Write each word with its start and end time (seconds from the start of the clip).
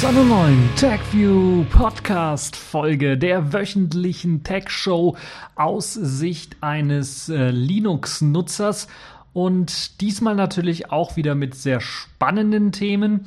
zu 0.00 0.06
einer 0.06 0.24
neuen 0.24 0.70
TechView 0.76 1.64
Podcast 1.64 2.56
Folge 2.56 3.18
der 3.18 3.52
wöchentlichen 3.52 4.42
Tech 4.42 4.70
Show 4.70 5.14
aus 5.56 5.92
Sicht 5.92 6.56
eines 6.62 7.28
äh, 7.28 7.50
Linux 7.50 8.22
Nutzers 8.22 8.88
und 9.34 10.00
diesmal 10.00 10.36
natürlich 10.36 10.90
auch 10.90 11.16
wieder 11.16 11.34
mit 11.34 11.54
sehr 11.54 11.82
spannenden 11.82 12.72
Themen. 12.72 13.26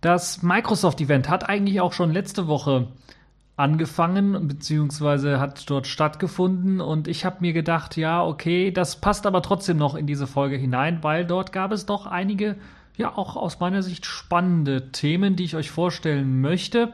Das 0.00 0.42
Microsoft 0.42 1.00
Event 1.00 1.28
hat 1.28 1.48
eigentlich 1.48 1.80
auch 1.80 1.92
schon 1.92 2.12
letzte 2.12 2.48
Woche 2.48 2.88
angefangen 3.56 4.48
beziehungsweise 4.48 5.38
hat 5.38 5.70
dort 5.70 5.86
stattgefunden 5.86 6.80
und 6.80 7.06
ich 7.06 7.24
habe 7.24 7.36
mir 7.38 7.52
gedacht, 7.52 7.96
ja, 7.96 8.24
okay, 8.24 8.72
das 8.72 8.96
passt 9.00 9.26
aber 9.26 9.42
trotzdem 9.42 9.76
noch 9.76 9.94
in 9.94 10.08
diese 10.08 10.26
Folge 10.26 10.56
hinein, 10.56 11.04
weil 11.04 11.24
dort 11.24 11.52
gab 11.52 11.70
es 11.70 11.86
doch 11.86 12.06
einige 12.06 12.56
ja 13.00 13.16
auch 13.16 13.34
aus 13.34 13.58
meiner 13.58 13.82
Sicht 13.82 14.06
spannende 14.06 14.92
Themen, 14.92 15.34
die 15.34 15.44
ich 15.44 15.56
euch 15.56 15.70
vorstellen 15.70 16.40
möchte. 16.40 16.92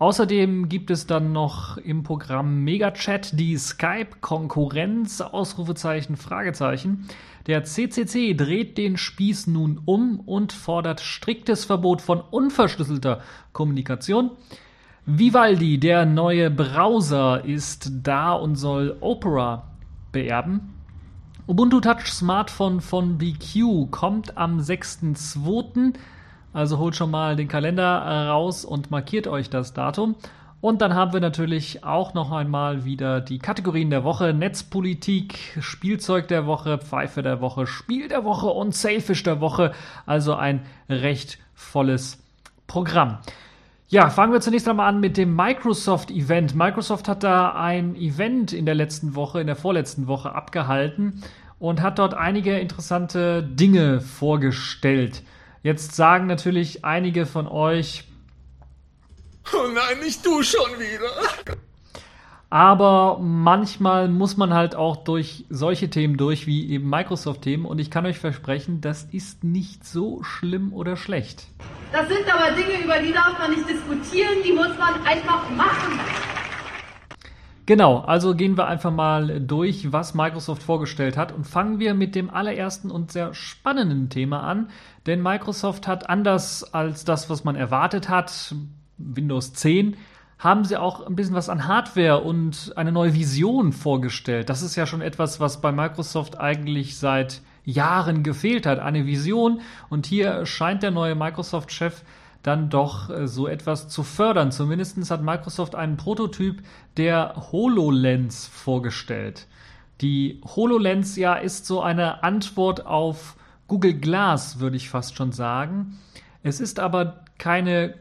Außerdem 0.00 0.68
gibt 0.68 0.90
es 0.90 1.06
dann 1.06 1.32
noch 1.32 1.76
im 1.76 2.02
Programm 2.02 2.64
MegaChat 2.64 3.38
die 3.38 3.56
Skype-Konkurrenz, 3.56 5.20
Ausrufezeichen, 5.20 6.16
Fragezeichen. 6.16 7.06
Der 7.46 7.62
CCC 7.62 8.34
dreht 8.34 8.76
den 8.76 8.96
Spieß 8.96 9.46
nun 9.46 9.80
um 9.84 10.18
und 10.18 10.52
fordert 10.52 11.00
striktes 11.00 11.64
Verbot 11.64 12.02
von 12.02 12.20
unverschlüsselter 12.20 13.20
Kommunikation. 13.52 14.32
Vivaldi, 15.06 15.78
der 15.78 16.06
neue 16.06 16.50
Browser, 16.50 17.44
ist 17.44 17.90
da 18.02 18.32
und 18.32 18.56
soll 18.56 18.96
Opera 19.00 19.70
beerben. 20.10 20.73
Ubuntu 21.46 21.80
Touch 21.80 22.06
Smartphone 22.06 22.80
von 22.80 23.18
BQ 23.18 23.90
kommt 23.90 24.38
am 24.38 24.60
6.2. 24.60 25.92
Also 26.54 26.78
holt 26.78 26.96
schon 26.96 27.10
mal 27.10 27.36
den 27.36 27.48
Kalender 27.48 28.28
raus 28.28 28.64
und 28.64 28.90
markiert 28.90 29.26
euch 29.26 29.50
das 29.50 29.74
Datum. 29.74 30.14
Und 30.62 30.80
dann 30.80 30.94
haben 30.94 31.12
wir 31.12 31.20
natürlich 31.20 31.84
auch 31.84 32.14
noch 32.14 32.32
einmal 32.32 32.86
wieder 32.86 33.20
die 33.20 33.38
Kategorien 33.38 33.90
der 33.90 34.04
Woche: 34.04 34.32
Netzpolitik, 34.32 35.58
Spielzeug 35.60 36.28
der 36.28 36.46
Woche, 36.46 36.78
Pfeife 36.78 37.22
der 37.22 37.42
Woche, 37.42 37.66
Spiel 37.66 38.08
der 38.08 38.24
Woche 38.24 38.46
und 38.46 38.74
Selfish 38.74 39.22
der 39.22 39.42
Woche. 39.42 39.72
Also 40.06 40.34
ein 40.34 40.62
recht 40.88 41.36
volles 41.52 42.24
Programm. 42.66 43.18
Ja, 43.94 44.10
fangen 44.10 44.32
wir 44.32 44.40
zunächst 44.40 44.66
einmal 44.66 44.88
an 44.88 44.98
mit 44.98 45.16
dem 45.16 45.36
Microsoft 45.36 46.10
Event. 46.10 46.56
Microsoft 46.56 47.06
hat 47.06 47.22
da 47.22 47.52
ein 47.52 47.94
Event 47.94 48.52
in 48.52 48.66
der 48.66 48.74
letzten 48.74 49.14
Woche, 49.14 49.40
in 49.40 49.46
der 49.46 49.54
vorletzten 49.54 50.08
Woche 50.08 50.34
abgehalten 50.34 51.22
und 51.60 51.80
hat 51.80 52.00
dort 52.00 52.12
einige 52.12 52.58
interessante 52.58 53.44
Dinge 53.44 54.00
vorgestellt. 54.00 55.22
Jetzt 55.62 55.94
sagen 55.94 56.26
natürlich 56.26 56.84
einige 56.84 57.24
von 57.24 57.46
euch, 57.46 58.02
Oh 59.52 59.68
nein, 59.72 60.00
nicht 60.02 60.26
du 60.26 60.42
schon 60.42 60.72
wieder. 60.80 61.56
Aber 62.54 63.18
manchmal 63.20 64.06
muss 64.06 64.36
man 64.36 64.54
halt 64.54 64.76
auch 64.76 64.98
durch 64.98 65.44
solche 65.50 65.90
Themen 65.90 66.16
durch, 66.16 66.46
wie 66.46 66.70
eben 66.70 66.88
Microsoft-Themen. 66.88 67.66
Und 67.66 67.80
ich 67.80 67.90
kann 67.90 68.06
euch 68.06 68.20
versprechen, 68.20 68.80
das 68.80 69.02
ist 69.02 69.42
nicht 69.42 69.84
so 69.84 70.22
schlimm 70.22 70.72
oder 70.72 70.96
schlecht. 70.96 71.48
Das 71.90 72.06
sind 72.06 72.32
aber 72.32 72.54
Dinge, 72.54 72.84
über 72.84 73.00
die 73.00 73.12
darf 73.12 73.36
man 73.40 73.50
nicht 73.50 73.68
diskutieren, 73.68 74.34
die 74.46 74.52
muss 74.52 74.68
man 74.78 75.04
einfach 75.04 75.50
machen. 75.50 75.98
Genau, 77.66 77.98
also 77.98 78.36
gehen 78.36 78.56
wir 78.56 78.68
einfach 78.68 78.92
mal 78.92 79.40
durch, 79.40 79.90
was 79.92 80.14
Microsoft 80.14 80.62
vorgestellt 80.62 81.16
hat 81.16 81.32
und 81.32 81.48
fangen 81.48 81.80
wir 81.80 81.94
mit 81.94 82.14
dem 82.14 82.30
allerersten 82.30 82.92
und 82.92 83.10
sehr 83.10 83.34
spannenden 83.34 84.10
Thema 84.10 84.44
an, 84.44 84.68
denn 85.06 85.20
Microsoft 85.20 85.88
hat 85.88 86.08
anders 86.08 86.72
als 86.72 87.04
das, 87.04 87.28
was 87.28 87.42
man 87.42 87.56
erwartet 87.56 88.08
hat, 88.08 88.54
Windows 88.96 89.54
10, 89.54 89.96
haben 90.38 90.64
sie 90.64 90.76
auch 90.76 91.06
ein 91.06 91.16
bisschen 91.16 91.34
was 91.34 91.48
an 91.48 91.66
Hardware 91.68 92.20
und 92.20 92.72
eine 92.76 92.92
neue 92.92 93.14
Vision 93.14 93.72
vorgestellt. 93.72 94.50
Das 94.50 94.62
ist 94.62 94.76
ja 94.76 94.86
schon 94.86 95.00
etwas, 95.00 95.40
was 95.40 95.60
bei 95.60 95.72
Microsoft 95.72 96.38
eigentlich 96.38 96.98
seit 96.98 97.40
Jahren 97.64 98.22
gefehlt 98.22 98.66
hat, 98.66 98.78
eine 98.78 99.06
Vision. 99.06 99.60
Und 99.88 100.06
hier 100.06 100.44
scheint 100.46 100.82
der 100.82 100.90
neue 100.90 101.14
Microsoft-Chef 101.14 102.02
dann 102.42 102.68
doch 102.68 103.10
äh, 103.10 103.26
so 103.26 103.48
etwas 103.48 103.88
zu 103.88 104.02
fördern. 104.02 104.52
Zumindest 104.52 105.10
hat 105.10 105.22
Microsoft 105.22 105.74
einen 105.74 105.96
Prototyp 105.96 106.62
der 106.96 107.34
HoloLens 107.50 108.46
vorgestellt. 108.46 109.46
Die 110.00 110.40
HoloLens 110.44 111.16
ja 111.16 111.34
ist 111.34 111.66
so 111.66 111.80
eine 111.80 112.22
Antwort 112.22 112.84
auf 112.84 113.36
Google 113.66 113.94
Glass, 113.94 114.60
würde 114.60 114.76
ich 114.76 114.90
fast 114.90 115.16
schon 115.16 115.32
sagen. 115.32 115.98
Es 116.42 116.60
ist 116.60 116.78
aber 116.78 117.24
keine 117.38 117.94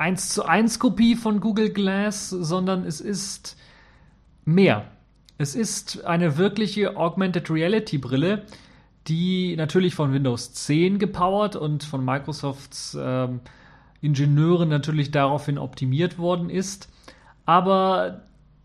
1 0.00 0.30
zu 0.30 0.46
1 0.46 0.78
Kopie 0.78 1.14
von 1.14 1.40
Google 1.40 1.70
Glass, 1.70 2.30
sondern 2.30 2.86
es 2.86 3.02
ist 3.02 3.58
mehr. 4.46 4.86
Es 5.36 5.54
ist 5.54 6.06
eine 6.06 6.38
wirkliche 6.38 6.96
Augmented 6.96 7.50
Reality 7.50 7.98
Brille, 7.98 8.46
die 9.08 9.54
natürlich 9.56 9.94
von 9.94 10.14
Windows 10.14 10.54
10 10.54 10.98
gepowert 10.98 11.54
und 11.54 11.84
von 11.84 12.02
Microsofts 12.02 12.96
ähm, 12.98 13.40
Ingenieuren 14.00 14.70
natürlich 14.70 15.10
daraufhin 15.10 15.58
optimiert 15.58 16.16
worden 16.16 16.48
ist. 16.48 16.88
Aber 17.44 18.22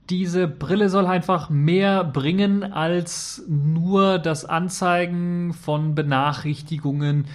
diese 0.10 0.48
Brille 0.48 0.88
soll 0.88 1.06
einfach 1.06 1.50
mehr 1.50 2.06
bringen 2.06 2.64
als 2.64 3.44
nur 3.50 4.20
das 4.20 4.46
Anzeigen 4.46 5.54
von 5.54 5.96
Benachrichtigungen 5.96 7.26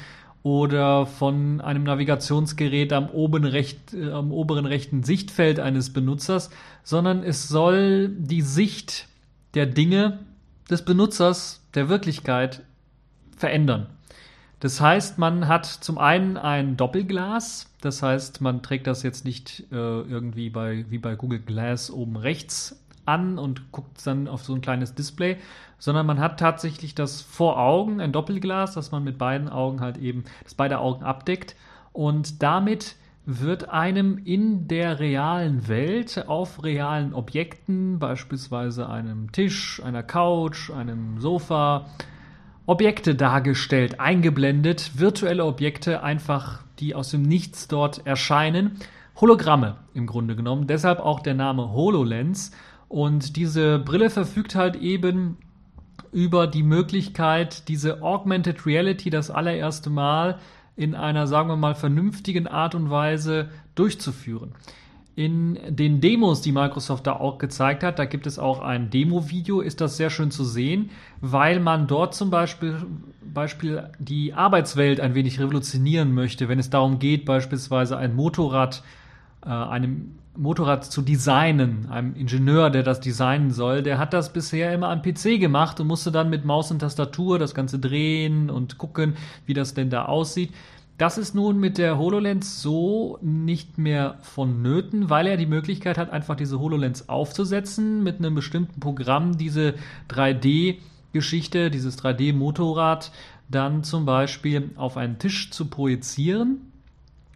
oder 0.43 1.07
von 1.07 1.61
einem 1.61 1.85
Navigationsgerät 1.85 2.93
am, 2.93 3.11
oben 3.11 3.45
recht, 3.45 3.93
äh, 3.95 4.11
am 4.11 4.33
oberen 4.33 4.67
rechten 4.67 5.03
Sichtfeld 5.03 5.61
eines 5.61 5.93
Benutzers, 5.93 6.51
sondern 6.83 7.23
es 7.23 7.49
soll 7.49 8.09
die 8.09 8.43
Sicht 8.43 9.09
der 9.55 9.67
Dinge 9.67 10.21
des 10.71 10.85
Benutzers, 10.85 11.63
der 11.75 11.89
Wirklichkeit 11.89 12.63
verändern. 13.37 13.87
Das 14.61 14.81
heißt, 14.81 15.19
man 15.19 15.49
hat 15.49 15.65
zum 15.67 15.99
einen 15.99 16.37
ein 16.37 16.77
Doppelglas, 16.77 17.71
das 17.81 18.03
heißt, 18.03 18.41
man 18.43 18.63
trägt 18.63 18.87
das 18.87 19.03
jetzt 19.03 19.25
nicht 19.25 19.65
äh, 19.73 19.75
irgendwie 19.75 20.51
bei, 20.51 20.85
wie 20.91 20.99
bei 20.99 21.17
Google 21.17 21.41
Glass 21.41 21.91
oben 21.91 22.17
rechts 22.17 22.79
an 23.07 23.39
und 23.39 23.73
guckt 23.73 24.07
dann 24.07 24.29
auf 24.29 24.45
so 24.45 24.55
ein 24.55 24.61
kleines 24.61 24.95
Display, 24.95 25.39
sondern 25.81 26.07
man 26.07 26.21
hat 26.21 26.39
tatsächlich 26.39 26.95
das 26.95 27.21
vor 27.21 27.59
Augen, 27.59 28.01
ein 28.01 28.13
Doppelglas, 28.13 28.75
das 28.75 28.93
man 28.93 29.03
mit 29.03 29.19
beiden 29.19 29.49
Augen 29.49 29.81
halt 29.81 29.99
eben, 29.99 30.23
das 30.45 30.55
beide 30.55 30.79
Augen 30.79 31.03
abdeckt 31.03 31.57
und 31.93 32.45
damit 32.45 32.95
wird 33.27 33.69
einem 33.69 34.19
in 34.19 34.67
der 34.67 34.99
realen 34.99 35.69
Welt 35.69 36.25
auf 36.27 36.65
realen 36.65 37.13
Objekten, 37.15 37.99
beispielsweise 37.99 38.89
einem 38.89 39.31
Tisch, 39.33 39.83
einer 39.85 40.03
Couch, 40.03 40.71
einem 40.71 41.21
Sofa, 41.21 41.87
Objekte 42.67 43.15
dargestellt, 43.15 44.01
eingeblendet, 44.01 44.93
virtuelle 44.99 45.45
Objekte 45.45 46.03
einfach, 46.03 46.63
die 46.79 46.95
aus 46.95 47.11
dem 47.11 47.23
Nichts 47.23 47.69
dort 47.69 48.07
erscheinen. 48.07 48.79
Hologramme 49.21 49.77
im 49.93 50.07
Grunde 50.07 50.37
genommen, 50.37 50.67
deshalb 50.67 51.01
auch 51.01 51.21
der 51.21 51.35
Name 51.35 51.73
HoloLens. 51.73 52.53
Und 52.89 53.37
diese 53.37 53.79
Brille 53.79 54.09
verfügt 54.09 54.55
halt 54.55 54.77
eben 54.77 55.37
über 56.13 56.47
die 56.47 56.63
Möglichkeit, 56.63 57.69
diese 57.69 58.03
Augmented 58.03 58.67
Reality 58.67 59.11
das 59.11 59.31
allererste 59.31 59.91
Mal 59.91 60.39
in 60.77 60.95
einer, 60.95 61.27
sagen 61.27 61.49
wir 61.49 61.57
mal, 61.57 61.75
vernünftigen 61.75 62.47
Art 62.47 62.75
und 62.75 62.91
Weise 62.91 63.51
durchzuführen. 63.75 64.53
In 65.17 65.59
den 65.69 66.01
Demos, 66.01 66.41
die 66.41 66.53
Microsoft 66.53 67.07
da 67.07 67.13
auch 67.13 67.39
gezeigt 67.39 67.83
hat, 67.83 67.99
da 67.99 68.07
gibt 68.07 68.27
es 68.27 68.39
auch 68.39 68.61
ein 68.61 68.91
Demo-Video, 68.91 69.61
ist 69.61 69.81
das 69.81 69.97
sehr 69.97 70.09
schön 70.09 70.31
zu 70.31 70.45
sehen, 70.45 70.91
weil 71.21 71.61
man 71.61 71.87
dort 71.87 72.15
zum 72.15 72.31
Beispiel, 72.31 72.77
Beispiel 73.21 73.91
die 73.99 74.33
Arbeitswelt 74.33 75.01
ein 75.01 75.15
wenig 75.15 75.39
revolutionieren 75.39 76.15
möchte, 76.15 76.49
wenn 76.49 76.59
es 76.59 76.71
darum 76.71 76.99
geht, 76.99 77.27
beispielsweise 77.27 77.99
ein 77.99 78.15
Motorrad 78.15 78.77
äh, 78.79 79.00
einem 79.43 80.19
Motorrad 80.37 80.85
zu 80.85 81.03
designen, 81.03 81.89
einem 81.91 82.15
Ingenieur, 82.15 82.71
der 82.71 82.83
das 82.83 83.01
designen 83.01 83.51
soll, 83.51 83.83
der 83.83 83.99
hat 83.99 84.13
das 84.13 84.33
bisher 84.33 84.73
immer 84.73 84.89
am 84.89 85.03
PC 85.03 85.41
gemacht 85.41 85.81
und 85.81 85.87
musste 85.87 86.13
dann 86.13 86.31
mit 86.31 86.45
Maus 86.45 86.71
und 86.71 86.79
Tastatur 86.79 87.39
das 87.39 87.55
Ganze 87.55 87.79
drehen 87.79 88.49
und 88.49 88.79
gucken, 88.79 89.17
wie 89.47 89.55
das 89.55 89.75
denn 89.75 89.91
da 89.91 90.05
aussieht. 90.07 90.51
Das 90.99 91.19
ist 91.19 91.35
nun 91.35 91.59
mit 91.59 91.79
der 91.79 91.99
HoloLens 91.99 92.61
so 92.63 93.19
nicht 93.23 93.79
mehr 93.79 94.19
vonnöten, 94.21 95.09
weil 95.09 95.27
er 95.27 95.37
die 95.37 95.47
Möglichkeit 95.47 95.97
hat, 95.97 96.11
einfach 96.11 96.37
diese 96.37 96.61
HoloLens 96.61 97.09
aufzusetzen, 97.09 98.03
mit 98.03 98.19
einem 98.19 98.35
bestimmten 98.35 98.81
Programm 98.81 99.39
diese 99.39 99.75
3D-Geschichte, 100.11 101.71
dieses 101.71 101.99
3D-Motorrad 101.99 103.13
dann 103.49 103.83
zum 103.83 104.05
Beispiel 104.05 104.71
auf 104.77 104.97
einen 104.97 105.19
Tisch 105.19 105.51
zu 105.51 105.69
projizieren 105.69 106.70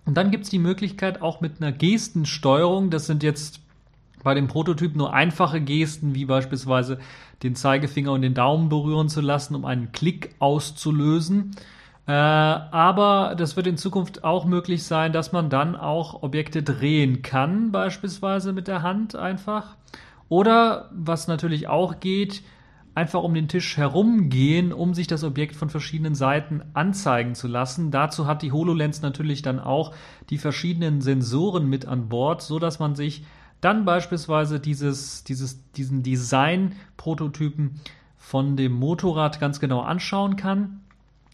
und 0.06 0.16
dann 0.16 0.30
gibt 0.30 0.44
es 0.44 0.50
die 0.50 0.58
Möglichkeit 0.58 1.22
auch 1.22 1.40
mit 1.40 1.60
einer 1.60 1.72
Gestensteuerung, 1.72 2.90
das 2.90 3.06
sind 3.06 3.22
jetzt 3.22 3.60
bei 4.22 4.34
dem 4.34 4.48
Prototyp 4.48 4.96
nur 4.96 5.12
einfache 5.12 5.60
Gesten, 5.60 6.14
wie 6.14 6.24
beispielsweise 6.24 6.98
den 7.42 7.54
Zeigefinger 7.54 8.12
und 8.12 8.22
den 8.22 8.34
Daumen 8.34 8.68
berühren 8.68 9.08
zu 9.08 9.20
lassen, 9.20 9.54
um 9.54 9.64
einen 9.64 9.92
Klick 9.92 10.34
auszulösen. 10.38 11.54
Äh, 12.06 12.12
aber 12.12 13.34
das 13.36 13.56
wird 13.56 13.66
in 13.66 13.76
Zukunft 13.76 14.24
auch 14.24 14.44
möglich 14.44 14.82
sein, 14.82 15.12
dass 15.12 15.32
man 15.32 15.50
dann 15.50 15.76
auch 15.76 16.22
Objekte 16.22 16.62
drehen 16.62 17.22
kann, 17.22 17.70
beispielsweise 17.70 18.52
mit 18.52 18.66
der 18.66 18.82
Hand 18.82 19.14
einfach. 19.14 19.76
Oder 20.28 20.90
was 20.92 21.28
natürlich 21.28 21.68
auch 21.68 22.00
geht, 22.00 22.42
einfach 22.94 23.22
um 23.22 23.34
den 23.34 23.48
Tisch 23.48 23.76
herumgehen, 23.76 24.72
um 24.72 24.94
sich 24.94 25.06
das 25.06 25.24
Objekt 25.24 25.56
von 25.56 25.68
verschiedenen 25.68 26.14
Seiten 26.14 26.62
anzeigen 26.74 27.34
zu 27.34 27.48
lassen. 27.48 27.90
Dazu 27.90 28.26
hat 28.26 28.42
die 28.42 28.52
HoloLens 28.52 29.02
natürlich 29.02 29.42
dann 29.42 29.58
auch 29.58 29.94
die 30.30 30.38
verschiedenen 30.38 31.00
Sensoren 31.00 31.68
mit 31.68 31.86
an 31.86 32.08
Bord, 32.08 32.42
so 32.42 32.58
dass 32.58 32.78
man 32.78 32.94
sich 32.94 33.24
dann 33.60 33.84
beispielsweise 33.84 34.60
dieses, 34.60 35.24
dieses, 35.24 35.70
diesen 35.72 36.02
Design-Prototypen 36.02 37.80
von 38.16 38.56
dem 38.56 38.72
Motorrad 38.72 39.40
ganz 39.40 39.58
genau 39.58 39.80
anschauen 39.80 40.36
kann. 40.36 40.80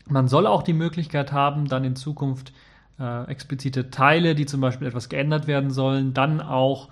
Man 0.07 0.29
soll 0.29 0.47
auch 0.47 0.63
die 0.63 0.73
Möglichkeit 0.73 1.33
haben, 1.33 1.67
dann 1.67 1.85
in 1.85 1.97
Zukunft 1.97 2.53
äh, 2.99 3.25
explizite 3.25 3.91
Teile, 3.91 4.35
die 4.35 4.47
zum 4.47 4.61
Beispiel 4.61 4.89
etwas 4.89 5.09
geändert 5.09 5.47
werden 5.47 5.71
sollen, 5.71 6.15
dann 6.15 6.41
auch 6.41 6.89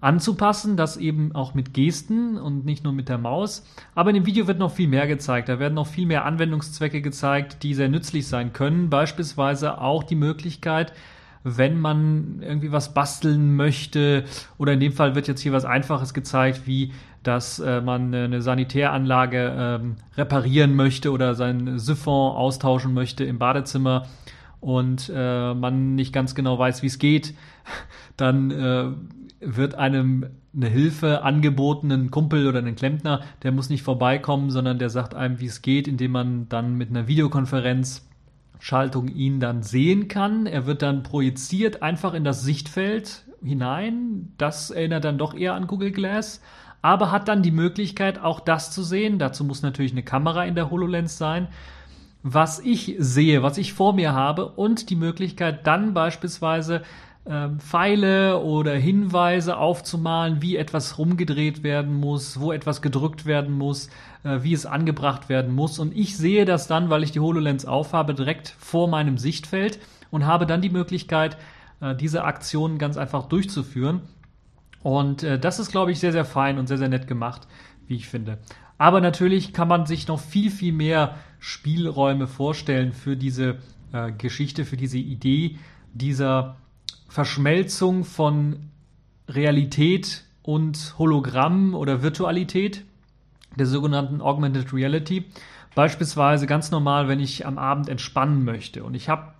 anzupassen, 0.00 0.76
das 0.76 0.96
eben 0.96 1.34
auch 1.34 1.54
mit 1.54 1.74
Gesten 1.74 2.38
und 2.38 2.64
nicht 2.64 2.84
nur 2.84 2.92
mit 2.92 3.08
der 3.08 3.18
Maus. 3.18 3.66
Aber 3.94 4.10
in 4.10 4.14
dem 4.14 4.26
Video 4.26 4.46
wird 4.46 4.58
noch 4.58 4.72
viel 4.72 4.88
mehr 4.88 5.06
gezeigt. 5.06 5.48
Da 5.48 5.58
werden 5.58 5.74
noch 5.74 5.86
viel 5.86 6.06
mehr 6.06 6.24
Anwendungszwecke 6.24 7.00
gezeigt, 7.00 7.62
die 7.62 7.74
sehr 7.74 7.88
nützlich 7.88 8.26
sein 8.26 8.52
können. 8.52 8.90
Beispielsweise 8.90 9.80
auch 9.80 10.02
die 10.04 10.14
Möglichkeit, 10.16 10.92
wenn 11.44 11.80
man 11.80 12.40
irgendwie 12.42 12.72
was 12.72 12.92
basteln 12.92 13.54
möchte, 13.54 14.24
oder 14.58 14.72
in 14.72 14.80
dem 14.80 14.92
Fall 14.92 15.14
wird 15.14 15.28
jetzt 15.28 15.40
hier 15.40 15.52
was 15.52 15.64
Einfaches 15.64 16.12
gezeigt, 16.12 16.62
wie 16.66 16.92
dass 17.22 17.58
äh, 17.58 17.80
man 17.80 18.14
eine 18.14 18.40
Sanitäranlage 18.40 19.52
ähm, 19.58 19.96
reparieren 20.16 20.76
möchte 20.76 21.10
oder 21.10 21.34
sein 21.34 21.78
Siphon 21.78 22.36
austauschen 22.36 22.94
möchte 22.94 23.24
im 23.24 23.38
Badezimmer 23.38 24.06
und 24.60 25.10
äh, 25.14 25.54
man 25.54 25.94
nicht 25.94 26.12
ganz 26.12 26.34
genau 26.34 26.58
weiß, 26.58 26.82
wie 26.82 26.86
es 26.86 26.98
geht, 26.98 27.34
dann 28.16 28.50
äh, 28.50 28.90
wird 29.40 29.74
einem 29.74 30.26
eine 30.54 30.68
Hilfe 30.68 31.22
angeboten, 31.22 31.92
ein 31.92 32.10
Kumpel 32.10 32.46
oder 32.48 32.60
ein 32.60 32.76
Klempner, 32.76 33.20
der 33.42 33.52
muss 33.52 33.68
nicht 33.68 33.82
vorbeikommen, 33.82 34.50
sondern 34.50 34.78
der 34.78 34.88
sagt 34.88 35.14
einem, 35.14 35.38
wie 35.38 35.46
es 35.46 35.60
geht, 35.60 35.86
indem 35.86 36.12
man 36.12 36.48
dann 36.48 36.76
mit 36.76 36.88
einer 36.88 37.06
Videokonferenz 37.06 38.08
Schaltung 38.58 39.08
ihn 39.08 39.38
dann 39.38 39.62
sehen 39.62 40.08
kann. 40.08 40.46
Er 40.46 40.66
wird 40.66 40.80
dann 40.80 41.02
projiziert 41.02 41.82
einfach 41.82 42.14
in 42.14 42.24
das 42.24 42.42
Sichtfeld 42.42 43.24
hinein. 43.44 44.32
Das 44.38 44.70
erinnert 44.70 45.04
dann 45.04 45.18
doch 45.18 45.34
eher 45.34 45.54
an 45.54 45.66
Google 45.66 45.92
Glass, 45.92 46.40
aber 46.80 47.12
hat 47.12 47.28
dann 47.28 47.42
die 47.42 47.50
Möglichkeit, 47.50 48.18
auch 48.18 48.40
das 48.40 48.70
zu 48.70 48.82
sehen. 48.82 49.18
Dazu 49.18 49.44
muss 49.44 49.62
natürlich 49.62 49.92
eine 49.92 50.02
Kamera 50.02 50.44
in 50.44 50.54
der 50.54 50.70
HoloLens 50.70 51.18
sein, 51.18 51.48
was 52.28 52.58
ich 52.58 52.96
sehe, 52.98 53.44
was 53.44 53.56
ich 53.56 53.72
vor 53.72 53.92
mir 53.92 54.12
habe 54.12 54.48
und 54.48 54.90
die 54.90 54.96
Möglichkeit 54.96 55.64
dann 55.64 55.94
beispielsweise 55.94 56.82
ähm, 57.24 57.60
Pfeile 57.60 58.40
oder 58.40 58.74
Hinweise 58.74 59.56
aufzumalen, 59.56 60.42
wie 60.42 60.56
etwas 60.56 60.98
rumgedreht 60.98 61.62
werden 61.62 61.94
muss, 61.94 62.40
wo 62.40 62.50
etwas 62.50 62.82
gedrückt 62.82 63.26
werden 63.26 63.56
muss, 63.56 63.90
äh, 64.24 64.38
wie 64.42 64.52
es 64.52 64.66
angebracht 64.66 65.28
werden 65.28 65.54
muss. 65.54 65.78
Und 65.78 65.96
ich 65.96 66.16
sehe 66.16 66.44
das 66.44 66.66
dann, 66.66 66.90
weil 66.90 67.04
ich 67.04 67.12
die 67.12 67.20
HoloLens 67.20 67.64
aufhabe, 67.64 68.12
direkt 68.12 68.48
vor 68.58 68.88
meinem 68.88 69.18
Sichtfeld 69.18 69.78
und 70.10 70.26
habe 70.26 70.46
dann 70.46 70.62
die 70.62 70.70
Möglichkeit, 70.70 71.36
äh, 71.80 71.94
diese 71.94 72.24
Aktionen 72.24 72.78
ganz 72.78 72.96
einfach 72.96 73.26
durchzuführen. 73.26 74.00
Und 74.82 75.22
äh, 75.22 75.38
das 75.38 75.60
ist, 75.60 75.70
glaube 75.70 75.92
ich, 75.92 76.00
sehr, 76.00 76.12
sehr 76.12 76.24
fein 76.24 76.58
und 76.58 76.66
sehr, 76.66 76.78
sehr 76.78 76.88
nett 76.88 77.06
gemacht, 77.06 77.46
wie 77.86 77.94
ich 77.94 78.08
finde. 78.08 78.38
Aber 78.78 79.00
natürlich 79.00 79.52
kann 79.52 79.68
man 79.68 79.86
sich 79.86 80.08
noch 80.08 80.20
viel, 80.20 80.50
viel 80.50 80.72
mehr 80.72 81.14
Spielräume 81.38 82.26
vorstellen 82.26 82.92
für 82.92 83.16
diese 83.16 83.58
äh, 83.92 84.12
Geschichte, 84.12 84.64
für 84.64 84.76
diese 84.76 84.98
Idee 84.98 85.58
dieser 85.94 86.56
Verschmelzung 87.08 88.04
von 88.04 88.70
Realität 89.28 90.24
und 90.42 90.94
Hologramm 90.98 91.74
oder 91.74 92.02
Virtualität, 92.02 92.84
der 93.56 93.66
sogenannten 93.66 94.20
Augmented 94.20 94.72
Reality. 94.72 95.24
Beispielsweise 95.74 96.46
ganz 96.46 96.70
normal, 96.70 97.08
wenn 97.08 97.20
ich 97.20 97.46
am 97.46 97.58
Abend 97.58 97.88
entspannen 97.88 98.44
möchte 98.44 98.84
und 98.84 98.94
ich 98.94 99.08
habe 99.08 99.32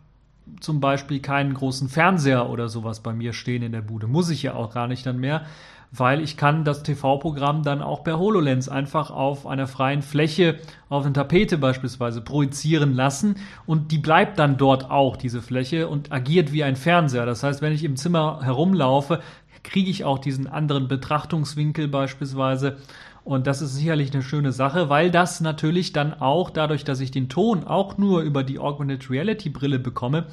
zum 0.60 0.80
Beispiel 0.80 1.20
keinen 1.20 1.54
großen 1.54 1.88
Fernseher 1.88 2.48
oder 2.48 2.68
sowas 2.68 3.00
bei 3.00 3.12
mir 3.12 3.32
stehen 3.32 3.62
in 3.62 3.72
der 3.72 3.82
Bude. 3.82 4.06
Muss 4.06 4.30
ich 4.30 4.42
ja 4.42 4.54
auch 4.54 4.72
gar 4.72 4.86
nicht 4.86 5.04
dann 5.04 5.18
mehr, 5.18 5.44
weil 5.92 6.20
ich 6.20 6.36
kann 6.36 6.64
das 6.64 6.82
TV-Programm 6.82 7.62
dann 7.62 7.82
auch 7.82 8.04
per 8.04 8.18
HoloLens 8.18 8.68
einfach 8.68 9.10
auf 9.10 9.46
einer 9.46 9.66
freien 9.66 10.02
Fläche, 10.02 10.56
auf 10.88 11.04
einer 11.04 11.14
Tapete 11.14 11.58
beispielsweise 11.58 12.20
projizieren 12.20 12.94
lassen 12.94 13.36
und 13.66 13.92
die 13.92 13.98
bleibt 13.98 14.38
dann 14.38 14.56
dort 14.56 14.90
auch, 14.90 15.16
diese 15.16 15.42
Fläche, 15.42 15.88
und 15.88 16.12
agiert 16.12 16.52
wie 16.52 16.64
ein 16.64 16.76
Fernseher. 16.76 17.26
Das 17.26 17.42
heißt, 17.42 17.62
wenn 17.62 17.72
ich 17.72 17.84
im 17.84 17.96
Zimmer 17.96 18.40
herumlaufe, 18.42 19.20
kriege 19.62 19.90
ich 19.90 20.04
auch 20.04 20.18
diesen 20.18 20.46
anderen 20.46 20.88
Betrachtungswinkel 20.88 21.88
beispielsweise. 21.88 22.76
Und 23.24 23.48
das 23.48 23.60
ist 23.60 23.74
sicherlich 23.74 24.12
eine 24.14 24.22
schöne 24.22 24.52
Sache, 24.52 24.88
weil 24.88 25.10
das 25.10 25.40
natürlich 25.40 25.92
dann 25.92 26.14
auch, 26.14 26.48
dadurch, 26.48 26.84
dass 26.84 27.00
ich 27.00 27.10
den 27.10 27.28
Ton 27.28 27.64
auch 27.64 27.98
nur 27.98 28.20
über 28.20 28.44
die 28.44 28.60
Augmented 28.60 29.10
Reality 29.10 29.50
Brille 29.50 29.80
bekomme, 29.80 30.26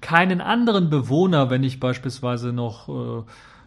keinen 0.00 0.40
anderen 0.40 0.88
Bewohner, 0.88 1.50
wenn 1.50 1.62
ich 1.62 1.80
beispielsweise 1.80 2.54
noch 2.54 2.88
äh, 2.88 3.22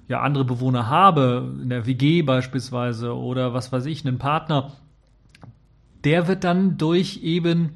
ja 0.07 0.21
andere 0.21 0.45
Bewohner 0.45 0.89
habe, 0.89 1.53
in 1.61 1.69
der 1.69 1.85
WG 1.85 2.21
beispielsweise 2.21 3.15
oder 3.15 3.53
was 3.53 3.71
weiß 3.71 3.85
ich, 3.85 4.05
einen 4.05 4.17
Partner, 4.17 4.71
der 6.03 6.27
wird 6.27 6.43
dann 6.43 6.77
durch 6.77 7.21
eben 7.23 7.69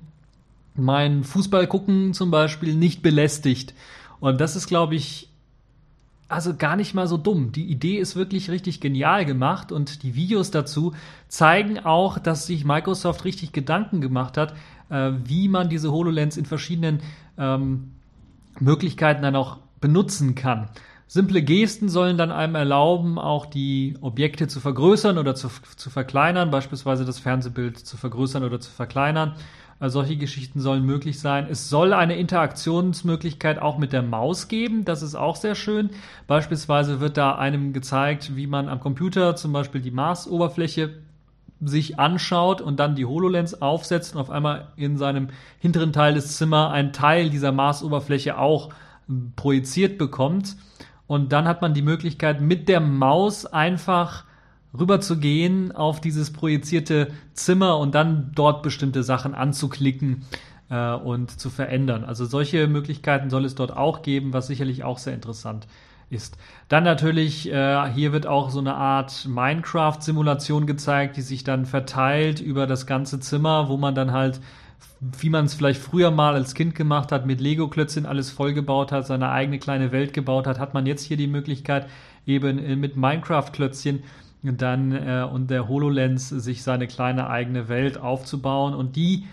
mein 0.76 1.24
Fußball 1.24 1.68
gucken 1.68 2.14
zum 2.14 2.30
Beispiel 2.30 2.76
nicht 2.76 3.02
belästigt. 3.02 3.74
Und 4.20 4.42
das 4.42 4.56
ist, 4.56 4.68
glaube 4.68 4.96
ich, 4.96 5.30
also 6.28 6.56
gar 6.56 6.76
nicht 6.76 6.94
mal 6.94 7.08
so 7.08 7.18
dumm. 7.18 7.52
Die 7.52 7.66
Idee 7.66 7.98
ist 7.98 8.16
wirklich 8.16 8.50
richtig 8.50 8.82
genial 8.82 9.26
gemacht 9.26 9.72
und 9.72 10.04
die 10.04 10.16
Videos 10.16 10.52
dazu 10.52 10.94
zeigen 11.30 11.80
auch, 11.80 12.20
dass 12.20 12.48
sich 12.48 12.66
Microsoft 12.66 13.24
richtig 13.24 13.54
Gedanken 13.54 14.02
gemacht 14.02 14.38
hat, 14.38 14.54
äh, 14.90 15.12
wie 15.24 15.48
man 15.48 15.70
diese 15.70 15.92
HoloLens 15.92 16.38
in 16.38 16.46
verschiedenen 16.46 17.00
ähm, 17.38 17.92
Möglichkeiten 18.60 19.22
dann 19.22 19.36
auch 19.36 19.58
benutzen 19.80 20.36
kann. 20.36 20.70
Simple 21.10 21.42
Gesten 21.42 21.88
sollen 21.88 22.18
dann 22.18 22.32
einem 22.32 22.56
erlauben, 22.56 23.18
auch 23.18 23.46
die 23.46 23.96
Objekte 24.02 24.48
zu 24.48 24.60
vergrößern 24.60 25.18
oder 25.18 25.36
zu, 25.36 25.50
zu 25.78 25.90
verkleinern, 25.90 26.52
beispielsweise 26.52 27.06
das 27.06 27.18
Fernsehbild 27.18 27.80
zu 27.80 27.96
vergrößern 27.96 28.44
oder 28.44 28.60
zu 28.60 28.70
verkleinern. 28.70 29.34
Also 29.80 30.00
solche 30.00 30.18
Geschichten 30.18 30.60
sollen 30.60 30.84
möglich 30.86 31.20
sein. 31.20 31.48
Es 31.50 31.70
soll 31.70 31.94
eine 31.94 32.18
Interaktionsmöglichkeit 32.18 33.60
auch 33.60 33.78
mit 33.78 33.94
der 33.94 34.02
Maus 34.02 34.48
geben. 34.48 34.86
Das 34.86 35.02
ist 35.02 35.16
auch 35.16 35.36
sehr 35.36 35.56
schön. 35.56 35.92
Beispielsweise 36.26 37.00
wird 37.00 37.16
da 37.16 37.36
einem 37.36 37.74
gezeigt, 37.74 38.36
wie 38.36 38.48
man 38.48 38.70
am 38.70 38.80
Computer 38.80 39.36
zum 39.36 39.54
Beispiel 39.54 39.80
die 39.80 39.92
Marsoberfläche 39.92 40.90
sich 41.62 42.00
anschaut 42.00 42.60
und 42.60 42.80
dann 42.80 42.96
die 42.96 43.06
HoloLens 43.06 43.62
aufsetzt 43.62 44.16
und 44.16 44.22
auf 44.22 44.30
einmal 44.30 44.68
in 44.76 44.98
seinem 44.98 45.30
hinteren 45.60 45.94
Teil 45.94 46.16
des 46.16 46.38
Zimmers 46.38 46.74
ein 46.74 46.92
Teil 46.92 47.30
dieser 47.30 47.52
Marsoberfläche 47.52 48.38
auch 48.38 48.70
projiziert 49.36 49.98
bekommt. 49.98 50.58
Und 51.08 51.32
dann 51.32 51.48
hat 51.48 51.62
man 51.62 51.74
die 51.74 51.82
Möglichkeit, 51.82 52.42
mit 52.42 52.68
der 52.68 52.82
Maus 52.82 53.46
einfach 53.46 54.26
rüber 54.78 55.00
zu 55.00 55.18
gehen 55.18 55.72
auf 55.72 56.02
dieses 56.02 56.32
projizierte 56.32 57.08
Zimmer 57.34 57.78
und 57.78 57.96
dann 57.96 58.32
dort 58.36 58.62
bestimmte 58.62 59.04
Sachen 59.04 59.34
anzuklicken 59.34 60.24
äh, 60.70 60.94
und 60.94 61.32
zu 61.40 61.50
verändern. 61.50 62.04
Also 62.04 62.26
solche 62.26 62.68
Möglichkeiten 62.68 63.30
soll 63.30 63.46
es 63.46 63.56
dort 63.56 63.76
auch 63.76 64.02
geben, 64.02 64.34
was 64.34 64.48
sicherlich 64.48 64.84
auch 64.84 64.98
sehr 64.98 65.14
interessant 65.14 65.68
ist. 66.10 66.38
Dann 66.70 66.84
natürlich, 66.84 67.52
äh, 67.52 67.92
hier 67.92 68.12
wird 68.12 68.28
auch 68.28 68.50
so 68.50 68.60
eine 68.60 68.76
Art 68.76 69.28
Minecraft-Simulation 69.28 70.66
gezeigt, 70.66 71.18
die 71.18 71.22
sich 71.22 71.44
dann 71.44 71.66
verteilt 71.66 72.40
über 72.40 72.68
das 72.68 72.86
ganze 72.86 73.20
Zimmer, 73.20 73.70
wo 73.70 73.78
man 73.78 73.96
dann 73.96 74.12
halt 74.12 74.40
wie 75.00 75.30
man 75.30 75.46
es 75.46 75.54
vielleicht 75.54 75.82
früher 75.82 76.12
mal 76.12 76.34
als 76.34 76.54
Kind 76.54 76.76
gemacht 76.76 77.12
hat, 77.12 77.26
mit 77.26 77.40
Lego-Klötzchen 77.40 78.06
alles 78.06 78.32
vollgebaut 78.32 78.92
hat, 78.92 79.06
seine 79.06 79.30
eigene 79.30 79.60
kleine 79.60 79.92
Welt 79.92 80.14
gebaut 80.14 80.48
hat, 80.48 80.60
hat 80.60 80.74
man 80.74 80.86
jetzt 80.86 81.04
hier 81.04 81.18
die 81.18 81.28
Möglichkeit, 81.28 81.88
eben 82.26 82.58
äh, 82.60 82.76
mit 82.76 82.96
Minecraft-Klötzchen 82.96 84.04
dann 84.44 84.92
äh, 84.92 85.28
und 85.30 85.50
der 85.50 85.68
HoloLens 85.68 86.30
sich 86.30 86.64
seine 86.64 86.88
kleine 86.88 87.30
eigene 87.30 87.70
Welt 87.70 87.98
aufzubauen 87.98 88.74
und 88.74 88.96
die 88.96 89.26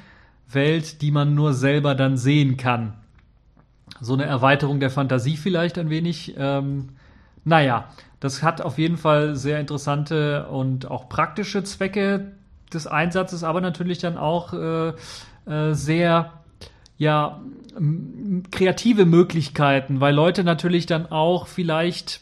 Welt, 0.51 1.03
die 1.03 1.11
man 1.11 1.35
nur 1.35 1.55
selber 1.55 1.95
dann 1.95 2.17
sehen 2.17 2.57
kann. 2.57 2.95
So 4.01 4.15
eine 4.15 4.25
Erweiterung 4.25 4.81
der 4.81 4.91
Fantasie 4.91 5.37
vielleicht 5.37 5.79
ein 5.79 5.91
wenig. 5.91 6.35
Ähm, 6.37 6.91
naja, 7.45 7.89
das 8.21 8.43
hat 8.43 8.61
auf 8.61 8.79
jeden 8.79 8.97
Fall 8.97 9.37
sehr 9.37 9.61
interessante 9.61 10.47
und 10.49 10.91
auch 10.91 11.09
praktische 11.09 11.63
Zwecke 11.63 12.33
des 12.73 12.87
Einsatzes, 12.87 13.45
aber 13.45 13.61
natürlich 13.61 13.99
dann 13.99 14.17
auch 14.17 14.53
äh, 14.55 14.95
äh, 15.47 15.73
sehr 15.75 16.33
ja 16.97 17.41
kreative 18.51 19.05
Möglichkeiten, 19.05 20.01
weil 20.01 20.15
Leute 20.15 20.45
natürlich 20.45 20.87
dann 20.87 21.07
auch 21.07 21.47
vielleicht 21.47 22.21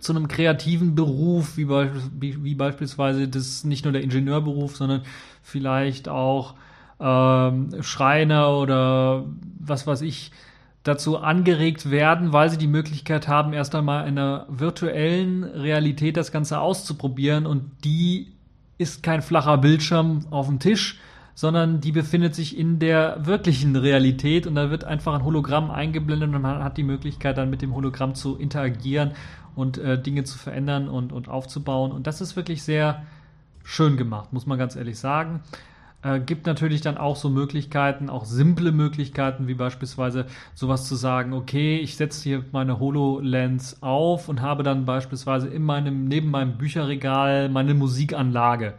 zu 0.00 0.12
einem 0.12 0.26
kreativen 0.26 0.94
Beruf, 0.94 1.56
wie, 1.56 1.64
be 1.64 1.92
wie, 2.18 2.54
beispielsweise 2.54 3.28
das 3.28 3.62
nicht 3.62 3.84
nur 3.84 3.92
der 3.92 4.02
Ingenieurberuf, 4.02 4.76
sondern 4.76 5.02
vielleicht 5.42 6.08
auch 6.08 6.54
ähm, 6.98 7.70
Schreiner 7.82 8.56
oder 8.56 9.24
was 9.60 9.86
weiß 9.86 10.02
ich 10.02 10.32
dazu 10.82 11.18
angeregt 11.18 11.90
werden, 11.90 12.32
weil 12.32 12.50
sie 12.50 12.58
die 12.58 12.66
Möglichkeit 12.66 13.28
haben, 13.28 13.52
erst 13.52 13.74
einmal 13.76 14.08
in 14.08 14.18
einer 14.18 14.46
virtuellen 14.48 15.44
Realität 15.44 16.16
das 16.16 16.32
Ganze 16.32 16.58
auszuprobieren 16.58 17.46
und 17.46 17.70
die 17.84 18.32
ist 18.78 19.04
kein 19.04 19.22
flacher 19.22 19.58
Bildschirm 19.58 20.26
auf 20.30 20.48
dem 20.48 20.58
Tisch, 20.58 20.98
sondern 21.34 21.80
die 21.80 21.92
befindet 21.92 22.34
sich 22.34 22.58
in 22.58 22.78
der 22.78 23.24
wirklichen 23.26 23.74
Realität 23.76 24.46
und 24.46 24.54
da 24.54 24.70
wird 24.70 24.84
einfach 24.84 25.14
ein 25.14 25.24
Hologramm 25.24 25.70
eingeblendet 25.70 26.34
und 26.34 26.42
man 26.42 26.62
hat 26.62 26.76
die 26.76 26.82
Möglichkeit 26.82 27.38
dann 27.38 27.50
mit 27.50 27.62
dem 27.62 27.74
Hologramm 27.74 28.14
zu 28.14 28.36
interagieren 28.36 29.12
und 29.54 29.78
äh, 29.78 30.00
Dinge 30.00 30.24
zu 30.24 30.38
verändern 30.38 30.88
und, 30.88 31.12
und 31.12 31.28
aufzubauen 31.28 31.92
und 31.92 32.06
das 32.06 32.20
ist 32.20 32.36
wirklich 32.36 32.62
sehr 32.62 33.02
schön 33.64 33.96
gemacht, 33.96 34.32
muss 34.32 34.46
man 34.46 34.58
ganz 34.58 34.76
ehrlich 34.76 34.98
sagen. 34.98 35.40
Äh, 36.02 36.18
gibt 36.18 36.46
natürlich 36.46 36.80
dann 36.80 36.98
auch 36.98 37.14
so 37.14 37.30
Möglichkeiten, 37.30 38.10
auch 38.10 38.24
simple 38.24 38.72
Möglichkeiten, 38.72 39.46
wie 39.46 39.54
beispielsweise 39.54 40.26
sowas 40.52 40.88
zu 40.88 40.96
sagen, 40.96 41.32
okay, 41.32 41.78
ich 41.78 41.96
setze 41.96 42.22
hier 42.24 42.44
meine 42.50 42.80
HoloLens 42.80 43.82
auf 43.82 44.28
und 44.28 44.42
habe 44.42 44.64
dann 44.64 44.84
beispielsweise 44.84 45.46
in 45.48 45.62
meinem, 45.62 46.06
neben 46.06 46.30
meinem 46.30 46.58
Bücherregal 46.58 47.48
meine 47.48 47.74
Musikanlage. 47.74 48.74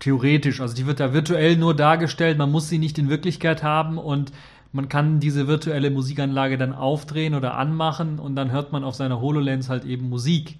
Theoretisch, 0.00 0.60
also 0.60 0.74
die 0.74 0.86
wird 0.86 0.98
da 0.98 1.12
virtuell 1.12 1.56
nur 1.56 1.76
dargestellt, 1.76 2.38
man 2.38 2.50
muss 2.50 2.68
sie 2.68 2.78
nicht 2.78 2.98
in 2.98 3.08
Wirklichkeit 3.08 3.62
haben 3.62 3.98
und 3.98 4.32
man 4.72 4.88
kann 4.88 5.20
diese 5.20 5.46
virtuelle 5.46 5.90
Musikanlage 5.90 6.56
dann 6.56 6.72
aufdrehen 6.72 7.34
oder 7.34 7.56
anmachen 7.56 8.18
und 8.18 8.34
dann 8.36 8.50
hört 8.50 8.72
man 8.72 8.82
auf 8.82 8.94
seiner 8.94 9.20
HoloLens 9.20 9.68
halt 9.68 9.84
eben 9.84 10.08
Musik. 10.08 10.58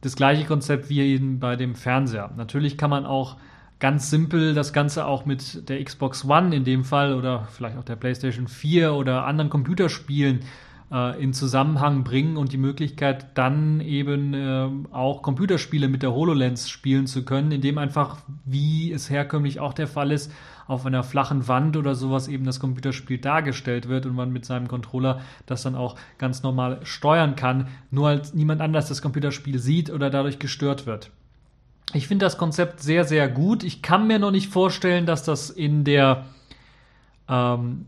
Das 0.00 0.16
gleiche 0.16 0.44
Konzept 0.44 0.88
wie 0.88 1.00
eben 1.00 1.40
bei 1.40 1.56
dem 1.56 1.74
Fernseher. 1.74 2.30
Natürlich 2.36 2.78
kann 2.78 2.90
man 2.90 3.04
auch 3.04 3.36
ganz 3.80 4.10
simpel 4.10 4.54
das 4.54 4.72
Ganze 4.72 5.06
auch 5.06 5.24
mit 5.24 5.68
der 5.68 5.82
Xbox 5.82 6.24
One 6.24 6.54
in 6.54 6.64
dem 6.64 6.84
Fall 6.84 7.14
oder 7.14 7.48
vielleicht 7.50 7.76
auch 7.76 7.84
der 7.84 7.96
PlayStation 7.96 8.48
4 8.48 8.94
oder 8.94 9.26
anderen 9.26 9.50
Computerspielen 9.50 10.40
äh, 10.90 11.22
in 11.22 11.32
Zusammenhang 11.32 12.04
bringen 12.04 12.36
und 12.36 12.52
die 12.52 12.58
Möglichkeit 12.58 13.36
dann 13.38 13.80
eben 13.80 14.34
äh, 14.34 14.68
auch 14.90 15.22
Computerspiele 15.22 15.88
mit 15.88 16.02
der 16.02 16.12
HoloLens 16.12 16.68
spielen 16.68 17.06
zu 17.06 17.24
können, 17.24 17.52
indem 17.52 17.78
einfach, 17.78 18.18
wie 18.44 18.92
es 18.92 19.10
herkömmlich 19.10 19.60
auch 19.60 19.72
der 19.72 19.86
Fall 19.86 20.12
ist, 20.12 20.32
auf 20.66 20.86
einer 20.86 21.02
flachen 21.02 21.48
Wand 21.48 21.76
oder 21.76 21.94
sowas 21.96 22.28
eben 22.28 22.44
das 22.44 22.60
Computerspiel 22.60 23.18
dargestellt 23.18 23.88
wird 23.88 24.06
und 24.06 24.14
man 24.14 24.32
mit 24.32 24.44
seinem 24.44 24.68
Controller 24.68 25.20
das 25.46 25.62
dann 25.62 25.74
auch 25.74 25.96
ganz 26.16 26.42
normal 26.42 26.78
steuern 26.84 27.34
kann, 27.34 27.68
nur 27.90 28.08
als 28.08 28.34
niemand 28.34 28.60
anders 28.60 28.88
das 28.88 29.02
Computerspiel 29.02 29.58
sieht 29.58 29.90
oder 29.90 30.10
dadurch 30.10 30.38
gestört 30.38 30.86
wird. 30.86 31.10
Ich 31.92 32.06
finde 32.06 32.24
das 32.24 32.38
Konzept 32.38 32.80
sehr, 32.80 33.04
sehr 33.04 33.28
gut. 33.28 33.64
Ich 33.64 33.82
kann 33.82 34.06
mir 34.06 34.20
noch 34.20 34.30
nicht 34.30 34.48
vorstellen, 34.48 35.06
dass 35.06 35.24
das 35.24 35.50
in 35.50 35.82
der 35.82 36.26
ähm, 37.28 37.86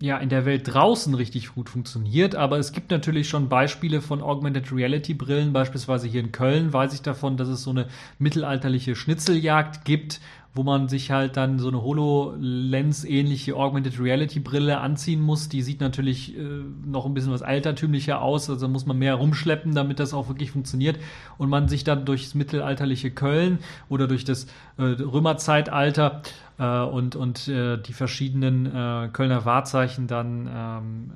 ja, 0.00 0.16
in 0.18 0.28
der 0.28 0.44
Welt 0.46 0.62
draußen 0.72 1.12
richtig 1.14 1.54
gut 1.54 1.68
funktioniert, 1.68 2.36
aber 2.36 2.58
es 2.58 2.72
gibt 2.72 2.90
natürlich 2.92 3.28
schon 3.28 3.48
Beispiele 3.48 4.00
von 4.00 4.22
Augmented 4.22 4.72
Reality 4.72 5.12
Brillen, 5.12 5.52
beispielsweise 5.52 6.06
hier 6.06 6.20
in 6.20 6.30
Köln 6.30 6.72
weiß 6.72 6.94
ich 6.94 7.02
davon, 7.02 7.36
dass 7.36 7.48
es 7.48 7.64
so 7.64 7.70
eine 7.70 7.88
mittelalterliche 8.18 8.94
Schnitzeljagd 8.94 9.84
gibt, 9.84 10.20
wo 10.54 10.62
man 10.62 10.88
sich 10.88 11.10
halt 11.10 11.36
dann 11.36 11.58
so 11.58 11.68
eine 11.68 11.82
HoloLens-ähnliche 11.82 13.54
Augmented 13.54 14.00
Reality-Brille 14.00 14.80
anziehen 14.80 15.20
muss. 15.20 15.48
Die 15.48 15.62
sieht 15.62 15.80
natürlich 15.80 16.36
äh, 16.36 16.40
noch 16.84 17.06
ein 17.06 17.14
bisschen 17.14 17.32
was 17.32 17.42
altertümlicher 17.42 18.22
aus, 18.22 18.50
also 18.50 18.66
muss 18.66 18.86
man 18.86 18.98
mehr 18.98 19.14
rumschleppen, 19.14 19.74
damit 19.74 20.00
das 20.00 20.14
auch 20.14 20.28
wirklich 20.28 20.50
funktioniert. 20.50 20.98
Und 21.36 21.48
man 21.48 21.68
sich 21.68 21.84
dann 21.84 22.04
durchs 22.04 22.34
mittelalterliche 22.34 23.10
Köln 23.10 23.58
oder 23.88 24.08
durch 24.08 24.24
das 24.24 24.46
äh, 24.78 24.82
Römerzeitalter 24.82 26.22
äh, 26.24 26.47
und, 26.62 27.16
und 27.16 27.48
äh, 27.48 27.78
die 27.78 27.92
verschiedenen 27.92 28.66
äh, 28.66 29.08
Kölner 29.12 29.44
Wahrzeichen 29.44 30.06
dann 30.06 30.50
ähm, 30.52 31.10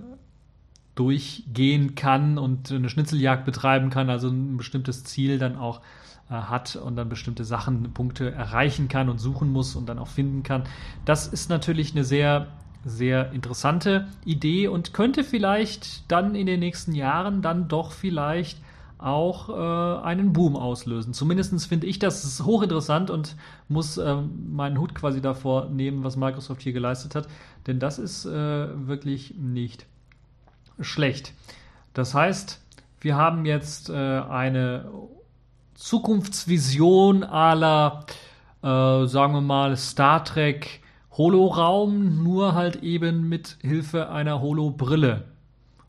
durchgehen 0.94 1.94
kann 1.94 2.38
und 2.38 2.70
eine 2.70 2.88
Schnitzeljagd 2.88 3.44
betreiben 3.44 3.90
kann, 3.90 4.11
also 4.11 4.28
ein 4.28 4.56
bestimmtes 4.56 5.04
Ziel 5.04 5.38
dann 5.38 5.56
auch 5.56 5.80
äh, 6.30 6.34
hat 6.34 6.76
und 6.76 6.96
dann 6.96 7.08
bestimmte 7.08 7.44
Sachen, 7.44 7.92
Punkte 7.92 8.30
erreichen 8.30 8.88
kann 8.88 9.08
und 9.08 9.18
suchen 9.18 9.50
muss 9.50 9.75
und 9.75 9.88
dann 9.88 9.99
auch 9.99 10.08
finden 10.08 10.42
kann. 10.42 10.64
Das 11.04 11.26
ist 11.26 11.50
natürlich 11.50 11.92
eine 11.92 12.04
sehr, 12.04 12.49
sehr 12.84 13.32
interessante 13.32 14.08
Idee 14.25 14.68
und 14.68 14.92
könnte 14.92 15.25
vielleicht 15.25 16.11
dann 16.11 16.34
in 16.34 16.46
den 16.46 16.61
nächsten 16.61 16.94
Jahren 16.94 17.42
dann 17.42 17.68
doch 17.68 17.92
vielleicht 17.92 18.58
auch 19.02 19.49
äh, 19.49 20.04
einen 20.04 20.32
Boom 20.32 20.56
auslösen. 20.56 21.12
Zumindest 21.12 21.66
finde 21.66 21.87
ich 21.87 21.99
das 21.99 22.42
hochinteressant 22.44 23.11
und 23.11 23.37
muss 23.68 23.99
äh, 23.99 24.16
meinen 24.16 24.78
Hut 24.78 24.94
quasi 24.94 25.21
davor 25.21 25.66
nehmen, 25.66 26.04
was 26.04 26.16
Microsoft 26.16 26.62
hier 26.62 26.73
geleistet 26.73 27.14
hat, 27.14 27.28
denn 27.66 27.78
das 27.78 27.99
ist 27.99 28.25
äh, 28.25 28.87
wirklich 28.87 29.35
nicht 29.37 29.87
schlecht. 30.80 31.35
Das 31.94 32.14
heißt, 32.14 32.61
wir 33.00 33.16
haben 33.16 33.44
jetzt 33.44 33.90
äh, 33.90 33.94
eine 33.94 34.90
Zukunftsvision 35.75 37.25
aller, 37.25 38.06
äh, 38.62 39.06
sagen 39.06 39.35
wir 39.35 39.40
mal, 39.40 39.76
Star 39.76 40.25
Trek 40.25 40.80
Holoraum, 41.16 42.23
nur 42.23 42.54
halt 42.54 42.76
eben 42.76 43.28
mit 43.28 43.59
Hilfe 43.61 44.09
einer 44.09 44.40
Holobrille. 44.40 45.25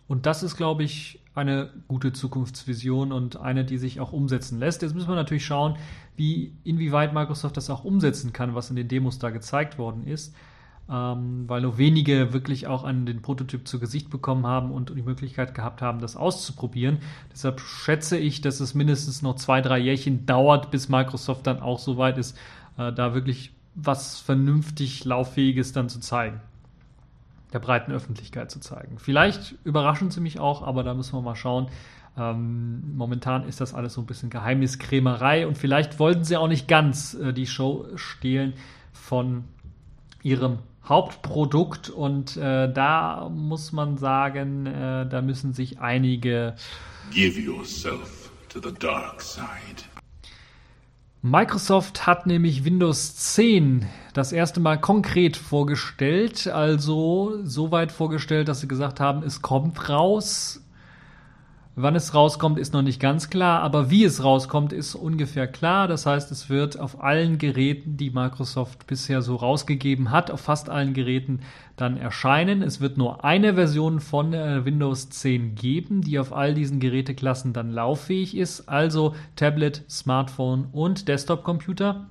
Und 0.08 0.26
das 0.26 0.44
ist, 0.44 0.58
glaube 0.58 0.84
ich, 0.84 1.23
eine 1.36 1.70
gute 1.88 2.14
Zukunftsvision 2.14 3.12
und 3.12 3.38
eine, 3.38 3.66
die 3.66 3.78
sich 3.78 4.00
auch 4.00 4.12
umsetzen 4.14 4.60
lässt. 4.60 4.82
Jetzt 4.82 4.94
müssen 4.94 5.10
wir 5.10 5.16
natürlich 5.16 5.46
schauen, 5.46 5.78
wie, 6.16 6.54
inwieweit 6.64 7.14
Microsoft 7.14 7.58
das 7.58 7.70
auch 7.70 7.84
umsetzen 7.84 8.34
kann, 8.34 8.56
was 8.56 8.70
in 8.70 8.76
den 8.76 8.88
Demos 8.88 9.20
da 9.20 9.30
gezeigt 9.30 9.78
worden 9.78 10.06
ist 10.06 10.34
ähm, 10.90 11.46
weil 11.48 11.62
nur 11.62 11.78
wenige 11.78 12.34
wirklich 12.34 12.68
auch 12.68 12.84
an 12.84 13.06
den 13.06 13.22
Prototyp 13.22 13.68
zu 13.68 13.80
Gesicht 13.80 14.10
bekommen 14.10 14.46
haben 14.46 14.72
und 14.72 14.96
die 14.96 15.02
Möglichkeit 15.02 15.56
gehabt 15.56 15.82
haben, 15.82 16.00
das 16.00 16.16
auszuprobieren. 16.16 17.00
Deshalb 17.32 17.62
schätze 17.62 18.18
ich, 18.18 18.42
dass 18.42 18.60
es 18.60 18.74
mindestens 18.74 19.22
noch 19.22 19.36
zwei, 19.36 19.62
drei 19.62 19.80
Jährchen 19.80 20.26
dauert, 20.26 20.72
bis 20.72 20.90
Microsoft 20.90 21.48
dann 21.48 21.62
auch 21.62 21.80
so 21.80 21.98
weit 21.98 22.18
ist, 22.18 22.38
äh, 22.78 22.92
da 22.92 23.14
wirklich 23.14 23.52
was 23.76 24.20
vernünftig 24.20 25.04
Lauffähiges 25.06 25.72
dann 25.72 25.90
zu 25.90 26.00
zeigen. 26.00 26.42
Der 27.54 27.60
breiten 27.60 27.92
Öffentlichkeit 27.92 28.52
zu 28.52 28.60
zeigen. 28.60 28.98
Vielleicht 28.98 29.56
überraschen 29.64 30.10
sie 30.12 30.20
mich 30.20 30.40
auch, 30.40 30.64
aber 30.64 30.84
da 30.84 30.94
müssen 30.94 31.14
wir 31.14 31.22
mal 31.22 31.36
schauen. 31.36 31.68
Ähm, 32.18 32.96
momentan 32.96 33.48
ist 33.48 33.62
das 33.62 33.74
alles 33.74 33.94
so 33.94 34.02
ein 34.02 34.06
bisschen 34.06 34.30
Geheimniskrämerei 34.30 35.48
und 35.48 35.58
vielleicht 35.58 36.00
wollten 36.00 36.24
sie 36.24 36.38
auch 36.38 36.48
nicht 36.48 36.68
ganz 36.68 37.14
äh, 37.14 37.34
die 37.34 37.48
Show 37.48 37.88
stehlen 37.96 38.54
von 38.92 39.46
ihrem 40.22 40.60
Hauptprodukt 40.86 41.90
und 41.90 42.38
äh, 42.38 42.72
da 42.72 43.30
muss 43.30 43.72
man 43.72 43.98
sagen, 43.98 44.66
äh, 44.66 45.08
da 45.08 45.22
müssen 45.22 45.54
sich 45.54 45.80
einige 45.80 46.56
Give 47.12 47.40
yourself 47.40 48.32
to 48.50 48.60
the 48.60 48.74
dark 48.74 49.22
side. 49.22 49.93
Microsoft 51.26 52.06
hat 52.06 52.28
nämlich 52.28 52.66
Windows 52.66 53.16
10 53.16 53.86
das 54.14 54.34
erste 54.34 54.60
Mal 54.60 54.78
konkret 54.78 55.38
vorgestellt, 55.38 56.48
also 56.48 57.40
so 57.46 57.72
weit 57.72 57.94
vorgestellt, 57.94 58.50
dass 58.50 58.60
sie 58.60 58.68
gesagt 58.68 59.00
haben, 59.00 59.24
es 59.24 59.42
kommt 59.42 59.88
raus 59.88 60.63
Wann 61.76 61.96
es 61.96 62.14
rauskommt, 62.14 62.60
ist 62.60 62.72
noch 62.74 62.84
nicht 62.84 63.00
ganz 63.00 63.32
klar, 63.32 63.62
aber 63.62 63.90
wie 63.90 64.04
es 64.04 64.24
rauskommt, 64.24 64.74
ist 64.74 64.94
ungefähr 64.94 65.48
klar. 65.48 65.88
Das 65.88 66.06
heißt, 66.06 66.32
es 66.32 66.48
wird 66.48 66.80
auf 66.80 67.02
allen 67.02 67.40
Geräten, 67.40 67.98
die 67.98 68.12
Microsoft 68.12 68.86
bisher 68.86 69.24
so 69.24 69.36
rausgegeben 69.38 70.12
hat, 70.12 70.30
auf 70.30 70.42
fast 70.42 70.70
allen 70.70 70.94
Geräten 70.94 71.40
dann 71.76 71.98
erscheinen. 71.98 72.62
Es 72.62 72.80
wird 72.80 72.98
nur 72.98 73.26
eine 73.26 73.56
Version 73.56 74.02
von 74.02 74.34
äh, 74.34 74.64
Windows 74.66 75.10
10 75.10 75.56
geben, 75.56 76.02
die 76.02 76.20
auf 76.20 76.32
all 76.32 76.54
diesen 76.54 76.80
Geräteklassen 76.80 77.54
dann 77.54 77.72
lauffähig 77.72 78.38
ist, 78.38 78.70
also 78.70 79.16
Tablet, 79.36 79.84
Smartphone 79.90 80.68
und 80.74 81.08
Desktop-Computer. 81.08 82.06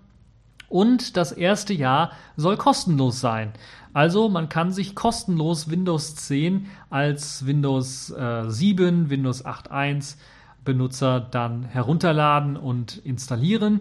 Und 0.69 1.17
das 1.17 1.31
erste 1.31 1.75
Jahr 1.75 2.13
soll 2.37 2.57
kostenlos 2.57 3.21
sein. 3.21 3.53
Also 3.93 4.29
man 4.29 4.49
kann 4.49 4.73
sich 4.73 4.95
kostenlos 4.95 5.71
Windows 5.71 6.15
10 6.17 6.67
als 6.91 7.47
Windows 7.47 8.11
äh, 8.11 8.45
7, 8.49 9.11
Windows 9.11 9.45
8.1 9.45 10.17
Benutzer 10.65 11.21
dann 11.21 11.65
herunterladen 11.65 12.57
und 12.57 12.99
installieren. 12.99 13.81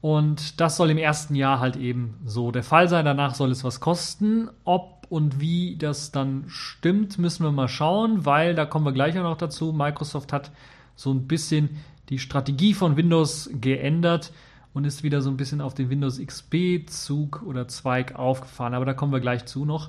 Und 0.00 0.60
das 0.60 0.76
soll 0.76 0.90
im 0.90 0.98
ersten 0.98 1.34
Jahr 1.34 1.60
halt 1.60 1.76
eben 1.76 2.18
so 2.24 2.50
der 2.50 2.62
Fall 2.62 2.88
sein. 2.88 3.04
Danach 3.04 3.34
soll 3.34 3.50
es 3.50 3.64
was 3.64 3.80
kosten. 3.80 4.48
Ob 4.64 5.06
und 5.08 5.40
wie 5.40 5.76
das 5.76 6.10
dann 6.10 6.44
stimmt, 6.48 7.18
müssen 7.18 7.44
wir 7.44 7.52
mal 7.52 7.68
schauen, 7.68 8.26
weil 8.26 8.54
da 8.54 8.66
kommen 8.66 8.84
wir 8.84 8.92
gleich 8.92 9.18
auch 9.18 9.22
noch 9.22 9.38
dazu. 9.38 9.72
Microsoft 9.72 10.32
hat 10.32 10.50
so 10.96 11.12
ein 11.12 11.26
bisschen 11.26 11.78
die 12.08 12.18
Strategie 12.18 12.74
von 12.74 12.96
Windows 12.96 13.50
geändert 13.52 14.32
und 14.76 14.84
ist 14.84 15.02
wieder 15.02 15.22
so 15.22 15.30
ein 15.30 15.38
bisschen 15.38 15.62
auf 15.62 15.72
den 15.72 15.88
Windows 15.88 16.20
XP 16.20 16.84
Zug 16.86 17.42
oder 17.46 17.66
Zweig 17.66 18.14
aufgefahren. 18.14 18.74
Aber 18.74 18.84
da 18.84 18.92
kommen 18.92 19.10
wir 19.10 19.20
gleich 19.20 19.46
zu 19.46 19.64
noch. 19.64 19.88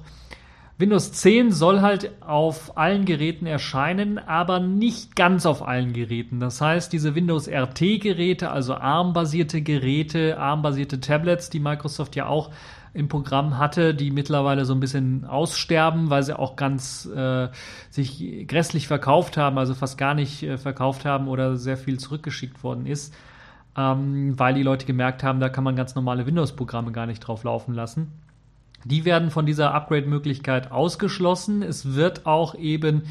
Windows 0.78 1.12
10 1.12 1.52
soll 1.52 1.82
halt 1.82 2.12
auf 2.22 2.78
allen 2.78 3.04
Geräten 3.04 3.48
erscheinen, 3.48 4.18
aber 4.18 4.62
nicht 4.62 5.18
ganz 5.18 5.46
auf 5.46 5.68
allen 5.68 5.92
Geräten. 5.92 6.40
Das 6.40 6.62
heißt, 6.62 6.94
diese 6.94 7.16
Windows 7.16 7.50
RT-Geräte, 7.50 8.50
also 8.50 8.76
ARM-basierte 8.76 9.62
Geräte, 9.62 10.38
ARM-basierte 10.38 11.02
Tablets, 11.02 11.50
die 11.50 11.60
Microsoft 11.60 12.16
ja 12.16 12.28
auch 12.28 12.52
im 12.94 13.10
Programm 13.10 13.58
hatte, 13.58 13.94
die 13.94 14.10
mittlerweile 14.10 14.64
so 14.64 14.74
ein 14.74 14.80
bisschen 14.80 15.26
aussterben, 15.26 16.10
weil 16.10 16.24
sie 16.24 16.38
auch 16.38 16.56
ganz 16.56 17.06
äh, 17.14 17.50
sich 17.90 18.48
grässlich 18.48 18.88
verkauft 18.88 19.36
haben, 19.36 19.58
also 19.58 19.74
fast 19.74 19.98
gar 19.98 20.14
nicht 20.14 20.44
äh, 20.44 20.58
verkauft 20.58 21.04
haben 21.04 21.28
oder 21.28 21.58
sehr 21.58 21.76
viel 21.76 22.00
zurückgeschickt 22.00 22.64
worden 22.64 22.86
ist, 22.86 23.14
ähm, 23.78 24.38
weil 24.38 24.56
die 24.56 24.64
Leute 24.64 24.86
gemerkt 24.86 25.24
haben, 25.24 25.40
da 25.40 25.50
kann 25.50 25.64
man 25.64 25.76
ganz 25.76 25.96
normale 25.96 26.26
Windows-Programme 26.26 26.92
gar 26.92 27.06
nicht 27.06 27.20
drauf 27.20 27.44
laufen 27.44 27.74
lassen. 27.74 28.12
Die 28.84 29.06
werden 29.06 29.32
von 29.32 29.46
dieser 29.46 29.74
Upgrade-Möglichkeit 29.74 30.72
ausgeschlossen. 30.72 31.62
Es 31.62 31.94
wird 31.94 32.26
auch 32.26 32.56
eben 32.56 33.04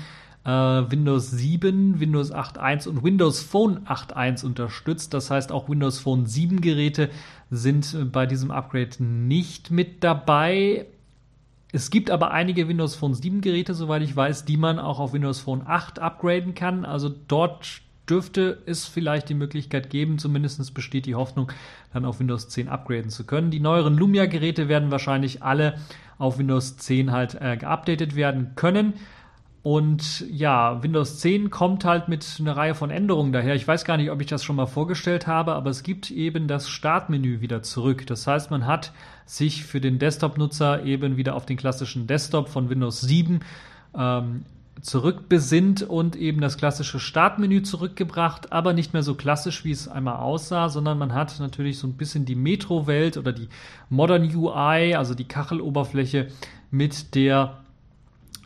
äh, 0.44 0.50
Windows 0.50 1.30
7, 1.30 2.00
Windows 2.00 2.32
8.1 2.32 2.88
und 2.88 3.04
Windows 3.04 3.42
Phone 3.42 3.80
8.1 3.87 4.44
unterstützt. 4.44 5.14
Das 5.14 5.30
heißt, 5.30 5.52
auch 5.52 5.68
Windows 5.68 5.99
Phone 5.99 6.26
7 6.26 6.61
Geräte 6.61 7.11
sind 7.50 7.94
äh, 7.94 8.04
bei 8.04 8.26
diesem 8.26 8.50
Upgrade 8.50 9.02
nicht 9.02 9.70
mit 9.70 10.02
dabei. 10.02 10.87
Es 11.73 11.90
gibt 11.90 12.11
aber 12.11 12.30
einige 12.30 12.68
Windows 12.68 12.94
Phone 12.94 13.14
7 13.14 13.40
Geräte, 13.40 13.75
soweit 13.75 14.02
ich 14.02 14.16
weiß, 14.16 14.44
die 14.44 14.56
man 14.56 14.78
auch 14.78 14.99
auf 14.99 15.12
Windows 15.12 15.40
Phone 15.40 15.62
8 15.66 15.99
upgraden 15.99 16.54
kann. 16.54 16.85
Also 16.85 17.12
dort 17.28 17.82
dürfte 18.08 18.62
es 18.66 18.86
vielleicht 18.86 19.28
die 19.28 19.34
Möglichkeit 19.34 19.90
geben, 19.90 20.18
zumindest 20.18 20.75
besteht 20.75 21.06
die 21.06 21.14
Hoffnung, 21.14 21.52
dann 21.92 22.04
auf 22.04 22.20
Windows 22.20 22.48
10 22.48 22.68
upgraden 22.68 23.10
zu 23.10 23.25
können. 23.25 23.50
Die 23.50 23.60
neueren 23.60 23.96
Lumia-Geräte 23.96 24.68
werden 24.68 24.90
wahrscheinlich 24.90 25.42
alle 25.42 25.78
auf 26.18 26.38
Windows 26.38 26.76
10 26.76 27.12
halt 27.12 27.34
äh, 27.40 27.56
geupdatet 27.56 28.16
werden 28.16 28.52
können. 28.54 28.94
Und 29.62 30.25
ja, 30.30 30.80
Windows 30.84 31.18
10 31.18 31.50
kommt 31.50 31.84
halt 31.84 32.06
mit 32.06 32.25
einer 32.38 32.56
Reihe 32.56 32.76
von 32.76 32.90
Änderungen 32.90 33.32
daher. 33.32 33.56
Ich 33.56 33.66
weiß 33.66 33.84
gar 33.84 33.96
nicht, 33.96 34.12
ob 34.12 34.20
ich 34.20 34.28
das 34.28 34.44
schon 34.44 34.54
mal 34.54 34.66
vorgestellt 34.66 35.26
habe, 35.26 35.54
aber 35.54 35.70
es 35.70 35.82
gibt 35.82 36.12
eben 36.12 36.46
das 36.46 36.68
Startmenü 36.68 37.40
wieder 37.40 37.64
zurück. 37.64 38.06
Das 38.06 38.28
heißt, 38.28 38.52
man 38.52 38.64
hat 38.64 38.92
sich 39.25 39.64
für 39.64 39.80
den 39.80 39.98
Desktop-Nutzer 39.98 40.84
eben 40.84 41.16
wieder 41.16 41.34
auf 41.34 41.46
den 41.46 41.56
klassischen 41.56 42.06
Desktop 42.06 42.48
von 42.48 42.70
Windows 42.70 43.00
7 43.00 43.40
ähm, 43.98 44.44
zurückbesinnt 44.80 45.83
und 45.83 46.16
eben 46.16 46.40
das 46.40 46.59
klassische 46.59 47.00
Startmenü 47.00 47.62
zurückgebracht, 47.62 48.52
aber 48.52 48.73
nicht 48.73 48.92
mehr 48.92 49.02
so 49.02 49.14
klassisch, 49.14 49.64
wie 49.64 49.71
es 49.71 49.88
einmal 49.88 50.16
aussah, 50.16 50.68
sondern 50.68 50.99
man 50.99 51.14
hat 51.14 51.38
natürlich 51.40 51.78
so 51.78 51.87
ein 51.87 51.95
bisschen 51.95 52.25
die 52.25 52.35
Metro-Welt 52.35 53.16
oder 53.16 53.33
die 53.33 53.49
Modern 53.88 54.23
UI, 54.23 54.95
also 54.95 55.14
die 55.14 55.26
Kacheloberfläche 55.28 56.28
mit 56.71 57.14
der 57.14 57.59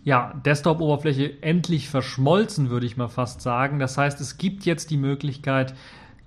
ja, 0.03 0.33
Desktop-Oberfläche 0.47 1.43
endlich 1.43 1.89
verschmolzen, 1.89 2.71
würde 2.71 2.87
ich 2.87 2.97
mal 2.97 3.09
fast 3.09 3.43
sagen. 3.43 3.79
Das 3.79 3.99
heißt, 3.99 4.21
es 4.21 4.39
gibt 4.39 4.65
jetzt 4.65 4.91
die 4.91 4.97
Möglichkeit, 4.97 5.75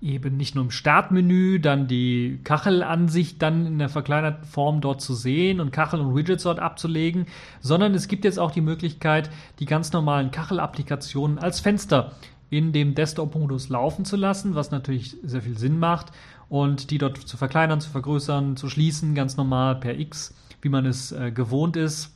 eben 0.03 0.35
nicht 0.35 0.53
nur 0.53 0.65
im 0.65 0.71
Startmenü 0.71 1.59
dann 1.59 1.87
die 1.87 2.39
Kachelansicht 2.43 3.41
dann 3.41 3.65
in 3.65 3.79
der 3.79 3.89
verkleinerten 3.89 4.43
Form 4.43 4.81
dort 4.81 5.01
zu 5.01 5.13
sehen 5.13 5.61
und 5.61 5.71
Kachel 5.71 6.01
und 6.01 6.15
Widgets 6.15 6.43
dort 6.43 6.59
abzulegen, 6.59 7.25
sondern 7.61 7.95
es 7.95 8.07
gibt 8.07 8.25
jetzt 8.25 8.37
auch 8.37 8.51
die 8.51 8.61
Möglichkeit, 8.61 9.29
die 9.59 9.65
ganz 9.65 9.93
normalen 9.93 10.29
Kachel-Applikationen 10.31 11.39
als 11.39 11.61
Fenster 11.61 12.11
in 12.49 12.73
dem 12.73 12.93
Desktop-Modus 12.95 13.69
laufen 13.69 14.05
zu 14.05 14.17
lassen, 14.17 14.55
was 14.55 14.71
natürlich 14.71 15.15
sehr 15.23 15.41
viel 15.41 15.57
Sinn 15.57 15.79
macht 15.79 16.11
und 16.49 16.91
die 16.91 16.97
dort 16.97 17.17
zu 17.17 17.37
verkleinern, 17.37 17.81
zu 17.81 17.89
vergrößern, 17.89 18.57
zu 18.57 18.69
schließen, 18.69 19.15
ganz 19.15 19.37
normal 19.37 19.79
per 19.79 19.97
X, 19.97 20.35
wie 20.61 20.69
man 20.69 20.85
es 20.85 21.11
äh, 21.13 21.31
gewohnt 21.31 21.77
ist, 21.77 22.13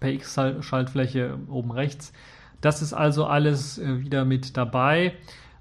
per 0.00 0.10
X-Schaltfläche 0.10 1.36
oben 1.48 1.72
rechts. 1.72 2.12
Das 2.60 2.80
ist 2.80 2.92
also 2.92 3.26
alles 3.26 3.78
äh, 3.78 4.00
wieder 4.00 4.24
mit 4.24 4.56
dabei. 4.56 5.14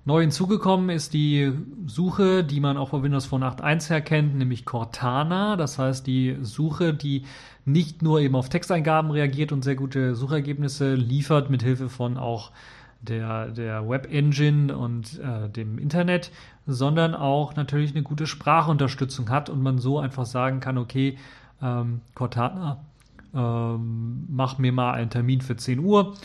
Neu 0.04 0.22
hinzugekommen 0.22 0.90
ist 0.90 1.14
die 1.14 1.52
Suche, 1.86 2.44
die 2.44 2.60
man 2.60 2.76
auch 2.76 2.90
von 2.90 3.04
Windows 3.04 3.28
Phone 3.28 3.44
8.1 3.44 3.90
her 3.90 4.02
kennt, 4.02 4.36
nämlich 4.36 4.66
Cortana. 4.66 5.56
Das 5.58 5.78
heißt, 5.78 6.08
die 6.08 6.38
Suche, 6.42 6.96
die 6.96 7.26
nicht 7.66 8.02
nur 8.02 8.20
eben 8.20 8.36
auf 8.36 8.50
Texteingaben 8.50 9.12
reagiert 9.12 9.52
und 9.52 9.64
sehr 9.64 9.76
gute 9.76 10.16
Suchergebnisse 10.16 10.96
liefert, 10.96 11.52
mit 11.52 11.62
Hilfe 11.62 11.88
von 11.88 12.18
auch 12.18 12.50
der, 13.02 13.50
der 13.50 13.88
Web 13.88 14.12
Engine 14.12 14.76
und 14.76 15.20
äh, 15.20 15.48
dem 15.50 15.78
Internet, 15.78 16.32
sondern 16.66 17.14
auch 17.14 17.56
natürlich 17.56 17.92
eine 17.92 18.02
gute 18.02 18.26
Sprachunterstützung 18.26 19.30
hat 19.30 19.52
und 19.52 19.62
man 19.62 19.78
so 19.78 20.00
einfach 20.00 20.26
sagen 20.26 20.62
kann, 20.62 20.80
okay, 20.80 21.20
ähm, 21.62 22.02
Cortana, 22.16 22.84
ähm, 23.36 24.26
mach 24.30 24.58
mir 24.58 24.72
mal 24.72 24.94
einen 24.94 25.12
Termin 25.12 25.42
für 25.42 25.56
10 25.56 25.80
Uhr 25.80 26.16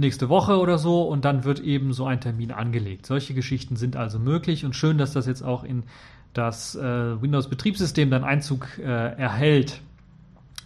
nächste 0.00 0.28
Woche 0.28 0.58
oder 0.58 0.78
so 0.78 1.02
und 1.02 1.24
dann 1.24 1.44
wird 1.44 1.60
eben 1.60 1.92
so 1.92 2.06
ein 2.06 2.20
Termin 2.20 2.50
angelegt. 2.50 3.06
Solche 3.06 3.34
Geschichten 3.34 3.76
sind 3.76 3.96
also 3.96 4.18
möglich 4.18 4.64
und 4.64 4.74
schön, 4.74 4.98
dass 4.98 5.12
das 5.12 5.26
jetzt 5.26 5.42
auch 5.42 5.62
in 5.62 5.84
das 6.32 6.74
äh, 6.74 7.22
Windows-Betriebssystem 7.22 8.10
dann 8.10 8.24
Einzug 8.24 8.78
äh, 8.78 8.82
erhält. 8.82 9.80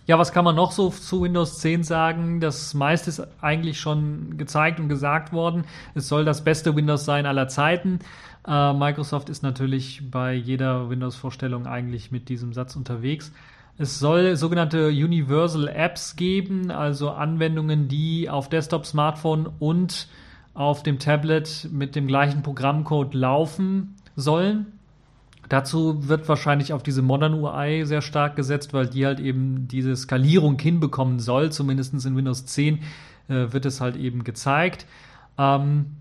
Ja, 0.07 0.19
was 0.19 0.33
kann 0.33 0.45
man 0.45 0.55
noch 0.55 0.73
so 0.73 0.91
zu 0.91 1.23
Windows 1.23 1.59
10 1.61 1.83
sagen? 1.83 2.41
Das 2.41 2.75
meiste 2.75 3.09
ist 3.09 3.27
eigentlich 3.41 3.81
schon 3.81 4.37
gezeigt 4.37 4.79
und 4.79 4.89
gesagt 4.89 5.33
worden. 5.33 5.65
Es 5.95 6.09
soll 6.09 6.27
das 6.27 6.45
beste 6.45 6.77
Windows 6.77 7.07
sein 7.07 7.25
aller 7.25 7.49
Zeiten. 7.49 8.01
Äh, 8.47 8.75
Microsoft 8.75 9.31
ist 9.31 9.43
natürlich 9.43 10.03
bei 10.11 10.35
jeder 10.35 10.91
Windows-Vorstellung 10.91 11.67
eigentlich 11.67 12.11
mit 12.11 12.29
diesem 12.29 12.53
Satz 12.53 12.77
unterwegs. 12.77 13.33
Es 13.77 13.99
soll 13.99 14.37
sogenannte 14.37 14.89
Universal 14.89 15.67
Apps 15.67 16.15
geben, 16.15 16.71
also 16.71 17.11
Anwendungen, 17.11 17.89
die 17.89 18.31
auf 18.31 18.49
Desktop, 18.49 18.87
Smartphone 18.87 19.49
und 19.59 20.07
auf 20.55 20.85
dem 20.85 21.01
Tablet 21.01 21.69
mit 21.73 21.97
dem 21.97 22.07
gleichen 22.07 22.43
Programmcode 22.43 23.15
laufen 23.15 23.97
sollen. 24.15 24.67
Dazu 25.49 26.09
wird 26.09 26.29
wahrscheinlich 26.29 26.73
auf 26.73 26.85
diese 26.85 27.03
Modern 27.03 27.35
UI 27.35 27.85
sehr 27.85 28.01
stark 28.01 28.37
gesetzt, 28.37 28.73
weil 28.73 28.87
die 28.87 29.05
halt 29.05 29.19
eben 29.19 29.67
diese 29.67 29.95
Skalierung 29.97 30.59
hinbekommen 30.59 31.19
soll. 31.19 31.51
Zumindest 31.51 32.07
in 32.07 32.17
Windows 32.17 32.47
10 32.47 32.79
äh, 33.29 33.53
wird 33.53 33.67
es 33.67 33.81
halt 33.81 33.97
eben 33.97 34.23
gezeigt. 34.23 34.87
Ähm, 35.37 35.97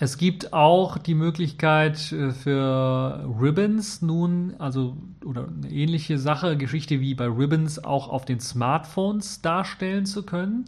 es 0.00 0.16
gibt 0.16 0.52
auch 0.52 0.96
die 0.98 1.14
Möglichkeit 1.14 2.12
äh, 2.12 2.30
für 2.30 3.28
Ribbons 3.40 4.00
nun, 4.00 4.54
also 4.58 4.96
oder 5.24 5.48
eine 5.48 5.70
ähnliche 5.70 6.18
Sache, 6.18 6.56
Geschichte 6.56 7.00
wie 7.00 7.14
bei 7.14 7.26
Ribbons 7.26 7.82
auch 7.82 8.08
auf 8.08 8.24
den 8.24 8.40
Smartphones 8.40 9.42
darstellen 9.42 10.06
zu 10.06 10.22
können. 10.22 10.66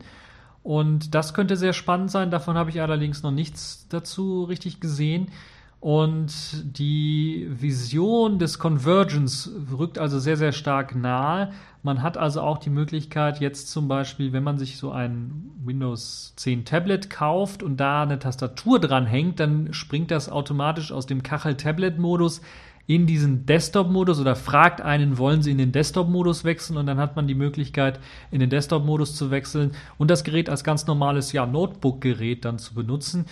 Und 0.63 1.15
das 1.15 1.33
könnte 1.33 1.57
sehr 1.57 1.73
spannend 1.73 2.11
sein. 2.11 2.31
Davon 2.31 2.57
habe 2.57 2.71
ich 2.71 2.83
allerdings 2.83 3.23
noch 3.23 3.31
nichts 3.31 3.87
dazu 3.89 4.45
richtig 4.45 4.81
gesehen. 4.81 5.29
Und 5.81 6.77
die 6.79 7.49
Vision 7.51 8.39
des 8.39 8.59
Convergence 8.59 9.51
rückt 9.73 9.99
also 9.99 10.19
sehr, 10.19 10.37
sehr 10.37 10.53
stark 10.53 10.95
nahe. 10.95 11.53
Man 11.83 12.03
hat 12.03 12.19
also 12.19 12.43
auch 12.43 12.59
die 12.59 12.69
Möglichkeit, 12.69 13.41
jetzt 13.41 13.71
zum 13.71 13.89
Beispiel, 13.89 14.35
wenn 14.35 14.43
man 14.45 14.59
sich 14.59 14.77
so 14.77 14.91
ein 14.91 15.51
Windows 15.65 16.35
10 16.37 16.67
Tablet 16.67 17.09
kauft 17.09 17.63
und 17.63 17.79
da 17.79 18.03
eine 18.03 18.19
Tastatur 18.19 18.79
dran 18.79 19.07
hängt, 19.07 19.41
dann 19.41 19.73
springt 19.73 20.11
das 20.11 20.29
automatisch 20.29 20.93
aus 20.93 21.07
dem 21.07 21.23
Kachel-Tablet-Modus 21.23 22.43
in 22.87 23.07
diesen 23.07 23.47
Desktop-Modus 23.47 24.21
oder 24.21 24.37
fragt 24.37 24.83
einen, 24.83 25.17
wollen 25.17 25.41
Sie 25.41 25.53
in 25.53 25.59
den 25.59 25.73
Desktop-Modus 25.73 26.45
wechseln 26.45 26.77
und 26.77 26.87
dann 26.87 26.99
hat 26.99 27.17
man 27.17 27.27
die 27.27 27.35
Möglichkeit, 27.35 28.01
in 28.31 28.41
den 28.41 28.51
Desktop-Modus 28.51 29.15
zu 29.15 29.31
wechseln 29.31 29.73
und 29.97 30.11
das 30.11 30.25
Gerät 30.25 30.51
als 30.51 30.63
ganz 30.63 30.87
normales 30.87 31.33
ja, 31.33 31.47
Notebook-Gerät 31.47 32.45
dann 32.45 32.59
zu 32.59 32.75
benutzen. 32.75 33.25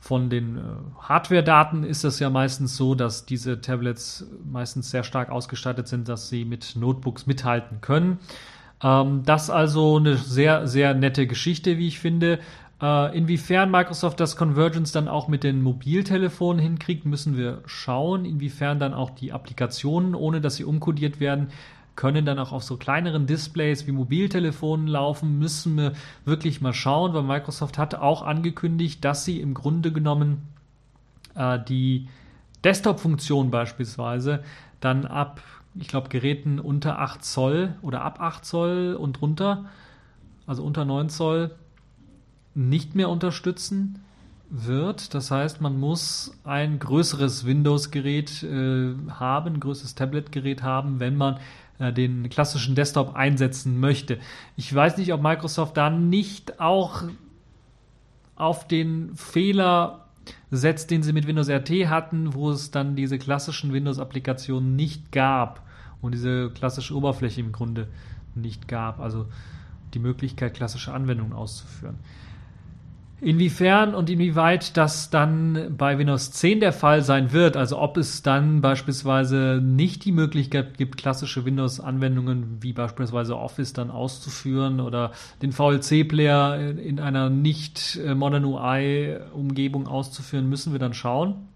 Von 0.00 0.30
den 0.30 0.58
äh, 0.58 0.60
Hardware-Daten 1.00 1.82
ist 1.82 2.04
es 2.04 2.20
ja 2.20 2.30
meistens 2.30 2.76
so, 2.76 2.94
dass 2.94 3.26
diese 3.26 3.60
Tablets 3.60 4.26
meistens 4.50 4.90
sehr 4.90 5.02
stark 5.02 5.30
ausgestattet 5.30 5.88
sind, 5.88 6.08
dass 6.08 6.28
sie 6.28 6.44
mit 6.44 6.76
Notebooks 6.76 7.26
mithalten 7.26 7.80
können. 7.80 8.18
Ähm, 8.82 9.22
das 9.24 9.50
also 9.50 9.96
eine 9.96 10.16
sehr, 10.16 10.66
sehr 10.68 10.94
nette 10.94 11.26
Geschichte, 11.26 11.78
wie 11.78 11.88
ich 11.88 11.98
finde. 11.98 12.38
Äh, 12.80 13.16
inwiefern 13.18 13.72
Microsoft 13.72 14.20
das 14.20 14.36
Convergence 14.36 14.92
dann 14.92 15.08
auch 15.08 15.26
mit 15.26 15.42
den 15.42 15.62
Mobiltelefonen 15.62 16.62
hinkriegt, 16.62 17.04
müssen 17.04 17.36
wir 17.36 17.62
schauen. 17.66 18.24
Inwiefern 18.24 18.78
dann 18.78 18.94
auch 18.94 19.10
die 19.10 19.32
Applikationen, 19.32 20.14
ohne 20.14 20.40
dass 20.40 20.54
sie 20.56 20.64
umkodiert 20.64 21.18
werden, 21.18 21.48
können 21.98 22.24
dann 22.24 22.38
auch 22.38 22.52
auf 22.52 22.62
so 22.62 22.76
kleineren 22.76 23.26
Displays 23.26 23.88
wie 23.88 23.92
Mobiltelefonen 23.92 24.86
laufen, 24.86 25.40
müssen 25.40 25.76
wir 25.76 25.94
wirklich 26.24 26.60
mal 26.60 26.72
schauen, 26.72 27.12
weil 27.12 27.24
Microsoft 27.24 27.76
hat 27.76 27.96
auch 27.96 28.22
angekündigt, 28.22 29.04
dass 29.04 29.24
sie 29.24 29.40
im 29.40 29.52
Grunde 29.52 29.90
genommen 29.90 30.46
äh, 31.34 31.58
die 31.58 32.08
Desktop-Funktion 32.62 33.50
beispielsweise 33.50 34.44
dann 34.78 35.06
ab, 35.06 35.42
ich 35.74 35.88
glaube, 35.88 36.08
Geräten 36.08 36.60
unter 36.60 37.00
8 37.00 37.24
Zoll 37.24 37.74
oder 37.82 38.02
ab 38.02 38.20
8 38.20 38.44
Zoll 38.44 38.96
und 38.96 39.20
runter, 39.20 39.64
also 40.46 40.62
unter 40.62 40.84
9 40.84 41.08
Zoll, 41.08 41.50
nicht 42.54 42.94
mehr 42.94 43.08
unterstützen 43.08 43.98
wird. 44.50 45.14
Das 45.14 45.32
heißt, 45.32 45.60
man 45.60 45.80
muss 45.80 46.32
ein 46.44 46.78
größeres 46.78 47.44
Windows-Gerät 47.44 48.44
äh, 48.44 48.94
haben, 49.10 49.54
ein 49.54 49.60
größeres 49.60 49.96
Tablet-Gerät 49.96 50.62
haben, 50.62 51.00
wenn 51.00 51.16
man 51.16 51.38
äh, 51.78 51.92
den 51.92 52.28
klassischen 52.28 52.74
Desktop 52.74 53.14
einsetzen 53.14 53.78
möchte. 53.80 54.18
Ich 54.56 54.74
weiß 54.74 54.96
nicht, 54.98 55.12
ob 55.12 55.22
Microsoft 55.22 55.76
da 55.76 55.90
nicht 55.90 56.60
auch 56.60 57.04
auf 58.36 58.66
den 58.68 59.14
Fehler 59.16 60.06
setzt, 60.50 60.90
den 60.90 61.02
sie 61.02 61.12
mit 61.12 61.26
Windows 61.26 61.48
RT 61.48 61.70
hatten, 61.88 62.34
wo 62.34 62.50
es 62.50 62.70
dann 62.70 62.96
diese 62.96 63.18
klassischen 63.18 63.72
Windows-Applikationen 63.72 64.76
nicht 64.76 65.12
gab 65.12 65.62
und 66.00 66.12
diese 66.12 66.50
klassische 66.50 66.94
Oberfläche 66.94 67.40
im 67.40 67.52
Grunde 67.52 67.88
nicht 68.34 68.68
gab, 68.68 69.00
also 69.00 69.26
die 69.94 69.98
Möglichkeit, 69.98 70.54
klassische 70.54 70.92
Anwendungen 70.92 71.32
auszuführen. 71.32 71.96
Inwiefern 73.20 73.96
und 73.96 74.10
inwieweit 74.10 74.76
das 74.76 75.10
dann 75.10 75.74
bei 75.76 75.98
Windows 75.98 76.30
10 76.30 76.60
der 76.60 76.72
Fall 76.72 77.02
sein 77.02 77.32
wird, 77.32 77.56
also 77.56 77.76
ob 77.80 77.96
es 77.96 78.22
dann 78.22 78.60
beispielsweise 78.60 79.60
nicht 79.60 80.04
die 80.04 80.12
Möglichkeit 80.12 80.78
gibt, 80.78 80.98
klassische 80.98 81.44
Windows-Anwendungen 81.44 82.58
wie 82.60 82.72
beispielsweise 82.72 83.36
Office 83.36 83.72
dann 83.72 83.90
auszuführen 83.90 84.80
oder 84.80 85.10
den 85.42 85.50
VLC-Player 85.50 86.60
in 86.78 87.00
einer 87.00 87.28
nicht 87.28 87.96
äh, 87.96 88.14
Modern 88.14 88.44
UI-Umgebung 88.44 89.88
auszuführen, 89.88 90.48
müssen 90.48 90.70
wir 90.70 90.78
dann 90.78 90.94
schauen. 90.94 91.48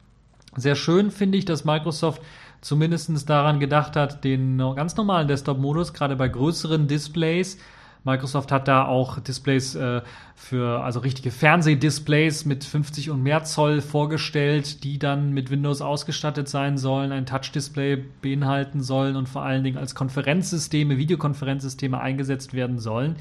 Sehr 0.56 0.74
schön 0.74 1.12
finde 1.12 1.38
ich, 1.38 1.44
dass 1.44 1.64
Microsoft 1.64 2.22
zumindest 2.60 3.30
daran 3.30 3.60
gedacht 3.60 3.94
hat, 3.94 4.24
den 4.24 4.58
ganz 4.58 4.96
normalen 4.96 5.28
Desktop-Modus, 5.28 5.92
gerade 5.92 6.16
bei 6.16 6.26
größeren 6.28 6.88
Displays, 6.88 7.58
Microsoft 8.04 8.50
hat 8.50 8.66
da 8.66 8.86
auch 8.86 9.20
Displays 9.20 9.74
äh, 9.74 10.02
für, 10.34 10.82
also 10.82 11.00
richtige 11.00 11.30
Fernsehdisplays 11.30 12.44
mit 12.44 12.64
50 12.64 13.10
und 13.10 13.22
mehr 13.22 13.44
Zoll 13.44 13.80
vorgestellt, 13.80 14.82
die 14.82 14.98
dann 14.98 15.32
mit 15.32 15.50
Windows 15.50 15.80
ausgestattet 15.80 16.48
sein 16.48 16.78
sollen, 16.78 17.12
ein 17.12 17.26
Touch-Display 17.26 18.04
beinhalten 18.20 18.82
sollen 18.82 19.14
und 19.14 19.28
vor 19.28 19.42
allen 19.42 19.62
Dingen 19.62 19.78
als 19.78 19.94
Konferenzsysteme, 19.94 20.98
Videokonferenzsysteme 20.98 22.00
eingesetzt 22.00 22.54
werden 22.54 22.80
sollen. 22.80 23.16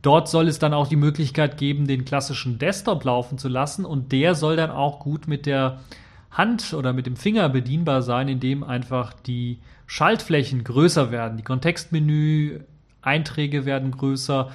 Dort 0.00 0.28
soll 0.28 0.48
es 0.48 0.58
dann 0.58 0.74
auch 0.74 0.86
die 0.86 0.96
Möglichkeit 0.96 1.56
geben, 1.56 1.86
den 1.86 2.04
klassischen 2.04 2.58
Desktop 2.58 3.04
laufen 3.04 3.38
zu 3.38 3.48
lassen 3.48 3.84
und 3.84 4.12
der 4.12 4.34
soll 4.34 4.56
dann 4.56 4.70
auch 4.70 5.00
gut 5.00 5.28
mit 5.28 5.46
der 5.46 5.80
Hand 6.30 6.74
oder 6.74 6.92
mit 6.92 7.06
dem 7.06 7.16
Finger 7.16 7.48
bedienbar 7.48 8.02
sein, 8.02 8.28
indem 8.28 8.64
einfach 8.64 9.12
die 9.12 9.60
Schaltflächen 9.86 10.64
größer 10.64 11.10
werden, 11.10 11.36
die 11.36 11.42
Kontextmenü 11.42 12.60
Einträge 13.04 13.64
werden 13.64 13.90
größer, 13.90 14.50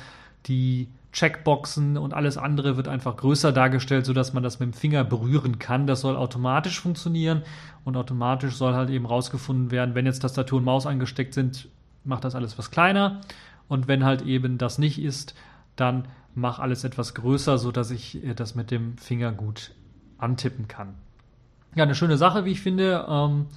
die 0.45 0.87
Checkboxen 1.11 1.97
und 1.97 2.13
alles 2.13 2.37
andere 2.37 2.77
wird 2.77 2.87
einfach 2.87 3.17
größer 3.17 3.51
dargestellt, 3.51 4.05
sodass 4.05 4.33
man 4.33 4.43
das 4.43 4.59
mit 4.59 4.67
dem 4.67 4.73
Finger 4.73 5.03
berühren 5.03 5.57
kann. 5.57 5.87
Das 5.87 6.01
soll 6.01 6.15
automatisch 6.15 6.79
funktionieren 6.79 7.41
und 7.83 7.97
automatisch 7.97 8.55
soll 8.55 8.73
halt 8.73 8.89
eben 8.89 9.05
rausgefunden 9.05 9.71
werden, 9.71 9.95
wenn 9.95 10.05
jetzt 10.05 10.19
Tastatur 10.19 10.59
und 10.59 10.65
Maus 10.65 10.85
angesteckt 10.85 11.33
sind, 11.33 11.67
macht 12.03 12.23
das 12.23 12.35
alles 12.35 12.57
was 12.57 12.69
kleiner 12.69 13.21
und 13.67 13.87
wenn 13.87 14.03
halt 14.03 14.21
eben 14.21 14.57
das 14.57 14.77
nicht 14.77 15.01
ist, 15.01 15.35
dann 15.75 16.07
mach 16.35 16.59
alles 16.59 16.83
etwas 16.83 17.15
größer, 17.15 17.57
sodass 17.57 17.91
ich 17.91 18.19
das 18.35 18.53
mit 18.55 18.71
dem 18.71 18.97
Finger 18.97 19.31
gut 19.31 19.71
antippen 20.17 20.67
kann. 20.67 20.95
Ja, 21.75 21.83
eine 21.83 21.95
schöne 21.95 22.17
Sache, 22.17 22.45
wie 22.45 22.51
ich 22.51 22.61
finde. 22.61 23.05
Ähm, 23.07 23.47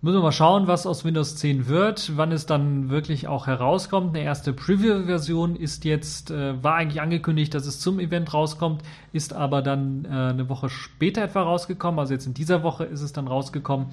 Müssen 0.00 0.18
wir 0.18 0.22
mal 0.22 0.30
schauen, 0.30 0.68
was 0.68 0.86
aus 0.86 1.04
Windows 1.04 1.34
10 1.34 1.66
wird, 1.66 2.16
wann 2.16 2.30
es 2.30 2.46
dann 2.46 2.88
wirklich 2.88 3.26
auch 3.26 3.48
herauskommt. 3.48 4.14
Eine 4.14 4.24
erste 4.24 4.52
Preview-Version 4.52 5.56
ist 5.56 5.84
jetzt, 5.84 6.30
äh, 6.30 6.62
war 6.62 6.76
eigentlich 6.76 7.00
angekündigt, 7.00 7.52
dass 7.52 7.66
es 7.66 7.80
zum 7.80 7.98
Event 7.98 8.32
rauskommt, 8.32 8.82
ist 9.12 9.32
aber 9.32 9.60
dann 9.60 10.04
äh, 10.04 10.08
eine 10.08 10.48
Woche 10.48 10.68
später 10.68 11.22
etwa 11.22 11.42
rausgekommen. 11.42 11.98
Also 11.98 12.14
jetzt 12.14 12.28
in 12.28 12.34
dieser 12.34 12.62
Woche 12.62 12.84
ist 12.84 13.00
es 13.00 13.12
dann 13.12 13.26
rausgekommen. 13.26 13.88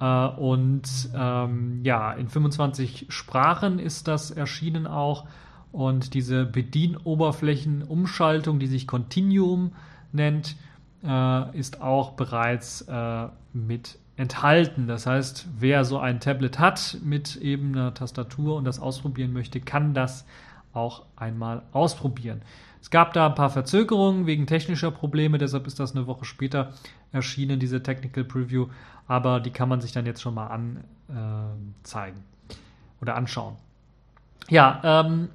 Äh, 0.00 0.28
und 0.28 1.10
ähm, 1.14 1.84
ja, 1.84 2.12
in 2.12 2.30
25 2.30 3.08
Sprachen 3.10 3.78
ist 3.78 4.08
das 4.08 4.30
erschienen 4.30 4.86
auch. 4.86 5.26
Und 5.70 6.14
diese 6.14 6.46
Bedienoberflächenumschaltung, 6.46 8.58
die 8.58 8.68
sich 8.68 8.86
Continuum 8.86 9.72
nennt, 10.12 10.56
äh, 11.04 11.58
ist 11.58 11.82
auch 11.82 12.12
bereits 12.12 12.80
äh, 12.88 13.26
mit 13.52 13.98
enthalten. 14.16 14.86
Das 14.86 15.06
heißt, 15.06 15.48
wer 15.58 15.84
so 15.84 15.98
ein 15.98 16.20
Tablet 16.20 16.58
hat 16.58 16.98
mit 17.02 17.36
eben 17.36 17.72
einer 17.72 17.94
Tastatur 17.94 18.56
und 18.56 18.64
das 18.64 18.80
ausprobieren 18.80 19.32
möchte, 19.32 19.60
kann 19.60 19.94
das 19.94 20.26
auch 20.72 21.04
einmal 21.16 21.62
ausprobieren. 21.72 22.42
Es 22.80 22.90
gab 22.90 23.12
da 23.12 23.26
ein 23.26 23.34
paar 23.34 23.50
Verzögerungen 23.50 24.26
wegen 24.26 24.46
technischer 24.46 24.90
Probleme, 24.90 25.38
deshalb 25.38 25.66
ist 25.66 25.78
das 25.78 25.94
eine 25.94 26.06
Woche 26.06 26.24
später 26.24 26.72
erschienen, 27.12 27.60
diese 27.60 27.82
Technical 27.82 28.24
Preview, 28.24 28.66
aber 29.06 29.38
die 29.40 29.50
kann 29.50 29.68
man 29.68 29.80
sich 29.80 29.92
dann 29.92 30.04
jetzt 30.04 30.20
schon 30.20 30.34
mal 30.34 30.48
anzeigen 30.48 32.18
äh, 32.18 32.54
oder 33.00 33.14
anschauen. 33.14 33.56
Ja, 34.48 34.80
ähm, 34.82 35.28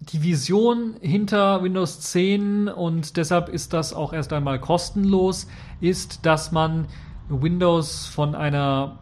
die 0.00 0.22
Vision 0.22 0.94
hinter 1.00 1.62
Windows 1.62 2.00
10 2.00 2.68
und 2.68 3.16
deshalb 3.16 3.48
ist 3.48 3.72
das 3.72 3.92
auch 3.92 4.12
erst 4.12 4.32
einmal 4.32 4.60
kostenlos, 4.60 5.48
ist, 5.80 6.24
dass 6.24 6.52
man 6.52 6.86
Windows 7.28 8.06
von 8.06 8.34
einer 8.34 8.98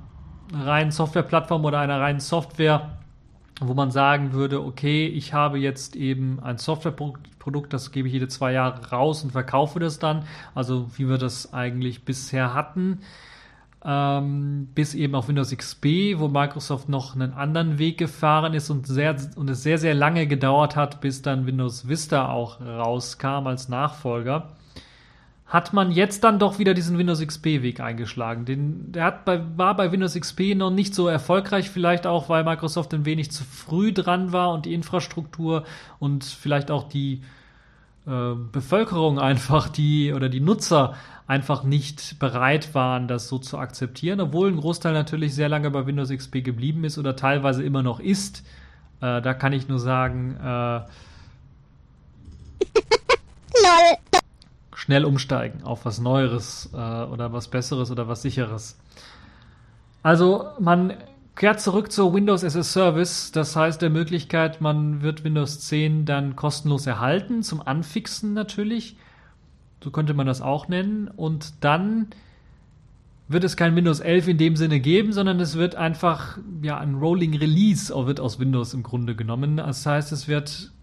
reinen 0.52 0.90
Softwareplattform 0.90 1.64
oder 1.64 1.80
einer 1.80 2.00
reinen 2.00 2.20
Software, 2.20 2.98
wo 3.60 3.74
man 3.74 3.90
sagen 3.90 4.32
würde, 4.32 4.62
okay, 4.62 5.06
ich 5.06 5.32
habe 5.32 5.58
jetzt 5.58 5.96
eben 5.96 6.40
ein 6.40 6.58
Softwareprodukt, 6.58 7.72
das 7.72 7.92
gebe 7.92 8.08
ich 8.08 8.14
jede 8.14 8.28
zwei 8.28 8.52
Jahre 8.52 8.88
raus 8.90 9.22
und 9.22 9.32
verkaufe 9.32 9.78
das 9.78 9.98
dann. 9.98 10.24
Also 10.54 10.90
wie 10.96 11.08
wir 11.08 11.18
das 11.18 11.52
eigentlich 11.52 12.04
bisher 12.04 12.54
hatten. 12.54 13.00
Ähm, 13.86 14.68
bis 14.74 14.94
eben 14.94 15.14
auf 15.14 15.28
Windows 15.28 15.54
XP, 15.54 16.16
wo 16.16 16.28
Microsoft 16.28 16.88
noch 16.88 17.14
einen 17.14 17.34
anderen 17.34 17.78
Weg 17.78 17.98
gefahren 17.98 18.54
ist 18.54 18.70
und, 18.70 18.86
sehr, 18.86 19.14
und 19.36 19.50
es 19.50 19.62
sehr, 19.62 19.76
sehr 19.76 19.92
lange 19.92 20.26
gedauert 20.26 20.74
hat, 20.74 21.02
bis 21.02 21.20
dann 21.20 21.44
Windows 21.46 21.86
Vista 21.86 22.30
auch 22.30 22.62
rauskam 22.62 23.46
als 23.46 23.68
Nachfolger 23.68 24.48
hat 25.46 25.72
man 25.72 25.92
jetzt 25.92 26.24
dann 26.24 26.38
doch 26.38 26.58
wieder 26.58 26.74
diesen 26.74 26.98
Windows 26.98 27.20
XP-Weg 27.20 27.80
eingeschlagen. 27.80 28.44
Den, 28.44 28.92
der 28.92 29.04
hat 29.04 29.24
bei, 29.24 29.40
war 29.56 29.76
bei 29.76 29.92
Windows 29.92 30.14
XP 30.14 30.54
noch 30.56 30.70
nicht 30.70 30.94
so 30.94 31.06
erfolgreich, 31.06 31.70
vielleicht 31.70 32.06
auch, 32.06 32.28
weil 32.28 32.44
Microsoft 32.44 32.94
ein 32.94 33.04
wenig 33.04 33.30
zu 33.30 33.44
früh 33.44 33.92
dran 33.92 34.32
war 34.32 34.52
und 34.52 34.64
die 34.64 34.74
Infrastruktur 34.74 35.64
und 35.98 36.24
vielleicht 36.24 36.70
auch 36.70 36.88
die 36.88 37.22
äh, 38.06 38.34
Bevölkerung 38.52 39.18
einfach, 39.18 39.68
die 39.68 40.12
oder 40.14 40.28
die 40.28 40.40
Nutzer 40.40 40.94
einfach 41.26 41.62
nicht 41.62 42.18
bereit 42.18 42.74
waren, 42.74 43.06
das 43.06 43.28
so 43.28 43.38
zu 43.38 43.58
akzeptieren, 43.58 44.20
obwohl 44.20 44.48
ein 44.48 44.56
Großteil 44.56 44.92
natürlich 44.92 45.34
sehr 45.34 45.48
lange 45.48 45.70
bei 45.70 45.86
Windows 45.86 46.10
XP 46.10 46.42
geblieben 46.42 46.84
ist 46.84 46.98
oder 46.98 47.16
teilweise 47.16 47.62
immer 47.62 47.82
noch 47.82 48.00
ist. 48.00 48.44
Äh, 49.00 49.20
da 49.20 49.34
kann 49.34 49.52
ich 49.52 49.68
nur 49.68 49.78
sagen, 49.78 50.36
äh, 50.36 50.80
Lol 53.62 54.20
schnell 54.84 55.06
umsteigen 55.06 55.62
auf 55.62 55.86
was 55.86 55.98
Neueres 55.98 56.68
äh, 56.74 56.76
oder 56.76 57.32
was 57.32 57.48
Besseres 57.48 57.90
oder 57.90 58.06
was 58.06 58.20
Sicheres. 58.20 58.78
Also 60.02 60.48
man 60.60 60.92
kehrt 61.36 61.62
zurück 61.62 61.90
zu 61.90 62.12
Windows 62.12 62.44
as 62.44 62.54
a 62.54 62.62
Service, 62.62 63.32
das 63.32 63.56
heißt 63.56 63.80
der 63.80 63.88
Möglichkeit, 63.88 64.60
man 64.60 65.00
wird 65.00 65.24
Windows 65.24 65.60
10 65.60 66.04
dann 66.04 66.36
kostenlos 66.36 66.86
erhalten, 66.86 67.42
zum 67.42 67.66
Anfixen 67.66 68.34
natürlich. 68.34 68.96
So 69.82 69.90
könnte 69.90 70.12
man 70.12 70.26
das 70.26 70.42
auch 70.42 70.68
nennen. 70.68 71.08
Und 71.08 71.64
dann 71.64 72.08
wird 73.26 73.44
es 73.44 73.56
kein 73.56 73.74
Windows 73.76 74.00
11 74.00 74.28
in 74.28 74.38
dem 74.38 74.56
Sinne 74.56 74.80
geben, 74.80 75.14
sondern 75.14 75.40
es 75.40 75.56
wird 75.56 75.76
einfach 75.76 76.36
ja 76.60 76.76
ein 76.76 76.96
Rolling 76.96 77.34
Release 77.34 77.90
wird 78.06 78.20
aus 78.20 78.38
Windows 78.38 78.74
im 78.74 78.82
Grunde 78.82 79.16
genommen. 79.16 79.56
Das 79.56 79.86
heißt, 79.86 80.12
es 80.12 80.28
wird 80.28 80.73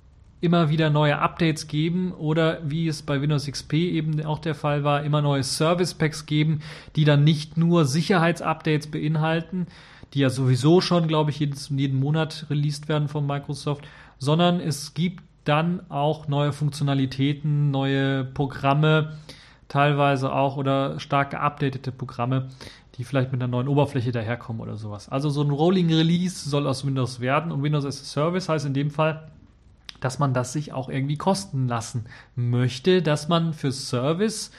immer 0.42 0.70
wieder 0.70 0.90
neue 0.90 1.20
Updates 1.20 1.68
geben 1.68 2.12
oder 2.12 2.60
wie 2.64 2.88
es 2.88 3.04
bei 3.04 3.22
Windows 3.22 3.46
XP 3.46 3.74
eben 3.74 4.26
auch 4.26 4.40
der 4.40 4.56
Fall 4.56 4.84
war, 4.84 5.04
immer 5.04 5.22
neue 5.22 5.44
Service 5.44 5.94
Packs 5.94 6.26
geben, 6.26 6.62
die 6.96 7.06
dann 7.06 7.24
nicht 7.24 7.58
nur 7.58 7.86
Sicherheitsupdates 7.86 8.90
beinhalten, 8.90 9.68
die 10.14 10.20
ja 10.20 10.32
sowieso 10.32 10.82
schon, 10.82 11.08
glaube 11.08 11.30
ich, 11.30 11.40
jedes, 11.40 11.70
jeden 11.70 12.00
Monat 12.00 12.48
released 12.50 12.90
werden 12.90 13.08
von 13.08 13.26
Microsoft, 13.26 13.88
sondern 14.18 14.60
es 14.60 14.96
gibt 14.96 15.24
dann 15.44 15.82
auch 15.90 16.28
neue 16.28 16.54
Funktionalitäten, 16.54 17.72
neue 17.72 18.26
Programme, 18.26 19.14
teilweise 19.68 20.34
auch 20.34 20.58
oder 20.58 21.00
stark 21.00 21.32
geupdatete 21.32 21.92
Programme, 21.92 22.50
die 22.96 23.04
vielleicht 23.04 23.32
mit 23.32 23.42
einer 23.42 23.50
neuen 23.50 23.68
Oberfläche 23.68 24.12
daherkommen 24.12 24.62
oder 24.62 24.76
sowas. 24.76 25.08
Also 25.08 25.30
so 25.30 25.44
ein 25.44 25.50
Rolling 25.50 25.94
Release 25.94 26.50
soll 26.50 26.68
aus 26.68 26.86
Windows 26.86 27.20
werden 27.20 27.52
und 27.52 27.64
Windows 27.64 27.86
as 27.86 28.02
a 28.02 28.04
Service 28.04 28.50
heißt 28.50 28.66
in 28.66 28.74
dem 28.74 28.90
Fall, 28.90 29.28
dass 30.02 30.20
man 30.20 30.34
das 30.34 30.52
sich 30.52 30.74
auch 30.74 30.90
irgendwie 30.90 31.16
kosten 31.16 31.68
lassen 31.70 32.06
möchte, 32.36 33.02
dass 33.02 33.30
man 33.30 33.54
für 33.54 33.72
Service 33.72 34.52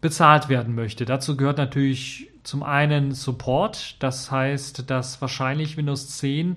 bezahlt 0.00 0.48
werden 0.48 0.74
möchte. 0.74 1.04
Dazu 1.04 1.36
gehört 1.36 1.58
natürlich 1.58 2.28
zum 2.42 2.62
einen 2.62 3.12
Support, 3.12 4.02
das 4.02 4.30
heißt, 4.30 4.90
dass 4.90 5.20
wahrscheinlich 5.20 5.76
Windows 5.76 6.08
10, 6.18 6.56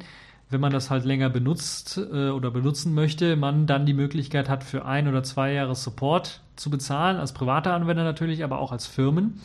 wenn 0.49 0.61
man 0.61 0.71
das 0.71 0.89
halt 0.89 1.05
länger 1.05 1.29
benutzt 1.29 1.97
äh, 1.97 2.29
oder 2.29 2.51
benutzen 2.51 2.93
möchte, 2.93 3.35
man 3.35 3.67
dann 3.67 3.85
die 3.85 3.93
Möglichkeit 3.93 4.47
hat, 4.47 4.63
für 4.63 4.85
ein 4.85 5.07
oder 5.07 5.23
zwei 5.23 5.53
Jahre 5.53 5.75
Support 5.75 6.41
zu 6.55 6.69
bezahlen, 6.69 7.17
als 7.17 7.33
privater 7.33 7.73
Anwender 7.73 8.03
natürlich, 8.03 8.43
aber 8.43 8.59
auch 8.59 8.71
als 8.71 8.87
Firmen. 8.87 9.41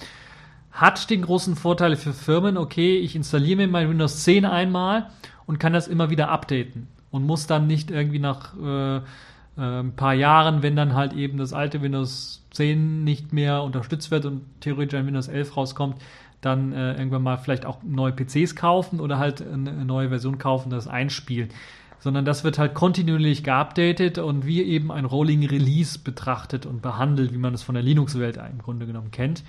hat 0.73 1.11
den 1.11 1.23
großen 1.23 1.57
Vorteil 1.57 1.97
für 1.97 2.13
Firmen, 2.13 2.57
okay, 2.57 2.99
ich 2.99 3.17
installiere 3.17 3.57
mir 3.57 3.69
mein 3.69 3.91
Windows 3.91 4.23
10 4.25 4.45
einmal 4.45 5.11
und 5.47 5.59
kann 5.59 5.73
das 5.73 5.89
immer 5.89 6.11
wieder 6.11 6.29
updaten 6.29 6.87
und 7.11 7.27
muss 7.27 7.47
dann 7.47 7.67
nicht 7.67 7.91
irgendwie 7.91 8.19
nach 8.19 8.55
äh, 8.57 8.97
äh, 8.97 9.01
ein 9.57 9.95
paar 9.97 10.15
Jahren, 10.15 10.63
wenn 10.63 10.77
dann 10.77 10.95
halt 10.95 11.13
eben 11.13 11.39
das 11.39 11.53
alte 11.53 11.83
Windows 11.83 12.43
10 12.53 13.05
nicht 13.05 13.33
mehr 13.33 13.63
unterstützt 13.63 14.11
wird 14.11 14.25
und 14.25 14.43
theoretisch 14.61 14.99
ein 14.99 15.07
Windows 15.07 15.29
11 15.29 15.57
rauskommt, 15.57 15.97
dann 16.41 16.73
äh, 16.73 16.95
irgendwann 16.95 17.23
mal 17.23 17.37
vielleicht 17.37 17.67
auch 17.67 17.83
neue 17.83 18.13
PCs 18.13 18.57
kaufen 18.57 19.01
oder 19.01 19.19
halt 19.19 19.43
eine, 19.47 19.85
neue 19.85 20.09
Version 20.09 20.39
kaufen, 20.39 20.71
das 20.71 20.89
einspielen. 20.89 21.51
Sondern 21.99 22.25
das 22.25 22.45
wird 22.45 22.59
halt 22.59 22.73
kontinuierlich 22.73 23.45
geupdatet 23.45 24.17
und 24.17 24.47
wie 24.47 24.63
eben 24.63 24.91
ein 24.91 25.05
Rolling 25.05 25.47
Release 25.47 25.99
betrachtet 25.99 26.65
und 26.65 26.81
behandelt, 26.81 27.35
wie 27.35 27.39
man 27.39 27.53
es 27.53 27.63
von 27.63 27.75
der 27.75 27.85
Linux-Welt 27.85 28.39
im 28.39 28.59
Grunde 28.59 28.87
genommen 28.87 29.11
kennt. 29.11 29.45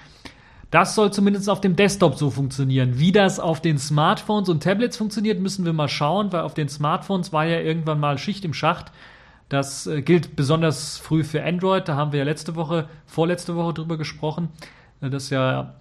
Das 0.72 0.96
soll 0.96 1.12
zumindest 1.12 1.50
auf 1.50 1.60
dem 1.60 1.76
Desktop 1.76 2.18
so 2.18 2.30
funktionieren. 2.30 2.98
Wie 2.98 3.12
das 3.12 3.42
auf 3.42 3.62
den 3.62 3.78
Smartphones 3.78 4.48
und 4.48 4.64
Tablets 4.64 4.96
funktioniert, 4.96 5.40
müssen 5.42 5.66
wir 5.66 5.74
mal 5.74 5.90
schauen, 5.90 6.32
weil 6.32 6.42
auf 6.42 6.54
den 6.54 6.70
Smartphones 6.70 7.34
war 7.34 7.46
ja 7.46 7.60
irgendwann 7.60 8.00
mal 8.00 8.18
Schicht 8.18 8.46
im 8.46 8.54
Schacht. 8.54 8.92
Das 9.50 9.86
äh, 9.86 10.02
gilt 10.02 10.38
besonders 10.38 10.98
früh 10.98 11.26
für 11.26 11.44
Android. 11.44 11.90
Da 11.90 11.98
haben 11.98 12.14
wir 12.14 12.20
ja 12.20 12.26
letzte 12.26 12.56
Woche, 12.56 12.88
vorletzte 13.06 13.58
Woche 13.58 13.74
drüber 13.74 13.98
gesprochen, 13.98 14.48
äh, 15.02 15.10
dass 15.10 15.30
ja 15.30 15.74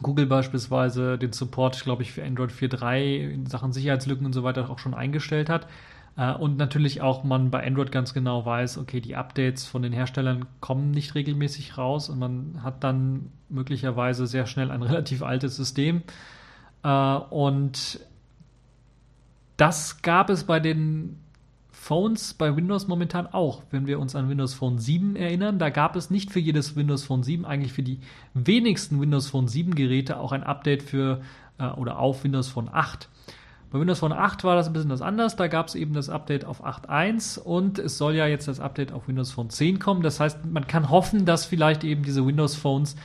Google 0.00 0.26
beispielsweise 0.26 1.18
den 1.18 1.32
Support, 1.32 1.82
glaube 1.82 2.04
ich, 2.04 2.12
für 2.12 2.24
Android 2.24 2.52
4.3 2.52 3.32
in 3.32 3.46
Sachen 3.46 3.72
Sicherheitslücken 3.72 4.24
und 4.26 4.32
so 4.32 4.44
weiter 4.44 4.70
auch 4.70 4.78
schon 4.78 4.94
eingestellt 4.94 5.50
hat. 5.50 5.66
Äh, 6.16 6.32
und 6.34 6.56
natürlich 6.56 7.00
auch 7.00 7.24
man 7.24 7.50
bei 7.50 7.66
Android 7.66 7.92
ganz 7.92 8.14
genau 8.14 8.44
weiß, 8.44 8.78
okay, 8.78 9.00
die 9.00 9.16
Updates 9.16 9.66
von 9.66 9.82
den 9.82 9.92
Herstellern 9.92 10.46
kommen 10.60 10.90
nicht 10.90 11.14
regelmäßig 11.14 11.78
raus 11.78 12.08
und 12.08 12.18
man 12.18 12.62
hat 12.62 12.84
dann 12.84 13.32
möglicherweise 13.48 14.26
sehr 14.26 14.46
schnell 14.46 14.70
ein 14.70 14.82
relativ 14.82 15.22
altes 15.22 15.56
System. 15.56 16.02
Äh, 16.82 16.88
und 16.88 18.00
das 19.56 20.02
gab 20.02 20.30
es 20.30 20.44
bei 20.44 20.58
den 20.58 21.18
Phones 21.70 22.34
bei 22.34 22.54
Windows 22.56 22.88
momentan 22.88 23.26
auch. 23.26 23.62
Wenn 23.70 23.86
wir 23.86 24.00
uns 24.00 24.14
an 24.14 24.28
Windows 24.28 24.54
Phone 24.54 24.78
7 24.78 25.16
erinnern, 25.16 25.58
da 25.58 25.70
gab 25.70 25.96
es 25.96 26.10
nicht 26.10 26.30
für 26.30 26.40
jedes 26.40 26.76
Windows 26.76 27.04
Phone 27.04 27.22
7, 27.22 27.44
eigentlich 27.44 27.72
für 27.72 27.82
die 27.82 28.00
wenigsten 28.34 29.00
Windows 29.00 29.28
Phone 29.28 29.48
7 29.48 29.74
Geräte 29.74 30.18
auch 30.18 30.32
ein 30.32 30.42
Update 30.42 30.82
für 30.82 31.20
äh, 31.58 31.68
oder 31.68 31.98
auf 31.98 32.24
Windows 32.24 32.48
Phone 32.48 32.68
8. 32.72 33.08
Bei 33.70 33.78
Windows 33.78 34.00
Phone 34.00 34.12
8 34.12 34.42
war 34.42 34.56
das 34.56 34.66
ein 34.66 34.72
bisschen 34.72 34.90
was 34.90 35.00
anders. 35.00 35.36
Da 35.36 35.46
gab 35.46 35.68
es 35.68 35.76
eben 35.76 35.94
das 35.94 36.08
Update 36.08 36.44
auf 36.44 36.64
8.1 36.64 37.38
und 37.38 37.78
es 37.78 37.98
soll 37.98 38.16
ja 38.16 38.26
jetzt 38.26 38.48
das 38.48 38.58
Update 38.58 38.92
auf 38.92 39.06
Windows 39.06 39.30
Phone 39.30 39.48
10 39.48 39.78
kommen. 39.78 40.02
Das 40.02 40.18
heißt, 40.18 40.44
man 40.44 40.66
kann 40.66 40.90
hoffen, 40.90 41.24
dass 41.24 41.44
vielleicht 41.44 41.84
eben 41.84 42.02
diese 42.02 42.26
Windows 42.26 42.56
Phones 42.56 42.96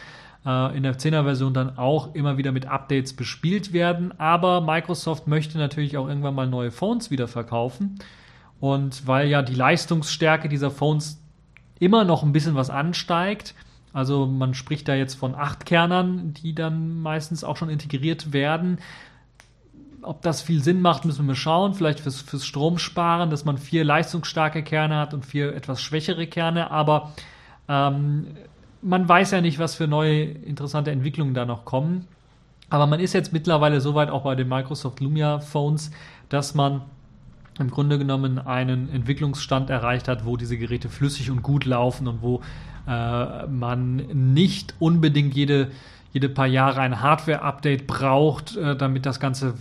äh, 0.43 0.75
in 0.75 0.82
der 0.82 0.97
10er 0.97 1.23
Version 1.23 1.54
dann 1.54 1.78
auch 1.78 2.15
immer 2.15 2.38
wieder 2.38 2.51
mit 2.51 2.65
Updates 2.65 3.13
bespielt 3.13 3.73
werden. 3.73 4.19
Aber 4.19 4.62
Microsoft 4.62 5.28
möchte 5.28 5.60
natürlich 5.60 5.97
auch 5.97 6.08
irgendwann 6.08 6.34
mal 6.34 6.47
neue 6.47 6.71
Phones 6.71 7.12
wieder 7.12 7.28
verkaufen. 7.28 7.99
Und 8.60 9.06
weil 9.06 9.28
ja 9.28 9.43
die 9.43 9.54
Leistungsstärke 9.54 10.49
dieser 10.49 10.71
Phones 10.71 11.21
immer 11.80 12.06
noch 12.06 12.23
ein 12.23 12.32
bisschen 12.32 12.56
was 12.56 12.71
ansteigt, 12.71 13.54
also 13.93 14.25
man 14.25 14.54
spricht 14.54 14.88
da 14.88 14.95
jetzt 14.95 15.13
von 15.13 15.36
acht 15.36 15.65
Kernern, 15.65 16.34
die 16.34 16.54
dann 16.54 17.01
meistens 17.01 17.43
auch 17.45 17.56
schon 17.56 17.69
integriert 17.69 18.34
werden. 18.34 18.80
Ob 20.05 20.21
das 20.21 20.41
viel 20.41 20.63
Sinn 20.63 20.81
macht, 20.81 21.05
müssen 21.05 21.19
wir 21.19 21.27
mal 21.27 21.35
schauen. 21.35 21.73
Vielleicht 21.73 21.99
fürs, 21.99 22.21
fürs 22.21 22.45
Stromsparen, 22.45 23.29
dass 23.29 23.45
man 23.45 23.57
vier 23.57 23.83
leistungsstarke 23.83 24.63
Kerne 24.63 24.97
hat 24.97 25.13
und 25.13 25.25
vier 25.25 25.55
etwas 25.55 25.81
schwächere 25.81 26.27
Kerne. 26.27 26.71
Aber 26.71 27.13
ähm, 27.67 28.27
man 28.81 29.09
weiß 29.09 29.31
ja 29.31 29.41
nicht, 29.41 29.59
was 29.59 29.75
für 29.75 29.87
neue 29.87 30.23
interessante 30.23 30.91
Entwicklungen 30.91 31.33
da 31.33 31.45
noch 31.45 31.65
kommen. 31.65 32.07
Aber 32.69 32.87
man 32.87 32.99
ist 32.99 33.13
jetzt 33.13 33.33
mittlerweile 33.33 33.81
soweit 33.81 34.09
auch 34.09 34.23
bei 34.23 34.35
den 34.35 34.47
Microsoft 34.47 34.99
Lumia 34.99 35.39
Phones, 35.39 35.91
dass 36.29 36.55
man 36.55 36.81
im 37.59 37.71
Grunde 37.71 37.97
genommen 37.97 38.39
einen 38.39 38.89
Entwicklungsstand 38.89 39.69
erreicht 39.69 40.07
hat, 40.07 40.25
wo 40.25 40.35
diese 40.37 40.57
Geräte 40.57 40.89
flüssig 40.89 41.31
und 41.31 41.41
gut 41.41 41.65
laufen 41.65 42.07
und 42.07 42.21
wo 42.21 42.41
äh, 42.87 43.47
man 43.47 43.95
nicht 44.33 44.75
unbedingt 44.79 45.35
jede, 45.35 45.71
jede 46.11 46.29
paar 46.29 46.47
Jahre 46.47 46.81
ein 46.81 47.01
Hardware-Update 47.01 47.87
braucht, 47.87 48.57
äh, 48.57 48.75
damit 48.75 49.05
das 49.05 49.19
Ganze 49.19 49.55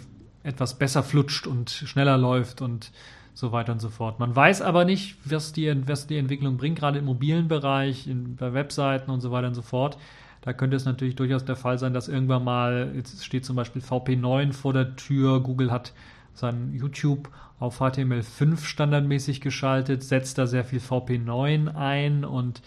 etwas 0.45 0.79
besser 0.79 1.03
flutscht 1.03 1.49
und 1.49 1.71
schneller 1.71 2.17
läuft 2.17 2.63
und 2.63 2.93
so 3.33 3.51
weiter 3.51 3.73
und 3.73 3.81
so 3.81 3.89
fort. 3.89 4.21
Man 4.21 4.35
weiß 4.35 4.63
aber 4.63 4.85
nicht, 4.85 5.17
was 5.25 5.53
die, 5.53 5.75
was 5.89 6.07
die 6.07 6.19
Entwicklung 6.19 6.57
bringt, 6.57 6.79
gerade 6.79 7.01
im 7.01 7.07
mobilen 7.07 7.49
Bereich, 7.49 8.07
in, 8.07 8.37
bei 8.37 8.55
Webseiten 8.55 9.11
und 9.11 9.21
so 9.21 9.33
weiter 9.33 9.49
und 9.49 9.55
so 9.55 9.63
fort. 9.63 9.99
Da 10.43 10.53
könnte 10.53 10.77
es 10.77 10.85
natürlich 10.85 11.17
durchaus 11.17 11.45
der 11.45 11.57
Fall 11.57 11.79
sein, 11.79 11.95
dass 11.95 12.07
irgendwann 12.07 12.45
mal, 12.45 12.93
jetzt 12.95 13.25
steht 13.25 13.45
zum 13.45 13.57
Beispiel 13.57 13.83
VP9 13.83 14.53
vor 14.53 14.73
der 14.73 14.95
Tür, 14.95 15.41
Google 15.41 15.73
hat 15.73 15.93
sein 16.35 16.73
YouTube 16.75 17.31
auf 17.59 17.81
HTML5 17.81 18.65
standardmäßig 18.65 19.41
geschaltet, 19.41 20.03
setzt 20.03 20.39
da 20.39 20.47
sehr 20.47 20.65
viel 20.65 20.81
VP9 20.81 21.75
ein 21.75 22.25
und 22.25 22.63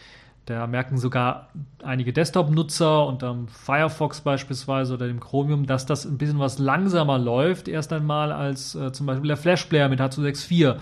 da 0.47 0.65
merken 0.65 0.97
sogar 0.97 1.49
einige 1.83 2.13
Desktop-Nutzer 2.13 3.05
unter 3.05 3.33
dem 3.33 3.49
Firefox 3.49 4.21
beispielsweise 4.21 4.93
oder 4.93 5.07
dem 5.07 5.19
Chromium, 5.19 5.65
dass 5.65 5.85
das 5.85 6.05
ein 6.05 6.17
bisschen 6.17 6.39
was 6.39 6.57
langsamer 6.57 7.19
läuft, 7.19 7.67
erst 7.67 7.91
einmal 7.91 8.31
als 8.31 8.73
äh, 8.73 8.93
zum 8.93 9.07
Beispiel 9.07 9.27
der 9.27 9.35
Flash-Player 9.35 9.89
mit 9.89 9.99
H264. 9.99 10.77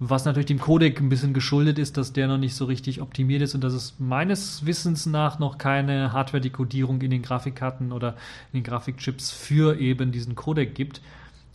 Was 0.00 0.24
natürlich 0.24 0.46
dem 0.46 0.58
Codec 0.58 1.00
ein 1.00 1.10
bisschen 1.10 1.34
geschuldet 1.34 1.78
ist, 1.78 1.98
dass 1.98 2.14
der 2.14 2.28
noch 2.28 2.38
nicht 2.38 2.54
so 2.56 2.64
richtig 2.64 3.02
optimiert 3.02 3.42
ist 3.42 3.54
und 3.54 3.62
dass 3.62 3.74
es 3.74 3.96
meines 3.98 4.64
Wissens 4.64 5.04
nach 5.04 5.38
noch 5.38 5.58
keine 5.58 6.12
Hardware-Dekodierung 6.12 7.02
in 7.02 7.10
den 7.10 7.22
Grafikkarten 7.22 7.92
oder 7.92 8.16
in 8.52 8.60
den 8.60 8.64
Grafikchips 8.64 9.32
für 9.32 9.78
eben 9.78 10.12
diesen 10.12 10.34
Codec 10.34 10.74
gibt. 10.74 11.02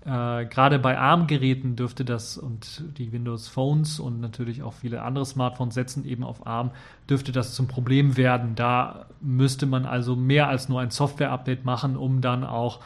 Äh, 0.05 0.45
Gerade 0.45 0.79
bei 0.79 0.97
ARM-Geräten 0.97 1.75
dürfte 1.75 2.05
das 2.05 2.37
und 2.37 2.83
die 2.97 3.11
Windows 3.11 3.47
Phones 3.47 3.99
und 3.99 4.21
natürlich 4.21 4.63
auch 4.63 4.73
viele 4.73 5.01
andere 5.01 5.25
Smartphones 5.25 5.73
setzen 5.73 6.05
eben 6.05 6.23
auf 6.23 6.47
ARM, 6.47 6.71
dürfte 7.09 7.31
das 7.31 7.53
zum 7.53 7.67
Problem 7.67 8.15
werden. 8.15 8.55
Da 8.55 9.07
müsste 9.21 9.65
man 9.65 9.85
also 9.85 10.15
mehr 10.15 10.47
als 10.47 10.69
nur 10.69 10.79
ein 10.79 10.91
Software-Update 10.91 11.65
machen, 11.65 11.97
um 11.97 12.21
dann 12.21 12.45
auch 12.45 12.79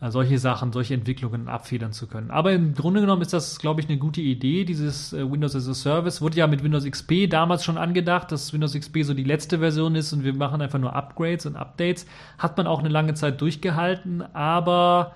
äh, 0.00 0.10
solche 0.10 0.38
Sachen, 0.38 0.72
solche 0.72 0.94
Entwicklungen 0.94 1.48
abfedern 1.48 1.92
zu 1.92 2.06
können. 2.06 2.30
Aber 2.30 2.52
im 2.52 2.74
Grunde 2.74 3.00
genommen 3.00 3.22
ist 3.22 3.32
das, 3.32 3.58
glaube 3.58 3.80
ich, 3.80 3.88
eine 3.88 3.98
gute 3.98 4.20
Idee. 4.20 4.64
Dieses 4.64 5.12
äh, 5.12 5.30
Windows 5.30 5.56
as 5.56 5.68
a 5.68 5.74
Service 5.74 6.22
wurde 6.22 6.38
ja 6.38 6.46
mit 6.46 6.62
Windows 6.62 6.84
XP 6.84 7.28
damals 7.28 7.64
schon 7.64 7.78
angedacht, 7.78 8.32
dass 8.32 8.52
Windows 8.52 8.74
XP 8.74 9.02
so 9.02 9.12
die 9.12 9.24
letzte 9.24 9.58
Version 9.58 9.96
ist 9.96 10.12
und 10.12 10.24
wir 10.24 10.34
machen 10.34 10.62
einfach 10.62 10.78
nur 10.78 10.94
Upgrades 10.94 11.46
und 11.46 11.56
Updates. 11.56 12.06
Hat 12.38 12.56
man 12.56 12.66
auch 12.66 12.78
eine 12.78 12.88
lange 12.88 13.14
Zeit 13.14 13.40
durchgehalten, 13.40 14.22
aber 14.34 15.12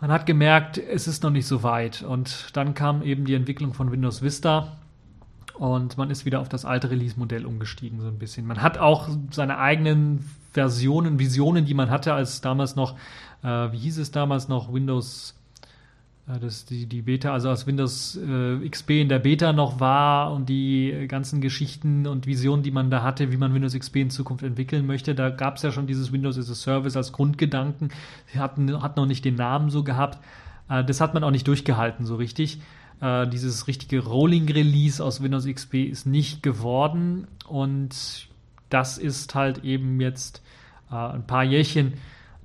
man 0.00 0.12
hat 0.12 0.26
gemerkt, 0.26 0.78
es 0.78 1.08
ist 1.08 1.22
noch 1.22 1.30
nicht 1.30 1.46
so 1.46 1.62
weit. 1.62 2.02
Und 2.02 2.56
dann 2.56 2.74
kam 2.74 3.02
eben 3.02 3.24
die 3.24 3.34
Entwicklung 3.34 3.74
von 3.74 3.90
Windows 3.90 4.22
Vista 4.22 4.76
und 5.54 5.98
man 5.98 6.10
ist 6.10 6.24
wieder 6.24 6.40
auf 6.40 6.48
das 6.48 6.64
alte 6.64 6.90
Release-Modell 6.90 7.44
umgestiegen, 7.44 8.00
so 8.00 8.06
ein 8.06 8.18
bisschen. 8.18 8.46
Man 8.46 8.62
hat 8.62 8.78
auch 8.78 9.08
seine 9.30 9.58
eigenen 9.58 10.24
Versionen, 10.52 11.18
Visionen, 11.18 11.66
die 11.66 11.74
man 11.74 11.90
hatte, 11.90 12.14
als 12.14 12.40
damals 12.40 12.76
noch, 12.76 12.96
äh, 13.42 13.72
wie 13.72 13.78
hieß 13.78 13.98
es 13.98 14.10
damals 14.10 14.48
noch, 14.48 14.72
Windows 14.72 15.37
das 16.40 16.66
die, 16.66 16.84
die 16.86 17.00
Beta, 17.00 17.32
also 17.32 17.48
als 17.48 17.66
Windows 17.66 18.16
äh, 18.16 18.68
XP 18.68 18.90
in 18.90 19.08
der 19.08 19.18
Beta 19.18 19.54
noch 19.54 19.80
war 19.80 20.32
und 20.32 20.48
die 20.48 21.06
ganzen 21.08 21.40
Geschichten 21.40 22.06
und 22.06 22.26
Visionen, 22.26 22.62
die 22.62 22.70
man 22.70 22.90
da 22.90 23.02
hatte, 23.02 23.32
wie 23.32 23.38
man 23.38 23.54
Windows 23.54 23.74
XP 23.74 23.96
in 23.96 24.10
Zukunft 24.10 24.44
entwickeln 24.44 24.86
möchte, 24.86 25.14
da 25.14 25.30
gab 25.30 25.56
es 25.56 25.62
ja 25.62 25.72
schon 25.72 25.86
dieses 25.86 26.12
Windows 26.12 26.36
as 26.36 26.50
a 26.50 26.54
Service 26.54 26.96
als 26.96 27.12
Grundgedanken. 27.12 27.88
Sie 28.26 28.38
hatten, 28.38 28.82
hat 28.82 28.98
noch 28.98 29.06
nicht 29.06 29.24
den 29.24 29.36
Namen 29.36 29.70
so 29.70 29.82
gehabt. 29.82 30.18
Äh, 30.68 30.84
das 30.84 31.00
hat 31.00 31.14
man 31.14 31.24
auch 31.24 31.30
nicht 31.30 31.48
durchgehalten 31.48 32.04
so 32.04 32.16
richtig. 32.16 32.60
Äh, 33.00 33.26
dieses 33.28 33.66
richtige 33.66 34.00
Rolling 34.00 34.50
Release 34.50 35.02
aus 35.02 35.22
Windows 35.22 35.46
XP 35.46 35.74
ist 35.88 36.06
nicht 36.06 36.42
geworden 36.42 37.26
und 37.46 38.28
das 38.68 38.98
ist 38.98 39.34
halt 39.34 39.64
eben 39.64 40.00
jetzt 40.00 40.42
äh, 40.90 40.94
ein 40.94 41.26
paar 41.26 41.44
Jährchen 41.44 41.94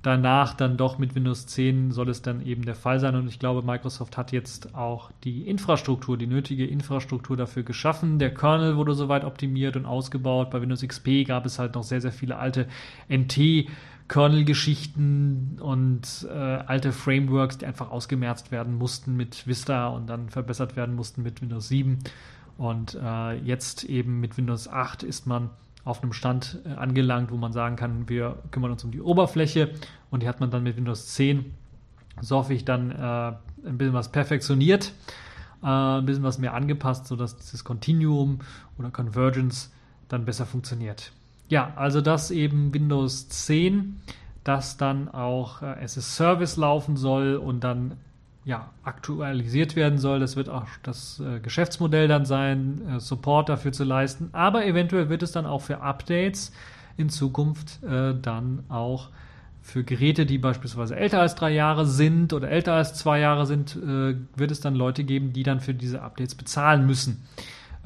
danach 0.04 0.54
dann 0.54 0.76
doch 0.76 0.98
mit 0.98 1.14
Windows 1.14 1.46
10 1.46 1.90
soll 1.90 2.10
es 2.10 2.22
dann 2.22 2.44
eben 2.44 2.64
der 2.64 2.74
Fall 2.74 3.00
sein. 3.00 3.16
Und 3.16 3.26
ich 3.26 3.38
glaube, 3.38 3.62
Microsoft 3.62 4.16
hat 4.16 4.32
jetzt 4.32 4.74
auch 4.74 5.10
die 5.24 5.48
Infrastruktur, 5.48 6.18
die 6.18 6.26
nötige 6.26 6.66
Infrastruktur 6.66 7.36
dafür 7.36 7.62
geschaffen. 7.62 8.18
Der 8.18 8.32
Kernel 8.32 8.76
wurde 8.76 8.94
soweit 8.94 9.24
optimiert 9.24 9.76
und 9.76 9.86
ausgebaut. 9.86 10.50
Bei 10.50 10.60
Windows 10.60 10.82
XP 10.82 11.26
gab 11.26 11.46
es 11.46 11.58
halt 11.58 11.74
noch 11.74 11.82
sehr, 11.82 12.00
sehr 12.00 12.12
viele 12.12 12.36
alte 12.36 12.68
NT- 13.08 13.68
Kernel-Geschichten 14.06 15.58
und 15.60 16.26
äh, 16.28 16.34
alte 16.34 16.92
Frameworks, 16.92 17.56
die 17.56 17.64
einfach 17.64 17.90
ausgemerzt 17.90 18.52
werden 18.52 18.74
mussten 18.74 19.16
mit 19.16 19.46
Vista 19.46 19.88
und 19.88 20.08
dann 20.08 20.28
verbessert 20.28 20.76
werden 20.76 20.94
mussten 20.94 21.22
mit 21.22 21.40
Windows 21.40 21.68
7. 21.68 22.00
Und 22.58 22.98
äh, 23.02 23.38
jetzt 23.38 23.84
eben 23.84 24.20
mit 24.20 24.36
Windows 24.36 24.68
8 24.68 25.02
ist 25.04 25.26
man 25.26 25.48
auf 25.84 26.02
einem 26.02 26.12
Stand 26.12 26.58
äh, 26.64 26.70
angelangt, 26.70 27.30
wo 27.30 27.36
man 27.36 27.52
sagen 27.52 27.76
kann, 27.76 28.08
wir 28.08 28.38
kümmern 28.50 28.70
uns 28.72 28.84
um 28.84 28.90
die 28.90 29.00
Oberfläche 29.00 29.70
und 30.10 30.22
die 30.22 30.28
hat 30.28 30.40
man 30.40 30.50
dann 30.50 30.62
mit 30.62 30.76
Windows 30.76 31.14
10, 31.14 31.54
so 32.20 32.36
hoffe 32.36 32.54
ich, 32.54 32.64
dann 32.64 32.90
äh, 32.90 33.32
ein 33.66 33.78
bisschen 33.78 33.94
was 33.94 34.10
perfektioniert, 34.10 34.92
äh, 35.62 35.66
ein 35.66 36.06
bisschen 36.06 36.22
was 36.22 36.38
mehr 36.38 36.54
angepasst, 36.54 37.06
sodass 37.06 37.36
dieses 37.36 37.64
Continuum 37.64 38.40
oder 38.78 38.90
Convergence 38.90 39.72
dann 40.08 40.24
besser 40.24 40.46
funktioniert. 40.46 41.12
Ja, 41.48 41.72
also 41.76 42.00
das 42.00 42.30
eben 42.30 42.72
Windows 42.72 43.28
10. 43.28 44.00
dass 44.44 44.76
dann 44.76 45.08
auch 45.08 45.62
äh, 45.62 45.66
as 45.82 45.96
a 45.96 46.02
Service 46.02 46.56
laufen 46.56 46.96
soll 46.96 47.36
und 47.36 47.64
dann 47.64 47.96
ja, 48.44 48.70
aktualisiert 48.82 49.74
werden 49.74 49.98
soll. 49.98 50.20
Das 50.20 50.36
wird 50.36 50.48
auch 50.48 50.66
das 50.82 51.20
äh, 51.20 51.40
Geschäftsmodell 51.40 52.08
dann 52.08 52.26
sein, 52.26 52.82
äh, 52.88 53.00
Support 53.00 53.48
dafür 53.48 53.72
zu 53.72 53.84
leisten. 53.84 54.28
Aber 54.32 54.66
eventuell 54.66 55.08
wird 55.08 55.22
es 55.22 55.32
dann 55.32 55.46
auch 55.46 55.62
für 55.62 55.80
Updates 55.80 56.52
in 56.96 57.08
Zukunft 57.08 57.82
äh, 57.82 58.14
dann 58.20 58.64
auch 58.68 59.08
für 59.62 59.82
Geräte, 59.82 60.26
die 60.26 60.36
beispielsweise 60.36 60.94
älter 60.94 61.20
als 61.20 61.34
drei 61.36 61.50
Jahre 61.50 61.86
sind 61.86 62.34
oder 62.34 62.50
älter 62.50 62.74
als 62.74 62.94
zwei 62.94 63.18
Jahre 63.18 63.46
sind, 63.46 63.76
äh, 63.76 64.14
wird 64.36 64.50
es 64.50 64.60
dann 64.60 64.74
Leute 64.74 65.04
geben, 65.04 65.32
die 65.32 65.42
dann 65.42 65.60
für 65.60 65.72
diese 65.72 66.02
Updates 66.02 66.34
bezahlen 66.34 66.86
müssen. 66.86 67.26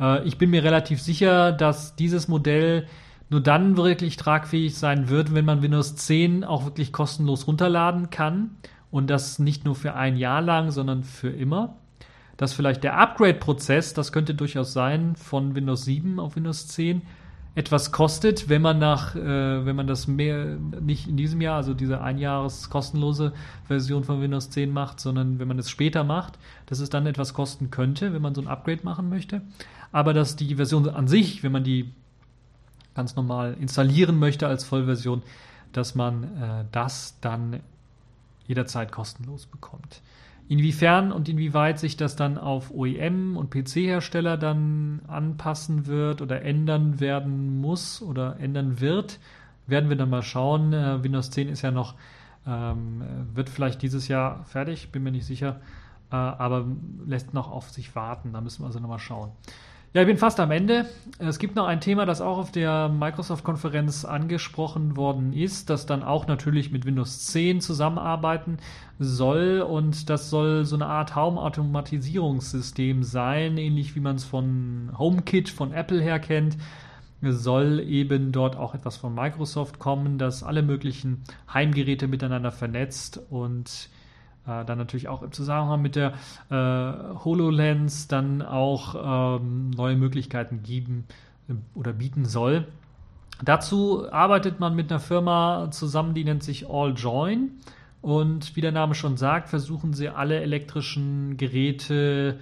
Äh, 0.00 0.26
ich 0.26 0.38
bin 0.38 0.50
mir 0.50 0.64
relativ 0.64 1.00
sicher, 1.00 1.52
dass 1.52 1.94
dieses 1.94 2.26
Modell 2.26 2.88
nur 3.30 3.40
dann 3.40 3.76
wirklich 3.76 4.16
tragfähig 4.16 4.76
sein 4.76 5.08
wird, 5.08 5.32
wenn 5.34 5.44
man 5.44 5.62
Windows 5.62 5.94
10 5.94 6.42
auch 6.42 6.64
wirklich 6.64 6.92
kostenlos 6.92 7.46
runterladen 7.46 8.10
kann 8.10 8.50
und 8.90 9.08
das 9.08 9.38
nicht 9.38 9.64
nur 9.64 9.74
für 9.74 9.94
ein 9.94 10.16
Jahr 10.16 10.40
lang, 10.40 10.70
sondern 10.70 11.04
für 11.04 11.30
immer. 11.30 11.76
Dass 12.36 12.52
vielleicht 12.52 12.84
der 12.84 12.96
Upgrade-Prozess, 12.96 13.94
das 13.94 14.12
könnte 14.12 14.34
durchaus 14.34 14.72
sein, 14.72 15.16
von 15.16 15.54
Windows 15.54 15.84
7 15.84 16.20
auf 16.20 16.36
Windows 16.36 16.68
10 16.68 17.02
etwas 17.58 17.90
kostet, 17.90 18.48
wenn 18.48 18.62
man 18.62 18.78
nach, 18.78 19.16
äh, 19.16 19.66
wenn 19.66 19.74
man 19.74 19.88
das 19.88 20.06
mehr 20.06 20.56
nicht 20.80 21.08
in 21.08 21.16
diesem 21.16 21.40
Jahr, 21.40 21.56
also 21.56 21.74
diese 21.74 22.00
einjahres 22.00 22.70
kostenlose 22.70 23.32
Version 23.64 24.04
von 24.04 24.20
Windows 24.20 24.50
10 24.50 24.70
macht, 24.70 25.00
sondern 25.00 25.40
wenn 25.40 25.48
man 25.48 25.58
es 25.58 25.68
später 25.68 26.04
macht, 26.04 26.38
dass 26.66 26.78
es 26.78 26.88
dann 26.88 27.06
etwas 27.06 27.34
kosten 27.34 27.72
könnte, 27.72 28.12
wenn 28.12 28.22
man 28.22 28.32
so 28.32 28.40
ein 28.40 28.46
Upgrade 28.46 28.84
machen 28.84 29.08
möchte. 29.08 29.42
Aber 29.90 30.14
dass 30.14 30.36
die 30.36 30.54
Version 30.54 30.88
an 30.88 31.08
sich, 31.08 31.42
wenn 31.42 31.50
man 31.50 31.64
die 31.64 31.92
ganz 32.94 33.16
normal 33.16 33.56
installieren 33.58 34.20
möchte 34.20 34.46
als 34.46 34.62
Vollversion, 34.62 35.22
dass 35.72 35.96
man 35.96 36.24
äh, 36.24 36.64
das 36.70 37.18
dann 37.20 37.58
jederzeit 38.48 38.90
kostenlos 38.90 39.46
bekommt. 39.46 40.02
Inwiefern 40.48 41.12
und 41.12 41.28
inwieweit 41.28 41.78
sich 41.78 41.98
das 41.98 42.16
dann 42.16 42.38
auf 42.38 42.72
OEM 42.72 43.36
und 43.36 43.50
PC-Hersteller 43.50 44.38
dann 44.38 45.02
anpassen 45.06 45.86
wird 45.86 46.22
oder 46.22 46.42
ändern 46.42 47.00
werden 47.00 47.60
muss 47.60 48.00
oder 48.00 48.40
ändern 48.40 48.80
wird, 48.80 49.20
werden 49.66 49.90
wir 49.90 49.96
dann 49.96 50.08
mal 50.08 50.22
schauen. 50.22 50.72
Äh, 50.72 51.04
Windows 51.04 51.30
10 51.30 51.50
ist 51.50 51.60
ja 51.60 51.70
noch, 51.70 51.94
ähm, 52.46 53.02
wird 53.34 53.50
vielleicht 53.50 53.82
dieses 53.82 54.08
Jahr 54.08 54.42
fertig, 54.44 54.90
bin 54.90 55.02
mir 55.02 55.12
nicht 55.12 55.26
sicher, 55.26 55.60
äh, 56.10 56.16
aber 56.16 56.66
lässt 57.06 57.34
noch 57.34 57.50
auf 57.50 57.68
sich 57.68 57.94
warten. 57.94 58.32
Da 58.32 58.40
müssen 58.40 58.62
wir 58.62 58.66
also 58.68 58.80
nochmal 58.80 58.98
schauen. 58.98 59.30
Ja, 59.98 60.02
ich 60.02 60.06
bin 60.06 60.16
fast 60.16 60.38
am 60.38 60.52
Ende. 60.52 60.86
Es 61.18 61.40
gibt 61.40 61.56
noch 61.56 61.66
ein 61.66 61.80
Thema, 61.80 62.06
das 62.06 62.20
auch 62.20 62.38
auf 62.38 62.52
der 62.52 62.88
Microsoft-Konferenz 62.88 64.04
angesprochen 64.04 64.96
worden 64.96 65.32
ist, 65.32 65.70
das 65.70 65.86
dann 65.86 66.04
auch 66.04 66.28
natürlich 66.28 66.70
mit 66.70 66.86
Windows 66.86 67.26
10 67.26 67.60
zusammenarbeiten 67.60 68.58
soll. 69.00 69.60
Und 69.60 70.08
das 70.08 70.30
soll 70.30 70.64
so 70.66 70.76
eine 70.76 70.86
Art 70.86 71.16
Home-Automatisierungssystem 71.16 73.02
sein, 73.02 73.58
ähnlich 73.58 73.96
wie 73.96 74.00
man 74.00 74.14
es 74.14 74.24
von 74.24 74.92
HomeKit 74.96 75.48
von 75.48 75.72
Apple 75.72 76.00
her 76.00 76.20
kennt. 76.20 76.56
Soll 77.20 77.80
eben 77.80 78.30
dort 78.30 78.54
auch 78.54 78.76
etwas 78.76 78.96
von 78.96 79.12
Microsoft 79.12 79.80
kommen, 79.80 80.16
das 80.16 80.44
alle 80.44 80.62
möglichen 80.62 81.24
Heimgeräte 81.52 82.06
miteinander 82.06 82.52
vernetzt 82.52 83.20
und 83.30 83.90
äh, 84.48 84.64
dann 84.64 84.78
natürlich 84.78 85.08
auch 85.08 85.22
im 85.22 85.32
Zusammenhang 85.32 85.82
mit 85.82 85.96
der 85.96 86.14
äh, 86.50 87.24
HoloLens 87.24 88.08
dann 88.08 88.42
auch 88.42 89.38
ähm, 89.40 89.70
neue 89.70 89.96
Möglichkeiten 89.96 90.62
geben 90.62 91.04
äh, 91.48 91.54
oder 91.74 91.92
bieten 91.92 92.24
soll. 92.24 92.66
Dazu 93.44 94.10
arbeitet 94.10 94.58
man 94.58 94.74
mit 94.74 94.90
einer 94.90 95.00
Firma 95.00 95.68
zusammen, 95.70 96.14
die 96.14 96.24
nennt 96.24 96.42
sich 96.42 96.68
AllJoin. 96.68 97.50
Und 98.00 98.56
wie 98.56 98.60
der 98.60 98.72
Name 98.72 98.94
schon 98.94 99.16
sagt, 99.16 99.48
versuchen 99.48 99.92
sie 99.92 100.08
alle 100.08 100.40
elektrischen 100.40 101.36
Geräte 101.36 102.38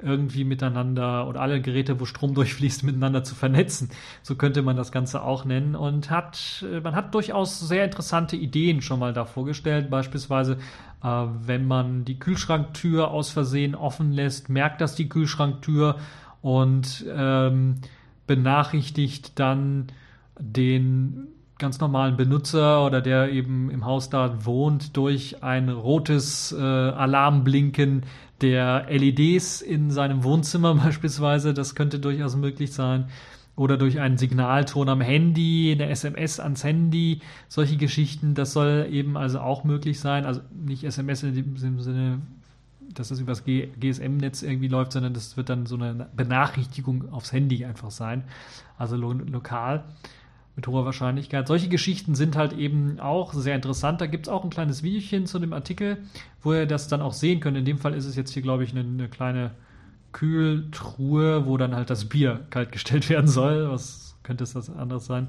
irgendwie 0.00 0.44
miteinander 0.44 1.28
oder 1.28 1.40
alle 1.40 1.60
Geräte, 1.60 2.00
wo 2.00 2.04
Strom 2.04 2.34
durchfließt, 2.36 2.84
miteinander 2.84 3.24
zu 3.24 3.34
vernetzen. 3.34 3.90
So 4.22 4.36
könnte 4.36 4.62
man 4.62 4.76
das 4.76 4.92
Ganze 4.92 5.22
auch 5.22 5.44
nennen. 5.44 5.74
Und 5.74 6.10
hat, 6.10 6.64
äh, 6.70 6.80
man 6.80 6.94
hat 6.94 7.14
durchaus 7.14 7.60
sehr 7.60 7.84
interessante 7.84 8.36
Ideen 8.36 8.80
schon 8.82 9.00
mal 9.00 9.12
da 9.12 9.24
vorgestellt. 9.24 9.90
Beispielsweise, 9.90 10.58
äh, 11.02 11.08
wenn 11.08 11.66
man 11.66 12.04
die 12.04 12.18
Kühlschranktür 12.18 13.10
aus 13.10 13.30
Versehen 13.30 13.74
offen 13.74 14.12
lässt, 14.12 14.48
merkt 14.48 14.80
das 14.80 14.94
die 14.94 15.08
Kühlschranktür 15.08 15.96
und 16.40 17.04
ähm, 17.12 17.76
benachrichtigt 18.26 19.38
dann 19.38 19.88
den 20.38 21.28
ganz 21.58 21.80
normalen 21.80 22.16
Benutzer 22.16 22.86
oder 22.86 23.00
der 23.00 23.32
eben 23.32 23.70
im 23.70 23.84
Haus 23.84 24.10
da 24.10 24.44
wohnt 24.44 24.96
durch 24.96 25.42
ein 25.42 25.68
rotes 25.68 26.52
äh, 26.52 26.62
Alarmblinken 26.62 28.04
der 28.40 28.86
LEDs 28.88 29.60
in 29.60 29.90
seinem 29.90 30.24
Wohnzimmer 30.24 30.74
beispielsweise. 30.84 31.54
Das 31.54 31.74
könnte 31.74 31.98
durchaus 31.98 32.36
möglich 32.36 32.72
sein. 32.72 33.08
Oder 33.56 33.76
durch 33.76 33.98
einen 33.98 34.18
Signalton 34.18 34.88
am 34.88 35.00
Handy, 35.00 35.72
eine 35.72 35.88
SMS 35.90 36.38
ans 36.38 36.62
Handy, 36.62 37.20
solche 37.48 37.76
Geschichten. 37.76 38.34
Das 38.34 38.52
soll 38.52 38.86
eben 38.90 39.16
also 39.16 39.40
auch 39.40 39.64
möglich 39.64 39.98
sein. 39.98 40.24
Also 40.24 40.42
nicht 40.54 40.84
SMS 40.84 41.24
in 41.24 41.34
dem 41.34 41.80
Sinne, 41.80 42.20
dass 42.94 43.08
das 43.08 43.18
übers 43.18 43.44
GSM-Netz 43.44 44.42
irgendwie 44.42 44.68
läuft, 44.68 44.92
sondern 44.92 45.12
das 45.12 45.36
wird 45.36 45.48
dann 45.48 45.66
so 45.66 45.74
eine 45.74 46.06
Benachrichtigung 46.16 47.12
aufs 47.12 47.32
Handy 47.32 47.64
einfach 47.64 47.90
sein. 47.90 48.22
Also 48.78 48.96
lo 48.96 49.12
lokal 49.12 49.82
mit 50.58 50.66
hoher 50.66 50.84
Wahrscheinlichkeit. 50.84 51.46
Solche 51.46 51.68
Geschichten 51.68 52.16
sind 52.16 52.34
halt 52.34 52.52
eben 52.52 52.98
auch 52.98 53.32
sehr 53.32 53.54
interessant. 53.54 54.00
Da 54.00 54.06
gibt 54.06 54.26
es 54.26 54.32
auch 54.32 54.42
ein 54.42 54.50
kleines 54.50 54.82
Videochen 54.82 55.24
zu 55.24 55.38
dem 55.38 55.52
Artikel, 55.52 55.98
wo 56.42 56.52
ihr 56.52 56.66
das 56.66 56.88
dann 56.88 57.00
auch 57.00 57.12
sehen 57.12 57.38
könnt. 57.38 57.56
In 57.56 57.64
dem 57.64 57.78
Fall 57.78 57.94
ist 57.94 58.06
es 58.06 58.16
jetzt 58.16 58.32
hier, 58.32 58.42
glaube 58.42 58.64
ich, 58.64 58.72
eine, 58.72 58.80
eine 58.80 59.08
kleine 59.08 59.52
Kühltruhe, 60.10 61.46
wo 61.46 61.58
dann 61.58 61.76
halt 61.76 61.90
das 61.90 62.06
Bier 62.06 62.40
kalt 62.50 62.72
gestellt 62.72 63.08
werden 63.08 63.28
soll. 63.28 63.70
Was 63.70 64.16
könnte 64.24 64.42
es 64.42 64.56
was 64.56 64.68
anderes 64.68 65.06
sein? 65.06 65.28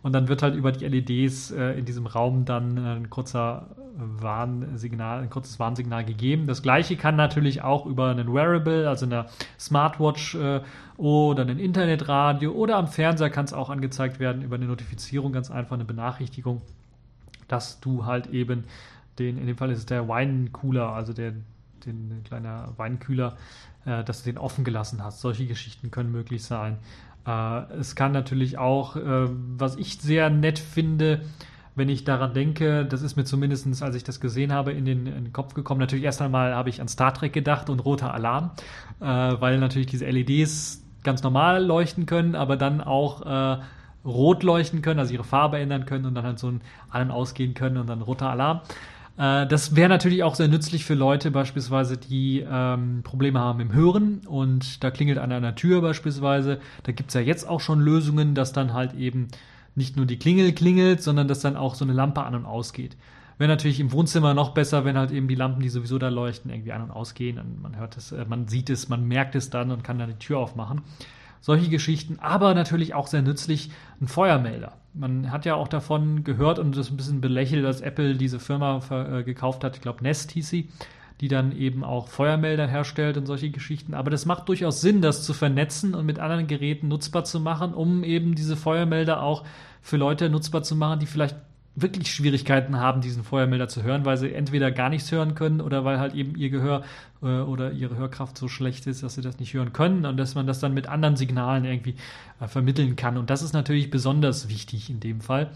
Und 0.00 0.14
dann 0.14 0.28
wird 0.28 0.40
halt 0.40 0.54
über 0.54 0.72
die 0.72 0.86
LEDs 0.86 1.50
äh, 1.50 1.72
in 1.78 1.84
diesem 1.84 2.06
Raum 2.06 2.46
dann 2.46 2.78
ein 2.78 3.10
kurzer 3.10 3.76
Warnsignal, 3.96 5.22
ein 5.22 5.30
kurzes 5.30 5.58
Warnsignal 5.58 6.04
gegeben. 6.04 6.46
Das 6.46 6.62
gleiche 6.62 6.96
kann 6.96 7.16
natürlich 7.16 7.62
auch 7.62 7.86
über 7.86 8.10
einen 8.10 8.32
Wearable, 8.32 8.88
also 8.88 9.06
eine 9.06 9.26
Smartwatch 9.58 10.34
äh, 10.34 10.60
oder 10.96 11.42
ein 11.42 11.58
Internetradio 11.58 12.52
oder 12.52 12.76
am 12.76 12.88
Fernseher 12.88 13.30
kann 13.30 13.44
es 13.44 13.52
auch 13.52 13.70
angezeigt 13.70 14.18
werden 14.18 14.42
über 14.42 14.56
eine 14.56 14.66
Notifizierung, 14.66 15.32
ganz 15.32 15.50
einfach 15.50 15.74
eine 15.74 15.84
Benachrichtigung, 15.84 16.62
dass 17.48 17.80
du 17.80 18.06
halt 18.06 18.28
eben 18.28 18.64
den, 19.18 19.36
in 19.38 19.46
dem 19.46 19.56
Fall 19.56 19.70
ist 19.70 19.78
es 19.78 19.86
der 19.86 20.08
Weincooler, 20.08 20.92
also 20.92 21.12
der, 21.12 21.32
den 21.84 22.22
kleiner 22.24 22.72
Weinkühler, 22.76 23.36
äh, 23.84 24.04
dass 24.04 24.22
du 24.22 24.30
den 24.30 24.38
offen 24.38 24.64
gelassen 24.64 25.02
hast. 25.04 25.20
Solche 25.20 25.46
Geschichten 25.46 25.90
können 25.90 26.12
möglich 26.12 26.44
sein. 26.44 26.78
Äh, 27.26 27.62
es 27.74 27.94
kann 27.94 28.12
natürlich 28.12 28.58
auch, 28.58 28.96
äh, 28.96 29.28
was 29.58 29.76
ich 29.76 30.00
sehr 30.00 30.30
nett 30.30 30.58
finde, 30.58 31.22
wenn 31.74 31.88
ich 31.88 32.04
daran 32.04 32.34
denke, 32.34 32.84
das 32.84 33.02
ist 33.02 33.16
mir 33.16 33.24
zumindest, 33.24 33.82
als 33.82 33.96
ich 33.96 34.04
das 34.04 34.20
gesehen 34.20 34.52
habe, 34.52 34.72
in 34.72 34.84
den, 34.84 35.06
in 35.06 35.24
den 35.24 35.32
Kopf 35.32 35.54
gekommen. 35.54 35.80
Natürlich 35.80 36.04
erst 36.04 36.20
einmal 36.20 36.54
habe 36.54 36.68
ich 36.68 36.80
an 36.80 36.88
Star 36.88 37.14
Trek 37.14 37.32
gedacht 37.32 37.70
und 37.70 37.80
roter 37.80 38.12
Alarm, 38.12 38.50
äh, 39.00 39.04
weil 39.04 39.58
natürlich 39.58 39.86
diese 39.86 40.06
LEDs 40.06 40.82
ganz 41.02 41.22
normal 41.22 41.64
leuchten 41.64 42.06
können, 42.06 42.34
aber 42.34 42.56
dann 42.56 42.80
auch 42.80 43.56
äh, 43.56 43.62
rot 44.04 44.42
leuchten 44.42 44.82
können, 44.82 45.00
also 45.00 45.12
ihre 45.14 45.24
Farbe 45.24 45.58
ändern 45.58 45.86
können 45.86 46.06
und 46.06 46.14
dann 46.14 46.24
halt 46.24 46.38
so 46.38 46.48
ein 46.48 46.60
An- 46.90 47.08
und 47.08 47.10
Ausgehen 47.10 47.54
können 47.54 47.78
und 47.78 47.88
dann 47.88 48.02
roter 48.02 48.30
Alarm. 48.30 48.60
Äh, 49.16 49.46
das 49.46 49.76
wäre 49.76 49.88
natürlich 49.88 50.22
auch 50.22 50.34
sehr 50.34 50.48
nützlich 50.48 50.84
für 50.84 50.94
Leute 50.94 51.30
beispielsweise, 51.30 51.96
die 51.96 52.44
ähm, 52.48 53.02
Probleme 53.02 53.40
haben 53.40 53.60
im 53.60 53.72
Hören 53.72 54.22
und 54.26 54.82
da 54.84 54.90
klingelt 54.90 55.18
an 55.18 55.32
einer 55.32 55.54
Tür 55.54 55.80
beispielsweise. 55.80 56.60
Da 56.82 56.92
gibt 56.92 57.10
es 57.10 57.14
ja 57.14 57.20
jetzt 57.20 57.48
auch 57.48 57.60
schon 57.60 57.80
Lösungen, 57.80 58.34
dass 58.34 58.52
dann 58.52 58.72
halt 58.72 58.94
eben 58.94 59.28
nicht 59.74 59.96
nur 59.96 60.06
die 60.06 60.18
Klingel 60.18 60.52
klingelt, 60.52 61.02
sondern 61.02 61.28
dass 61.28 61.40
dann 61.40 61.56
auch 61.56 61.74
so 61.74 61.84
eine 61.84 61.92
Lampe 61.92 62.22
an 62.22 62.34
und 62.34 62.46
ausgeht. 62.46 62.96
Wäre 63.38 63.48
natürlich 63.48 63.80
im 63.80 63.92
Wohnzimmer 63.92 64.34
noch 64.34 64.50
besser, 64.50 64.84
wenn 64.84 64.96
halt 64.96 65.10
eben 65.10 65.28
die 65.28 65.34
Lampen, 65.34 65.62
die 65.62 65.68
sowieso 65.68 65.98
da 65.98 66.08
leuchten, 66.08 66.50
irgendwie 66.50 66.72
an 66.72 66.82
und 66.82 66.90
ausgehen. 66.90 67.38
Und 67.38 67.62
man 67.62 67.76
hört 67.76 67.96
es, 67.96 68.12
äh, 68.12 68.24
man 68.28 68.48
sieht 68.48 68.70
es, 68.70 68.88
man 68.88 69.06
merkt 69.06 69.34
es 69.34 69.50
dann 69.50 69.70
und 69.70 69.82
kann 69.82 69.98
dann 69.98 70.10
die 70.10 70.18
Tür 70.18 70.38
aufmachen. 70.38 70.82
Solche 71.40 71.68
Geschichten, 71.68 72.18
aber 72.20 72.54
natürlich 72.54 72.94
auch 72.94 73.08
sehr 73.08 73.22
nützlich 73.22 73.72
ein 74.00 74.06
Feuermelder. 74.06 74.74
Man 74.94 75.32
hat 75.32 75.44
ja 75.44 75.56
auch 75.56 75.66
davon 75.66 76.22
gehört 76.22 76.60
und 76.60 76.76
das 76.76 76.90
ein 76.90 76.96
bisschen 76.96 77.20
belächelt, 77.20 77.64
dass 77.64 77.80
Apple 77.80 78.14
diese 78.14 78.38
Firma 78.38 78.80
äh, 78.90 79.24
gekauft 79.24 79.64
hat, 79.64 79.74
ich 79.74 79.82
glaube 79.82 80.04
Nest 80.04 80.30
hieß 80.30 80.48
sie, 80.48 80.68
die 81.22 81.28
dann 81.28 81.56
eben 81.56 81.84
auch 81.84 82.08
Feuermelder 82.08 82.66
herstellt 82.66 83.16
und 83.16 83.26
solche 83.26 83.50
Geschichten. 83.50 83.94
Aber 83.94 84.10
das 84.10 84.26
macht 84.26 84.48
durchaus 84.48 84.80
Sinn, 84.80 85.02
das 85.02 85.22
zu 85.22 85.32
vernetzen 85.32 85.94
und 85.94 86.04
mit 86.04 86.18
anderen 86.18 86.48
Geräten 86.48 86.88
nutzbar 86.88 87.22
zu 87.22 87.38
machen, 87.38 87.74
um 87.74 88.02
eben 88.02 88.34
diese 88.34 88.56
Feuermelder 88.56 89.22
auch 89.22 89.44
für 89.80 89.96
Leute 89.96 90.28
nutzbar 90.28 90.64
zu 90.64 90.74
machen, 90.74 90.98
die 90.98 91.06
vielleicht 91.06 91.36
wirklich 91.76 92.12
Schwierigkeiten 92.12 92.76
haben, 92.76 93.00
diesen 93.00 93.22
Feuermelder 93.22 93.68
zu 93.68 93.84
hören, 93.84 94.04
weil 94.04 94.16
sie 94.16 94.34
entweder 94.34 94.72
gar 94.72 94.88
nichts 94.88 95.12
hören 95.12 95.36
können 95.36 95.60
oder 95.60 95.84
weil 95.84 96.00
halt 96.00 96.12
eben 96.14 96.34
ihr 96.34 96.50
Gehör 96.50 96.82
äh, 97.22 97.26
oder 97.26 97.70
ihre 97.70 97.96
Hörkraft 97.96 98.36
so 98.36 98.48
schlecht 98.48 98.88
ist, 98.88 99.04
dass 99.04 99.14
sie 99.14 99.22
das 99.22 99.38
nicht 99.38 99.54
hören 99.54 99.72
können 99.72 100.04
und 100.04 100.16
dass 100.16 100.34
man 100.34 100.48
das 100.48 100.58
dann 100.58 100.74
mit 100.74 100.88
anderen 100.88 101.14
Signalen 101.14 101.64
irgendwie 101.64 101.94
äh, 102.40 102.48
vermitteln 102.48 102.96
kann. 102.96 103.16
Und 103.16 103.30
das 103.30 103.42
ist 103.42 103.52
natürlich 103.52 103.90
besonders 103.90 104.48
wichtig 104.48 104.90
in 104.90 104.98
dem 104.98 105.20
Fall. 105.20 105.50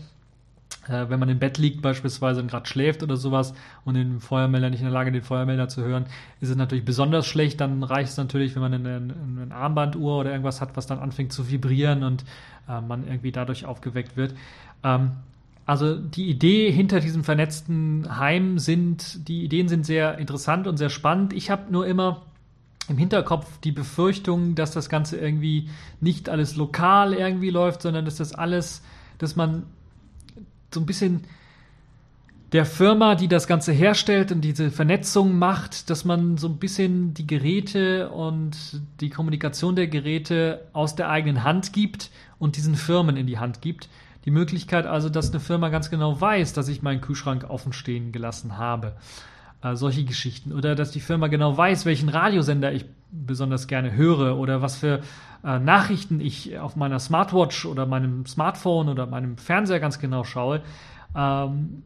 Äh, 0.89 1.09
wenn 1.09 1.19
man 1.19 1.29
im 1.29 1.39
Bett 1.39 1.59
liegt 1.59 1.83
beispielsweise 1.83 2.41
und 2.41 2.49
gerade 2.49 2.67
schläft 2.67 3.03
oder 3.03 3.17
sowas 3.17 3.55
und 3.85 3.95
den 3.95 4.21
Feuermelder 4.21 4.71
nicht 4.71 4.81
in 4.81 4.87
der 4.87 4.93
Lage, 4.93 5.13
den 5.13 5.23
Feuermelder 5.23 5.69
zu 5.69 5.83
hören, 5.83 6.07
ist 6.41 6.51
es 6.51 6.57
natürlich 6.57 6.85
besonders 6.85 7.27
schlecht. 7.27 7.61
Dann 7.61 7.83
reicht 7.83 8.11
es 8.11 8.17
natürlich, 8.17 8.55
wenn 8.55 8.63
man 8.63 8.75
eine, 8.75 8.97
eine 8.97 9.55
Armbanduhr 9.55 10.19
oder 10.19 10.31
irgendwas 10.31 10.61
hat, 10.61 10.77
was 10.77 10.87
dann 10.87 10.99
anfängt 10.99 11.33
zu 11.33 11.51
vibrieren 11.51 12.03
und 12.03 12.25
äh, 12.69 12.81
man 12.81 13.07
irgendwie 13.07 13.33
dadurch 13.33 13.65
aufgeweckt 13.65 14.17
wird. 14.17 14.35
Ähm, 14.83 15.13
also 15.67 15.97
die 15.97 16.29
Idee 16.31 16.71
hinter 16.71 17.01
diesem 17.01 17.25
vernetzten 17.25 18.17
Heim 18.17 18.61
sind, 18.61 19.29
die 19.29 19.45
Ideen 19.45 19.67
sind 19.67 19.85
sehr 19.85 20.17
interessant 20.19 20.69
und 20.69 20.77
sehr 20.77 20.91
spannend. 20.91 21.33
Ich 21.33 21.51
habe 21.51 21.73
nur 21.73 21.87
immer 21.89 22.23
im 22.89 22.99
Hinterkopf 22.99 23.59
die 23.59 23.73
Befürchtung, 23.73 24.55
dass 24.55 24.71
das 24.71 24.89
Ganze 24.89 25.17
irgendwie 25.17 25.69
nicht 26.01 26.29
alles 26.29 26.55
lokal 26.55 27.15
irgendwie 27.15 27.51
läuft, 27.51 27.83
sondern 27.83 28.05
dass 28.05 28.17
das 28.17 28.33
alles, 28.33 28.83
dass 29.19 29.35
man 29.35 29.65
so 30.73 30.81
ein 30.81 30.87
bisschen 30.87 31.25
der 32.53 32.65
Firma, 32.65 33.17
die 33.17 33.29
das 33.29 33.47
Ganze 33.47 33.73
herstellt 33.73 34.31
und 34.31 34.41
diese 34.41 34.71
Vernetzung 34.71 35.39
macht, 35.39 35.91
dass 35.91 36.05
man 36.05 36.37
so 36.39 36.49
ein 36.49 36.59
bisschen 36.59 37.13
die 37.13 37.27
Geräte 37.27 38.11
und 38.11 38.81
die 39.01 39.11
Kommunikation 39.11 39.75
der 39.75 39.89
Geräte 39.89 40.69
aus 40.73 40.95
der 40.95 41.11
eigenen 41.11 41.43
Hand 41.43 41.73
gibt 41.73 42.11
und 42.39 42.57
diesen 42.57 42.77
Firmen 42.77 43.17
in 43.17 43.27
die 43.27 43.39
Hand 43.39 43.63
gibt. 43.63 43.89
Die 44.25 44.31
Möglichkeit 44.31 44.87
also, 44.87 45.09
dass 45.09 45.31
eine 45.31 45.41
Firma 45.41 45.69
ganz 45.71 45.91
genau 45.91 46.21
weiß, 46.21 46.53
dass 46.53 46.69
ich 46.69 46.83
meinen 46.83 47.01
Kühlschrank 47.01 47.45
offen 47.49 47.73
stehen 47.73 48.13
gelassen 48.13 48.57
habe. 48.57 48.97
Äh, 49.67 49.77
solche 49.77 50.05
Geschichten. 50.05 50.53
Oder 50.53 50.75
dass 50.75 50.91
die 50.91 51.01
Firma 51.01 51.29
genau 51.29 51.57
weiß, 51.57 51.87
welchen 51.87 52.09
Radiosender 52.09 52.73
ich 52.73 52.85
besonders 53.11 53.67
gerne 53.67 53.95
höre 53.95 54.37
oder 54.37 54.63
was 54.63 54.77
für 54.77 55.01
äh, 55.45 55.59
Nachrichten 55.59 56.21
ich 56.21 56.59
auf 56.59 56.77
meiner 56.77 56.99
Smartwatch 56.99 57.65
oder 57.67 57.87
meinem 57.87 58.27
Smartphone 58.27 58.89
oder 58.89 59.07
meinem 59.07 59.39
Fernseher 59.39 59.81
ganz 59.81 59.99
genau 59.99 60.25
schaue. 60.25 60.63
Ähm, 61.15 61.83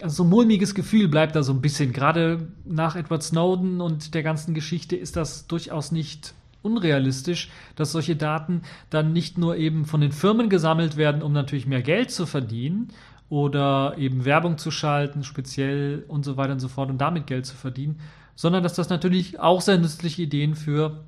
also 0.00 0.16
so 0.16 0.24
ein 0.24 0.30
mulmiges 0.30 0.74
Gefühl 0.74 1.08
bleibt 1.08 1.36
da 1.36 1.42
so 1.42 1.52
ein 1.52 1.62
bisschen. 1.62 1.92
Gerade 1.92 2.48
nach 2.64 2.96
Edward 2.96 3.22
Snowden 3.22 3.80
und 3.80 4.14
der 4.14 4.22
ganzen 4.22 4.52
Geschichte 4.52 4.94
ist 4.94 5.16
das 5.16 5.46
durchaus 5.46 5.92
nicht 5.92 6.34
unrealistisch, 6.62 7.48
dass 7.76 7.92
solche 7.92 8.16
Daten 8.16 8.62
dann 8.90 9.12
nicht 9.12 9.38
nur 9.38 9.56
eben 9.56 9.84
von 9.86 10.00
den 10.00 10.12
Firmen 10.12 10.50
gesammelt 10.50 10.96
werden, 10.96 11.22
um 11.22 11.32
natürlich 11.32 11.66
mehr 11.66 11.82
Geld 11.82 12.10
zu 12.10 12.26
verdienen 12.26 12.90
oder 13.28 13.94
eben 13.98 14.24
Werbung 14.24 14.58
zu 14.58 14.70
schalten, 14.70 15.24
speziell 15.24 16.04
und 16.08 16.24
so 16.24 16.36
weiter 16.36 16.52
und 16.52 16.60
so 16.60 16.68
fort 16.68 16.90
und 16.90 16.98
damit 16.98 17.26
Geld 17.26 17.46
zu 17.46 17.56
verdienen, 17.56 18.00
sondern 18.34 18.62
dass 18.62 18.74
das 18.74 18.88
natürlich 18.88 19.40
auch 19.40 19.60
sehr 19.60 19.78
nützliche 19.78 20.22
Ideen 20.22 20.54
für 20.54 21.04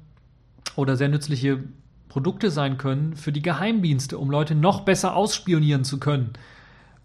oder 0.74 0.96
sehr 0.96 1.08
nützliche 1.08 1.62
Produkte 2.08 2.50
sein 2.50 2.78
können 2.78 3.14
für 3.14 3.32
die 3.32 3.42
Geheimdienste, 3.42 4.18
um 4.18 4.30
Leute 4.30 4.54
noch 4.54 4.80
besser 4.80 5.14
ausspionieren 5.14 5.84
zu 5.84 6.00
können. 6.00 6.32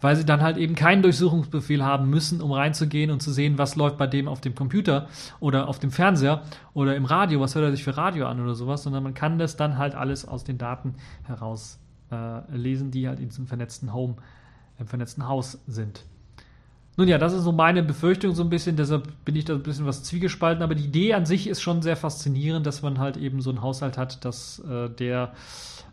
Weil 0.00 0.16
sie 0.16 0.24
dann 0.24 0.42
halt 0.42 0.56
eben 0.56 0.74
keinen 0.74 1.02
Durchsuchungsbefehl 1.02 1.84
haben 1.84 2.10
müssen, 2.10 2.42
um 2.42 2.52
reinzugehen 2.52 3.10
und 3.10 3.20
zu 3.20 3.32
sehen, 3.32 3.56
was 3.56 3.76
läuft 3.76 3.96
bei 3.96 4.06
dem 4.06 4.28
auf 4.28 4.40
dem 4.40 4.54
Computer 4.54 5.08
oder 5.40 5.68
auf 5.68 5.78
dem 5.78 5.90
Fernseher 5.90 6.42
oder 6.74 6.96
im 6.96 7.04
Radio, 7.04 7.40
was 7.40 7.54
hört 7.54 7.64
er 7.64 7.70
sich 7.70 7.84
für 7.84 7.96
Radio 7.96 8.26
an 8.26 8.40
oder 8.40 8.54
sowas, 8.54 8.82
sondern 8.82 9.02
man 9.02 9.14
kann 9.14 9.38
das 9.38 9.56
dann 9.56 9.78
halt 9.78 9.94
alles 9.94 10.26
aus 10.26 10.44
den 10.44 10.58
Daten 10.58 10.94
heraus 11.22 11.78
äh, 12.10 12.40
lesen, 12.54 12.90
die 12.90 13.08
halt 13.08 13.20
in 13.20 13.28
diesem 13.28 13.46
vernetzten 13.46 13.94
Home, 13.94 14.16
im 14.78 14.86
vernetzten 14.86 15.28
Haus 15.28 15.58
sind. 15.66 16.04
Nun 16.96 17.08
ja, 17.08 17.18
das 17.18 17.32
ist 17.32 17.42
so 17.42 17.50
meine 17.50 17.82
Befürchtung 17.82 18.34
so 18.34 18.44
ein 18.44 18.50
bisschen, 18.50 18.76
deshalb 18.76 19.24
bin 19.24 19.34
ich 19.34 19.44
da 19.44 19.54
ein 19.54 19.62
bisschen 19.62 19.86
was 19.86 20.04
zwiegespalten, 20.04 20.62
aber 20.62 20.76
die 20.76 20.84
Idee 20.84 21.14
an 21.14 21.26
sich 21.26 21.48
ist 21.48 21.60
schon 21.60 21.82
sehr 21.82 21.96
faszinierend, 21.96 22.66
dass 22.66 22.82
man 22.82 22.98
halt 22.98 23.16
eben 23.16 23.40
so 23.40 23.50
einen 23.50 23.62
Haushalt 23.62 23.98
hat, 23.98 24.24
dass 24.24 24.60
äh, 24.60 24.88
der 24.90 25.32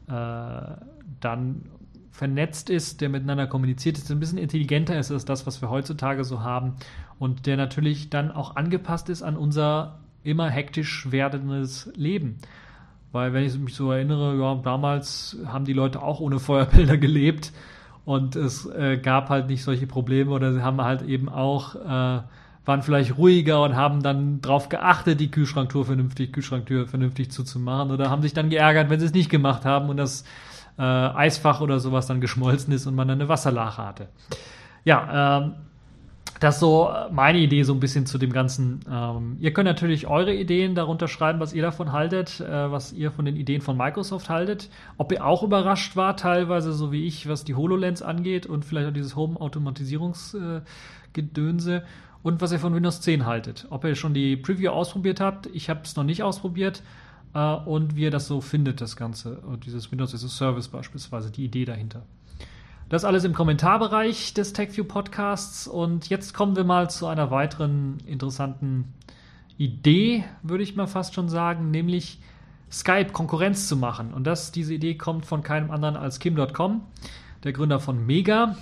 äh, 0.08 0.76
dann 1.20 1.64
vernetzt 2.12 2.70
ist, 2.70 3.02
der 3.02 3.10
miteinander 3.10 3.48
kommuniziert 3.48 3.98
ist, 3.98 4.12
ein 4.12 4.20
bisschen 4.20 4.38
intelligenter 4.38 5.00
ist 5.00 5.12
als 5.12 5.26
das, 5.26 5.48
was 5.48 5.62
wir 5.62 5.72
heutzutage 5.72 6.24
so 6.24 6.44
haben 6.44 6.76
und 7.18 7.48
der 7.48 7.58
natürlich 7.58 8.12
dann 8.12 8.32
auch 8.32 8.56
angepasst 8.56 9.10
ist 9.10 9.24
an 9.24 9.38
unser 9.38 10.00
immer 10.24 10.50
hektisch 10.50 11.12
werdendes 11.12 11.92
Leben. 11.96 12.38
Weil 13.12 13.34
wenn 13.34 13.44
ich 13.44 13.58
mich 13.58 13.74
so 13.74 13.92
erinnere, 13.92 14.38
ja, 14.40 14.56
damals 14.56 15.38
haben 15.48 15.66
die 15.66 15.74
Leute 15.74 16.02
auch 16.04 16.20
ohne 16.20 16.40
Feuerbilder 16.40 16.98
gelebt 17.00 17.52
und 18.12 18.36
es 18.36 18.66
äh, 18.66 18.97
gab 18.97 19.30
halt 19.30 19.47
nicht 19.47 19.64
solche 19.64 19.88
Probleme 19.88 20.32
oder 20.32 20.53
sie 20.53 20.62
haben 20.62 20.82
halt 20.82 21.01
eben 21.03 21.30
auch, 21.30 21.76
äh, 21.76 22.22
waren 22.66 22.82
vielleicht 22.84 23.18
ruhiger 23.18 23.64
und 23.64 23.78
haben 23.78 24.03
dann 24.03 24.41
darauf 24.41 24.68
geachtet, 24.68 25.22
die 25.22 25.32
Kühlschranktour 25.32 25.86
vernünftig, 25.86 26.34
Kühlschranktür 26.34 26.88
vernünftig 26.88 27.32
zuzumachen 27.32 27.89
oder 27.89 28.09
haben 28.09 28.22
sich 28.22 28.34
dann 28.34 28.49
geärgert, 28.49 28.89
wenn 28.89 28.99
sie 28.99 29.05
es 29.05 29.14
nicht 29.14 29.30
gemacht 29.30 29.64
haben 29.64 29.88
und 29.88 29.95
das 29.95 30.26
äh, 30.78 30.82
Eisfach 30.82 31.62
oder 31.62 31.80
sowas 31.80 32.05
dann 32.05 32.20
geschmolzen 32.20 32.74
ist 32.74 32.86
und 32.86 32.95
man 32.95 33.07
dann 33.07 33.22
eine 33.22 33.30
Wasserlache 33.30 33.82
hatte. 33.82 34.09
Ja, 34.84 35.38
ähm, 35.38 35.53
das 36.42 36.56
ist 36.56 36.62
so 36.62 36.92
meine 37.12 37.38
Idee 37.38 37.62
so 37.62 37.74
ein 37.74 37.80
bisschen 37.80 38.08
zu 38.08 38.18
dem 38.18 38.34
Ganzen. 38.34 38.80
Ähm, 38.92 39.38
ihr 39.39 39.54
könnt 39.54 39.68
natürlich 39.68 40.08
eure 40.08 40.34
Ideen 40.34 40.74
darunter 40.74 41.08
schreiben, 41.08 41.39
was 41.39 41.54
ihr 41.54 41.62
davon 41.62 41.92
haltet, 41.92 42.39
äh, 42.39 42.72
was 42.72 42.94
ihr 42.94 43.12
von 43.12 43.26
den 43.26 43.36
Ideen 43.36 43.62
von 43.62 43.78
Microsoft 43.78 44.28
haltet. 44.28 44.68
Ob 44.98 45.12
ihr 45.12 45.24
auch 45.24 45.44
überrascht 45.44 45.96
war, 45.96 46.18
teilweise 46.18 46.74
so 46.74 46.92
wie 46.92 47.06
ich, 47.06 47.30
was 47.30 47.44
die 47.44 47.54
HoloLens 47.54 48.02
angeht 48.02 48.48
und 48.48 48.66
vielleicht 48.66 48.89
auch 48.89 48.94
dieses 48.94 49.16
Home-Automatisierungsgedönse. 49.16 51.76
Äh, 51.76 51.84
und 52.24 52.42
was 52.42 52.52
ihr 52.52 52.60
von 52.60 52.74
Windows 52.74 53.02
10 53.02 53.28
haltet. 53.28 53.68
Ob 53.70 53.86
ihr 53.86 53.96
schon 53.96 54.16
die 54.16 54.36
Preview 54.36 54.72
ausprobiert 54.72 55.20
habt. 55.20 55.48
Ich 55.54 55.70
habe 55.70 55.82
es 55.84 55.96
noch 55.96 56.04
nicht 56.04 56.24
ausprobiert. 56.24 56.82
Äh, 57.36 57.54
und 57.54 57.96
wie 57.96 58.02
ihr 58.02 58.12
das 58.12 58.28
so 58.28 58.42
findet, 58.42 58.82
das 58.82 58.96
Ganze. 58.96 59.42
Und 59.42 59.68
dieses 59.68 59.92
Windows 59.92 60.16
as 60.16 60.24
a 60.24 60.28
Service 60.28 60.68
beispielsweise, 60.68 61.30
die 61.30 61.46
Idee 61.46 61.66
dahinter. 61.66 62.02
Das 62.92 63.06
alles 63.06 63.24
im 63.24 63.34
Kommentarbereich 63.34 64.34
des 64.34 64.52
TechView 64.52 64.84
Podcasts. 64.84 65.66
Und 65.66 66.10
jetzt 66.10 66.34
kommen 66.34 66.58
wir 66.58 66.66
mal 66.66 66.89
zu 66.89 67.08
einer 67.08 67.32
weiteren 67.32 68.00
interessanten 68.06 68.94
Idee, 69.58 70.26
würde 70.44 70.66
ich 70.66 70.76
mal 70.76 70.88
fast 70.88 71.14
schon 71.14 71.30
sagen, 71.30 71.72
nämlich 71.72 72.20
Skype 72.70 73.14
Konkurrenz 73.14 73.70
zu 73.70 73.78
machen. 73.78 74.14
Und 74.14 74.28
das, 74.28 74.52
diese 74.52 74.74
Idee 74.74 74.96
kommt 74.96 75.26
von 75.26 75.42
keinem 75.42 75.72
anderen 75.72 75.96
als 75.96 76.20
Kim.com, 76.20 76.82
der 77.46 77.54
Gründer 77.54 77.80
von 77.80 78.06
Mega. 78.06 78.58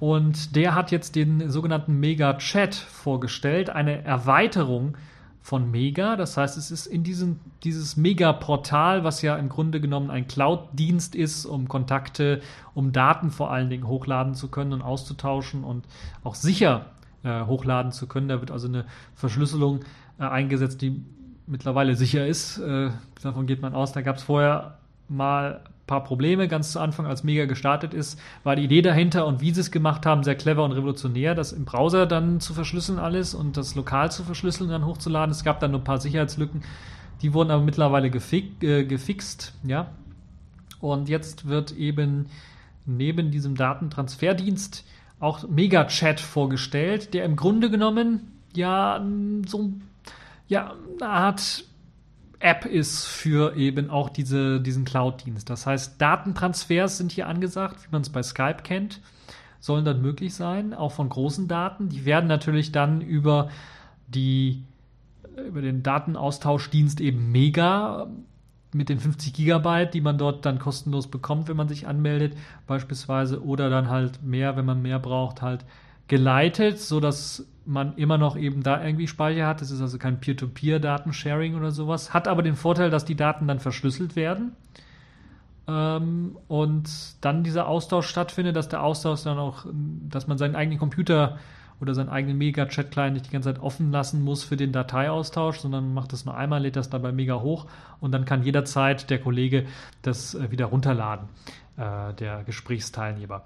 Und 0.00 0.54
der 0.54 0.74
hat 0.74 0.90
jetzt 0.90 1.16
den 1.16 1.48
sogenannten 1.50 1.98
Mega 1.98 2.34
Chat 2.34 2.74
vorgestellt, 2.74 3.70
eine 3.70 4.04
Erweiterung 4.04 4.98
von 5.44 5.70
Mega. 5.70 6.16
Das 6.16 6.38
heißt, 6.38 6.56
es 6.56 6.70
ist 6.70 6.86
in 6.86 7.04
diesem 7.04 7.38
dieses 7.64 7.98
Mega-Portal, 7.98 9.04
was 9.04 9.20
ja 9.20 9.36
im 9.36 9.50
Grunde 9.50 9.78
genommen 9.78 10.10
ein 10.10 10.26
Cloud-Dienst 10.26 11.14
ist, 11.14 11.44
um 11.44 11.68
Kontakte, 11.68 12.40
um 12.72 12.92
Daten 12.92 13.30
vor 13.30 13.50
allen 13.50 13.68
Dingen 13.68 13.86
hochladen 13.86 14.34
zu 14.34 14.48
können 14.48 14.72
und 14.72 14.80
auszutauschen 14.80 15.62
und 15.62 15.84
auch 16.22 16.34
sicher 16.34 16.86
äh, 17.24 17.44
hochladen 17.44 17.92
zu 17.92 18.06
können. 18.06 18.28
Da 18.28 18.40
wird 18.40 18.50
also 18.50 18.68
eine 18.68 18.86
Verschlüsselung 19.14 19.80
äh, 20.18 20.22
eingesetzt, 20.24 20.80
die 20.80 21.04
mittlerweile 21.46 21.94
sicher 21.94 22.26
ist. 22.26 22.56
Äh, 22.56 22.88
davon 23.22 23.46
geht 23.46 23.60
man 23.60 23.74
aus. 23.74 23.92
Da 23.92 24.00
gab 24.00 24.16
es 24.16 24.22
vorher 24.22 24.78
mal 25.08 25.60
paar 25.86 26.04
Probleme 26.04 26.48
ganz 26.48 26.72
zu 26.72 26.80
Anfang, 26.80 27.06
als 27.06 27.24
Mega 27.24 27.44
gestartet 27.44 27.94
ist, 27.94 28.18
war 28.42 28.56
die 28.56 28.64
Idee 28.64 28.82
dahinter 28.82 29.26
und 29.26 29.40
wie 29.40 29.52
sie 29.52 29.60
es 29.60 29.70
gemacht 29.70 30.06
haben, 30.06 30.22
sehr 30.22 30.34
clever 30.34 30.64
und 30.64 30.72
revolutionär, 30.72 31.34
das 31.34 31.52
im 31.52 31.64
Browser 31.64 32.06
dann 32.06 32.40
zu 32.40 32.54
verschlüsseln 32.54 32.98
alles 32.98 33.34
und 33.34 33.56
das 33.56 33.74
lokal 33.74 34.10
zu 34.10 34.24
verschlüsseln, 34.24 34.70
dann 34.70 34.86
hochzuladen. 34.86 35.30
Es 35.30 35.44
gab 35.44 35.60
dann 35.60 35.72
nur 35.72 35.80
ein 35.80 35.84
paar 35.84 36.00
Sicherheitslücken, 36.00 36.62
die 37.22 37.34
wurden 37.34 37.50
aber 37.50 37.62
mittlerweile 37.62 38.10
gefix, 38.10 38.62
äh, 38.62 38.84
gefixt, 38.84 39.54
ja. 39.62 39.88
Und 40.80 41.08
jetzt 41.08 41.48
wird 41.48 41.72
eben 41.72 42.26
neben 42.86 43.30
diesem 43.30 43.54
Datentransferdienst 43.54 44.84
auch 45.20 45.48
MegaChat 45.48 46.20
vorgestellt, 46.20 47.14
der 47.14 47.24
im 47.24 47.36
Grunde 47.36 47.70
genommen 47.70 48.32
ja 48.54 49.04
so 49.46 49.72
ja, 50.48 50.74
eine 51.00 51.10
Art 51.10 51.64
App 52.44 52.66
ist 52.66 53.06
für 53.06 53.56
eben 53.56 53.88
auch 53.88 54.10
diese, 54.10 54.60
diesen 54.60 54.84
Cloud-Dienst. 54.84 55.48
Das 55.48 55.66
heißt, 55.66 56.00
Datentransfers 56.00 56.98
sind 56.98 57.10
hier 57.10 57.26
angesagt, 57.26 57.82
wie 57.84 57.88
man 57.90 58.02
es 58.02 58.10
bei 58.10 58.22
Skype 58.22 58.58
kennt, 58.62 59.00
sollen 59.60 59.86
dann 59.86 60.02
möglich 60.02 60.34
sein, 60.34 60.74
auch 60.74 60.92
von 60.92 61.08
großen 61.08 61.48
Daten. 61.48 61.88
Die 61.88 62.04
werden 62.04 62.26
natürlich 62.26 62.70
dann 62.70 63.00
über 63.00 63.48
die 64.08 64.64
über 65.48 65.62
den 65.62 65.82
Datenaustauschdienst 65.82 67.00
eben 67.00 67.32
Mega 67.32 68.08
mit 68.72 68.88
den 68.88 69.00
50 69.00 69.32
Gigabyte, 69.32 69.94
die 69.94 70.00
man 70.00 70.18
dort 70.18 70.44
dann 70.44 70.58
kostenlos 70.58 71.08
bekommt, 71.08 71.48
wenn 71.48 71.56
man 71.56 71.68
sich 71.68 71.86
anmeldet, 71.86 72.36
beispielsweise, 72.66 73.42
oder 73.42 73.70
dann 73.70 73.88
halt 73.88 74.22
mehr, 74.22 74.56
wenn 74.56 74.64
man 74.64 74.82
mehr 74.82 74.98
braucht, 74.98 75.42
halt 75.42 75.64
geleitet, 76.08 76.78
sodass 76.78 77.46
man 77.66 77.96
immer 77.96 78.18
noch 78.18 78.36
eben 78.36 78.62
da 78.62 78.82
irgendwie 78.84 79.08
Speicher 79.08 79.46
hat. 79.46 79.60
Das 79.60 79.70
ist 79.70 79.80
also 79.80 79.98
kein 79.98 80.20
Peer-to-Peer-Datensharing 80.20 81.54
oder 81.56 81.70
sowas. 81.70 82.12
Hat 82.12 82.28
aber 82.28 82.42
den 82.42 82.56
Vorteil, 82.56 82.90
dass 82.90 83.04
die 83.04 83.16
Daten 83.16 83.46
dann 83.46 83.60
verschlüsselt 83.60 84.16
werden 84.16 84.52
ähm, 85.66 86.36
und 86.48 86.90
dann 87.20 87.42
dieser 87.42 87.66
Austausch 87.68 88.06
stattfindet, 88.06 88.56
dass 88.56 88.68
der 88.68 88.82
Austausch 88.82 89.22
dann 89.22 89.38
auch, 89.38 89.66
dass 89.72 90.26
man 90.26 90.38
seinen 90.38 90.56
eigenen 90.56 90.78
Computer 90.78 91.38
oder 91.80 91.94
seinen 91.94 92.08
eigenen 92.08 92.38
Mega-Chat-Client 92.38 93.14
nicht 93.14 93.26
die 93.26 93.30
ganze 93.30 93.52
Zeit 93.52 93.62
offen 93.62 93.90
lassen 93.90 94.22
muss 94.22 94.44
für 94.44 94.56
den 94.56 94.72
Dateiaustausch, 94.72 95.58
sondern 95.58 95.92
macht 95.92 96.12
das 96.12 96.24
nur 96.24 96.36
einmal, 96.36 96.62
lädt 96.62 96.76
das 96.76 96.90
dabei 96.90 97.12
mega 97.12 97.40
hoch 97.40 97.66
und 98.00 98.12
dann 98.12 98.24
kann 98.24 98.42
jederzeit 98.42 99.10
der 99.10 99.20
Kollege 99.20 99.66
das 100.02 100.34
äh, 100.34 100.50
wieder 100.50 100.66
runterladen, 100.66 101.28
äh, 101.76 102.12
der 102.14 102.44
Gesprächsteilnehmer. 102.44 103.44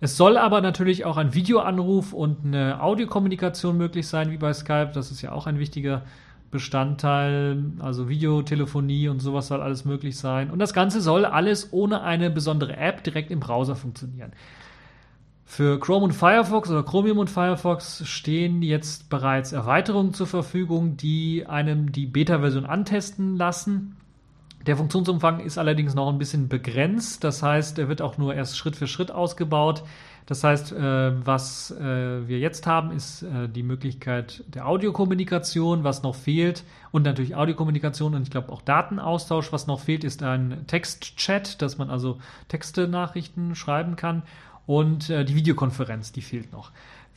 Es 0.00 0.16
soll 0.16 0.38
aber 0.38 0.62
natürlich 0.62 1.04
auch 1.04 1.18
ein 1.18 1.34
Videoanruf 1.34 2.14
und 2.14 2.44
eine 2.44 2.82
Audiokommunikation 2.82 3.76
möglich 3.76 4.08
sein, 4.08 4.30
wie 4.30 4.38
bei 4.38 4.52
Skype. 4.54 4.92
Das 4.94 5.10
ist 5.10 5.20
ja 5.20 5.32
auch 5.32 5.46
ein 5.46 5.58
wichtiger 5.58 6.02
Bestandteil. 6.50 7.62
Also 7.80 8.08
Videotelefonie 8.08 9.08
und 9.08 9.20
sowas 9.20 9.48
soll 9.48 9.60
alles 9.60 9.84
möglich 9.84 10.16
sein. 10.16 10.50
Und 10.50 10.58
das 10.58 10.72
Ganze 10.72 11.02
soll 11.02 11.26
alles 11.26 11.72
ohne 11.72 12.02
eine 12.02 12.30
besondere 12.30 12.78
App 12.78 13.04
direkt 13.04 13.30
im 13.30 13.40
Browser 13.40 13.76
funktionieren. 13.76 14.32
Für 15.44 15.78
Chrome 15.80 16.04
und 16.04 16.12
Firefox 16.12 16.70
oder 16.70 16.84
Chromium 16.84 17.18
und 17.18 17.28
Firefox 17.28 18.06
stehen 18.08 18.62
jetzt 18.62 19.10
bereits 19.10 19.52
Erweiterungen 19.52 20.14
zur 20.14 20.28
Verfügung, 20.28 20.96
die 20.96 21.44
einem 21.46 21.92
die 21.92 22.06
Beta-Version 22.06 22.64
antesten 22.64 23.36
lassen. 23.36 23.96
Der 24.66 24.76
Funktionsumfang 24.76 25.40
ist 25.40 25.56
allerdings 25.56 25.94
noch 25.94 26.08
ein 26.10 26.18
bisschen 26.18 26.48
begrenzt. 26.48 27.24
Das 27.24 27.42
heißt, 27.42 27.78
er 27.78 27.88
wird 27.88 28.02
auch 28.02 28.18
nur 28.18 28.34
erst 28.34 28.58
Schritt 28.58 28.76
für 28.76 28.86
Schritt 28.86 29.10
ausgebaut. 29.10 29.82
Das 30.26 30.44
heißt, 30.44 30.72
äh, 30.72 31.26
was 31.26 31.70
äh, 31.72 32.28
wir 32.28 32.38
jetzt 32.38 32.66
haben, 32.66 32.92
ist 32.92 33.22
äh, 33.22 33.48
die 33.48 33.62
Möglichkeit 33.62 34.44
der 34.46 34.68
Audiokommunikation, 34.68 35.82
was 35.82 36.02
noch 36.02 36.14
fehlt. 36.14 36.62
Und 36.92 37.04
natürlich 37.04 37.34
Audiokommunikation 37.34 38.14
und 38.14 38.22
ich 38.22 38.30
glaube 38.30 38.52
auch 38.52 38.60
Datenaustausch. 38.60 39.50
Was 39.50 39.66
noch 39.66 39.80
fehlt, 39.80 40.04
ist 40.04 40.22
ein 40.22 40.64
Textchat, 40.66 41.62
dass 41.62 41.78
man 41.78 41.88
also 41.88 42.18
Texte-Nachrichten 42.48 43.54
schreiben 43.54 43.96
kann 43.96 44.22
und 44.66 45.08
die 45.08 45.34
Videokonferenz, 45.34 46.12
die 46.12 46.22
fehlt 46.22 46.52
noch. 46.52 46.70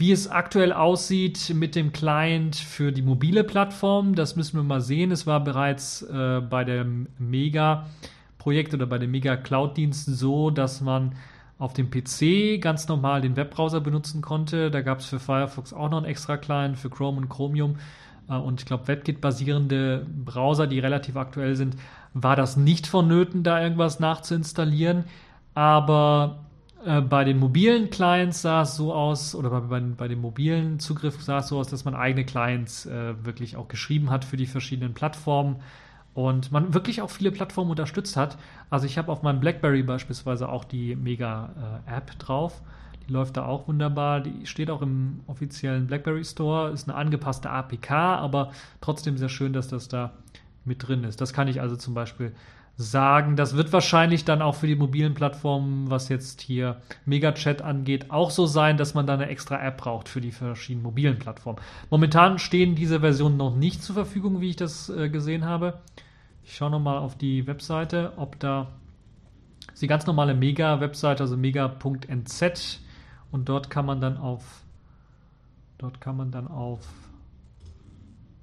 Wie 0.04 0.12
es 0.12 0.30
aktuell 0.30 0.74
aussieht 0.74 1.54
mit 1.56 1.76
dem 1.76 1.94
Client 1.94 2.58
für 2.58 2.92
die 2.92 3.02
mobile 3.02 3.46
Plattform, 3.46 4.16
das 4.16 4.36
müssen 4.36 4.58
wir 4.58 4.64
mal 4.64 4.82
sehen. 4.82 5.12
Es 5.12 5.26
war 5.26 5.42
bereits 5.42 6.02
äh, 6.02 6.42
bei 6.42 6.66
dem 6.66 7.08
Mega-Projekt 7.20 8.74
oder 8.74 8.86
bei 8.86 8.98
dem 8.98 9.12
Mega-Cloud-Dienst 9.12 10.08
so, 10.08 10.50
dass 10.50 10.82
man 10.82 11.16
auf 11.58 11.72
dem 11.72 11.90
PC 11.90 12.62
ganz 12.62 12.90
normal 12.90 13.22
den 13.22 13.38
Webbrowser 13.38 13.80
benutzen 13.80 14.22
konnte. 14.22 14.70
Da 14.72 14.82
gab 14.82 15.00
es 15.00 15.06
für 15.06 15.22
Firefox 15.22 15.72
auch 15.72 15.90
noch 15.90 16.00
einen 16.00 16.08
extra 16.08 16.36
Client, 16.36 16.78
für 16.78 16.90
Chrome 16.90 17.20
und 17.20 17.30
Chromium 17.30 17.78
äh, 18.28 18.36
und 18.36 18.60
ich 18.60 18.66
glaube 18.66 18.90
WebKit-basierende 18.90 20.06
Browser, 20.26 20.68
die 20.68 20.80
relativ 20.80 21.16
aktuell 21.16 21.56
sind, 21.56 21.78
war 22.14 22.36
das 22.36 22.58
nicht 22.58 22.88
vonnöten, 22.88 23.44
da 23.44 23.64
irgendwas 23.64 24.02
nachzuinstallieren. 24.02 25.06
Aber 25.54 26.43
äh, 26.86 27.02
bei 27.02 27.24
den 27.24 27.38
mobilen 27.38 27.90
Clients 27.90 28.42
sah 28.42 28.64
es 28.64 28.76
so 28.76 28.94
aus, 28.94 29.36
oder 29.36 29.50
bei, 29.50 29.60
bei, 29.60 29.80
bei 29.80 30.08
dem 30.08 30.22
mobilen 30.22 30.80
Zugriff 30.80 31.22
sah 31.22 31.40
es 31.40 31.48
so 31.48 31.60
aus, 31.60 31.68
dass 31.68 31.86
man 31.86 31.96
eigene 31.96 32.26
Clients 32.26 32.86
äh, 32.86 33.14
wirklich 33.26 33.56
auch 33.56 33.68
geschrieben 33.68 34.10
hat 34.10 34.26
für 34.26 34.38
die 34.38 34.46
verschiedenen 34.46 34.94
Plattformen 34.94 35.58
und 36.14 36.52
man 36.52 36.74
wirklich 36.74 37.02
auch 37.02 37.10
viele 37.10 37.32
Plattformen 37.32 37.72
unterstützt 37.72 38.18
hat. 38.18 38.38
Also 38.70 38.86
ich 38.86 38.98
habe 38.98 39.12
auf 39.12 39.24
meinem 39.24 39.40
BlackBerry 39.40 39.84
beispielsweise 39.84 40.50
auch 40.50 40.64
die 40.64 40.96
Mega-App 40.96 42.12
äh, 42.12 42.18
drauf. 42.18 42.62
Die 43.08 43.12
läuft 43.14 43.38
da 43.38 43.46
auch 43.46 43.68
wunderbar. 43.68 44.22
Die 44.22 44.46
steht 44.46 44.70
auch 44.70 44.82
im 44.82 45.22
offiziellen 45.28 45.88
BlackBerry 45.88 46.24
Store. 46.24 46.72
Ist 46.72 46.88
eine 46.88 46.98
angepasste 46.98 47.50
APK, 47.50 47.92
aber 47.92 48.52
trotzdem 48.80 49.18
sehr 49.18 49.30
schön, 49.30 49.54
dass 49.54 49.68
das 49.68 49.88
da 49.88 50.12
mit 50.66 50.88
drin 50.88 51.04
ist. 51.04 51.20
Das 51.20 51.34
kann 51.34 51.48
ich 51.48 51.60
also 51.60 51.76
zum 51.76 51.94
Beispiel 51.94 52.34
sagen. 52.76 53.36
Das 53.36 53.56
wird 53.56 53.72
wahrscheinlich 53.72 54.26
dann 54.26 54.42
auch 54.42 54.56
für 54.56 54.68
die 54.68 54.76
mobilen 54.76 55.14
Plattformen, 55.14 55.90
was 55.90 56.10
jetzt 56.10 56.42
hier 56.42 56.82
MegaChat 57.06 57.62
angeht, 57.62 58.10
auch 58.10 58.32
so 58.32 58.46
sein, 58.46 58.78
dass 58.78 58.94
man 58.94 59.06
da 59.06 59.14
eine 59.14 59.28
extra 59.28 59.64
App 59.64 59.78
braucht 59.78 60.10
für 60.10 60.22
die 60.22 60.32
verschiedenen 60.32 60.84
mobilen 60.84 61.20
Plattformen. 61.20 61.60
Momentan 61.90 62.40
stehen 62.40 62.76
diese 62.76 63.02
Versionen 63.02 63.38
noch 63.38 63.56
nicht 63.56 63.84
zur 63.84 63.96
Verfügung, 63.96 64.42
wie 64.42 64.50
ich 64.50 64.56
das 64.56 64.90
äh, 64.90 65.10
gesehen 65.10 65.46
habe. 65.46 65.82
Ich 66.44 66.56
schaue 66.56 66.72
nochmal 66.72 66.98
auf 66.98 67.18
die 67.18 67.48
Webseite, 67.48 68.14
ob 68.18 68.40
da 68.40 68.68
ist 69.72 69.82
die 69.82 69.88
ganz 69.88 70.06
normale 70.06 70.34
Mega-Webseite, 70.34 71.24
also 71.24 71.38
mega.nz 71.38 72.80
und 73.32 73.50
dort 73.50 73.70
kann 73.70 73.86
man 73.86 74.02
dann 74.02 74.18
auf 74.18 74.64
dort 75.78 76.00
kann 76.00 76.16
man 76.16 76.32
dann 76.32 76.48
auf 76.48 76.88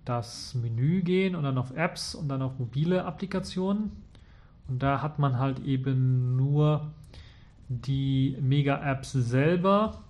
das 0.04 0.54
Menü 0.54 1.02
gehen 1.02 1.34
und 1.34 1.44
dann 1.44 1.56
auf 1.56 1.74
Apps 1.76 2.14
und 2.14 2.28
dann 2.28 2.42
auf 2.42 2.58
mobile 2.58 3.04
Applikationen. 3.04 3.92
Und 4.70 4.78
da 4.84 5.02
hat 5.02 5.18
man 5.18 5.38
halt 5.38 5.58
eben 5.64 6.36
nur 6.36 6.92
die 7.68 8.36
Mega-Apps 8.40 9.10
selber. 9.10 10.04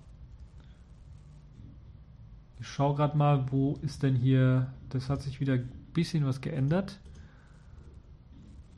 Ich 2.59 2.67
schaue 2.67 2.95
gerade 2.95 3.17
mal, 3.17 3.51
wo 3.51 3.79
ist 3.81 4.03
denn 4.03 4.15
hier, 4.15 4.71
das 4.89 5.09
hat 5.09 5.23
sich 5.23 5.39
wieder 5.39 5.53
ein 5.53 5.71
bisschen 5.93 6.27
was 6.27 6.41
geändert. 6.41 6.99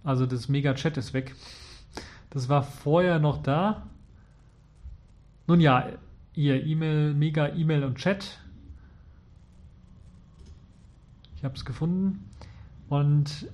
Also 0.05 0.25
das 0.25 0.47
Mega-Chat 0.47 0.95
ist 0.95 1.13
weg. 1.13 1.35
Das 2.29 2.47
war 2.47 2.63
vorher 2.63 3.19
noch 3.19 3.43
da. 3.43 3.89
Nun 5.47 5.59
ja, 5.59 5.89
ihr 6.33 6.65
E-Mail, 6.65 7.13
Mega, 7.13 7.49
E-Mail 7.49 7.83
und 7.83 7.97
Chat. 7.97 8.39
Ich 11.35 11.43
habe 11.43 11.55
es 11.55 11.65
gefunden. 11.65 12.23
Und 12.87 13.49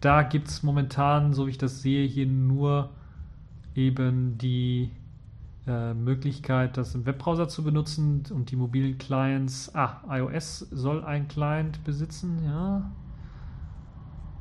da 0.00 0.22
gibt 0.22 0.48
es 0.48 0.62
momentan, 0.62 1.34
so 1.34 1.46
wie 1.46 1.50
ich 1.50 1.58
das 1.58 1.82
sehe, 1.82 2.06
hier 2.06 2.26
nur 2.26 2.90
eben 3.74 4.38
die 4.38 4.90
äh, 5.66 5.94
Möglichkeit, 5.94 6.76
das 6.76 6.94
im 6.94 7.06
Webbrowser 7.06 7.48
zu 7.48 7.62
benutzen 7.62 8.24
und 8.30 8.50
die 8.50 8.56
mobilen 8.56 8.98
Clients. 8.98 9.74
Ah, 9.74 10.00
iOS 10.08 10.60
soll 10.70 11.04
ein 11.04 11.28
Client 11.28 11.84
besitzen, 11.84 12.42
ja. 12.44 12.90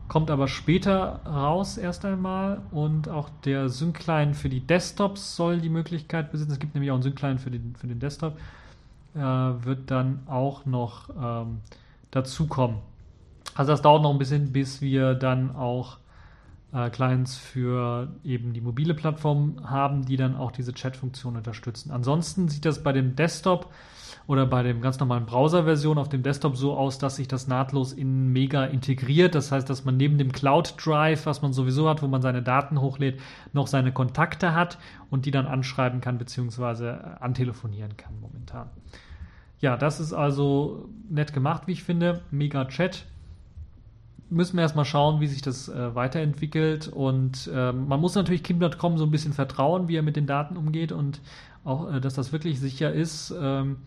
Kommt 0.07 0.32
aber 0.32 0.47
später 0.47 1.22
raus 1.26 1.78
erst 1.78 2.03
einmal 2.03 2.62
und 2.72 3.10
auch 3.10 3.30
der 3.45 3.70
Sync-Client 3.70 4.36
für 4.36 4.49
die 4.49 4.66
Desktops 4.66 5.36
soll 5.36 5.62
die 5.62 5.70
Möglichkeit 5.70 6.32
besitzen. 6.32 6.53
Es 6.53 6.60
gibt 6.60 6.74
nämlich 6.74 6.89
auch 6.89 6.95
einen 6.95 7.03
Sync-Client 7.03 7.41
für 7.41 7.51
den, 7.51 7.76
für 7.76 7.86
den 7.86 7.99
Desktop. 7.99 8.36
Äh, 9.14 9.20
wird 9.20 9.91
dann 9.91 10.22
auch 10.26 10.66
noch 10.66 11.10
ähm, 11.22 11.60
dazukommen. 12.10 12.78
Also 13.56 13.72
das 13.72 13.82
dauert 13.82 14.04
noch 14.04 14.12
ein 14.12 14.18
bisschen, 14.18 14.52
bis 14.52 14.82
wir 14.82 15.16
dann 15.16 15.56
auch 15.56 15.97
äh, 16.74 16.89
Clients 16.89 17.38
für 17.38 18.10
eben 18.24 18.54
die 18.54 18.62
mobile 18.62 18.93
Plattform 18.93 19.70
haben, 19.70 20.06
die 20.06 20.18
dann 20.18 20.36
auch 20.36 20.52
diese 20.52 20.74
Chat-Funktion 20.74 21.36
unterstützen. 21.36 21.91
Ansonsten 21.91 22.47
sieht 22.47 22.66
das 22.66 22.84
bei 22.84 22.93
dem 22.93 23.16
Desktop 23.16 23.72
oder 24.28 24.45
bei 24.45 24.62
dem 24.62 24.82
ganz 24.82 25.00
normalen 25.00 25.26
Browser-Version 25.26 25.97
auf 25.97 26.10
dem 26.10 26.22
Desktop 26.22 26.56
so 26.56 26.78
aus, 26.78 27.00
dass 27.00 27.16
sich 27.16 27.28
das 27.28 27.47
nahtlos 27.47 27.93
in 27.93 28.32
Mega 28.32 28.66
integriert. 28.66 29.34
Das 29.34 29.52
heißt, 29.52 29.68
dass 29.68 29.86
man 29.86 29.97
neben 29.97 30.20
dem 30.20 30.32
Cloud 30.32 30.76
Drive, 30.78 31.26
was 31.26 31.41
man 31.41 31.52
sowieso 31.52 31.89
hat, 31.89 32.04
wo 32.04 32.08
man 32.08 32.22
seine 32.22 32.43
Daten 32.43 32.80
hochlädt, 32.80 33.20
noch 33.54 33.66
seine 33.66 33.91
Kontakte 33.91 34.54
hat 34.54 34.78
und 35.10 35.26
die 35.26 35.32
dann 35.32 35.47
anschreiben 35.47 36.02
kann 36.02 36.20
bzw. 36.20 36.89
Äh, 36.89 36.97
antelefonieren 37.20 37.97
kann 37.97 38.20
momentan. 38.22 38.70
Ja, 39.60 39.76
das 39.76 40.00
ist 40.00 40.14
also 40.14 40.88
nett 41.10 41.34
gemacht, 41.34 41.64
wie 41.66 41.72
ich 41.72 41.84
finde. 41.84 42.22
Mega 42.30 42.66
Chat 42.66 43.08
müssen 44.30 44.58
wir 44.58 44.62
erstmal 44.62 44.86
schauen, 44.86 45.22
wie 45.22 45.28
sich 45.28 45.42
das 45.42 45.70
äh, 45.70 45.96
weiterentwickelt. 45.96 46.88
Und 46.88 47.50
äh, 47.54 47.72
man 47.72 48.00
muss 48.00 48.16
natürlich 48.16 48.44
Kim.com 48.44 48.98
so 48.98 49.06
ein 49.06 49.12
bisschen 49.12 49.34
vertrauen, 49.34 49.88
wie 49.88 49.96
er 49.96 50.04
mit 50.04 50.16
den 50.16 50.28
Daten 50.28 50.58
umgeht 50.58 50.92
und 50.92 51.22
auch, 51.64 51.94
äh, 51.94 52.00
dass 52.00 52.14
das 52.14 52.32
wirklich 52.32 52.60
sicher 52.60 52.92
ist. 52.92 53.34
Ähm, 53.40 53.78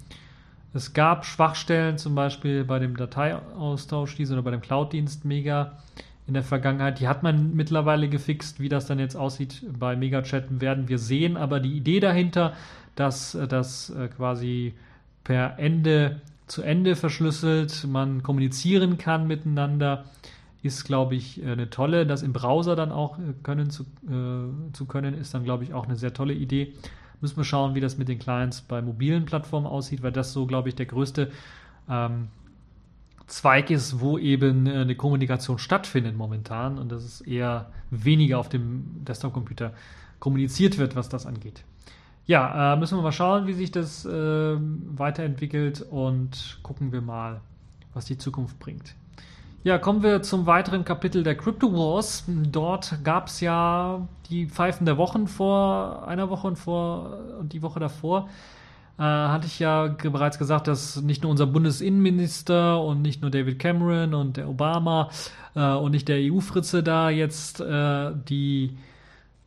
es 0.75 0.95
gab 0.95 1.27
Schwachstellen 1.27 1.99
zum 1.99 2.15
Beispiel 2.15 2.65
bei 2.65 2.79
dem 2.79 2.97
Dateiaustausch 2.97 4.17
diese 4.17 4.35
oder 4.35 4.43
bei 4.43 4.51
dem 4.51 4.63
Cloud-Dienst 4.63 5.25
Mega 5.25 5.79
in 6.27 6.35
der 6.35 6.43
Vergangenheit. 6.43 7.01
Die 7.01 7.09
hat 7.09 7.23
man 7.23 7.55
mittlerweile 7.55 8.09
gefixt. 8.09 8.59
Wie 8.59 8.69
das 8.69 8.87
dann 8.87 8.99
jetzt 8.99 9.17
aussieht 9.17 9.65
bei 9.79 9.97
MegaChat 9.97 10.61
werden 10.61 10.89
wir 10.89 10.99
sehen. 10.99 11.37
Aber 11.37 11.61
die 11.61 11.77
Idee 11.77 12.01
dahinter, 12.01 12.55
dass 12.97 13.35
äh, 13.35 13.47
das 13.47 13.91
äh, 13.91 14.09
quasi 14.09 14.75
per 15.25 15.59
Ende 15.59 16.21
zu 16.47 16.63
Ende 16.63 16.97
verschlüsselt, 16.97 17.87
man 17.89 18.23
kommunizieren 18.23 18.99
kann 18.99 19.27
miteinander, 19.27 20.05
ist, 20.63 20.85
glaube 20.85 21.15
ich, 21.15 21.43
äh, 21.43 21.53
eine 21.53 21.71
tolle. 21.71 22.07
Das 22.07 22.23
im 22.23 22.33
Browser 22.33 22.77
dann 22.77 22.93
auch 22.93 23.19
äh, 23.19 23.35
können 23.43 23.71
zu, 23.71 23.83
äh, 24.09 24.73
zu 24.73 24.87
können, 24.87 25.15
ist 25.15 25.35
dann, 25.35 25.45
glaube 25.45 25.65
ich, 25.65 25.75
auch 25.75 25.87
eine 25.87 25.97
sehr 25.97 26.15
tolle 26.15 26.35
Idee. 26.35 26.75
Müssen 27.21 27.37
wir 27.37 27.45
schauen, 27.45 27.75
wie 27.75 27.81
das 27.81 27.99
mit 27.99 28.09
den 28.09 28.19
Clients 28.19 28.63
bei 28.63 28.83
mobilen 28.83 29.25
Plattformen 29.25 29.67
aussieht, 29.67 30.03
weil 30.03 30.13
das 30.13 30.33
so, 30.33 30.47
glaube 30.47 30.69
ich, 30.69 30.75
der 30.75 30.87
größte 30.87 31.31
ähm, 31.89 32.29
Zweig 33.27 33.71
ist, 33.71 34.01
wo 34.01 34.19
eben 34.19 34.67
äh, 34.67 34.79
eine 34.79 34.95
Kommunikation 34.95 35.59
stattfindet 35.59 36.17
momentan 36.17 36.79
und 36.79 36.93
das 36.93 37.05
ist 37.05 37.21
eher 37.23 37.71
weniger 37.91 38.39
auf 38.39 38.49
dem 38.49 39.05
Desktop-Computer 39.05 39.73
kommuniziert 40.19 40.79
wird, 40.79 40.97
was 40.97 41.09
das 41.09 41.27
angeht. 41.27 41.65
Ja, 42.27 42.75
äh, 42.75 42.77
müssen 42.77 42.99
wir 42.99 43.03
mal 43.03 43.13
schauen, 43.13 43.47
wie 43.47 43.55
sich 43.55 43.71
das 43.71 44.05
äh, 44.05 44.11
weiterentwickelt 44.59 45.81
und 45.81 46.59
gucken 46.63 46.93
wir 46.93 47.01
mal, 47.01 47.41
was 47.95 48.05
die 48.05 48.19
Zukunft 48.19 48.59
bringt. 48.59 48.95
Ja, 49.65 49.79
kommen 49.79 50.03
wir 50.03 50.23
zum 50.23 50.47
weiteren 50.47 50.85
Kapitel 50.85 51.23
der 51.23 51.37
Crypto 51.37 51.73
Wars. 51.73 52.25
Dort 52.27 53.05
gab 53.05 53.29
es 53.29 53.41
ja 53.41 54.09
die 54.29 54.47
Pfeifen 54.49 54.87
der 54.87 54.97
Wochen 54.97 55.29
vor 55.29 56.05
einer 56.09 56.29
Woche 56.31 56.49
und 56.49 56.57
vor 56.57 57.21
und 57.39 57.53
die 57.53 57.63
Woche 57.63 57.79
davor. 57.79 58.29
Äh, 58.99 59.03
hatte 59.03 59.47
ich 59.47 59.61
ja 59.61 59.87
bereits 59.87 60.41
gesagt, 60.41 60.67
dass 60.67 61.01
nicht 61.03 61.23
nur 61.23 61.31
unser 61.31 61.47
Bundesinnenminister 61.47 62.83
und 62.83 63.03
nicht 63.03 63.23
nur 63.23 63.31
David 63.31 63.61
Cameron 63.61 64.15
und 64.15 64.37
der 64.37 64.49
Obama 64.49 65.11
äh, 65.55 65.75
und 65.75 65.93
nicht 65.93 66.09
der 66.09 66.19
EU-Fritze 66.19 66.83
da 66.83 67.11
jetzt 67.11 67.61
äh, 67.61 68.11
die 68.29 68.77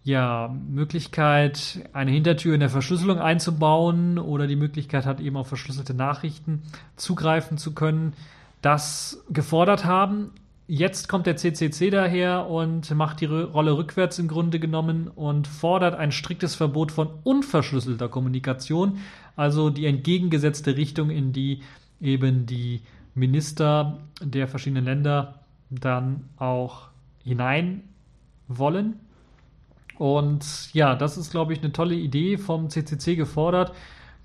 ja, 0.05 0.55
Möglichkeit, 0.69 1.89
eine 1.91 2.11
Hintertür 2.11 2.53
in 2.53 2.61
der 2.61 2.69
Verschlüsselung 2.69 3.19
einzubauen 3.19 4.17
oder 4.17 4.47
die 4.47 4.55
Möglichkeit 4.55 5.05
hat, 5.05 5.19
eben 5.19 5.35
auf 5.35 5.49
verschlüsselte 5.49 5.93
Nachrichten 5.93 6.61
zugreifen 6.95 7.57
zu 7.57 7.73
können, 7.73 8.13
das 8.65 9.23
gefordert 9.29 9.85
haben. 9.85 10.31
Jetzt 10.67 11.07
kommt 11.07 11.27
der 11.27 11.37
CCC 11.37 11.91
daher 11.91 12.47
und 12.47 12.89
macht 12.95 13.21
die 13.21 13.25
Rolle 13.25 13.77
rückwärts 13.77 14.17
im 14.17 14.27
Grunde 14.27 14.59
genommen 14.59 15.07
und 15.07 15.47
fordert 15.47 15.93
ein 15.93 16.11
striktes 16.11 16.55
Verbot 16.55 16.91
von 16.91 17.09
unverschlüsselter 17.23 18.09
Kommunikation, 18.09 18.97
also 19.35 19.69
die 19.69 19.85
entgegengesetzte 19.85 20.75
Richtung, 20.75 21.11
in 21.11 21.31
die 21.31 21.61
eben 22.01 22.47
die 22.47 22.81
Minister 23.13 23.99
der 24.21 24.47
verschiedenen 24.47 24.85
Länder 24.85 25.41
dann 25.69 26.27
auch 26.37 26.87
hinein 27.23 27.83
wollen. 28.47 28.99
Und 29.99 30.73
ja, 30.73 30.95
das 30.95 31.17
ist, 31.17 31.29
glaube 31.29 31.53
ich, 31.53 31.59
eine 31.61 31.71
tolle 31.71 31.95
Idee 31.95 32.39
vom 32.39 32.71
CCC 32.71 33.15
gefordert, 33.15 33.73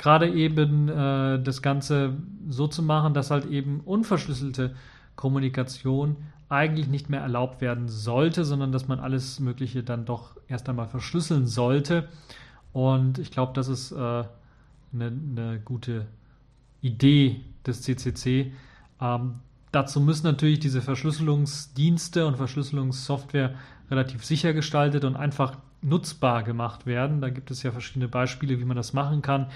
gerade 0.01 0.31
eben 0.33 0.89
äh, 0.89 1.43
das 1.43 1.61
Ganze 1.61 2.15
so 2.49 2.67
zu 2.67 2.83
machen, 2.83 3.13
dass 3.13 3.31
halt 3.31 3.45
eben 3.45 3.81
unverschlüsselte 3.81 4.75
Kommunikation 5.15 6.17
eigentlich 6.49 6.89
nicht 6.89 7.11
mehr 7.11 7.21
erlaubt 7.21 7.61
werden 7.61 7.87
sollte, 7.87 8.47
sondern 8.47 8.73
dass 8.73 8.89
man 8.89 8.99
alles 8.99 9.41
Mögliche 9.41 9.83
dann 9.83 10.07
doch 10.07 10.37
erst 10.49 10.71
einmal 10.71 10.89
verschlüsseln 10.89 11.47
sollte. 11.47 12.09
Und 12.73 13.19
ich 13.19 13.31
glaube, 13.31 13.53
das 13.55 13.69
ist 13.69 13.93
äh, 13.93 14.25
eine, 14.95 15.61
gute 15.67 16.07
Idee 16.81 17.43
des 17.67 17.83
CCC. 17.83 18.55
Ähm, 19.03 19.35
dazu 19.71 20.01
müssen 20.01 20.25
natürlich 20.25 20.61
diese 20.61 20.81
Verschlüsselungsdienste 20.81 22.27
und 22.27 22.39
Verschlüsselungssoftware 22.39 23.55
relativ 23.91 24.25
sicher 24.25 24.55
gestaltet 24.55 25.05
und 25.05 25.15
einfach 25.15 25.59
nutzbar 25.83 26.43
gemacht 26.43 26.87
werden. 26.87 27.21
Da 27.21 27.31
gibt 27.31 27.51
es 27.51 27.63
ja 27.63 27.73
verschiedene 27.73 28.09
Beispiele, 28.09 28.59
wie 28.61 28.65
man 28.65 28.77
das 28.77 28.93
machen 28.93 29.23
kann. 29.23 29.47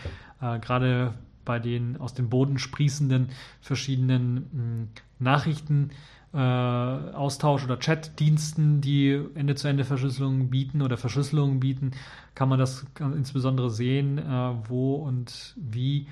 Äh, 0.41 0.59
gerade 0.59 1.14
bei 1.45 1.59
den 1.59 2.01
aus 2.01 2.14
dem 2.14 2.31
Boden 2.31 2.59
sprießenden 2.59 3.29
verschiedenen 3.61 4.35
mh, 4.35 4.41
hm, 4.53 4.89
Nachrichten. 5.18 5.91
Äh, 6.33 6.39
Austausch- 6.39 7.64
oder 7.64 7.77
Chatdiensten, 7.77 8.81
die 8.81 9.20
Ende-zu-Ende-Verschlüsselungen 9.35 10.51
bieten 10.51 10.83
oder 10.83 10.97
Verschlüsselungen 10.97 11.61
bieten, 11.61 11.93
kann 12.35 12.49
man 12.49 12.59
das 12.59 12.85
insbesondere 12.99 13.70
sehen, 13.70 14.18
äh, 14.18 14.53
wo 14.68 14.97
und 14.97 15.55
wie 15.57 16.09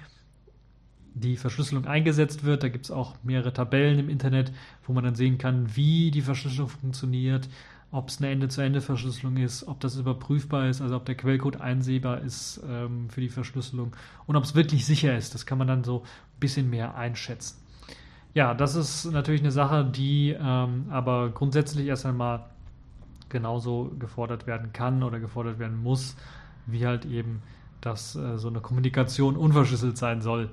die 1.15 1.37
Verschlüsselung 1.37 1.87
eingesetzt 1.87 2.45
wird. 2.45 2.63
Da 2.63 2.69
gibt 2.69 2.85
es 2.85 2.91
auch 2.91 3.17
mehrere 3.25 3.53
Tabellen 3.53 3.99
im 3.99 4.09
Internet, 4.09 4.53
wo 4.87 4.93
man 4.93 5.03
dann 5.05 5.15
sehen 5.15 5.39
kann, 5.39 5.75
wie 5.77 6.11
die 6.11 6.23
Verschlüsselung 6.23 6.69
funktioniert, 6.69 7.49
ob 7.93 8.09
es 8.09 8.19
eine 8.19 8.31
Ende-zu-Ende-Verschlüsselung 8.31 9.37
ist, 9.37 9.69
ob 9.69 9.79
das 9.81 9.97
überprüfbar 9.97 10.69
ist, 10.69 10.81
also 10.81 10.97
ob 10.97 11.05
der 11.05 11.15
Quellcode 11.15 11.61
einsehbar 11.61 12.23
ist 12.23 12.61
ähm, 12.69 13.09
für 13.11 13.21
die 13.21 13.29
Verschlüsselung 13.29 13.95
und 14.27 14.35
ob 14.35 14.43
es 14.43 14.55
wirklich 14.55 14.85
sicher 14.85 15.17
ist. 15.17 15.35
Das 15.35 15.47
kann 15.47 15.59
man 15.59 15.69
dann 15.69 15.85
so 15.85 16.01
ein 16.01 16.41
bisschen 16.41 16.71
mehr 16.71 16.97
einschätzen. 16.97 17.59
Ja, 18.35 18.55
das 18.55 18.75
ist 18.75 19.05
natürlich 19.05 19.43
eine 19.43 19.53
Sache, 19.53 19.85
die 19.85 20.31
ähm, 20.31 20.87
aber 20.91 21.31
grundsätzlich 21.31 21.87
erst 21.87 22.07
einmal 22.07 22.47
genauso 23.29 23.93
gefordert 23.99 24.47
werden 24.47 24.73
kann 24.73 25.03
oder 25.03 25.21
gefordert 25.21 25.59
werden 25.59 25.81
muss, 25.83 26.17
wie 26.67 26.87
halt 26.87 27.05
eben, 27.05 27.43
dass 27.83 28.17
äh, 28.17 28.39
so 28.39 28.49
eine 28.49 28.61
Kommunikation 28.61 29.37
unverschlüsselt 29.37 29.99
sein 29.99 30.23
soll 30.23 30.51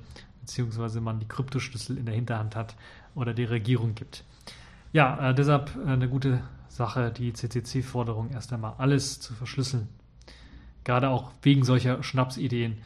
beziehungsweise 0.50 1.00
man 1.00 1.20
die 1.20 1.28
Kryptoschlüssel 1.28 1.96
in 1.98 2.06
der 2.06 2.16
Hinterhand 2.16 2.56
hat 2.56 2.76
oder 3.14 3.36
die 3.36 3.44
Regierung 3.44 3.94
gibt. 3.94 4.24
Ja, 4.94 5.30
äh, 5.30 5.36
deshalb 5.36 5.78
äh, 5.86 5.90
eine 5.90 6.10
gute 6.10 6.42
Sache, 6.80 7.11
die 7.11 7.34
CCC-Forderung 7.34 8.32
erst 8.32 8.53
einmal 8.53 8.75
alles 8.77 9.19
zu 9.19 9.34
verschlüsseln. 9.34 9.89
Gerade 10.86 11.09
auch 11.09 11.32
wegen 11.41 11.65
solcher 11.65 12.01
Schnapsideen 12.03 12.77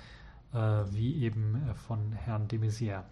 äh, 0.51 0.57
wie 0.91 1.23
eben 1.23 1.61
äh, 1.69 1.75
von 1.75 2.11
Herrn 2.11 2.47
de 2.47 2.57
Maizière. 2.57 3.03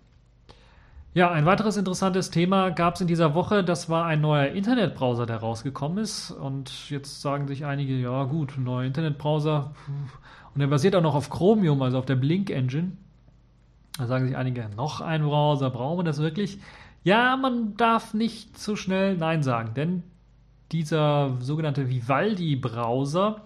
Ja, 1.14 1.30
ein 1.30 1.46
weiteres 1.46 1.78
interessantes 1.78 2.32
Thema 2.32 2.72
gab 2.72 2.96
es 2.96 3.02
in 3.02 3.08
dieser 3.08 3.36
Woche. 3.36 3.64
Das 3.64 3.90
war 3.90 4.06
ein 4.06 4.22
neuer 4.22 4.48
Internetbrowser, 4.48 5.28
der 5.28 5.38
rausgekommen 5.38 6.00
ist. 6.00 6.32
Und 6.32 6.90
jetzt 6.90 7.22
sagen 7.22 7.48
sich 7.48 7.64
einige, 7.64 7.94
ja 7.94 8.24
gut, 8.24 8.58
ein 8.58 8.64
neuer 8.64 8.86
Internetbrowser. 8.86 9.76
Und 10.56 10.60
der 10.60 10.68
basiert 10.68 10.96
auch 10.96 11.04
noch 11.04 11.14
auf 11.14 11.30
Chromium, 11.30 11.84
also 11.84 12.00
auf 12.00 12.06
der 12.06 12.16
Blink 12.16 12.50
Engine. 12.50 12.94
Da 14.00 14.08
sagen 14.08 14.26
sich 14.26 14.36
einige, 14.36 14.68
noch 14.76 15.00
ein 15.00 15.22
Browser, 15.22 15.70
brauchen 15.70 16.00
wir 16.00 16.04
das 16.06 16.18
wirklich? 16.18 16.60
Ja, 17.04 17.38
man 17.38 17.78
darf 17.78 18.16
nicht 18.16 18.58
zu 18.58 18.76
schnell 18.76 19.16
Nein 19.16 19.44
sagen, 19.44 19.76
denn 19.76 20.04
dieser 20.72 21.38
sogenannte 21.40 21.90
Vivaldi-Browser 21.90 23.42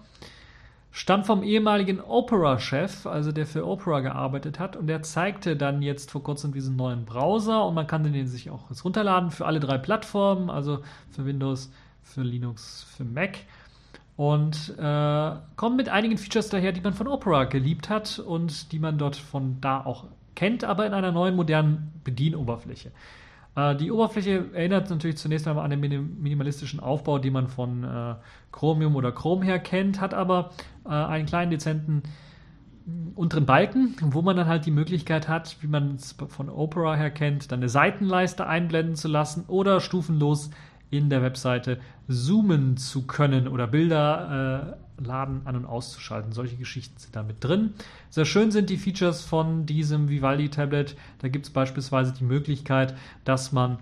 stammt 0.90 1.26
vom 1.26 1.42
ehemaligen 1.42 2.00
Opera-Chef, 2.00 3.06
also 3.06 3.30
der 3.30 3.46
für 3.46 3.66
Opera 3.66 4.00
gearbeitet 4.00 4.58
hat, 4.58 4.76
und 4.76 4.86
der 4.86 5.02
zeigte 5.02 5.54
dann 5.54 5.82
jetzt 5.82 6.10
vor 6.10 6.22
kurzem 6.22 6.52
diesen 6.52 6.76
neuen 6.76 7.04
Browser 7.04 7.66
und 7.66 7.74
man 7.74 7.86
kann 7.86 8.02
den 8.02 8.26
sich 8.26 8.50
auch 8.50 8.70
jetzt 8.70 8.84
runterladen 8.84 9.30
für 9.30 9.44
alle 9.44 9.60
drei 9.60 9.76
Plattformen, 9.76 10.48
also 10.48 10.78
für 11.10 11.26
Windows, 11.26 11.70
für 12.02 12.22
Linux, 12.22 12.86
für 12.96 13.04
Mac. 13.04 13.40
Und 14.16 14.74
äh, 14.78 15.32
kommt 15.56 15.76
mit 15.76 15.90
einigen 15.90 16.16
Features 16.16 16.48
daher, 16.48 16.72
die 16.72 16.80
man 16.80 16.94
von 16.94 17.08
Opera 17.08 17.44
geliebt 17.44 17.90
hat 17.90 18.18
und 18.18 18.72
die 18.72 18.78
man 18.78 18.96
dort 18.96 19.16
von 19.16 19.60
da 19.60 19.84
auch 19.84 20.04
kennt, 20.34 20.64
aber 20.64 20.86
in 20.86 20.94
einer 20.94 21.12
neuen 21.12 21.36
modernen 21.36 21.92
Bedienoberfläche. 22.04 22.90
Äh, 23.56 23.74
die 23.74 23.90
Oberfläche 23.90 24.44
erinnert 24.52 24.90
natürlich 24.90 25.16
zunächst 25.16 25.48
einmal 25.48 25.64
an 25.64 25.70
den 25.70 25.80
minimalistischen 25.80 26.78
Aufbau, 26.78 27.18
den 27.18 27.32
man 27.32 27.48
von 27.48 27.82
äh, 27.82 28.14
Chromium 28.52 28.94
oder 28.94 29.10
Chrome 29.10 29.44
her 29.44 29.58
kennt, 29.58 30.00
hat 30.00 30.14
aber 30.14 30.50
äh, 30.84 30.90
einen 30.90 31.26
kleinen 31.26 31.50
dezenten 31.50 32.02
mm, 32.84 33.08
unteren 33.16 33.46
Balken, 33.46 33.96
wo 34.00 34.22
man 34.22 34.36
dann 34.36 34.46
halt 34.46 34.66
die 34.66 34.70
Möglichkeit 34.70 35.26
hat, 35.28 35.56
wie 35.62 35.66
man 35.66 35.96
es 35.96 36.14
von 36.28 36.50
Opera 36.50 36.94
her 36.94 37.10
kennt, 37.10 37.50
dann 37.50 37.60
eine 37.60 37.70
Seitenleiste 37.70 38.46
einblenden 38.46 38.94
zu 38.94 39.08
lassen 39.08 39.44
oder 39.48 39.80
stufenlos 39.80 40.50
in 40.90 41.10
der 41.10 41.22
Webseite 41.22 41.80
zoomen 42.06 42.76
zu 42.76 43.06
können 43.06 43.48
oder 43.48 43.66
Bilder 43.66 44.78
laden, 44.98 45.42
an- 45.44 45.56
und 45.56 45.66
auszuschalten. 45.66 46.32
Solche 46.32 46.56
Geschichten 46.56 46.98
sind 46.98 47.14
da 47.14 47.22
mit 47.22 47.42
drin. 47.42 47.74
Sehr 48.10 48.24
schön 48.24 48.50
sind 48.50 48.70
die 48.70 48.76
Features 48.76 49.22
von 49.22 49.66
diesem 49.66 50.08
Vivaldi-Tablet. 50.08 50.96
Da 51.20 51.28
gibt 51.28 51.46
es 51.46 51.52
beispielsweise 51.52 52.12
die 52.12 52.24
Möglichkeit, 52.24 52.94
dass 53.24 53.52
man 53.52 53.78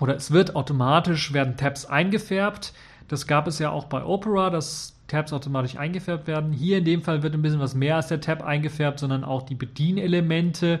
oder 0.00 0.16
es 0.16 0.30
wird 0.30 0.56
automatisch 0.56 1.32
werden 1.32 1.56
Tabs 1.56 1.86
eingefärbt. 1.86 2.72
Das 3.08 3.26
gab 3.26 3.46
es 3.46 3.58
ja 3.58 3.70
auch 3.70 3.84
bei 3.84 4.04
Opera, 4.04 4.50
dass 4.50 4.96
Tabs 5.06 5.32
automatisch 5.32 5.76
eingefärbt 5.76 6.26
werden. 6.26 6.52
Hier 6.52 6.78
in 6.78 6.84
dem 6.84 7.02
Fall 7.02 7.22
wird 7.22 7.34
ein 7.34 7.42
bisschen 7.42 7.60
was 7.60 7.74
mehr 7.74 7.96
als 7.96 8.08
der 8.08 8.20
Tab 8.20 8.42
eingefärbt, 8.42 8.98
sondern 8.98 9.22
auch 9.22 9.42
die 9.42 9.54
Bedienelemente 9.54 10.80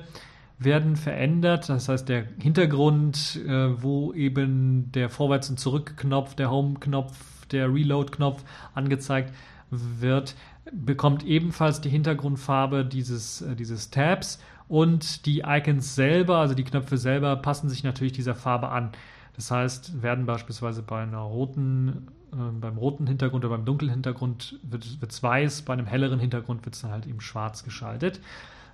werden 0.58 0.96
verändert. 0.96 1.68
Das 1.68 1.88
heißt, 1.88 2.08
der 2.08 2.24
Hintergrund, 2.38 3.40
äh, 3.46 3.82
wo 3.82 4.12
eben 4.12 4.90
der 4.92 5.10
Vorwärts- 5.10 5.50
und 5.50 5.60
Zurück-Knopf, 5.60 6.34
der 6.34 6.50
Home-Knopf, 6.50 7.46
der 7.48 7.72
Reload-Knopf 7.72 8.42
angezeigt 8.74 9.32
wird, 9.72 10.34
bekommt 10.70 11.24
ebenfalls 11.24 11.80
die 11.80 11.88
Hintergrundfarbe 11.88 12.84
dieses, 12.84 13.42
äh, 13.42 13.56
dieses 13.56 13.90
Tabs 13.90 14.38
und 14.68 15.26
die 15.26 15.40
Icons 15.40 15.94
selber, 15.94 16.38
also 16.38 16.54
die 16.54 16.64
Knöpfe 16.64 16.98
selber, 16.98 17.36
passen 17.36 17.68
sich 17.68 17.82
natürlich 17.82 18.12
dieser 18.12 18.34
Farbe 18.34 18.68
an. 18.68 18.92
Das 19.34 19.50
heißt, 19.50 20.02
werden 20.02 20.26
beispielsweise 20.26 20.82
bei 20.82 21.02
einer 21.02 21.18
roten, 21.18 22.08
äh, 22.32 22.36
beim 22.60 22.76
roten 22.76 23.06
Hintergrund 23.06 23.44
oder 23.44 23.56
beim 23.56 23.64
dunklen 23.64 23.90
Hintergrund 23.90 24.58
wird 24.62 24.84
es 25.08 25.22
weiß, 25.22 25.62
bei 25.62 25.72
einem 25.72 25.86
helleren 25.86 26.20
Hintergrund 26.20 26.64
wird 26.64 26.74
es 26.74 26.82
dann 26.82 26.92
halt 26.92 27.06
eben 27.06 27.20
schwarz 27.20 27.64
geschaltet. 27.64 28.20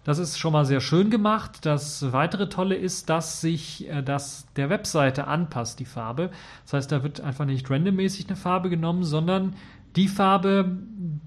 Das 0.04 0.18
ist 0.18 0.38
schon 0.38 0.52
mal 0.52 0.64
sehr 0.64 0.80
schön 0.80 1.10
gemacht. 1.10 1.66
Das 1.66 2.12
weitere 2.12 2.48
Tolle 2.48 2.76
ist, 2.76 3.10
dass 3.10 3.40
sich 3.40 3.88
äh, 3.88 4.02
das 4.02 4.46
der 4.56 4.70
Webseite 4.70 5.26
anpasst, 5.26 5.80
die 5.80 5.84
Farbe. 5.84 6.30
Das 6.64 6.72
heißt, 6.72 6.92
da 6.92 7.02
wird 7.02 7.20
einfach 7.20 7.44
nicht 7.44 7.68
randommäßig 7.70 8.26
eine 8.28 8.36
Farbe 8.36 8.70
genommen, 8.70 9.04
sondern 9.04 9.54
die 9.98 10.08
Farbe, 10.08 10.76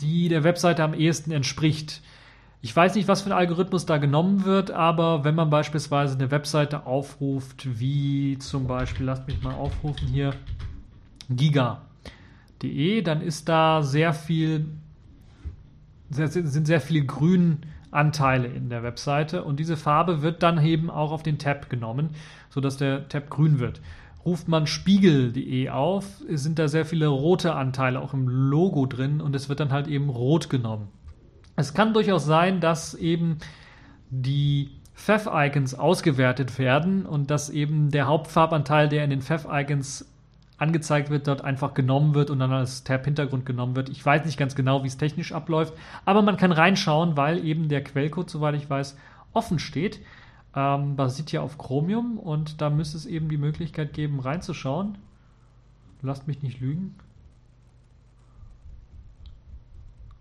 die 0.01 0.30
der 0.30 0.45
Webseite 0.45 0.84
am 0.84 0.93
ehesten 0.93 1.32
entspricht. 1.32 2.01
Ich 2.61 2.74
weiß 2.74 2.95
nicht, 2.95 3.07
was 3.07 3.22
für 3.22 3.30
ein 3.30 3.38
Algorithmus 3.38 3.86
da 3.86 3.97
genommen 3.97 4.45
wird, 4.45 4.72
aber 4.72 5.26
wenn 5.26 5.36
man 5.36 5.49
beispielsweise 5.49 6.15
eine 6.15 6.32
Webseite 6.32 6.86
aufruft, 6.86 7.80
wie 7.80 8.38
zum 8.38 8.67
Beispiel, 8.67 9.05
lasst 9.05 9.28
mich 9.28 9.41
mal 9.41 9.55
aufrufen 9.55 10.07
hier, 10.07 10.34
giga.de, 11.30 13.01
dann 13.01 13.22
ist 13.22 13.49
da 13.49 13.84
sehr 13.84 14.13
viel, 14.13 14.67
sind 16.09 16.65
sehr 16.65 16.82
viele 16.82 17.03
Grünanteile 17.05 18.47
in 18.47 18.69
der 18.69 18.84
Webseite 18.84 19.43
und 19.43 19.59
diese 19.59 19.76
Farbe 19.76 20.22
wird 20.22 20.43
dann 20.43 20.63
eben 20.63 20.89
auch 20.89 21.11
auf 21.11 21.24
den 21.24 21.39
Tab 21.39 21.69
genommen, 21.69 22.11
sodass 22.49 22.78
der 22.78 23.09
Tab 23.09 23.30
grün 23.30 23.59
wird 23.59 23.82
ruft 24.26 24.47
man 24.47 24.67
spiegel.de 24.67 25.69
auf, 25.69 26.05
sind 26.30 26.59
da 26.59 26.67
sehr 26.67 26.86
viele 26.86 27.07
rote 27.07 27.55
Anteile 27.55 27.99
auch 27.99 28.13
im 28.13 28.28
Logo 28.28 28.86
drin 28.86 29.22
und 29.22 29.36
es 29.36 29.49
wird 29.49 29.59
dann 29.59 29.72
halt 29.72 29.88
eben 29.88 30.09
rot 30.09 30.49
genommen. 30.49 30.89
Es 31.55 31.74
kann 31.74 31.93
durchaus 31.93 32.26
sein, 32.26 32.59
dass 32.59 32.93
eben 32.93 33.38
die 34.09 34.69
Pfeff-Icons 34.95 35.74
ausgewertet 35.74 36.59
werden 36.59 37.05
und 37.05 37.32
dass 37.32 37.49
eben 37.49 37.89
der 37.89 38.07
Hauptfarbanteil, 38.07 38.89
der 38.89 39.03
in 39.03 39.09
den 39.09 39.22
Pfeff-Icons 39.22 40.05
angezeigt 40.57 41.09
wird, 41.09 41.28
dort 41.28 41.43
einfach 41.43 41.74
genommen 41.74 42.13
wird 42.13 42.30
und 42.30 42.39
dann 42.39 42.51
als 42.51 42.84
Tab-Hintergrund 42.84 43.45
genommen 43.47 43.76
wird. 43.76 43.89
Ich 43.89 44.05
weiß 44.05 44.26
nicht 44.26 44.38
ganz 44.38 44.53
genau, 44.53 44.84
wie 44.84 44.88
es 44.88 44.97
technisch 44.97 45.32
abläuft, 45.32 45.74
aber 46.05 46.22
man 46.22 46.38
kann 46.38 46.51
reinschauen, 46.51 47.17
weil 47.17 47.43
eben 47.43 47.67
der 47.67 47.84
Quellcode, 47.84 48.30
soweit 48.30 48.53
ich 48.55 48.69
weiß, 48.69 48.95
offen 49.34 49.57
steht. 49.57 50.01
Ähm, 50.53 50.95
basiert 50.95 51.31
ja 51.31 51.41
auf 51.41 51.57
Chromium 51.57 52.17
und 52.17 52.61
da 52.61 52.69
müsste 52.69 52.97
es 52.97 53.05
eben 53.05 53.29
die 53.29 53.37
Möglichkeit 53.37 53.93
geben, 53.93 54.19
reinzuschauen. 54.19 54.97
Lasst 56.01 56.27
mich 56.27 56.41
nicht 56.41 56.59
lügen. 56.59 56.95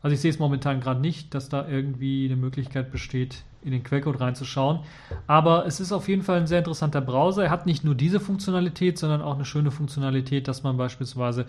Also 0.03 0.15
ich 0.15 0.21
sehe 0.21 0.31
es 0.31 0.39
momentan 0.39 0.81
gerade 0.81 1.01
nicht, 1.01 1.35
dass 1.35 1.49
da 1.49 1.69
irgendwie 1.69 2.25
eine 2.27 2.37
Möglichkeit 2.37 2.91
besteht, 2.91 3.45
in 3.63 3.73
den 3.73 3.83
Quellcode 3.83 4.21
reinzuschauen. 4.21 4.81
Aber 5.27 5.67
es 5.67 5.81
ist 5.81 5.93
auf 5.93 6.09
jeden 6.09 6.23
Fall 6.23 6.39
ein 6.39 6.47
sehr 6.47 6.59
interessanter 6.59 7.03
Browser. 7.03 7.45
Er 7.45 7.51
hat 7.51 7.67
nicht 7.67 7.85
nur 7.85 7.95
diese 7.95 8.19
Funktionalität, 8.19 8.99
sondern 8.99 9.21
auch 9.21 9.35
eine 9.35 9.45
schöne 9.45 9.71
Funktionalität, 9.71 10.49
dass 10.49 10.63
man 10.63 10.79
beispielsweise, 10.79 11.45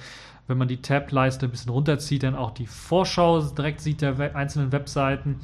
wenn 0.47 0.57
man 0.57 0.67
die 0.67 0.81
Tab-Leiste 0.81 1.45
ein 1.45 1.51
bisschen 1.51 1.71
runterzieht, 1.71 2.23
dann 2.23 2.35
auch 2.35 2.51
die 2.51 2.67
Vorschau 2.67 3.41
direkt 3.41 3.79
sieht 3.79 4.01
der 4.01 4.35
einzelnen 4.35 4.73
Webseiten 4.73 5.39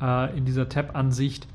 äh, 0.00 0.36
in 0.36 0.46
dieser 0.46 0.68
Tab-Ansicht. 0.70 1.46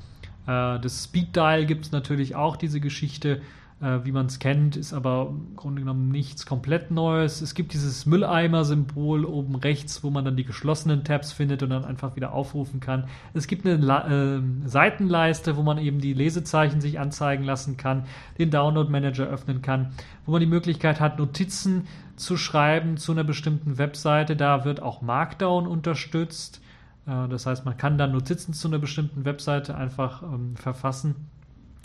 Äh, 0.46 0.78
das 0.80 1.04
Speed 1.04 1.36
Dial 1.36 1.66
gibt 1.66 1.86
es 1.86 1.92
natürlich 1.92 2.34
auch, 2.34 2.56
diese 2.56 2.80
Geschichte 2.80 3.40
äh, 3.82 4.04
wie 4.04 4.12
man 4.12 4.26
es 4.26 4.38
kennt, 4.38 4.76
ist 4.76 4.92
aber 4.92 5.28
im 5.30 5.56
Grunde 5.56 5.82
genommen 5.82 6.08
nichts 6.10 6.46
komplett 6.46 6.92
Neues. 6.92 7.40
Es 7.40 7.54
gibt 7.54 7.74
dieses 7.74 8.06
Mülleimer-Symbol 8.06 9.24
oben 9.24 9.56
rechts, 9.56 10.04
wo 10.04 10.10
man 10.10 10.24
dann 10.24 10.36
die 10.36 10.44
geschlossenen 10.44 11.02
Tabs 11.02 11.32
findet 11.32 11.64
und 11.64 11.70
dann 11.70 11.84
einfach 11.84 12.14
wieder 12.14 12.32
aufrufen 12.32 12.78
kann. 12.78 13.08
Es 13.34 13.48
gibt 13.48 13.66
eine 13.66 13.76
La 13.76 14.36
äh, 14.36 14.40
Seitenleiste, 14.64 15.56
wo 15.56 15.62
man 15.62 15.78
eben 15.78 16.00
die 16.00 16.14
Lesezeichen 16.14 16.80
sich 16.80 17.00
anzeigen 17.00 17.42
lassen 17.42 17.76
kann, 17.76 18.04
den 18.38 18.50
Download-Manager 18.50 19.26
öffnen 19.26 19.62
kann, 19.62 19.90
wo 20.26 20.32
man 20.32 20.40
die 20.40 20.46
Möglichkeit 20.46 21.00
hat, 21.00 21.18
Notizen 21.18 21.88
zu 22.14 22.36
schreiben 22.36 22.98
zu 22.98 23.10
einer 23.10 23.24
bestimmten 23.24 23.78
Webseite. 23.78 24.36
Da 24.36 24.64
wird 24.64 24.80
auch 24.80 25.02
Markdown 25.02 25.66
unterstützt. 25.66 26.60
Äh, 27.06 27.28
das 27.28 27.46
heißt, 27.46 27.64
man 27.64 27.76
kann 27.76 27.98
dann 27.98 28.12
Notizen 28.12 28.52
zu 28.52 28.68
einer 28.68 28.78
bestimmten 28.78 29.24
Webseite 29.24 29.74
einfach 29.74 30.22
ähm, 30.22 30.56
verfassen 30.56 31.16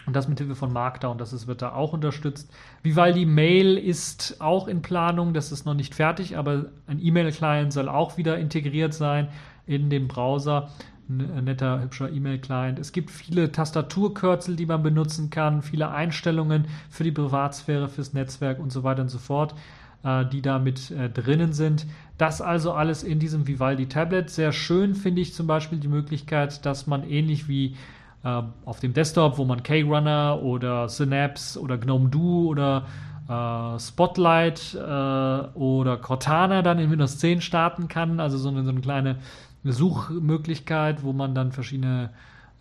und 0.07 0.15
das 0.15 0.29
mit 0.29 0.39
Hilfe 0.39 0.55
von 0.55 0.71
Markdown, 0.71 1.17
das 1.17 1.33
ist, 1.33 1.47
wird 1.47 1.61
da 1.61 1.73
auch 1.73 1.91
unterstützt. 1.91 2.49
Vivaldi 2.81 3.25
Mail 3.25 3.77
ist 3.77 4.37
auch 4.39 4.69
in 4.69 4.81
Planung, 4.81 5.33
das 5.33 5.51
ist 5.51 5.65
noch 5.65 5.73
nicht 5.73 5.93
fertig, 5.93 6.37
aber 6.37 6.67
ein 6.87 7.03
E-Mail-Client 7.03 7.73
soll 7.73 7.89
auch 7.89 8.15
wieder 8.15 8.37
integriert 8.39 8.93
sein 8.93 9.27
in 9.65 9.89
dem 9.89 10.07
Browser. 10.07 10.69
Ein 11.09 11.43
netter, 11.43 11.81
hübscher 11.81 12.09
E-Mail-Client. 12.09 12.79
Es 12.79 12.93
gibt 12.93 13.11
viele 13.11 13.51
Tastaturkürzel, 13.51 14.55
die 14.55 14.65
man 14.65 14.81
benutzen 14.81 15.29
kann, 15.29 15.61
viele 15.61 15.89
Einstellungen 15.89 16.67
für 16.89 17.03
die 17.03 17.11
Privatsphäre, 17.11 17.89
fürs 17.89 18.13
Netzwerk 18.13 18.59
und 18.59 18.71
so 18.71 18.83
weiter 18.83 19.01
und 19.01 19.09
so 19.09 19.17
fort, 19.17 19.53
äh, 19.53 19.55
die 20.03 20.41
da 20.41 20.59
mit 20.59 20.91
äh, 20.91 21.09
drinnen 21.09 21.53
sind. 21.53 21.85
Das 22.17 22.41
also 22.41 22.73
alles 22.73 23.03
in 23.03 23.19
diesem 23.19 23.47
Vivaldi 23.47 23.87
Tablet. 23.87 24.29
Sehr 24.29 24.51
schön 24.51 24.95
finde 24.95 25.21
ich 25.21 25.33
zum 25.33 25.47
Beispiel 25.47 25.79
die 25.79 25.87
Möglichkeit, 25.87 26.65
dass 26.65 26.87
man 26.87 27.07
ähnlich 27.07 27.47
wie 27.47 27.75
äh, 28.23 28.41
auf 28.65 28.79
dem 28.79 28.93
Desktop, 28.93 29.37
wo 29.37 29.45
man 29.45 29.63
K-Runner 29.63 30.39
oder 30.41 30.89
Synapse 30.89 31.59
oder 31.59 31.77
GNOME 31.77 32.09
Do 32.09 32.47
oder 32.47 32.85
äh, 33.29 33.79
Spotlight 33.79 34.73
äh, 34.73 34.77
oder 34.79 35.97
Cortana 35.97 36.61
dann 36.61 36.79
in 36.79 36.89
Windows 36.89 37.19
10 37.19 37.41
starten 37.41 37.87
kann. 37.87 38.19
Also 38.19 38.37
so 38.37 38.49
eine, 38.49 38.63
so 38.63 38.71
eine 38.71 38.81
kleine 38.81 39.17
Suchmöglichkeit, 39.63 41.03
wo 41.03 41.13
man 41.13 41.35
dann 41.35 41.51
verschiedene 41.51 42.09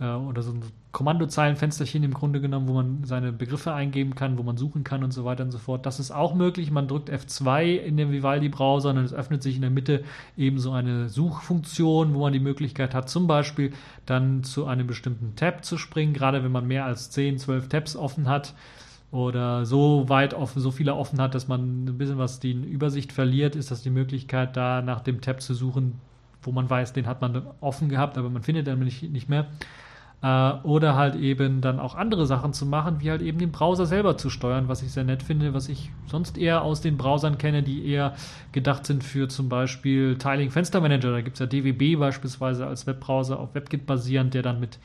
äh, 0.00 0.08
oder 0.08 0.42
so 0.42 0.52
ein 0.52 0.62
Kommandozeilenfensterchen 0.96 2.04
im 2.04 2.14
Grunde 2.14 2.40
genommen, 2.40 2.68
wo 2.68 2.72
man 2.72 3.04
seine 3.04 3.30
Begriffe 3.30 3.74
eingeben 3.74 4.14
kann, 4.14 4.38
wo 4.38 4.42
man 4.42 4.56
suchen 4.56 4.82
kann 4.82 5.04
und 5.04 5.10
so 5.10 5.26
weiter 5.26 5.44
und 5.44 5.50
so 5.50 5.58
fort. 5.58 5.84
Das 5.84 6.00
ist 6.00 6.10
auch 6.10 6.32
möglich. 6.32 6.70
Man 6.70 6.88
drückt 6.88 7.10
F2 7.10 7.76
in 7.76 7.98
dem 7.98 8.12
Vivaldi-Browser 8.12 8.88
und 8.88 8.96
es 8.96 9.12
öffnet 9.12 9.42
sich 9.42 9.56
in 9.56 9.60
der 9.60 9.68
Mitte 9.70 10.04
eben 10.38 10.58
so 10.58 10.72
eine 10.72 11.10
Suchfunktion, 11.10 12.14
wo 12.14 12.20
man 12.20 12.32
die 12.32 12.40
Möglichkeit 12.40 12.94
hat, 12.94 13.10
zum 13.10 13.26
Beispiel 13.26 13.74
dann 14.06 14.42
zu 14.42 14.64
einem 14.64 14.86
bestimmten 14.86 15.36
Tab 15.36 15.66
zu 15.66 15.76
springen, 15.76 16.14
gerade 16.14 16.42
wenn 16.42 16.50
man 16.50 16.66
mehr 16.66 16.86
als 16.86 17.10
10, 17.10 17.36
12 17.36 17.68
Tabs 17.68 17.94
offen 17.94 18.26
hat 18.26 18.54
oder 19.10 19.66
so 19.66 20.08
weit 20.08 20.32
offen, 20.32 20.62
so 20.62 20.70
viele 20.70 20.94
offen 20.94 21.20
hat, 21.20 21.34
dass 21.34 21.46
man 21.46 21.84
ein 21.84 21.98
bisschen 21.98 22.16
was 22.16 22.40
die 22.40 22.52
Übersicht 22.52 23.12
verliert, 23.12 23.54
ist 23.54 23.70
das 23.70 23.82
die 23.82 23.90
Möglichkeit, 23.90 24.56
da 24.56 24.80
nach 24.80 25.02
dem 25.02 25.20
Tab 25.20 25.42
zu 25.42 25.52
suchen, 25.52 26.00
wo 26.40 26.52
man 26.52 26.70
weiß, 26.70 26.94
den 26.94 27.06
hat 27.06 27.20
man 27.20 27.42
offen 27.60 27.90
gehabt, 27.90 28.16
aber 28.16 28.30
man 28.30 28.42
findet 28.42 28.66
den 28.66 28.78
nicht, 28.78 29.02
nicht 29.02 29.28
mehr. 29.28 29.46
Äh, 30.22 30.52
oder 30.62 30.96
halt 30.96 31.14
eben 31.14 31.60
dann 31.60 31.78
auch 31.78 31.94
andere 31.94 32.26
Sachen 32.26 32.52
zu 32.52 32.64
machen, 32.64 33.00
wie 33.00 33.10
halt 33.10 33.22
eben 33.22 33.38
den 33.38 33.52
Browser 33.52 33.84
selber 33.84 34.16
zu 34.16 34.30
steuern, 34.30 34.68
was 34.68 34.82
ich 34.82 34.92
sehr 34.92 35.04
nett 35.04 35.22
finde, 35.22 35.52
was 35.52 35.68
ich 35.68 35.90
sonst 36.06 36.38
eher 36.38 36.62
aus 36.62 36.80
den 36.80 36.96
Browsern 36.96 37.36
kenne, 37.38 37.62
die 37.62 37.86
eher 37.86 38.14
gedacht 38.52 38.86
sind 38.86 39.04
für 39.04 39.28
zum 39.28 39.48
Beispiel 39.48 40.16
Tiling 40.16 40.50
Fenstermanager. 40.50 41.12
Da 41.12 41.20
gibt 41.20 41.38
es 41.38 41.40
ja 41.40 41.46
DWB 41.46 41.98
beispielsweise 41.98 42.66
als 42.66 42.86
Webbrowser 42.86 43.38
auf 43.38 43.54
WebKit 43.54 43.84
basierend, 43.84 44.32
der 44.32 44.42
dann 44.42 44.58
mit 44.58 44.78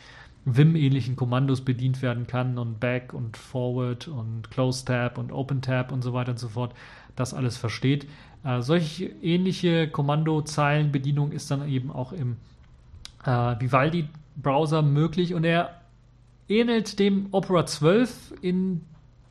Vim-ähnlichen 0.43 1.15
Kommandos 1.15 1.61
bedient 1.61 2.01
werden 2.01 2.27
kann 2.27 2.57
und 2.57 2.79
Back 2.79 3.13
und 3.13 3.38
Forward 3.38 4.07
und 4.07 4.49
Close 4.51 4.84
Tab 4.84 5.17
und 5.17 5.32
Open 5.32 5.61
Tab 5.61 5.91
und 5.91 6.01
so 6.01 6.13
weiter 6.13 6.32
und 6.32 6.39
so 6.39 6.49
fort, 6.49 6.73
das 7.15 7.34
alles 7.34 7.57
versteht. 7.57 8.05
Äh, 8.43 8.61
solche 8.61 9.05
ähnliche 9.05 9.88
Kommandozeilenbedienung 9.88 11.32
ist 11.32 11.51
dann 11.51 11.69
eben 11.69 11.91
auch 11.91 12.11
im 12.11 12.38
äh, 13.23 13.55
Vivaldi 13.59 14.09
Browser 14.36 14.82
möglich 14.82 15.34
und 15.34 15.43
er 15.43 15.82
ähnelt 16.47 16.99
dem 16.99 17.27
Opera 17.32 17.65
12 17.65 18.34
in 18.41 18.82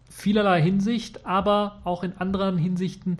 vielerlei 0.08 0.60
Hinsicht, 0.60 1.26
aber 1.26 1.80
auch 1.84 2.02
in 2.02 2.16
anderen 2.18 2.58
Hinsichten 2.58 3.18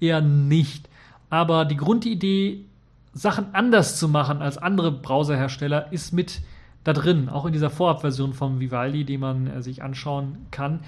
eher 0.00 0.20
nicht. 0.20 0.88
Aber 1.30 1.64
die 1.64 1.76
Grundidee, 1.76 2.64
Sachen 3.12 3.54
anders 3.54 3.98
zu 3.98 4.08
machen 4.08 4.42
als 4.42 4.58
andere 4.58 4.92
Browserhersteller, 4.92 5.92
ist 5.92 6.12
mit 6.12 6.42
da 6.84 6.92
drin. 6.92 7.28
Auch 7.28 7.46
in 7.46 7.52
dieser 7.52 7.70
Vorabversion 7.70 8.32
vom 8.32 8.60
Vivaldi, 8.60 9.04
die 9.04 9.18
man 9.18 9.46
äh, 9.46 9.62
sich 9.62 9.82
anschauen 9.82 10.46
kann, 10.50 10.80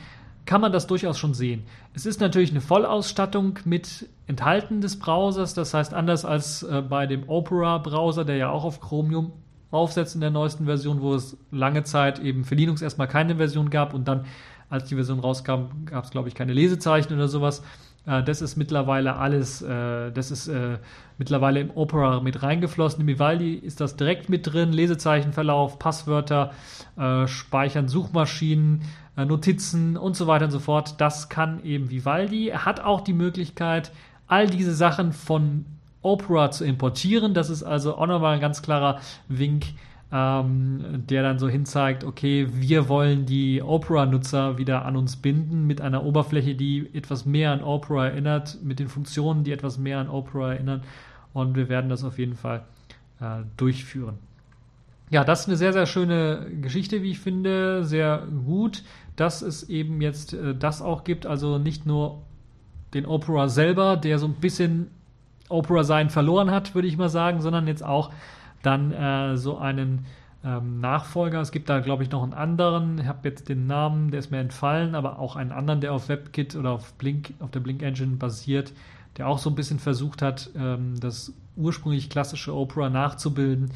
kann 0.44 0.60
man 0.60 0.72
das 0.72 0.86
durchaus 0.86 1.18
schon 1.18 1.34
sehen. 1.34 1.64
Es 1.92 2.06
ist 2.06 2.20
natürlich 2.20 2.50
eine 2.50 2.60
Vollausstattung 2.60 3.58
mit 3.64 4.08
Enthalten 4.26 4.80
des 4.80 4.98
Browsers, 4.98 5.54
das 5.54 5.74
heißt 5.74 5.92
anders 5.92 6.24
als 6.24 6.62
äh, 6.62 6.82
bei 6.82 7.06
dem 7.06 7.28
Opera-Browser, 7.28 8.24
der 8.24 8.36
ja 8.36 8.50
auch 8.50 8.64
auf 8.64 8.80
Chromium 8.80 9.32
aufsetzt 9.70 10.14
in 10.14 10.20
der 10.20 10.30
neuesten 10.30 10.64
Version, 10.64 11.00
wo 11.00 11.14
es 11.14 11.36
lange 11.50 11.84
Zeit 11.84 12.18
eben 12.18 12.44
für 12.44 12.54
Linux 12.54 12.82
erstmal 12.82 13.08
keine 13.08 13.36
Version 13.36 13.70
gab 13.70 13.94
und 13.94 14.08
dann, 14.08 14.24
als 14.70 14.84
die 14.84 14.94
Version 14.94 15.20
rauskam, 15.20 15.84
gab 15.86 16.04
es, 16.04 16.10
glaube 16.10 16.28
ich, 16.28 16.34
keine 16.34 16.52
Lesezeichen 16.52 17.14
oder 17.14 17.28
sowas. 17.28 17.62
Äh, 18.08 18.22
das 18.22 18.40
ist 18.40 18.56
mittlerweile 18.56 19.16
alles, 19.16 19.62
äh, 19.62 20.10
das 20.10 20.30
ist 20.30 20.48
äh, 20.48 20.78
mittlerweile 21.18 21.60
im 21.60 21.70
Opera 21.70 22.20
mit 22.20 22.42
reingeflossen. 22.42 23.02
Im 23.02 23.06
Vivaldi 23.06 23.54
ist 23.54 23.80
das 23.80 23.96
direkt 23.96 24.28
mit 24.28 24.52
drin. 24.52 24.72
Lesezeichenverlauf, 24.72 25.78
Passwörter, 25.78 26.52
Speichern, 27.26 27.88
Suchmaschinen, 27.88 28.82
Notizen 29.16 29.96
und 29.96 30.16
so 30.16 30.26
weiter 30.26 30.46
und 30.46 30.50
so 30.50 30.60
fort. 30.60 31.00
Das 31.00 31.28
kann 31.28 31.62
eben 31.64 31.90
Vivaldi. 31.90 32.48
Er 32.48 32.64
hat 32.64 32.80
auch 32.80 33.00
die 33.00 33.12
Möglichkeit, 33.12 33.92
all 34.26 34.46
diese 34.46 34.74
Sachen 34.74 35.12
von 35.12 35.64
Opera 36.08 36.50
zu 36.50 36.64
importieren. 36.64 37.34
Das 37.34 37.50
ist 37.50 37.62
also 37.62 37.96
auch 37.96 38.06
nochmal 38.06 38.34
ein 38.34 38.40
ganz 38.40 38.62
klarer 38.62 39.00
Wink, 39.28 39.66
ähm, 40.10 41.04
der 41.08 41.22
dann 41.22 41.38
so 41.38 41.48
hinzeigt, 41.48 42.02
okay, 42.02 42.48
wir 42.50 42.88
wollen 42.88 43.26
die 43.26 43.62
Opera-Nutzer 43.62 44.56
wieder 44.56 44.86
an 44.86 44.96
uns 44.96 45.16
binden 45.16 45.66
mit 45.66 45.80
einer 45.80 46.04
Oberfläche, 46.04 46.54
die 46.54 46.88
etwas 46.94 47.26
mehr 47.26 47.52
an 47.52 47.62
Opera 47.62 48.06
erinnert, 48.06 48.58
mit 48.62 48.78
den 48.78 48.88
Funktionen, 48.88 49.44
die 49.44 49.52
etwas 49.52 49.76
mehr 49.76 49.98
an 49.98 50.08
Opera 50.08 50.54
erinnern. 50.54 50.82
Und 51.34 51.56
wir 51.56 51.68
werden 51.68 51.90
das 51.90 52.04
auf 52.04 52.18
jeden 52.18 52.36
Fall 52.36 52.64
äh, 53.20 53.42
durchführen. 53.58 54.18
Ja, 55.10 55.24
das 55.24 55.40
ist 55.40 55.48
eine 55.48 55.56
sehr, 55.56 55.72
sehr 55.72 55.86
schöne 55.86 56.46
Geschichte, 56.60 57.02
wie 57.02 57.12
ich 57.12 57.20
finde. 57.20 57.84
Sehr 57.84 58.26
gut, 58.46 58.84
dass 59.16 59.42
es 59.42 59.68
eben 59.68 60.00
jetzt 60.00 60.34
äh, 60.34 60.54
das 60.54 60.80
auch 60.80 61.04
gibt. 61.04 61.26
Also 61.26 61.58
nicht 61.58 61.86
nur 61.86 62.22
den 62.94 63.04
Opera 63.06 63.48
selber, 63.48 63.96
der 63.96 64.18
so 64.18 64.26
ein 64.26 64.34
bisschen 64.34 64.88
Opera 65.48 65.84
sein 65.84 66.10
verloren 66.10 66.50
hat, 66.50 66.74
würde 66.74 66.88
ich 66.88 66.96
mal 66.96 67.08
sagen, 67.08 67.40
sondern 67.40 67.66
jetzt 67.66 67.84
auch 67.84 68.10
dann 68.62 68.92
äh, 68.92 69.36
so 69.36 69.58
einen 69.58 70.06
ähm, 70.44 70.80
Nachfolger. 70.80 71.40
Es 71.40 71.52
gibt 71.52 71.68
da, 71.68 71.80
glaube 71.80 72.02
ich, 72.02 72.10
noch 72.10 72.22
einen 72.22 72.34
anderen. 72.34 72.98
Ich 72.98 73.06
habe 73.06 73.28
jetzt 73.28 73.48
den 73.48 73.66
Namen, 73.66 74.10
der 74.10 74.20
ist 74.20 74.30
mir 74.30 74.38
entfallen, 74.38 74.94
aber 74.94 75.18
auch 75.18 75.36
einen 75.36 75.52
anderen, 75.52 75.80
der 75.80 75.92
auf 75.92 76.08
WebKit 76.08 76.54
oder 76.56 76.72
auf 76.72 76.94
Blink, 76.94 77.34
auf 77.40 77.50
der 77.50 77.60
Blink 77.60 77.82
Engine 77.82 78.16
basiert, 78.16 78.72
der 79.16 79.28
auch 79.28 79.38
so 79.38 79.50
ein 79.50 79.56
bisschen 79.56 79.78
versucht 79.78 80.22
hat, 80.22 80.50
ähm, 80.56 80.98
das 81.00 81.32
ursprünglich 81.56 82.08
klassische 82.08 82.54
Opera 82.54 82.88
nachzubilden. 82.88 83.70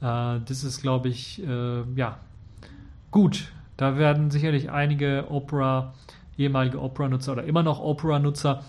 Äh, 0.00 0.40
das 0.44 0.64
ist, 0.64 0.82
glaube 0.82 1.08
ich, 1.08 1.42
äh, 1.46 1.82
ja, 1.94 2.18
gut. 3.10 3.52
Da 3.76 3.96
werden 3.96 4.32
sicherlich 4.32 4.72
einige 4.72 5.26
Opera, 5.30 5.94
ehemalige 6.36 6.82
Opera-Nutzer 6.82 7.32
oder 7.32 7.44
immer 7.44 7.62
noch 7.62 7.78
Opera-Nutzer 7.78 8.64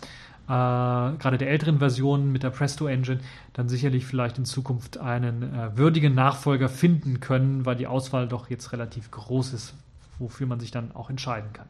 äh, 0.50 0.52
gerade 0.52 1.38
der 1.38 1.52
älteren 1.52 1.78
Versionen 1.78 2.32
mit 2.32 2.42
der 2.42 2.50
Presto 2.50 2.88
Engine 2.88 3.20
dann 3.54 3.70
sicherlich 3.70 4.08
vielleicht 4.08 4.40
in 4.40 4.46
Zukunft 4.46 4.98
einen 4.98 5.44
äh, 5.44 5.78
würdigen 5.78 6.16
Nachfolger 6.16 6.70
finden 6.70 7.20
können, 7.20 7.68
weil 7.68 7.76
die 7.76 7.86
Auswahl 7.86 8.28
doch 8.28 8.50
jetzt 8.50 8.72
relativ 8.74 9.12
groß 9.12 9.54
ist, 9.54 9.76
wofür 10.18 10.48
man 10.48 10.60
sich 10.60 10.72
dann 10.72 10.92
auch 10.96 11.12
entscheiden 11.12 11.54
kann. 11.54 11.68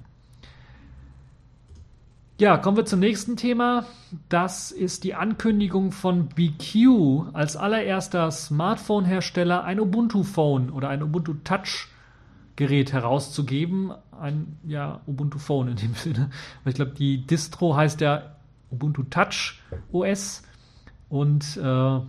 Ja, 2.38 2.56
kommen 2.56 2.78
wir 2.78 2.86
zum 2.86 3.02
nächsten 3.02 3.36
Thema. 3.36 3.84
Das 4.30 4.72
ist 4.72 5.04
die 5.04 5.14
Ankündigung 5.14 5.92
von 5.92 6.30
BQ 6.30 7.34
als 7.34 7.58
allererster 7.58 8.32
Smartphone-Hersteller 8.32 9.66
ein 9.66 9.82
Ubuntu-Phone 9.82 10.70
oder 10.70 10.88
ein 10.88 11.04
Ubuntu 11.04 11.34
Touch-Gerät 11.44 12.94
herauszugeben. 12.94 13.92
Ein 14.18 14.58
ja, 14.64 15.02
Ubuntu 15.06 15.38
Phone 15.38 15.68
in 15.68 15.76
dem 15.76 15.94
Sinne. 15.96 16.30
Ich 16.64 16.76
glaube, 16.76 16.92
die 16.92 17.28
Distro 17.28 17.76
heißt 17.76 18.00
ja 18.00 18.39
Ubuntu 18.72 19.04
Touch 19.04 19.60
OS 19.92 20.44
und 21.10 21.58
äh, 21.58 22.00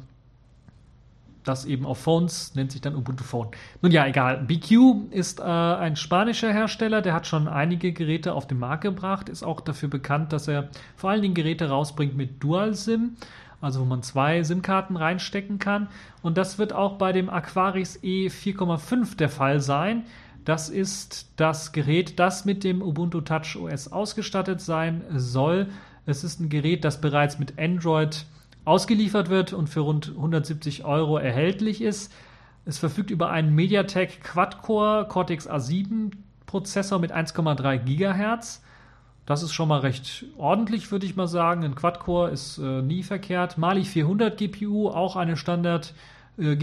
das 1.44 1.64
eben 1.64 1.86
auf 1.86 1.98
Phones, 1.98 2.54
nennt 2.54 2.72
sich 2.72 2.80
dann 2.80 2.94
Ubuntu 2.94 3.24
Phone. 3.24 3.48
Nun 3.82 3.92
ja, 3.92 4.06
egal. 4.06 4.44
BQ 4.44 5.10
ist 5.10 5.40
äh, 5.40 5.42
ein 5.42 5.96
spanischer 5.96 6.52
Hersteller, 6.52 7.02
der 7.02 7.14
hat 7.14 7.26
schon 7.26 7.48
einige 7.48 7.92
Geräte 7.92 8.34
auf 8.34 8.46
den 8.46 8.58
Markt 8.58 8.82
gebracht, 8.82 9.28
ist 9.28 9.42
auch 9.42 9.60
dafür 9.60 9.88
bekannt, 9.88 10.32
dass 10.32 10.48
er 10.48 10.68
vor 10.96 11.10
allen 11.10 11.22
Dingen 11.22 11.34
Geräte 11.34 11.68
rausbringt 11.68 12.16
mit 12.16 12.42
Dual-SIM, 12.42 13.16
also 13.60 13.80
wo 13.80 13.84
man 13.84 14.02
zwei 14.02 14.42
SIM-Karten 14.42 14.96
reinstecken 14.96 15.58
kann. 15.58 15.88
Und 16.22 16.36
das 16.36 16.58
wird 16.58 16.72
auch 16.72 16.98
bei 16.98 17.12
dem 17.12 17.30
Aquaris 17.30 17.98
E 18.02 18.28
4,5 18.28 19.16
der 19.16 19.28
Fall 19.28 19.60
sein. 19.60 20.04
Das 20.44 20.68
ist 20.68 21.32
das 21.36 21.72
Gerät, 21.72 22.18
das 22.18 22.44
mit 22.44 22.64
dem 22.64 22.82
Ubuntu 22.82 23.20
Touch 23.20 23.56
OS 23.56 23.92
ausgestattet 23.92 24.60
sein 24.60 25.02
soll. 25.10 25.68
Es 26.10 26.24
ist 26.24 26.40
ein 26.40 26.48
Gerät, 26.48 26.84
das 26.84 27.00
bereits 27.00 27.38
mit 27.38 27.58
Android 27.58 28.26
ausgeliefert 28.64 29.30
wird 29.30 29.52
und 29.52 29.68
für 29.68 29.80
rund 29.80 30.10
170 30.10 30.84
Euro 30.84 31.16
erhältlich 31.16 31.80
ist. 31.80 32.12
Es 32.66 32.78
verfügt 32.78 33.10
über 33.10 33.30
einen 33.30 33.54
MediaTek 33.54 34.22
Quad-Core 34.22 35.06
Cortex 35.08 35.48
A7 35.48 36.12
Prozessor 36.46 36.98
mit 36.98 37.12
1,3 37.12 37.78
GHz. 37.78 38.62
Das 39.24 39.42
ist 39.42 39.52
schon 39.52 39.68
mal 39.68 39.80
recht 39.80 40.24
ordentlich, 40.36 40.90
würde 40.90 41.06
ich 41.06 41.16
mal 41.16 41.28
sagen. 41.28 41.64
Ein 41.64 41.74
Quad-Core 41.74 42.30
ist 42.30 42.58
äh, 42.58 42.82
nie 42.82 43.02
verkehrt. 43.02 43.58
Mali 43.58 43.84
400 43.84 44.36
GPU, 44.36 44.88
auch 44.88 45.16
eine 45.16 45.36
Standard 45.36 45.94
äh, 46.36 46.56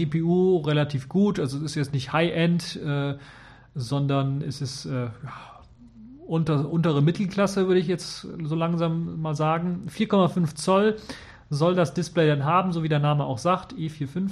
relativ 0.64 1.08
gut. 1.08 1.40
Also 1.40 1.58
es 1.58 1.64
ist 1.64 1.74
jetzt 1.74 1.92
nicht 1.92 2.12
High-End, 2.12 2.76
äh, 2.76 3.14
sondern 3.74 4.42
es 4.42 4.60
ist 4.60 4.86
äh, 4.86 5.08
unter, 6.28 6.70
untere 6.70 7.02
Mittelklasse, 7.02 7.66
würde 7.66 7.80
ich 7.80 7.88
jetzt 7.88 8.20
so 8.20 8.54
langsam 8.54 9.20
mal 9.20 9.34
sagen. 9.34 9.86
4,5 9.88 10.54
Zoll 10.54 10.96
soll 11.50 11.74
das 11.74 11.94
Display 11.94 12.28
dann 12.28 12.44
haben, 12.44 12.72
so 12.72 12.82
wie 12.82 12.88
der 12.88 12.98
Name 12.98 13.24
auch 13.24 13.38
sagt, 13.38 13.72
E45 13.72 14.30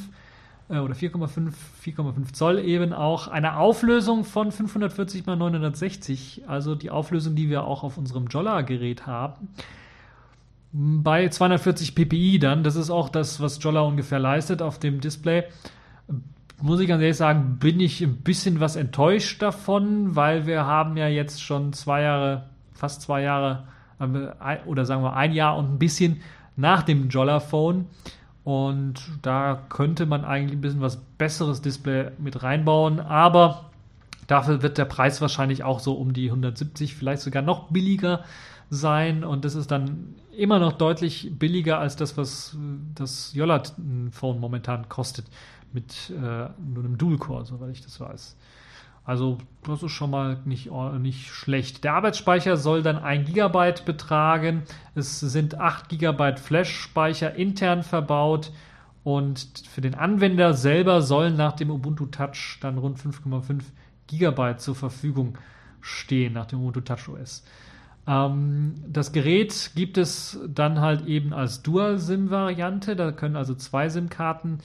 äh, 0.68 0.78
oder 0.78 0.94
4,5 0.94 1.52
4,5 1.82 2.32
Zoll 2.34 2.58
eben 2.58 2.92
auch 2.92 3.28
eine 3.28 3.56
Auflösung 3.56 4.24
von 4.24 4.52
540 4.52 5.20
x 5.20 5.26
960, 5.26 6.42
also 6.46 6.74
die 6.74 6.90
Auflösung, 6.90 7.34
die 7.34 7.48
wir 7.48 7.64
auch 7.64 7.82
auf 7.82 7.96
unserem 7.96 8.26
Jolla-Gerät 8.26 9.06
haben. 9.06 9.48
Bei 10.72 11.28
240 11.28 11.94
ppi 11.94 12.38
dann, 12.38 12.62
das 12.62 12.76
ist 12.76 12.90
auch 12.90 13.08
das, 13.08 13.40
was 13.40 13.62
Jolla 13.62 13.80
ungefähr 13.80 14.18
leistet 14.18 14.60
auf 14.60 14.78
dem 14.78 15.00
Display. 15.00 15.44
Muss 16.62 16.80
ich 16.80 16.88
ganz 16.88 17.02
ehrlich 17.02 17.16
sagen, 17.16 17.58
bin 17.58 17.80
ich 17.80 18.00
ein 18.00 18.16
bisschen 18.16 18.60
was 18.60 18.76
enttäuscht 18.76 19.42
davon, 19.42 20.16
weil 20.16 20.46
wir 20.46 20.64
haben 20.64 20.96
ja 20.96 21.06
jetzt 21.06 21.42
schon 21.42 21.74
zwei 21.74 22.02
Jahre, 22.02 22.44
fast 22.72 23.02
zwei 23.02 23.22
Jahre 23.22 23.64
äh, 23.98 24.58
oder 24.64 24.86
sagen 24.86 25.02
wir 25.02 25.14
ein 25.14 25.32
Jahr 25.32 25.56
und 25.58 25.74
ein 25.74 25.78
bisschen 25.78 26.22
nach 26.56 26.82
dem 26.82 27.08
Jolla-Phone. 27.10 27.86
Und 28.42 29.02
da 29.22 29.60
könnte 29.68 30.06
man 30.06 30.24
eigentlich 30.24 30.58
ein 30.58 30.60
bisschen 30.60 30.80
was 30.80 30.96
besseres 30.96 31.62
Display 31.62 32.12
mit 32.18 32.42
reinbauen, 32.42 33.00
aber 33.00 33.70
dafür 34.28 34.62
wird 34.62 34.78
der 34.78 34.84
Preis 34.84 35.20
wahrscheinlich 35.20 35.64
auch 35.64 35.80
so 35.80 35.94
um 35.94 36.12
die 36.12 36.28
170, 36.28 36.94
vielleicht 36.94 37.22
sogar 37.22 37.42
noch 37.42 37.70
billiger 37.70 38.24
sein. 38.70 39.24
Und 39.24 39.44
das 39.44 39.56
ist 39.56 39.70
dann 39.70 40.14
immer 40.36 40.58
noch 40.58 40.72
deutlich 40.72 41.32
billiger 41.38 41.78
als 41.78 41.96
das, 41.96 42.16
was 42.16 42.56
das 42.94 43.34
Jolla-Phone 43.34 44.38
momentan 44.38 44.88
kostet, 44.88 45.26
mit 45.76 46.10
äh, 46.10 46.48
nur 46.58 46.84
einem 46.84 46.96
Dual-Core, 46.96 47.44
soweit 47.44 47.70
ich 47.70 47.82
das 47.82 48.00
weiß. 48.00 48.36
Also 49.04 49.38
das 49.62 49.82
ist 49.84 49.92
schon 49.92 50.10
mal 50.10 50.38
nicht, 50.46 50.70
nicht 50.98 51.28
schlecht. 51.28 51.84
Der 51.84 51.94
Arbeitsspeicher 51.94 52.56
soll 52.56 52.82
dann 52.82 52.96
1 52.96 53.30
GB 53.30 53.74
betragen. 53.84 54.62
Es 54.96 55.20
sind 55.20 55.60
8 55.60 55.90
GB 55.90 56.38
Flash-Speicher 56.38 57.34
intern 57.34 57.84
verbaut. 57.84 58.52
Und 59.04 59.62
für 59.70 59.82
den 59.82 59.94
Anwender 59.94 60.54
selber 60.54 61.02
sollen 61.02 61.36
nach 61.36 61.52
dem 61.52 61.70
Ubuntu 61.70 62.06
Touch 62.06 62.58
dann 62.60 62.78
rund 62.78 62.98
5,5 62.98 63.62
GB 64.08 64.56
zur 64.56 64.74
Verfügung 64.74 65.38
stehen, 65.80 66.32
nach 66.32 66.46
dem 66.46 66.60
Ubuntu 66.60 66.80
Touch 66.80 67.08
OS. 67.08 67.44
Ähm, 68.08 68.74
das 68.88 69.12
Gerät 69.12 69.72
gibt 69.76 69.98
es 69.98 70.40
dann 70.48 70.80
halt 70.80 71.06
eben 71.06 71.32
als 71.32 71.62
Dual-SIM-Variante. 71.62 72.96
Da 72.96 73.12
können 73.12 73.36
also 73.36 73.54
zwei 73.54 73.88
SIM-Karten 73.88 74.58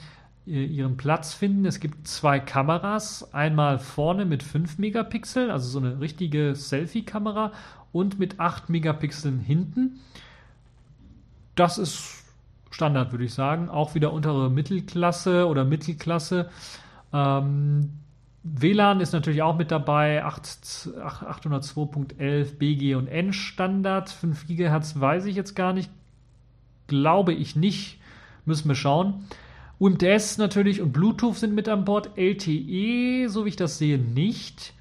ihren 0.44 0.96
Platz 0.96 1.34
finden. 1.34 1.66
Es 1.66 1.78
gibt 1.78 2.08
zwei 2.08 2.40
Kameras, 2.40 3.32
einmal 3.32 3.78
vorne 3.78 4.24
mit 4.24 4.42
5 4.42 4.78
Megapixel, 4.78 5.50
also 5.50 5.68
so 5.68 5.78
eine 5.78 6.00
richtige 6.00 6.54
Selfie-Kamera 6.54 7.52
und 7.92 8.18
mit 8.18 8.40
8 8.40 8.68
Megapixeln 8.68 9.38
hinten. 9.38 10.00
Das 11.54 11.78
ist 11.78 12.24
Standard, 12.70 13.12
würde 13.12 13.24
ich 13.24 13.34
sagen. 13.34 13.68
Auch 13.68 13.94
wieder 13.94 14.12
untere 14.12 14.50
Mittelklasse 14.50 15.46
oder 15.46 15.64
Mittelklasse. 15.64 16.50
Ähm, 17.12 17.90
WLAN 18.42 19.00
ist 19.00 19.12
natürlich 19.12 19.42
auch 19.42 19.56
mit 19.56 19.70
dabei, 19.70 20.24
802.11 20.24 22.56
BG 22.56 22.96
und 22.96 23.06
N 23.06 23.32
Standard. 23.32 24.10
5 24.10 24.48
GHz 24.48 24.98
weiß 24.98 25.26
ich 25.26 25.36
jetzt 25.36 25.54
gar 25.54 25.72
nicht. 25.72 25.88
Glaube 26.88 27.32
ich 27.32 27.54
nicht. 27.54 28.00
Müssen 28.44 28.66
wir 28.68 28.74
schauen. 28.74 29.28
UMTS 29.82 30.38
natürlich 30.38 30.80
und 30.80 30.92
Bluetooth 30.92 31.36
sind 31.36 31.56
mit 31.56 31.68
an 31.68 31.84
Bord. 31.84 32.10
LTE, 32.16 33.28
so 33.28 33.44
wie 33.44 33.48
ich 33.48 33.56
das 33.56 33.78
sehe, 33.78 33.98
nicht. 33.98 34.74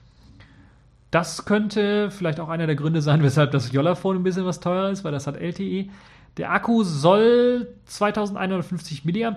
Das 1.10 1.46
könnte 1.46 2.12
vielleicht 2.12 2.40
auch 2.40 2.50
einer 2.50 2.68
der 2.68 2.76
Gründe 2.76 3.02
sein, 3.02 3.24
weshalb 3.24 3.50
das 3.50 3.72
Jolla-Phone 3.72 4.18
ein 4.18 4.24
bisschen 4.24 4.46
was 4.46 4.60
teurer 4.60 4.92
ist, 4.92 5.04
weil 5.04 5.12
das 5.12 5.26
hat 5.26 5.38
LTE. 5.38 5.90
Der 6.38 6.52
Akku 6.52 6.84
soll 6.84 7.68
2150 7.86 9.04
mAh 9.04 9.32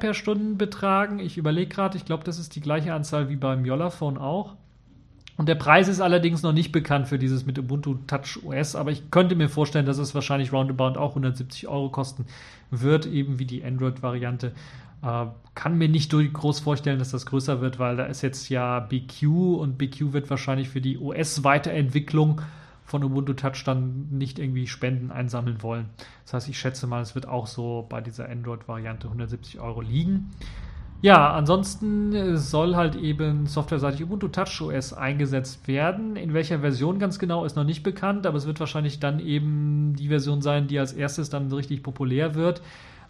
betragen. 0.58 1.18
Ich 1.18 1.38
überlege 1.38 1.74
gerade, 1.74 1.96
ich 1.96 2.04
glaube, 2.04 2.24
das 2.24 2.38
ist 2.38 2.54
die 2.54 2.60
gleiche 2.60 2.92
Anzahl 2.92 3.30
wie 3.30 3.36
beim 3.36 3.64
Jolla-Phone 3.64 4.18
auch. 4.18 4.56
Und 5.38 5.48
der 5.48 5.56
Preis 5.56 5.88
ist 5.88 6.00
allerdings 6.00 6.42
noch 6.42 6.52
nicht 6.52 6.72
bekannt 6.72 7.08
für 7.08 7.18
dieses 7.18 7.46
mit 7.46 7.58
Ubuntu 7.58 7.96
Touch 8.06 8.38
OS, 8.44 8.76
aber 8.76 8.92
ich 8.92 9.10
könnte 9.10 9.34
mir 9.34 9.48
vorstellen, 9.48 9.86
dass 9.86 9.98
es 9.98 10.14
wahrscheinlich 10.14 10.52
roundabout 10.52 10.96
auch 10.96 11.10
170 11.10 11.66
Euro 11.66 11.88
kosten 11.88 12.26
wird, 12.70 13.06
eben 13.06 13.38
wie 13.38 13.46
die 13.46 13.64
Android-Variante. 13.64 14.52
Äh, 15.05 15.26
kann 15.55 15.78
mir 15.78 15.88
nicht 15.88 16.11
groß 16.11 16.61
vorstellen, 16.61 16.98
dass 16.98 17.12
das 17.12 17.26
größer 17.26 17.61
wird, 17.61 17.78
weil 17.78 17.96
da 17.96 18.07
ist 18.07 18.22
jetzt 18.22 18.48
ja 18.48 18.80
BQ 18.80 19.59
und 19.59 19.78
BQ 19.78 20.12
wird 20.12 20.30
wahrscheinlich 20.30 20.68
für 20.68 20.80
die 20.80 20.98
OS-Weiterentwicklung 20.98 22.40
von 22.84 23.05
Ubuntu 23.05 23.34
Touch 23.34 23.62
dann 23.64 24.09
nicht 24.11 24.38
irgendwie 24.38 24.66
Spenden 24.66 25.12
einsammeln 25.12 25.62
wollen. 25.62 25.90
Das 26.24 26.34
heißt, 26.34 26.48
ich 26.48 26.59
schätze 26.59 26.86
mal, 26.86 27.02
es 27.02 27.14
wird 27.14 27.28
auch 27.28 27.46
so 27.46 27.86
bei 27.88 28.00
dieser 28.00 28.28
Android-Variante 28.28 29.07
170 29.07 29.61
Euro 29.61 29.80
liegen. 29.80 30.30
Ja, 31.02 31.32
ansonsten 31.34 32.36
soll 32.36 32.74
halt 32.74 32.96
eben 32.96 33.46
softwareseitig 33.46 34.02
Ubuntu 34.02 34.28
Touch 34.28 34.61
OS 34.61 34.92
eingesetzt 34.92 35.68
werden. 35.68 36.16
In 36.16 36.34
welcher 36.34 36.61
Version 36.61 36.98
ganz 36.98 37.18
genau 37.18 37.44
ist 37.44 37.57
noch 37.57 37.64
nicht 37.64 37.82
bekannt, 37.82 38.26
aber 38.26 38.38
es 38.38 38.46
wird 38.46 38.59
wahrscheinlich 38.59 39.00
dann 39.00 39.20
eben 39.20 39.94
die 39.96 40.09
Version 40.09 40.40
sein, 40.40 40.66
die 40.66 40.78
als 40.78 40.92
erstes 40.92 41.30
dann 41.30 41.52
richtig 41.52 41.82
populär 41.82 42.34
wird 42.34 42.62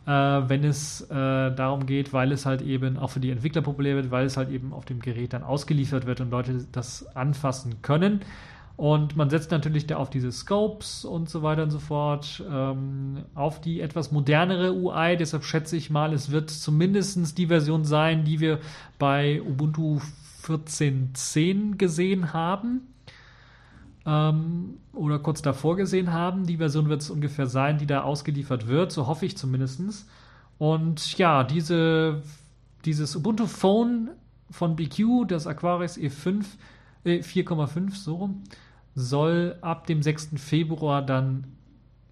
äh, 0.07 0.11
wenn 0.11 0.65
es 0.65 1.01
äh, 1.03 1.15
darum 1.15 1.87
geht, 1.87 2.13
weil 2.13 2.33
es 2.33 2.47
halt 2.47 2.63
eben 2.63 2.99
auch 2.99 3.11
für 3.11 3.21
die 3.21 3.31
Entwickler 3.31 3.63
populär 3.63 3.97
wird, 3.97 4.11
weil 4.11 4.27
es 4.27 4.37
halt 4.37 4.51
eben 4.51 4.73
auf 4.73 4.85
dem 4.85 5.01
Gerät 5.01 5.33
dann 5.33 5.43
ausgeliefert 5.43 6.07
wird 6.07 6.21
und 6.21 6.31
Leute 6.31 6.67
das 6.73 7.07
anfassen 7.17 7.83
können. 7.83 8.21
Und 8.77 9.17
man 9.17 9.31
setzt 9.31 9.53
natürlich 9.53 9.87
da 9.87 9.97
auf 9.97 10.11
diese 10.11 10.33
Scopes 10.33 11.05
und 11.05 11.31
so 11.31 11.43
weiter 11.43 11.63
und 11.63 11.71
so 11.71 11.79
fort, 11.79 12.43
ähm, 12.51 13.25
auf 13.35 13.61
die 13.61 13.81
etwas 13.81 14.11
modernere 14.11 14.75
UI. 14.75 15.17
Deshalb 15.17 15.45
schätze 15.45 15.77
ich 15.77 15.91
mal, 15.91 16.13
es 16.13 16.33
wird 16.33 16.51
zumindest 16.51 17.39
die 17.39 17.47
Version 17.47 17.85
sein, 17.85 18.25
die 18.25 18.41
wir 18.41 18.59
bei 18.99 19.41
Ubuntu 19.43 20.01
14.10 20.43 21.77
gesehen 21.77 22.33
haben 22.33 22.94
ähm, 24.07 24.79
oder 24.93 25.19
kurz 25.19 25.43
davor 25.43 25.77
gesehen 25.77 26.13
haben. 26.13 26.47
Die 26.47 26.59
Version 26.59 26.89
wird 26.89 27.03
es 27.03 27.11
ungefähr 27.11 27.47
sein, 27.47 27.79
die 27.79 27.87
da 27.87 28.03
ausgeliefert 28.03 28.67
wird, 28.67 28.93
so 28.93 29.07
hoffe 29.07 29.27
ich 29.27 29.37
zumindest. 29.37 30.07
Und 30.59 31.19
ja, 31.19 31.45
diese, 31.45 32.23
dieses 32.85 33.17
Ubuntu 33.17 33.47
Phone 33.47 34.11
von 34.51 34.77
BQ, 34.77 35.27
das 35.27 35.47
Aquaris 35.47 35.99
E5, 35.99 36.45
äh, 37.05 37.19
4,5 37.21 37.95
so 37.95 38.17
rum, 38.17 38.45
soll 38.95 39.57
ab 39.61 39.87
dem 39.87 40.03
6. 40.03 40.31
Februar 40.37 41.03
dann 41.03 41.45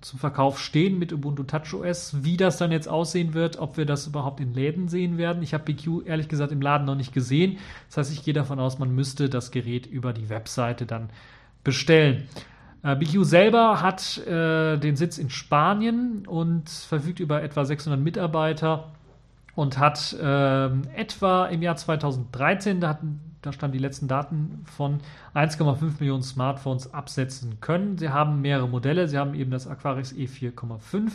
zum 0.01 0.19
Verkauf 0.19 0.59
stehen 0.59 0.99
mit 0.99 1.13
Ubuntu 1.13 1.45
TouchOS. 1.45 2.25
Wie 2.25 2.37
das 2.37 2.57
dann 2.57 2.73
jetzt 2.73 2.89
aussehen 2.89 3.35
wird, 3.35 3.59
ob 3.59 3.77
wir 3.77 3.87
das 3.87 4.09
überhaupt 4.09 4.41
in 4.41 4.53
Läden 4.53 4.89
sehen 4.89 5.17
werden. 5.17 5.45
Ich 5.45 5.55
habe 5.55 5.73
BQ 5.73 6.07
ehrlich 6.07 6.29
gesagt 6.29 6.51
im 6.51 6.61
Laden 6.61 6.87
noch 6.87 6.97
nicht 6.97 7.13
gesehen. 7.13 7.59
Das 7.89 7.99
heißt, 7.99 8.13
ich 8.13 8.25
gehe 8.25 8.35
davon 8.35 8.59
aus, 8.59 8.81
man 8.81 8.93
müsste 8.93 9.29
das 9.29 9.53
Gerät 9.53 9.87
über 9.87 10.13
die 10.13 10.29
Webseite 10.29 10.87
dann 10.87 11.11
bestellen. 11.65 12.29
Äh, 12.83 12.97
BQ 12.97 13.25
selber 13.25 13.81
hat 13.81 14.19
äh, 14.27 14.77
den 14.79 14.97
Sitz 14.97 15.19
in 15.19 15.31
Spanien 15.31 16.27
und 16.27 16.69
verfügt 16.69 17.21
über 17.21 17.43
etwa 17.43 17.65
600 17.65 18.01
Mitarbeiter 18.01 18.93
und 19.55 19.79
hat 19.79 20.13
äh, 20.15 20.67
etwa 20.97 21.47
im 21.47 21.63
Jahr 21.63 21.77
2013, 21.77 22.81
da, 22.81 22.89
hatten, 22.89 23.21
da 23.43 23.53
standen 23.53 23.77
die 23.77 23.83
letzten 23.83 24.09
Daten 24.09 24.65
von 24.65 25.01
1,5 25.35 26.01
Millionen 26.01 26.23
Smartphones 26.23 26.93
absetzen 26.93 27.61
können. 27.61 27.99
Sie 27.99 28.09
haben 28.09 28.41
mehrere 28.41 28.69
Modelle. 28.69 29.07
Sie 29.09 29.19
haben 29.19 29.35
eben 29.35 29.51
das 29.51 29.67
Aquaris 29.67 30.13
E4,5, 30.15 31.13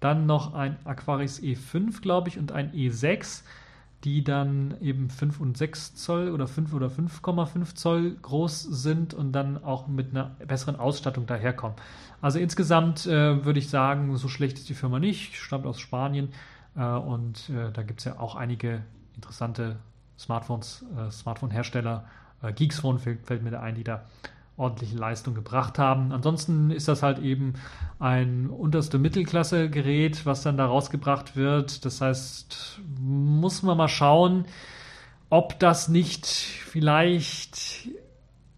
dann 0.00 0.26
noch 0.26 0.54
ein 0.54 0.76
Aquaris 0.84 1.40
E5, 1.40 2.02
glaube 2.02 2.28
ich, 2.28 2.38
und 2.38 2.52
ein 2.52 2.72
E6 2.72 3.44
die 4.04 4.22
dann 4.22 4.76
eben 4.80 5.10
5 5.10 5.40
und 5.40 5.56
6 5.56 5.96
Zoll 5.96 6.30
oder 6.30 6.46
5 6.46 6.72
oder 6.72 6.86
5,5 6.86 7.74
Zoll 7.74 8.16
groß 8.22 8.62
sind 8.62 9.12
und 9.12 9.32
dann 9.32 9.62
auch 9.62 9.88
mit 9.88 10.10
einer 10.10 10.36
besseren 10.46 10.76
Ausstattung 10.76 11.26
daherkommen. 11.26 11.76
Also 12.20 12.38
insgesamt 12.38 13.06
äh, 13.06 13.44
würde 13.44 13.58
ich 13.58 13.68
sagen, 13.70 14.16
so 14.16 14.28
schlecht 14.28 14.58
ist 14.58 14.68
die 14.68 14.74
Firma 14.74 14.98
nicht, 14.98 15.36
stammt 15.36 15.66
aus 15.66 15.80
Spanien 15.80 16.28
äh, 16.76 16.84
und 16.84 17.50
äh, 17.50 17.72
da 17.72 17.82
gibt 17.82 18.00
es 18.00 18.04
ja 18.04 18.18
auch 18.18 18.36
einige 18.36 18.82
interessante 19.16 19.76
Smartphones, 20.18 20.84
äh, 20.96 21.10
Smartphone-Hersteller. 21.10 22.04
Äh, 22.42 22.52
Geeksphone 22.52 22.98
fällt, 22.98 23.26
fällt 23.26 23.42
mir 23.42 23.50
da 23.50 23.60
ein, 23.60 23.74
die 23.74 23.84
da 23.84 24.04
ordentliche 24.58 24.96
Leistung 24.96 25.34
gebracht 25.34 25.78
haben. 25.78 26.12
Ansonsten 26.12 26.70
ist 26.70 26.88
das 26.88 27.02
halt 27.02 27.20
eben 27.20 27.54
ein 27.98 28.50
unterste 28.50 28.98
Mittelklasse-Gerät, 28.98 30.26
was 30.26 30.42
dann 30.42 30.56
da 30.56 30.66
rausgebracht 30.66 31.36
wird. 31.36 31.84
Das 31.84 32.00
heißt, 32.00 32.80
muss 33.00 33.62
man 33.62 33.78
mal 33.78 33.88
schauen, 33.88 34.44
ob 35.30 35.58
das 35.60 35.88
nicht 35.88 36.26
vielleicht 36.26 37.88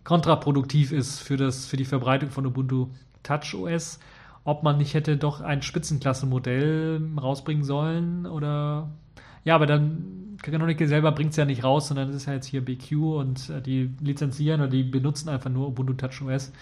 kontraproduktiv 0.05 0.91
ist 0.91 1.21
für, 1.21 1.37
das, 1.37 1.67
für 1.67 1.77
die 1.77 1.85
Verbreitung 1.85 2.31
von 2.31 2.47
Ubuntu 2.47 2.89
Touch 3.23 3.55
OS. 3.55 4.01
Ob 4.45 4.63
man 4.63 4.79
nicht 4.79 4.95
hätte 4.95 5.19
doch 5.19 5.43
ein 5.43 5.61
Spitzenklassenmodell 5.61 7.01
rausbringen 7.21 7.63
sollen 7.63 8.27
oder 8.27 8.89
ja, 9.45 9.55
aber 9.55 9.67
dann 9.67 10.37
Canonical 10.43 10.87
selber 10.87 11.13
bringt 11.13 11.31
es 11.31 11.37
ja 11.37 11.45
nicht 11.45 11.65
raus, 11.65 11.89
sondern 11.89 12.09
es 12.09 12.17
ist 12.17 12.27
ja 12.27 12.35
jetzt 12.35 12.47
hier 12.47 12.65
BQ 12.65 12.93
und 13.19 13.51
äh, 13.51 13.61
die 13.61 13.91
lizenzieren 14.01 14.61
oder 14.61 14.71
die 14.71 14.83
benutzen 14.83 15.29
einfach 15.29 15.51
nur 15.51 15.69
Ubuntu 15.69 15.95
Touch 15.95 16.23
OS. 16.23 16.53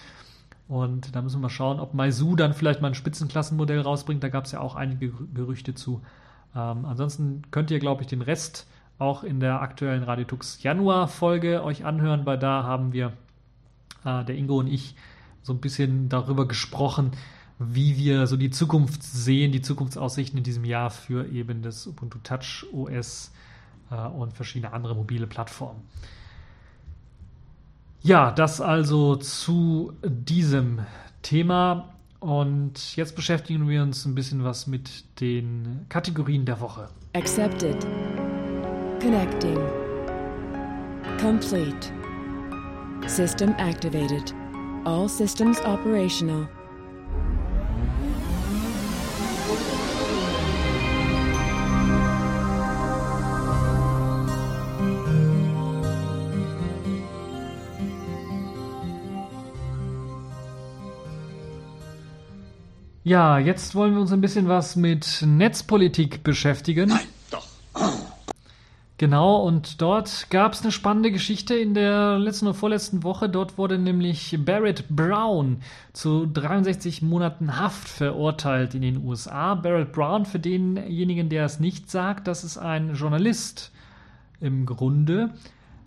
Und 0.69 1.15
da 1.15 1.23
müssen 1.23 1.37
wir 1.37 1.43
mal 1.43 1.49
schauen, 1.49 1.81
ob 1.81 1.95
Maisu 1.95 2.37
dann 2.37 2.53
vielleicht 2.53 2.83
mal 2.83 2.89
ein 2.89 2.95
Spitzenklassenmodell 2.95 3.81
rausbringt. 3.81 4.23
Da 4.23 4.29
gab 4.29 4.45
es 4.45 4.53
ja 4.53 4.61
auch 4.61 4.75
einige 4.75 5.13
Gerüchte 5.33 5.75
zu. 5.75 6.03
Ähm, 6.55 6.85
ansonsten 6.85 7.43
könnt 7.51 7.71
ihr, 7.71 7.79
glaube 7.79 8.03
ich, 8.03 8.09
den 8.09 8.21
Rest 8.21 8.67
auch 8.99 9.23
in 9.23 9.41
der 9.41 9.63
aktuellen 9.63 10.03
Radiotux 10.03 10.63
Januar-Folge 10.63 11.63
euch 11.63 11.85
anhören, 11.85 12.27
weil 12.27 12.39
da 12.39 12.65
haben 12.65 12.93
wir, 12.93 13.13
äh, 14.05 14.25
der 14.25 14.37
Ingo 14.37 14.59
und 14.59 14.67
ich, 14.67 14.95
so 15.43 15.53
ein 15.55 15.61
bisschen 15.61 16.09
darüber 16.09 16.47
gesprochen, 16.47 17.13
wie 17.59 17.97
wir 17.97 18.27
so 18.27 18.37
die 18.37 18.51
Zukunft 18.51 19.03
sehen, 19.03 19.53
die 19.53 19.63
Zukunftsaussichten 19.63 20.39
in 20.39 20.45
diesem 20.45 20.65
Jahr 20.65 20.91
für 20.91 21.27
eben 21.29 21.63
das 21.63 21.87
Ubuntu 21.87 22.19
Touch 22.23 22.67
OS 22.73 23.33
äh, 23.91 23.95
und 23.97 24.33
verschiedene 24.35 24.73
andere 24.73 24.95
mobile 24.95 25.27
Plattformen. 25.27 25.83
Ja, 28.03 28.31
das 28.31 28.61
also 28.61 29.17
zu 29.17 29.93
diesem 30.05 30.81
Thema. 31.23 31.95
Und 32.21 32.97
jetzt 32.97 33.15
beschäftigen 33.15 33.69
wir 33.69 33.83
uns 33.83 34.05
ein 34.05 34.15
bisschen 34.15 34.45
was 34.45 34.67
mit 34.67 35.05
den 35.21 35.87
Kategorien 35.89 36.45
der 36.45 36.61
Woche. 36.61 36.89
Accepted. 37.15 37.87
Connecting. 39.01 39.59
Complete. 41.21 41.93
System 43.07 43.55
activated. 43.59 44.35
All 44.85 45.09
systems 45.09 45.61
operational. 45.61 46.49
Ja, 63.05 63.39
jetzt 63.39 63.75
wollen 63.75 63.95
wir 63.95 64.01
uns 64.01 64.13
ein 64.13 64.21
bisschen 64.21 64.49
was 64.49 64.77
mit 64.77 65.23
Netzpolitik 65.25 66.23
beschäftigen. 66.23 66.89
Nein, 66.91 67.07
doch. 67.31 67.47
Genau, 68.99 69.37
und 69.45 69.81
dort 69.81 70.27
gab 70.29 70.55
es 70.55 70.63
eine 70.63 70.73
spannende 70.73 71.13
Geschichte 71.13 71.55
in 71.55 71.73
der 71.73 72.19
letzten 72.19 72.49
oder 72.49 72.55
vorletzten 72.55 73.05
Woche. 73.05 73.29
Dort 73.29 73.57
wurde 73.57 73.79
nämlich 73.79 74.37
Barrett 74.45 74.89
Brown 74.89 75.63
zu 75.93 76.27
63 76.27 77.03
Monaten 77.03 77.57
Haft 77.61 77.89
verurteilt 77.89 78.75
in 78.75 78.83
den 78.83 79.05
USA. 79.05 79.55
Barrett 79.55 79.93
Brown, 79.93 80.27
für 80.27 80.41
denjenigen, 80.41 81.29
der 81.29 81.45
es 81.45 81.61
nicht 81.61 81.89
sagt, 81.93 82.27
das 82.27 82.43
ist 82.43 82.59
ein 82.59 82.97
Journalist 82.97 83.71
im 84.41 84.67
Grunde. 84.67 85.31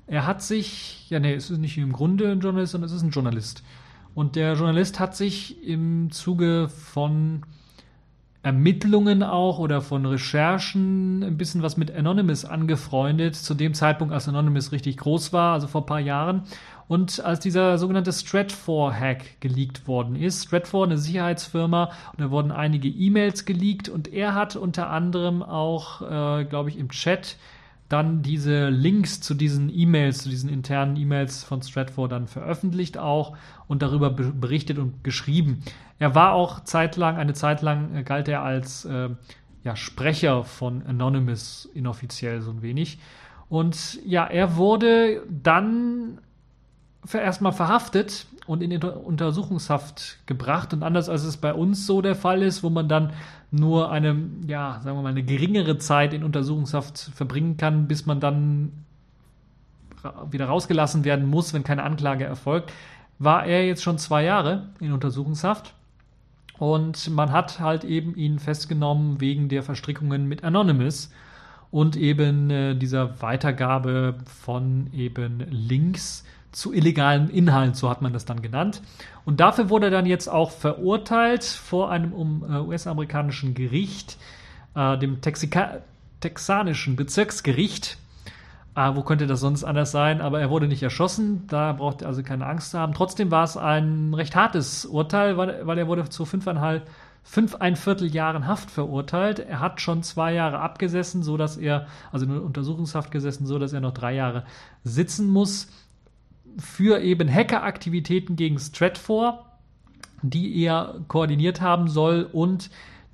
Er 0.08 0.26
hat 0.26 0.42
sich, 0.42 1.10
ja, 1.10 1.20
nee, 1.20 1.34
es 1.34 1.50
ist 1.50 1.60
nicht 1.60 1.78
im 1.78 1.92
Grunde 1.92 2.32
ein 2.32 2.40
Journalist, 2.40 2.72
sondern 2.72 2.90
es 2.90 2.96
ist 2.96 3.04
ein 3.04 3.12
Journalist. 3.12 3.62
Und 4.14 4.36
der 4.36 4.54
Journalist 4.54 5.00
hat 5.00 5.16
sich 5.16 5.66
im 5.66 6.12
Zuge 6.12 6.70
von 6.70 7.44
Ermittlungen 8.44 9.22
auch 9.22 9.60
oder 9.60 9.82
von 9.82 10.06
Recherchen 10.06 11.24
ein 11.24 11.38
bisschen 11.38 11.62
was 11.62 11.78
mit 11.78 11.96
Anonymous 11.96 12.44
angefreundet, 12.44 13.36
zu 13.36 13.54
dem 13.54 13.74
Zeitpunkt, 13.74 14.14
als 14.14 14.28
Anonymous 14.28 14.72
richtig 14.72 14.98
groß 14.98 15.32
war, 15.32 15.54
also 15.54 15.68
vor 15.68 15.84
ein 15.84 15.86
paar 15.86 16.00
Jahren. 16.00 16.44
Und 16.88 17.24
als 17.24 17.40
dieser 17.40 17.78
sogenannte 17.78 18.12
Stratfor-Hack 18.12 19.40
geleakt 19.40 19.88
worden 19.88 20.16
ist, 20.16 20.44
Stratfor, 20.44 20.86
eine 20.86 20.98
Sicherheitsfirma, 20.98 21.86
und 21.86 22.20
da 22.20 22.32
wurden 22.32 22.52
einige 22.52 22.90
E-Mails 22.90 23.46
geleakt 23.46 23.88
und 23.88 24.12
er 24.12 24.34
hat 24.34 24.56
unter 24.56 24.90
anderem 24.90 25.44
auch, 25.44 26.02
äh, 26.02 26.44
glaube 26.44 26.70
ich, 26.70 26.78
im 26.78 26.90
Chat 26.90 27.38
dann 27.92 28.22
diese 28.22 28.70
Links 28.70 29.22
zu 29.22 29.34
diesen 29.34 29.70
E-Mails, 29.70 30.20
zu 30.20 30.30
diesen 30.30 30.50
internen 30.50 30.96
E-Mails 30.96 31.44
von 31.44 31.62
Stratfor 31.62 32.08
dann 32.08 32.28
veröffentlicht 32.28 32.98
auch 32.98 33.36
und 33.68 33.82
darüber 33.82 34.10
berichtet 34.10 34.78
und 34.80 35.04
geschrieben. 35.04 35.64
Er 36.00 36.16
war 36.16 36.34
auch 36.34 36.64
zeitlang, 36.64 37.18
eine 37.18 37.34
Zeit 37.34 37.62
lang 37.62 37.96
äh, 37.96 38.04
galt 38.04 38.28
er 38.28 38.44
als 38.44 38.86
äh, 38.86 39.10
ja, 39.64 39.76
Sprecher 39.76 40.44
von 40.44 40.84
Anonymous 40.86 41.70
inoffiziell 41.74 42.42
so 42.42 42.52
ein 42.52 42.62
wenig. 42.62 43.00
Und 43.50 44.00
ja, 44.06 44.26
er 44.26 44.56
wurde 44.56 45.24
dann 45.30 46.20
erstmal 47.14 47.52
verhaftet 47.52 48.26
und 48.46 48.62
in 48.62 48.84
Untersuchungshaft 48.84 50.20
gebracht. 50.26 50.74
Und 50.74 50.84
anders 50.84 51.10
als 51.10 51.24
es 51.24 51.38
bei 51.38 51.54
uns 51.54 51.86
so 51.86 52.02
der 52.02 52.16
Fall 52.16 52.42
ist, 52.44 52.64
wo 52.64 52.70
man 52.70 52.88
dann 52.88 53.12
nur 53.52 53.92
eine, 53.92 54.18
ja, 54.48 54.80
sagen 54.82 54.98
wir 54.98 55.04
mal, 55.04 55.10
eine 55.10 55.24
geringere 55.24 55.78
Zeit 55.78 56.14
in 56.14 56.24
Untersuchungshaft 56.24 57.12
verbringen 57.14 57.58
kann, 57.58 57.88
bis 57.88 58.06
man 58.06 58.20
dann 58.20 58.72
wieder 60.32 60.46
rausgelassen 60.46 61.04
werden 61.04 61.28
muss, 61.28 61.54
wenn 61.54 61.64
keine 61.64 61.84
Anklage 61.84 62.24
erfolgt, 62.24 62.72
war 63.20 63.46
er 63.46 63.68
jetzt 63.68 63.84
schon 63.84 63.98
zwei 63.98 64.24
Jahre 64.24 64.70
in 64.80 64.94
Untersuchungshaft. 64.94 65.76
Und 66.58 67.10
man 67.10 67.32
hat 67.32 67.60
halt 67.60 67.84
eben 67.84 68.16
ihn 68.16 68.40
festgenommen 68.40 69.20
wegen 69.20 69.50
der 69.50 69.64
Verstrickungen 69.64 70.28
mit 70.28 70.44
Anonymous 70.44 71.12
und 71.72 71.96
eben 71.96 72.50
äh, 72.50 72.76
dieser 72.76 73.22
Weitergabe 73.22 74.16
von 74.26 74.88
eben 74.94 75.40
Links 75.50 76.24
zu 76.52 76.74
illegalen 76.74 77.30
Inhalten, 77.30 77.76
so 77.76 77.90
hat 77.90 78.02
man 78.02 78.14
das 78.14 78.26
dann 78.26 78.42
genannt. 78.42 78.82
Und 79.26 79.40
dafür 79.40 79.70
wurde 79.70 79.88
er 79.88 79.92
dann 79.92 80.06
jetzt 80.06 80.28
auch 80.28 80.52
verurteilt 80.52 81.44
vor 81.44 81.90
einem 81.90 82.12
äh, 82.12 82.60
US-amerikanischen 82.60 83.54
Gericht, 83.54 84.18
äh, 84.76 84.98
dem 84.98 85.22
Texika 85.22 85.80
texanischen 86.20 86.96
Bezirksgericht. 86.96 87.98
Äh, 88.76 88.96
wo 88.96 89.02
könnte 89.02 89.28
das 89.28 89.40
sonst 89.40 89.64
anders 89.64 89.92
sein? 89.92 90.22
Aber 90.22 90.40
er 90.40 90.50
wurde 90.50 90.68
nicht 90.68 90.84
erschossen, 90.84 91.48
da 91.48 91.74
braucht 91.74 92.02
er 92.02 92.08
also 92.08 92.22
keine 92.24 92.46
Angst 92.46 92.72
zu 92.72 92.80
haben. 92.80 92.94
Trotzdem 92.94 93.32
war 93.32 93.44
es 93.44 93.58
ein 93.58 94.14
recht 94.14 94.36
hartes 94.36 94.86
Urteil, 94.86 95.38
weil, 95.38 95.66
weil 95.66 95.78
er 95.78 95.88
wurde 95.88 96.08
zu 96.10 96.26
fünfeinhalb 96.26 96.88
fünf 97.24 97.56
ein 97.56 97.76
Viertel 97.76 98.14
Jahren 98.14 98.48
Haft 98.48 98.72
verurteilt. 98.72 99.40
Er 99.40 99.60
hat 99.60 99.80
schon 99.80 100.04
zwei 100.04 100.34
Jahre 100.34 100.60
abgesessen, 100.60 101.24
so 101.24 101.38
dass 101.38 101.58
er, 101.58 101.88
also 102.12 102.26
in 102.26 102.38
Untersuchungshaft 102.38 103.12
gesessen, 103.12 103.46
so 103.46 103.60
dass 103.60 103.74
er 103.74 103.80
noch 103.80 103.94
drei 103.94 104.16
Jahre 104.16 104.44
sitzen 104.84 105.30
muss 105.30 105.68
für 106.58 107.02
eben 107.02 107.32
Hackeraktivitäten 107.32 108.36
gegen 108.36 108.60
Stratfor, 108.60 109.46
die 110.22 110.64
er 110.64 111.02
koordiniert 111.08 111.62
haben 111.62 111.88
soll 111.88 112.28
und 112.32 112.70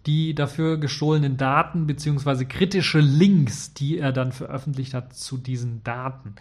die 0.06 0.34
dafür 0.34 0.78
gestohlenen 0.78 1.38
Daten 1.38 1.86
bzw. 1.86 2.46
kritische 2.46 3.00
Links, 3.00 3.74
die 3.74 3.98
er 3.98 4.14
dann 4.14 4.32
veröffentlicht 4.32 4.94
hat 4.94 5.14
zu 5.14 5.38
diesen 5.38 5.84
Daten. 5.84 6.36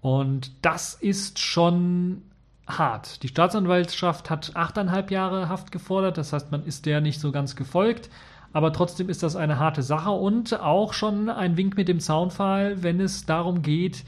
Und 0.00 0.52
das 0.62 0.94
ist 0.94 1.38
schon 1.38 2.22
hart. 2.66 3.22
Die 3.22 3.28
Staatsanwaltschaft 3.28 4.30
hat 4.30 4.52
achteinhalb 4.54 5.10
Jahre 5.10 5.48
Haft 5.48 5.72
gefordert, 5.72 6.18
das 6.18 6.32
heißt, 6.32 6.50
man 6.50 6.64
ist 6.64 6.86
der 6.86 7.00
nicht 7.00 7.20
so 7.20 7.32
ganz 7.32 7.54
gefolgt, 7.54 8.08
aber 8.52 8.72
trotzdem 8.72 9.08
ist 9.08 9.22
das 9.22 9.36
eine 9.36 9.58
harte 9.58 9.82
Sache 9.82 10.10
und 10.10 10.58
auch 10.60 10.94
schon 10.94 11.28
ein 11.28 11.56
Wink 11.56 11.76
mit 11.76 11.88
dem 11.88 12.00
Soundfile, 12.00 12.82
wenn 12.82 13.00
es 13.00 13.26
darum 13.26 13.62
geht, 13.62 14.04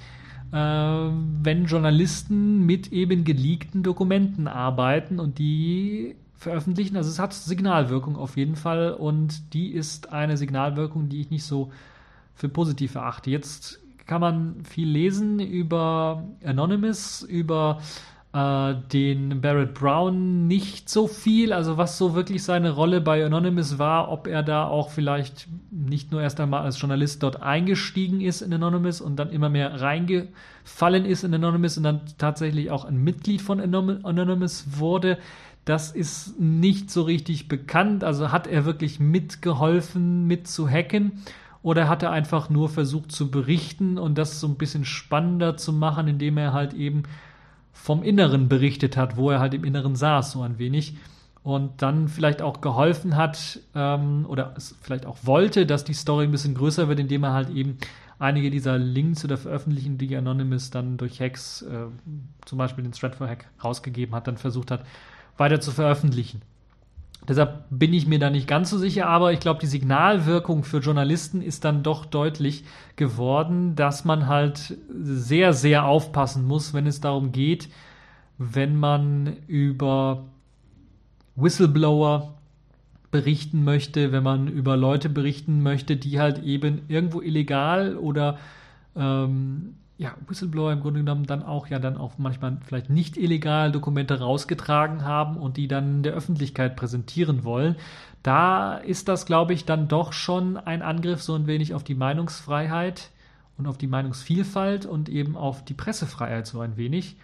wenn 0.50 1.66
Journalisten 1.66 2.64
mit 2.64 2.92
eben 2.92 3.24
geleakten 3.24 3.82
Dokumenten 3.82 4.48
arbeiten 4.48 5.20
und 5.20 5.38
die 5.38 6.16
veröffentlichen. 6.38 6.96
Also 6.96 7.10
es 7.10 7.18
hat 7.18 7.34
Signalwirkung 7.34 8.16
auf 8.16 8.36
jeden 8.36 8.56
Fall 8.56 8.92
und 8.92 9.52
die 9.52 9.72
ist 9.72 10.12
eine 10.12 10.36
Signalwirkung, 10.36 11.08
die 11.08 11.20
ich 11.20 11.30
nicht 11.30 11.44
so 11.44 11.70
für 12.34 12.48
positiv 12.48 12.94
erachte. 12.94 13.30
Jetzt 13.30 13.80
kann 14.06 14.20
man 14.20 14.64
viel 14.64 14.88
lesen 14.88 15.40
über 15.40 16.24
Anonymous, 16.44 17.22
über 17.22 17.80
äh, 18.32 18.74
den 18.92 19.40
Barrett 19.40 19.74
Brown 19.74 20.46
nicht 20.46 20.88
so 20.88 21.06
viel, 21.06 21.52
also 21.52 21.78
was 21.78 21.96
so 21.96 22.14
wirklich 22.14 22.42
seine 22.42 22.70
Rolle 22.70 23.00
bei 23.00 23.24
Anonymous 23.24 23.78
war, 23.78 24.10
ob 24.10 24.26
er 24.26 24.42
da 24.42 24.66
auch 24.66 24.90
vielleicht 24.90 25.48
nicht 25.70 26.12
nur 26.12 26.20
erst 26.20 26.38
einmal 26.40 26.62
als 26.62 26.80
Journalist 26.80 27.22
dort 27.22 27.42
eingestiegen 27.42 28.20
ist 28.20 28.42
in 28.42 28.52
Anonymous 28.52 29.00
und 29.00 29.16
dann 29.16 29.30
immer 29.30 29.48
mehr 29.48 29.80
reingefallen 29.80 31.06
ist 31.06 31.24
in 31.24 31.32
Anonymous 31.32 31.78
und 31.78 31.84
dann 31.84 32.02
tatsächlich 32.18 32.70
auch 32.70 32.84
ein 32.84 33.02
Mitglied 33.02 33.40
von 33.40 33.60
Anonymous 33.60 34.78
wurde. 34.78 35.18
Das 35.64 35.90
ist 35.90 36.38
nicht 36.38 36.90
so 36.90 37.02
richtig 37.02 37.48
bekannt. 37.48 38.04
Also 38.04 38.32
hat 38.32 38.46
er 38.46 38.64
wirklich 38.64 39.00
mitgeholfen, 39.00 40.26
mit 40.26 40.48
zu 40.48 40.68
hacken? 40.68 41.24
Oder 41.62 41.88
hat 41.88 42.02
er 42.02 42.10
einfach 42.10 42.50
nur 42.50 42.68
versucht 42.68 43.12
zu 43.12 43.30
berichten 43.30 43.98
und 43.98 44.16
das 44.16 44.40
so 44.40 44.46
ein 44.46 44.56
bisschen 44.56 44.84
spannender 44.84 45.56
zu 45.56 45.72
machen, 45.72 46.08
indem 46.08 46.38
er 46.38 46.52
halt 46.52 46.72
eben 46.72 47.02
vom 47.78 48.02
Inneren 48.02 48.48
berichtet 48.48 48.96
hat, 48.96 49.16
wo 49.16 49.30
er 49.30 49.38
halt 49.38 49.54
im 49.54 49.64
Inneren 49.64 49.96
saß, 49.96 50.32
so 50.32 50.42
ein 50.42 50.58
wenig. 50.58 50.96
Und 51.44 51.80
dann 51.80 52.08
vielleicht 52.08 52.42
auch 52.42 52.60
geholfen 52.60 53.16
hat 53.16 53.60
ähm, 53.74 54.26
oder 54.28 54.54
vielleicht 54.82 55.06
auch 55.06 55.16
wollte, 55.22 55.64
dass 55.64 55.84
die 55.84 55.94
Story 55.94 56.24
ein 56.24 56.32
bisschen 56.32 56.54
größer 56.54 56.88
wird, 56.88 56.98
indem 56.98 57.22
er 57.22 57.32
halt 57.32 57.48
eben 57.50 57.78
einige 58.18 58.50
dieser 58.50 58.76
Links 58.76 59.24
oder 59.24 59.38
Veröffentlichungen, 59.38 59.96
die 59.96 60.14
Anonymous 60.16 60.70
dann 60.70 60.98
durch 60.98 61.20
Hacks, 61.20 61.62
äh, 61.62 61.86
zum 62.44 62.58
Beispiel 62.58 62.84
den 62.84 62.92
Stratfor-Hack, 62.92 63.46
rausgegeben 63.62 64.14
hat, 64.14 64.26
dann 64.26 64.36
versucht 64.36 64.70
hat, 64.70 64.84
weiter 65.38 65.60
zu 65.60 65.70
veröffentlichen. 65.70 66.42
Deshalb 67.28 67.64
bin 67.68 67.92
ich 67.92 68.06
mir 68.06 68.18
da 68.18 68.30
nicht 68.30 68.48
ganz 68.48 68.70
so 68.70 68.78
sicher, 68.78 69.06
aber 69.06 69.32
ich 69.32 69.40
glaube, 69.40 69.60
die 69.60 69.66
Signalwirkung 69.66 70.64
für 70.64 70.78
Journalisten 70.78 71.42
ist 71.42 71.64
dann 71.64 71.82
doch 71.82 72.06
deutlich 72.06 72.64
geworden, 72.96 73.76
dass 73.76 74.06
man 74.06 74.28
halt 74.28 74.78
sehr, 74.88 75.52
sehr 75.52 75.84
aufpassen 75.84 76.46
muss, 76.46 76.72
wenn 76.72 76.86
es 76.86 77.02
darum 77.02 77.30
geht, 77.30 77.68
wenn 78.38 78.76
man 78.76 79.36
über 79.46 80.24
Whistleblower 81.36 82.34
berichten 83.10 83.62
möchte, 83.62 84.10
wenn 84.10 84.22
man 84.22 84.48
über 84.48 84.76
Leute 84.76 85.10
berichten 85.10 85.62
möchte, 85.62 85.96
die 85.96 86.18
halt 86.18 86.42
eben 86.42 86.82
irgendwo 86.88 87.20
illegal 87.20 87.96
oder 87.96 88.38
ähm, 88.96 89.74
ja, 89.98 90.14
Whistleblower 90.28 90.72
im 90.72 90.80
Grunde 90.80 91.00
genommen 91.00 91.26
dann 91.26 91.42
auch 91.42 91.66
ja 91.66 91.80
dann 91.80 91.96
auch 91.96 92.18
manchmal 92.18 92.56
vielleicht 92.64 92.88
nicht 92.88 93.16
illegal 93.16 93.72
Dokumente 93.72 94.20
rausgetragen 94.20 95.04
haben 95.04 95.36
und 95.36 95.56
die 95.56 95.66
dann 95.66 96.04
der 96.04 96.12
Öffentlichkeit 96.12 96.76
präsentieren 96.76 97.42
wollen. 97.42 97.74
Da 98.22 98.76
ist 98.76 99.08
das, 99.08 99.26
glaube 99.26 99.54
ich, 99.54 99.64
dann 99.64 99.88
doch 99.88 100.12
schon 100.12 100.56
ein 100.56 100.82
Angriff 100.82 101.22
so 101.22 101.34
ein 101.34 101.48
wenig 101.48 101.74
auf 101.74 101.82
die 101.82 101.96
Meinungsfreiheit 101.96 103.10
und 103.58 103.66
auf 103.66 103.76
die 103.76 103.88
Meinungsvielfalt 103.88 104.86
und 104.86 105.08
eben 105.08 105.36
auf 105.36 105.64
die 105.64 105.74
Pressefreiheit 105.74 106.46
so 106.46 106.60
ein 106.60 106.76
wenig. 106.76 107.16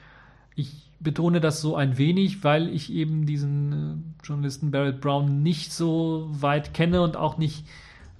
Ich 0.56 0.90
betone 0.98 1.40
das 1.40 1.60
so 1.60 1.76
ein 1.76 1.96
wenig, 1.96 2.42
weil 2.42 2.68
ich 2.68 2.92
eben 2.92 3.24
diesen 3.24 3.72
äh, 3.72 4.26
Journalisten 4.26 4.72
Barrett 4.72 5.00
Brown 5.00 5.42
nicht 5.42 5.72
so 5.72 6.28
weit 6.30 6.74
kenne 6.74 7.02
und 7.02 7.16
auch 7.16 7.38
nicht 7.38 7.66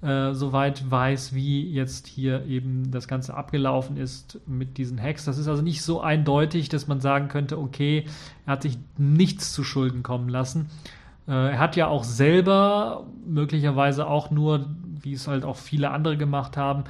äh, 0.05 0.33
soweit 0.33 0.89
weiß, 0.89 1.33
wie 1.33 1.67
jetzt 1.71 2.05
hier 2.05 2.45
eben 2.45 2.91
das 2.91 3.07
Ganze 3.07 3.33
abgelaufen 3.33 3.97
ist 3.97 4.39
mit 4.45 4.77
diesen 4.77 5.01
Hacks. 5.01 5.25
Das 5.25 5.39
ist 5.39 5.47
also 5.47 5.63
nicht 5.63 5.81
so 5.81 5.99
eindeutig, 5.99 6.69
dass 6.69 6.87
man 6.87 6.99
sagen 6.99 7.27
könnte, 7.27 7.57
okay, 7.57 8.05
er 8.45 8.53
hat 8.53 8.61
sich 8.61 8.77
nichts 8.97 9.51
zu 9.51 9.63
Schulden 9.63 10.03
kommen 10.03 10.29
lassen. 10.29 10.69
Äh, 11.27 11.53
er 11.53 11.59
hat 11.59 11.75
ja 11.75 11.87
auch 11.87 12.03
selber, 12.03 13.07
möglicherweise 13.25 14.05
auch 14.05 14.29
nur, 14.29 14.67
wie 15.01 15.13
es 15.13 15.27
halt 15.27 15.43
auch 15.43 15.57
viele 15.57 15.89
andere 15.89 16.17
gemacht 16.17 16.55
haben, 16.55 16.83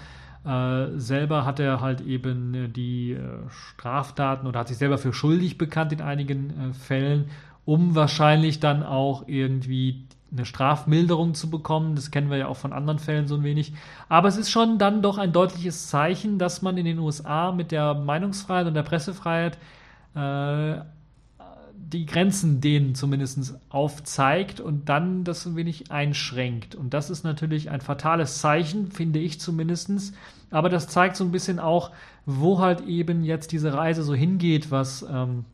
äh, 0.46 1.00
selber 1.00 1.46
hat 1.46 1.62
er 1.62 1.80
halt 1.80 2.02
eben 2.02 2.74
die 2.74 3.14
äh, 3.14 3.20
Straftaten 3.50 4.46
oder 4.46 4.60
hat 4.60 4.68
sich 4.68 4.78
selber 4.78 4.98
für 4.98 5.14
schuldig 5.14 5.58
bekannt 5.58 5.94
in 5.94 6.02
einigen 6.02 6.50
äh, 6.50 6.74
Fällen, 6.74 7.30
um 7.64 7.96
wahrscheinlich 7.96 8.60
dann 8.60 8.84
auch 8.84 9.24
irgendwie 9.28 10.06
eine 10.36 10.46
Strafmilderung 10.46 11.34
zu 11.34 11.50
bekommen. 11.50 11.96
Das 11.96 12.12
kennen 12.12 12.30
wir 12.30 12.38
ja 12.38 12.48
auch 12.48 12.58
von 12.58 12.74
anderen 12.74 13.00
Fällen 13.00 13.28
so 13.28 13.36
ein 13.36 13.44
wenig. 13.44 13.74
Aber 14.10 14.28
es 14.28 14.38
ist 14.38 14.50
schon 14.50 14.78
dann 14.78 15.02
doch 15.02 15.18
ein 15.18 15.32
deutliches 15.32 15.88
Zeichen, 15.88 16.40
dass 16.40 16.62
man 16.62 16.78
in 16.78 16.86
den 16.86 17.00
USA 17.00 17.52
mit 17.52 17.72
der 17.72 17.94
Meinungsfreiheit 17.94 18.68
und 18.68 18.74
der 18.74 18.84
Pressefreiheit 18.84 19.58
äh, 20.16 20.82
die 21.78 22.06
Grenzen 22.06 22.62
denen 22.62 22.96
zumindest 22.96 23.56
aufzeigt 23.70 24.60
und 24.60 24.90
dann 24.90 25.24
das 25.24 25.46
ein 25.46 25.56
wenig 25.56 25.92
einschränkt. 25.92 26.74
Und 26.76 26.94
das 26.94 27.10
ist 27.10 27.24
natürlich 27.24 27.70
ein 27.70 27.82
fatales 27.82 28.40
Zeichen, 28.40 28.92
finde 28.92 29.20
ich 29.20 29.40
zumindest. 29.40 30.14
Aber 30.52 30.70
das 30.70 30.88
zeigt 30.88 31.16
so 31.16 31.24
ein 31.24 31.32
bisschen 31.32 31.60
auch, 31.60 31.92
wo 32.26 32.60
halt 32.60 32.82
eben 32.82 33.24
jetzt 33.24 33.52
diese 33.52 33.74
Reise 33.74 34.04
so 34.04 34.16
hingeht, 34.16 34.72
was 34.72 35.06
ähm, 35.10 35.46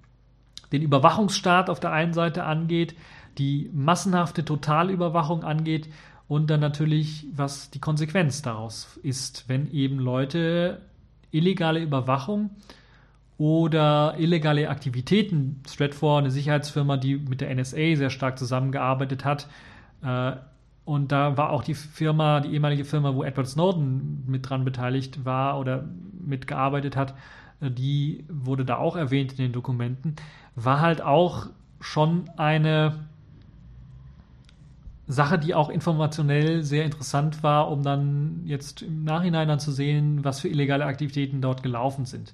den 0.71 0.81
Überwachungsstaat 0.81 1.69
auf 1.69 1.79
der 1.79 1.91
einen 1.91 2.13
Seite 2.13 2.45
angeht, 2.45 2.95
die 3.37 3.69
massenhafte 3.73 4.45
Totalüberwachung 4.45 5.43
angeht 5.43 5.89
und 6.27 6.49
dann 6.49 6.59
natürlich, 6.59 7.27
was 7.33 7.71
die 7.71 7.79
Konsequenz 7.79 8.41
daraus 8.41 8.99
ist, 9.03 9.49
wenn 9.49 9.71
eben 9.71 9.99
Leute 9.99 10.81
illegale 11.31 11.81
Überwachung 11.81 12.51
oder 13.37 14.15
illegale 14.17 14.69
Aktivitäten, 14.69 15.61
Stratfor, 15.67 16.19
eine 16.19 16.31
Sicherheitsfirma, 16.31 16.97
die 16.97 17.17
mit 17.17 17.41
der 17.41 17.53
NSA 17.53 17.95
sehr 17.95 18.09
stark 18.09 18.37
zusammengearbeitet 18.37 19.25
hat, 19.25 19.47
äh, 20.03 20.33
und 20.83 21.11
da 21.11 21.37
war 21.37 21.51
auch 21.51 21.63
die 21.63 21.75
Firma, 21.75 22.39
die 22.39 22.53
ehemalige 22.53 22.85
Firma, 22.85 23.13
wo 23.13 23.23
Edward 23.23 23.47
Snowden 23.47 24.23
mit 24.27 24.49
dran 24.49 24.65
beteiligt 24.65 25.25
war 25.25 25.59
oder 25.59 25.85
mitgearbeitet 26.19 26.95
hat, 26.95 27.13
äh, 27.61 27.69
die 27.69 28.25
wurde 28.29 28.65
da 28.65 28.77
auch 28.77 28.95
erwähnt 28.95 29.31
in 29.33 29.37
den 29.37 29.51
Dokumenten, 29.53 30.15
war 30.55 30.81
halt 30.81 31.01
auch 31.01 31.47
schon 31.79 32.29
eine 32.37 32.99
Sache, 35.07 35.37
die 35.39 35.55
auch 35.55 35.69
informationell 35.69 36.63
sehr 36.63 36.85
interessant 36.85 37.43
war, 37.43 37.69
um 37.69 37.83
dann 37.83 38.41
jetzt 38.45 38.81
im 38.81 39.03
Nachhinein 39.03 39.47
dann 39.47 39.59
zu 39.59 39.71
sehen, 39.71 40.23
was 40.23 40.39
für 40.39 40.47
illegale 40.47 40.85
Aktivitäten 40.85 41.41
dort 41.41 41.63
gelaufen 41.63 42.05
sind. 42.05 42.33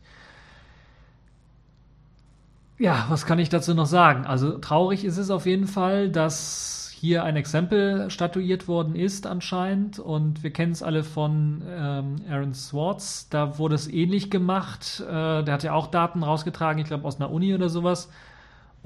Ja, 2.77 3.07
was 3.09 3.25
kann 3.25 3.39
ich 3.39 3.49
dazu 3.49 3.73
noch 3.73 3.87
sagen? 3.87 4.25
Also 4.25 4.59
traurig 4.59 5.03
ist 5.03 5.17
es 5.17 5.31
auf 5.31 5.47
jeden 5.47 5.65
Fall, 5.65 6.09
dass 6.09 6.77
hier 6.99 7.23
ein 7.23 7.35
Exempel 7.35 8.09
statuiert 8.09 8.67
worden 8.67 8.95
ist 8.95 9.27
anscheinend 9.27 9.99
und 9.99 10.43
wir 10.43 10.51
kennen 10.51 10.71
es 10.71 10.81
alle 10.81 11.03
von 11.03 11.61
ähm, 11.67 12.15
Aaron 12.29 12.53
Swartz. 12.53 13.29
Da 13.29 13.57
wurde 13.59 13.75
es 13.75 13.87
ähnlich 13.87 14.31
gemacht. 14.31 15.03
Äh, 15.07 15.43
der 15.43 15.53
hat 15.53 15.63
ja 15.63 15.73
auch 15.73 15.87
Daten 15.87 16.23
rausgetragen, 16.23 16.81
ich 16.81 16.87
glaube 16.87 17.05
aus 17.05 17.19
einer 17.19 17.31
Uni 17.31 17.53
oder 17.53 17.69
sowas 17.69 18.09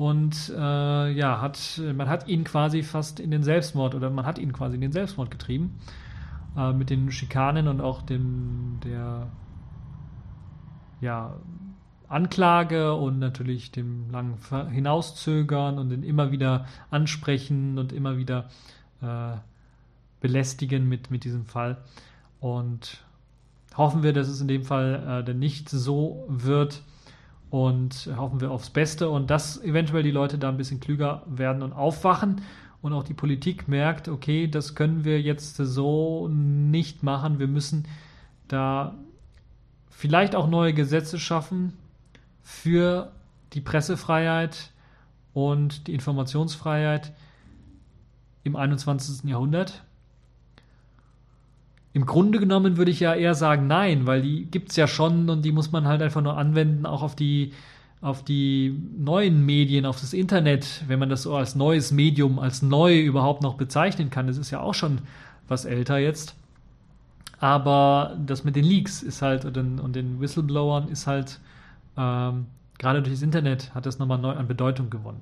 und 0.02 0.52
äh, 0.58 1.12
ja, 1.12 1.42
hat, 1.42 1.80
man 1.96 2.10
hat 2.10 2.28
ihn 2.28 2.44
quasi 2.44 2.82
fast 2.82 3.20
in 3.20 3.30
den 3.30 3.44
Selbstmord 3.44 3.94
oder 3.94 4.10
man 4.10 4.26
hat 4.26 4.40
ihn 4.40 4.52
quasi 4.52 4.74
in 4.74 4.82
den 4.82 4.92
Selbstmord 4.92 5.30
getrieben. 5.30 5.78
Äh, 6.58 6.74
mit 6.74 6.90
den 6.90 7.12
Schikanen 7.12 7.68
und 7.68 7.82
auch 7.82 8.02
dem, 8.02 8.80
der 8.84 9.28
ja, 11.02 11.36
Anklage 12.08 12.96
und 12.96 13.20
natürlich 13.20 13.72
dem 13.72 14.10
langen 14.10 14.40
Hinauszögern 14.72 15.78
und 15.78 15.90
den 15.90 16.02
immer 16.02 16.32
wieder 16.32 16.66
ansprechen 16.90 17.78
und 17.78 17.94
immer 17.94 18.18
wieder 18.18 18.50
äh, 19.04 19.38
belästigen 20.20 20.90
mit, 20.90 21.12
mit 21.12 21.26
diesem 21.26 21.46
Fall. 21.46 21.78
Und 22.40 23.04
hoffen 23.78 24.02
wir, 24.02 24.14
dass 24.14 24.30
es 24.30 24.42
in 24.42 24.48
dem 24.48 24.64
Fall 24.64 25.20
äh, 25.20 25.24
denn 25.24 25.38
nicht 25.38 25.70
so 25.70 26.26
wird 26.28 26.82
und 27.52 28.10
hoffen 28.16 28.40
wir 28.40 28.50
aufs 28.50 28.70
Beste 28.70 29.10
und 29.10 29.30
dass 29.30 29.62
eventuell 29.62 30.04
die 30.04 30.12
Leute 30.12 30.40
da 30.40 30.50
ein 30.50 30.58
bisschen 30.58 30.80
klüger 30.80 31.24
werden 31.28 31.62
und 31.62 31.74
aufwachen 31.74 32.42
und 32.82 32.94
auch 32.94 33.04
die 33.04 33.14
Politik 33.14 33.68
merkt, 33.68 34.08
okay, 34.08 34.48
das 34.48 34.74
können 34.74 35.04
wir 35.04 35.22
jetzt 35.22 35.58
so 35.58 36.30
nicht 36.30 37.04
machen. 37.04 37.40
Wir 37.40 37.48
müssen 37.48 37.86
da 38.48 38.96
vielleicht 39.90 40.34
auch 40.34 40.48
neue 40.48 40.74
Gesetze 40.74 41.20
schaffen 41.20 41.74
für 42.42 43.12
die 43.52 43.62
Pressefreiheit 43.62 44.72
und 45.34 45.88
die 45.88 45.94
Informationsfreiheit 45.94 47.12
im 48.44 48.56
21. 48.56 49.30
Jahrhundert. 49.30 49.84
Im 51.94 52.06
Grunde 52.06 52.40
genommen 52.40 52.78
würde 52.78 52.92
ich 52.92 53.00
ja 53.00 53.14
eher 53.14 53.36
sagen, 53.36 53.68
nein, 53.68 54.08
weil 54.08 54.22
die 54.22 54.46
gibt 54.46 54.70
es 54.72 54.78
ja 54.78 54.88
schon 54.88 55.30
und 55.30 55.44
die 55.44 55.52
muss 55.52 55.72
man 55.72 55.88
halt 55.88 56.02
einfach 56.02 56.22
nur 56.22 56.38
anwenden, 56.38 56.86
auch 56.86 57.04
auf 57.04 57.16
die, 57.16 57.52
auf 58.00 58.24
die 58.24 58.80
neuen 58.98 59.46
Medien, 59.46 59.86
auf 59.86 60.00
das 60.00 60.14
Internet, 60.14 60.84
wenn 60.88 61.00
man 61.00 61.10
das 61.10 61.24
so 61.24 61.36
als 61.36 61.56
neues 61.56 61.92
Medium, 61.92 62.40
als 62.40 62.62
neu 62.62 63.00
überhaupt 63.00 63.42
noch 63.42 63.56
bezeichnen 63.56 64.10
kann. 64.10 64.28
Das 64.28 64.38
ist 64.38 64.52
ja 64.52 64.62
auch 64.62 64.74
schon 64.74 65.00
was 65.48 65.66
älter 65.66 65.98
jetzt. 65.98 66.36
Aber 67.40 68.16
das 68.26 68.44
mit 68.44 68.56
den 68.56 68.64
Leaks 68.64 69.02
ist 69.02 69.22
halt 69.22 69.46
und 69.46 69.56
den, 69.56 69.80
und 69.80 69.96
den 69.96 70.22
Whistleblowern 70.22 70.88
ist 70.88 71.08
halt 71.08 71.40
ähm, 71.98 72.46
gerade 72.82 73.02
durch 73.02 73.14
das 73.14 73.22
Internet 73.22 73.74
hat 73.76 73.86
das 73.86 74.00
nochmal 74.00 74.18
neu 74.18 74.32
an 74.32 74.48
Bedeutung 74.48 74.90
gewonnen. 74.90 75.22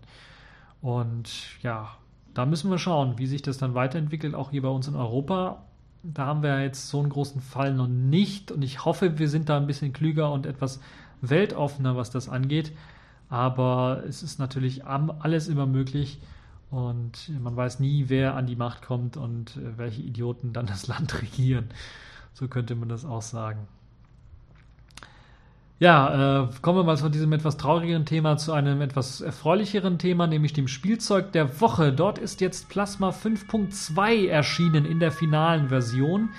Und 0.81 1.29
ja, 1.61 1.89
da 2.33 2.45
müssen 2.45 2.71
wir 2.71 2.77
schauen, 2.77 3.17
wie 3.17 3.25
sich 3.27 3.41
das 3.41 3.57
dann 3.57 3.73
weiterentwickelt, 3.73 4.33
auch 4.33 4.51
hier 4.51 4.61
bei 4.61 4.69
uns 4.69 4.87
in 4.87 4.95
Europa. 4.95 5.63
Da 6.03 6.25
haben 6.25 6.43
wir 6.43 6.61
jetzt 6.61 6.87
so 6.89 6.99
einen 6.99 7.09
großen 7.09 7.41
Fall 7.41 7.73
noch 7.73 7.87
nicht 7.87 8.51
und 8.51 8.61
ich 8.61 8.85
hoffe, 8.85 9.19
wir 9.19 9.29
sind 9.29 9.49
da 9.49 9.57
ein 9.57 9.67
bisschen 9.67 9.93
klüger 9.93 10.31
und 10.31 10.45
etwas 10.45 10.79
weltoffener, 11.21 11.95
was 11.95 12.09
das 12.09 12.29
angeht. 12.29 12.71
Aber 13.29 14.03
es 14.07 14.23
ist 14.23 14.39
natürlich 14.39 14.85
alles 14.85 15.47
immer 15.47 15.65
möglich 15.65 16.19
und 16.71 17.29
man 17.41 17.55
weiß 17.55 17.79
nie, 17.79 18.05
wer 18.07 18.35
an 18.35 18.47
die 18.47 18.55
Macht 18.55 18.81
kommt 18.81 19.17
und 19.17 19.57
äh, 19.57 19.77
welche 19.77 20.01
Idioten 20.01 20.53
dann 20.53 20.65
das 20.65 20.87
Land 20.87 21.21
regieren. 21.21 21.69
So 22.33 22.47
könnte 22.47 22.75
man 22.75 22.89
das 22.89 23.05
auch 23.05 23.21
sagen. 23.21 23.67
Ja, 25.79 26.43
äh, 26.43 26.47
kommen 26.61 26.77
wir 26.77 26.83
mal 26.83 26.97
von 26.97 27.13
diesem 27.13 27.31
etwas 27.31 27.55
traurigeren 27.55 28.05
Thema 28.05 28.35
zu 28.35 28.51
einem 28.51 28.81
etwas 28.81 29.21
erfreulicheren 29.21 29.97
Thema, 29.97 30.27
nämlich 30.27 30.51
dem 30.51 30.67
Spielzeug 30.67 31.31
der 31.31 31.61
Woche. 31.61 31.93
Dort 31.93 32.17
ist 32.17 32.41
jetzt 32.41 32.67
Plasma 32.67 33.11
5.2 33.11 34.27
erschienen 34.27 34.83
in 34.83 34.99
der 34.99 35.13
finalen 35.13 35.69
Version. 35.69 36.31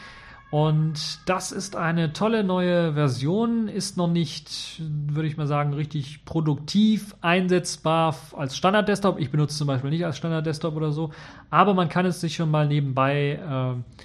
Und 0.51 1.21
das 1.27 1.53
ist 1.53 1.75
eine 1.75 2.12
tolle 2.12 2.45
neue 2.45 2.93
Version, 2.93 3.69
ist 3.69 3.97
noch 3.97 4.09
nicht, 4.09 4.83
würde 5.07 5.29
ich 5.29 5.39
mal 5.39 5.47
sagen, 5.47 5.73
richtig 5.73 6.25
produktiv 6.27 7.15
einsetzbar 7.23 8.15
als 8.37 8.57
Standard-Desktop. 8.57 9.19
Ich 9.21 9.31
benutze 9.31 9.57
zum 9.57 9.69
Beispiel 9.69 9.91
nicht 9.91 10.05
als 10.05 10.19
Standard-Desktop 10.19 10.77
oder 10.77 10.93
so, 10.93 11.12
aber 11.49 11.73
man 11.73 11.89
kann 11.89 12.05
es 12.05 12.21
sich 12.21 12.35
schon 12.35 12.51
mal 12.51 12.67
nebenbei 12.67 13.39
äh, 13.43 14.01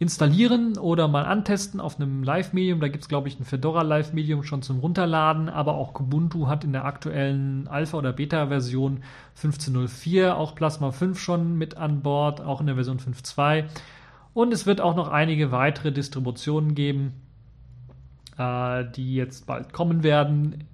installieren 0.00 0.78
oder 0.78 1.08
mal 1.08 1.26
antesten 1.26 1.78
auf 1.78 2.00
einem 2.00 2.22
Live-Medium. 2.22 2.80
Da 2.80 2.88
gibt 2.88 3.04
es, 3.04 3.08
glaube 3.08 3.28
ich, 3.28 3.38
ein 3.38 3.44
Fedora 3.44 3.82
Live-Medium 3.82 4.42
schon 4.42 4.62
zum 4.62 4.78
Runterladen, 4.78 5.50
aber 5.50 5.74
auch 5.74 5.92
Kubuntu 5.92 6.48
hat 6.48 6.64
in 6.64 6.72
der 6.72 6.86
aktuellen 6.86 7.68
Alpha- 7.68 7.98
oder 7.98 8.14
Beta-Version 8.14 9.02
15.04 9.38 10.32
auch 10.32 10.54
Plasma 10.54 10.90
5 10.90 11.20
schon 11.20 11.58
mit 11.58 11.76
an 11.76 12.00
Bord, 12.00 12.40
auch 12.40 12.62
in 12.62 12.66
der 12.66 12.76
Version 12.76 12.98
5.2. 12.98 13.66
Und 14.32 14.54
es 14.54 14.64
wird 14.64 14.80
auch 14.80 14.96
noch 14.96 15.08
einige 15.08 15.52
weitere 15.52 15.92
Distributionen 15.92 16.74
geben, 16.74 17.12
äh, 18.38 18.86
die 18.96 19.14
jetzt 19.14 19.46
bald 19.46 19.74
kommen 19.74 20.02
werden. 20.02 20.64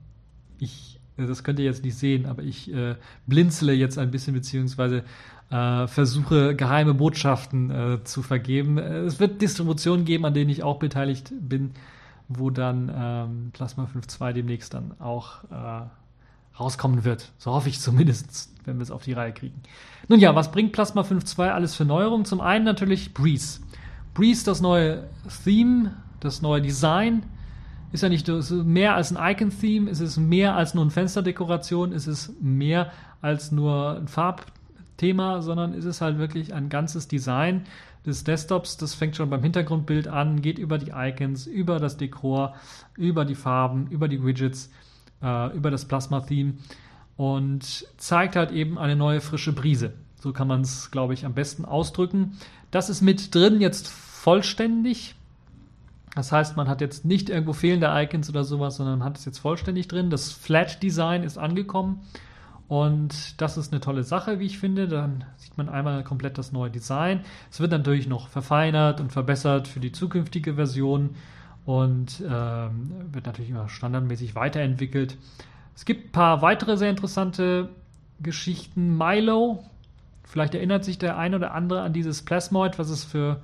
Ich, 0.61 1.01
das 1.17 1.43
könnt 1.43 1.59
ihr 1.59 1.65
jetzt 1.65 1.85
nicht 1.85 1.97
sehen, 1.97 2.27
aber 2.27 2.45
ich 2.45 2.73
äh, 2.73 2.95
blinzele 3.27 3.73
jetzt 3.73 3.99
ein 3.99 4.13
bisschen, 4.13 4.35
beziehungsweise 4.35 5.03
äh, 5.51 5.87
versuche, 5.87 6.57
geheime 6.57 6.95
Botschaften 6.95 7.71
äh, 7.71 8.05
zu 8.05 8.23
vergeben. 8.23 8.79
Äh, 8.79 9.01
es 9.01 9.21
wird 9.21 9.41
Distributionen 9.41 10.05
geben, 10.05 10.25
an 10.25 10.35
denen 10.35 10.51
ich 10.51 10.63
auch 10.63 10.79
beteiligt 10.79 11.33
bin, 11.41 11.73
wo 12.29 12.51
dann 12.51 12.93
ähm, 12.95 13.51
Plasma 13.53 13.85
5.2 13.85 14.33
demnächst 14.33 14.75
dann 14.75 14.95
auch 14.99 15.45
äh, 15.45 15.87
rauskommen 16.59 17.05
wird. 17.05 17.31
So 17.39 17.53
hoffe 17.53 17.69
ich 17.69 17.81
zumindest, 17.81 18.51
wenn 18.65 18.79
wir 18.79 18.83
es 18.83 18.91
auf 18.91 19.05
die 19.05 19.13
Reihe 19.13 19.33
kriegen. 19.33 19.63
Nun 20.09 20.19
ja, 20.19 20.35
was 20.35 20.51
bringt 20.51 20.73
Plasma 20.73 21.03
5.2 21.03 21.51
alles 21.51 21.75
für 21.75 21.85
Neuerungen? 21.85 22.25
Zum 22.25 22.41
einen 22.41 22.65
natürlich 22.65 23.15
Breeze. 23.15 23.61
Breeze, 24.15 24.45
das 24.45 24.61
neue 24.61 25.09
Theme, 25.45 25.95
das 26.21 26.43
neue 26.43 26.63
Design, 26.63 27.25
ist 27.93 28.03
ja 28.03 28.09
nicht 28.09 28.29
mehr 28.51 28.95
als 28.95 29.15
ein 29.15 29.33
Icon-Theme, 29.33 29.91
es 29.91 30.01
ist 30.01 30.17
mehr 30.17 30.57
als 30.57 30.75
nur 30.75 30.83
eine 30.83 30.91
Fensterdekoration, 30.91 31.93
es 31.93 32.07
ist 32.07 32.43
mehr 32.43 32.91
als 33.21 33.53
nur 33.53 33.97
ein 33.99 34.09
Farb 34.09 34.47
Thema, 34.97 35.43
sondern 35.43 35.75
ist 35.75 35.85
es 35.85 36.01
halt 36.01 36.19
wirklich 36.19 36.55
ein 36.55 36.69
ganzes 36.69 37.09
Design 37.09 37.65
des 38.05 38.25
Desktops. 38.25 38.77
Das 38.77 38.95
fängt 38.95 39.17
schon 39.17 39.31
beim 39.31 39.43
Hintergrundbild 39.43 40.09
an, 40.09 40.41
geht 40.43 40.59
über 40.59 40.79
die 40.79 40.93
Icons, 40.95 41.47
über 41.47 41.79
das 41.79 41.97
Dekor, 41.97 42.55
über 42.97 43.25
die 43.25 43.35
Farben, 43.35 43.89
über 43.89 44.09
die 44.09 44.25
Widgets, 44.25 44.71
äh, 45.23 45.55
über 45.57 45.71
das 45.71 45.87
Plasma-Theme 45.87 46.55
und 47.17 47.87
zeigt 47.97 48.37
halt 48.37 48.53
eben 48.53 48.79
eine 48.79 48.97
neue 48.97 49.21
frische 49.21 49.53
Brise. 49.53 49.93
So 50.21 50.33
kann 50.33 50.49
man 50.49 50.63
es, 50.63 50.91
glaube 50.91 51.15
ich, 51.15 51.25
am 51.25 51.35
besten 51.35 51.65
ausdrücken. 51.65 52.39
Das 52.71 52.91
ist 52.91 53.01
mit 53.01 53.35
drin 53.35 53.61
jetzt 53.61 53.89
vollständig. 53.89 55.15
Das 56.15 56.33
heißt, 56.33 56.57
man 56.57 56.69
hat 56.69 56.81
jetzt 56.81 57.05
nicht 57.05 57.29
irgendwo 57.29 57.53
fehlende 57.53 57.93
Icons 57.93 58.31
oder 58.31 58.43
sowas, 58.43 58.77
sondern 58.77 59.05
hat 59.05 59.19
es 59.19 59.25
jetzt 59.25 59.39
vollständig 59.39 59.89
drin. 59.89 60.11
Das 60.11 60.33
Flat 60.33 60.83
Design 60.83 61.23
ist 61.23 61.37
angekommen. 61.37 62.01
Und 62.69 63.41
das 63.41 63.57
ist 63.57 63.73
eine 63.73 63.81
tolle 63.81 64.03
Sache, 64.03 64.41
wie 64.41 64.47
ich 64.47 64.59
finde. 64.59 64.89
Dann 64.89 65.25
sieht 65.37 65.57
man 65.57 65.69
einmal 65.69 66.03
komplett 66.03 66.37
das 66.37 66.53
neue 66.53 66.71
Design. 66.71 67.21
Es 67.51 67.61
wird 67.61 67.71
natürlich 67.71 68.09
noch 68.09 68.29
verfeinert 68.29 69.01
und 69.01 69.13
verbessert 69.13 69.69
für 69.69 69.81
die 69.81 69.93
zukünftige 69.93 70.55
Version 70.55 71.11
und 71.65 72.23
ähm, 72.29 72.93
wird 73.13 73.27
natürlich 73.27 73.51
immer 73.51 73.69
standardmäßig 73.69 74.35
weiterentwickelt. 74.35 75.17
Es 75.75 75.85
gibt 75.85 76.09
ein 76.09 76.13
paar 76.13 76.43
weitere 76.43 76.77
sehr 76.77 76.91
interessante 76.91 77.69
Geschichten. 78.21 78.97
Milo, 78.97 79.65
vielleicht 80.25 80.55
erinnert 80.55 80.85
sich 80.85 80.99
der 80.99 81.19
ein 81.19 81.35
oder 81.35 81.55
andere 81.55 81.83
an 81.83 81.93
dieses 81.93 82.23
Plasmoid, 82.23 82.79
was 82.79 82.89
es 82.89 83.05
für, 83.05 83.43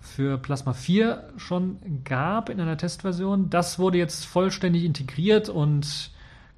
für 0.00 0.38
Plasma 0.38 0.72
4 0.72 1.24
schon 1.36 1.78
gab 2.04 2.48
in 2.48 2.60
einer 2.60 2.76
Testversion. 2.76 3.50
Das 3.50 3.78
wurde 3.78 3.98
jetzt 3.98 4.24
vollständig 4.24 4.84
integriert 4.84 5.48
und 5.48 6.10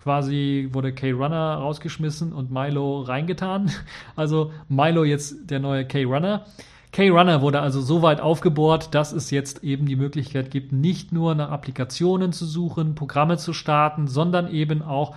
quasi 0.02 0.68
wurde 0.72 0.92
K-Runner 0.92 1.54
rausgeschmissen 1.54 2.32
und 2.32 2.50
Milo 2.50 3.02
reingetan. 3.02 3.70
Also 4.16 4.52
Milo 4.68 5.04
jetzt 5.04 5.50
der 5.50 5.60
neue 5.60 5.86
K-Runner. 5.86 6.44
K-Runner 6.92 7.40
wurde 7.40 7.60
also 7.60 7.80
so 7.80 8.02
weit 8.02 8.20
aufgebohrt, 8.20 8.94
dass 8.94 9.12
es 9.12 9.30
jetzt 9.30 9.64
eben 9.64 9.86
die 9.86 9.96
Möglichkeit 9.96 10.50
gibt, 10.50 10.72
nicht 10.72 11.12
nur 11.12 11.34
nach 11.34 11.50
Applikationen 11.50 12.32
zu 12.32 12.44
suchen, 12.44 12.94
Programme 12.94 13.38
zu 13.38 13.52
starten, 13.52 14.08
sondern 14.08 14.52
eben 14.52 14.82
auch 14.82 15.14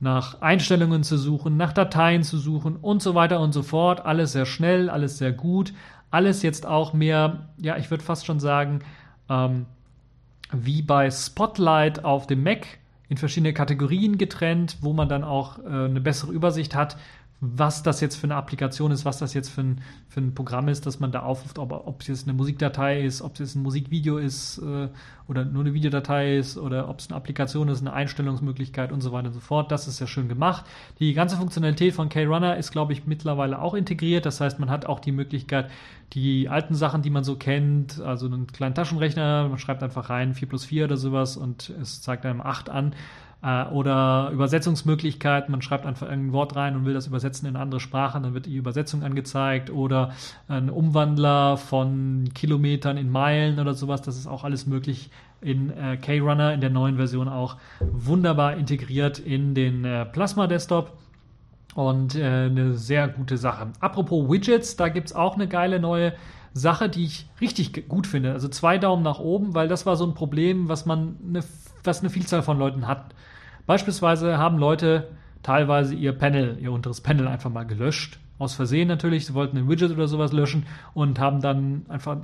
nach 0.00 0.40
Einstellungen 0.40 1.04
zu 1.04 1.16
suchen, 1.16 1.56
nach 1.56 1.72
Dateien 1.72 2.22
zu 2.22 2.38
suchen 2.38 2.76
und 2.76 3.02
so 3.02 3.14
weiter 3.14 3.40
und 3.40 3.52
so 3.52 3.62
fort. 3.62 4.04
Alles 4.04 4.32
sehr 4.32 4.46
schnell, 4.46 4.90
alles 4.90 5.18
sehr 5.18 5.32
gut, 5.32 5.72
alles 6.10 6.42
jetzt 6.42 6.66
auch 6.66 6.92
mehr, 6.92 7.48
ja, 7.58 7.76
ich 7.76 7.90
würde 7.90 8.02
fast 8.02 8.26
schon 8.26 8.40
sagen, 8.40 8.80
ähm, 9.28 9.66
wie 10.52 10.82
bei 10.82 11.10
Spotlight 11.10 12.04
auf 12.04 12.26
dem 12.26 12.42
Mac 12.42 12.66
in 13.08 13.16
verschiedene 13.16 13.52
Kategorien 13.52 14.18
getrennt, 14.18 14.78
wo 14.80 14.92
man 14.92 15.08
dann 15.08 15.24
auch 15.24 15.58
äh, 15.58 15.62
eine 15.68 16.00
bessere 16.00 16.32
Übersicht 16.32 16.74
hat, 16.74 16.96
was 17.40 17.82
das 17.82 18.00
jetzt 18.00 18.16
für 18.16 18.24
eine 18.24 18.36
Applikation 18.36 18.90
ist, 18.90 19.04
was 19.04 19.18
das 19.18 19.34
jetzt 19.34 19.50
für 19.50 19.60
ein, 19.60 19.80
für 20.08 20.20
ein 20.20 20.34
Programm 20.34 20.68
ist, 20.68 20.86
dass 20.86 21.00
man 21.00 21.12
da 21.12 21.20
aufruft, 21.20 21.58
ob, 21.58 21.70
ob 21.70 22.00
es 22.00 22.06
jetzt 22.06 22.26
eine 22.26 22.32
Musikdatei 22.32 23.02
ist, 23.02 23.20
ob 23.20 23.34
es 23.34 23.40
jetzt 23.40 23.54
ein 23.56 23.62
Musikvideo 23.62 24.16
ist 24.16 24.58
äh, 24.58 24.88
oder 25.28 25.44
nur 25.44 25.62
eine 25.62 25.74
Videodatei 25.74 26.38
ist 26.38 26.56
oder 26.56 26.88
ob 26.88 27.00
es 27.00 27.08
eine 27.08 27.16
Applikation 27.16 27.68
ist, 27.68 27.80
eine 27.80 27.92
Einstellungsmöglichkeit 27.92 28.90
und 28.90 29.02
so 29.02 29.12
weiter 29.12 29.28
und 29.28 29.34
so 29.34 29.40
fort. 29.40 29.70
Das 29.70 29.86
ist 29.86 30.00
ja 30.00 30.06
schön 30.06 30.28
gemacht. 30.28 30.64
Die 30.98 31.12
ganze 31.12 31.36
Funktionalität 31.36 31.92
von 31.92 32.08
K-Runner 32.08 32.56
ist, 32.56 32.72
glaube 32.72 32.94
ich, 32.94 33.06
mittlerweile 33.06 33.60
auch 33.60 33.74
integriert. 33.74 34.24
Das 34.24 34.40
heißt, 34.40 34.58
man 34.58 34.70
hat 34.70 34.86
auch 34.86 35.00
die 35.00 35.12
Möglichkeit, 35.12 35.70
die 36.14 36.48
alten 36.48 36.74
Sachen, 36.74 37.02
die 37.02 37.10
man 37.10 37.24
so 37.24 37.36
kennt, 37.36 38.00
also 38.00 38.26
einen 38.26 38.46
kleinen 38.46 38.74
Taschenrechner, 38.74 39.48
man 39.50 39.58
schreibt 39.58 39.82
einfach 39.82 40.08
rein 40.08 40.32
4 40.32 40.48
plus 40.48 40.64
4 40.64 40.86
oder 40.86 40.96
sowas 40.96 41.36
und 41.36 41.68
es 41.82 42.00
zeigt 42.00 42.24
einem 42.24 42.40
8 42.40 42.70
an 42.70 42.94
äh, 43.42 43.64
oder 43.66 44.30
Übersetzungsmöglichkeiten. 44.32 45.50
Man 45.50 45.62
schreibt 45.62 45.86
einfach 45.86 46.08
irgendein 46.08 46.32
Wort 46.32 46.56
rein 46.56 46.76
und 46.76 46.84
will 46.84 46.94
das 46.94 47.06
übersetzen 47.06 47.48
in 47.48 47.56
andere 47.56 47.80
Sprache, 47.80 48.20
dann 48.20 48.34
wird 48.34 48.46
die 48.46 48.56
Übersetzung 48.56 49.02
angezeigt. 49.02 49.70
Oder 49.70 50.12
ein 50.48 50.70
Umwandler 50.70 51.56
von 51.56 52.30
Kilometern 52.34 52.96
in 52.96 53.10
Meilen 53.10 53.58
oder 53.58 53.74
sowas. 53.74 54.02
Das 54.02 54.16
ist 54.16 54.26
auch 54.26 54.44
alles 54.44 54.66
möglich 54.66 55.10
in 55.40 55.70
äh, 55.70 55.96
K-Runner 55.96 56.52
in 56.54 56.60
der 56.60 56.70
neuen 56.70 56.96
Version 56.96 57.28
auch 57.28 57.56
wunderbar 57.80 58.56
integriert 58.56 59.18
in 59.18 59.54
den 59.54 59.84
äh, 59.84 60.04
Plasma 60.06 60.46
Desktop. 60.46 60.92
Und 61.74 62.14
äh, 62.14 62.24
eine 62.24 62.72
sehr 62.72 63.06
gute 63.06 63.36
Sache. 63.36 63.68
Apropos 63.80 64.30
Widgets, 64.30 64.76
da 64.76 64.88
gibt 64.88 65.08
es 65.08 65.14
auch 65.14 65.34
eine 65.34 65.46
geile 65.46 65.78
neue 65.78 66.14
Sache, 66.54 66.88
die 66.88 67.04
ich 67.04 67.28
richtig 67.38 67.86
gut 67.86 68.06
finde. 68.06 68.32
Also 68.32 68.48
zwei 68.48 68.78
Daumen 68.78 69.02
nach 69.02 69.18
oben, 69.18 69.54
weil 69.54 69.68
das 69.68 69.84
war 69.84 69.94
so 69.96 70.06
ein 70.06 70.14
Problem, 70.14 70.70
was 70.70 70.86
man 70.86 71.16
eine, 71.28 71.44
was 71.86 72.00
eine 72.00 72.10
Vielzahl 72.10 72.42
von 72.42 72.58
Leuten 72.58 72.86
hat. 72.86 73.14
Beispielsweise 73.66 74.38
haben 74.38 74.58
Leute 74.58 75.08
teilweise 75.42 75.94
ihr 75.94 76.12
Panel, 76.12 76.58
ihr 76.60 76.72
unteres 76.72 77.00
Panel 77.00 77.28
einfach 77.28 77.50
mal 77.50 77.64
gelöscht. 77.64 78.18
Aus 78.38 78.54
Versehen 78.54 78.88
natürlich. 78.88 79.26
Sie 79.26 79.34
wollten 79.34 79.56
ein 79.56 79.68
Widget 79.68 79.92
oder 79.92 80.08
sowas 80.08 80.32
löschen 80.32 80.66
und 80.92 81.18
haben 81.18 81.40
dann 81.40 81.86
einfach 81.88 82.18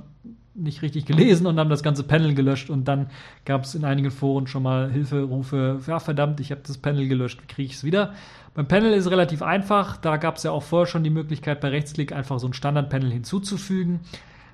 nicht 0.55 0.81
richtig 0.81 1.05
gelesen 1.05 1.47
und 1.47 1.59
haben 1.59 1.69
das 1.69 1.83
ganze 1.83 2.03
Panel 2.03 2.35
gelöscht 2.35 2.69
und 2.69 2.87
dann 2.87 3.07
gab 3.45 3.63
es 3.63 3.75
in 3.75 3.85
einigen 3.85 4.11
Foren 4.11 4.47
schon 4.47 4.63
mal 4.63 4.91
Hilferufe, 4.91 5.79
ja 5.87 5.99
verdammt, 5.99 6.39
ich 6.39 6.51
habe 6.51 6.61
das 6.65 6.77
Panel 6.77 7.07
gelöscht, 7.07 7.41
wie 7.41 7.47
kriege 7.47 7.69
ich 7.69 7.77
es 7.77 7.83
wieder? 7.83 8.13
Beim 8.53 8.67
Panel 8.67 8.93
ist 8.93 9.05
es 9.05 9.11
relativ 9.11 9.41
einfach, 9.41 9.97
da 9.97 10.17
gab 10.17 10.37
es 10.37 10.43
ja 10.43 10.51
auch 10.51 10.61
vorher 10.61 10.85
schon 10.85 11.03
die 11.03 11.09
Möglichkeit 11.09 11.59
bei 11.59 11.69
Rechtsklick 11.69 12.11
einfach 12.11 12.37
so 12.37 12.47
ein 12.47 12.53
Standard-Panel 12.53 13.11
hinzuzufügen. 13.11 14.01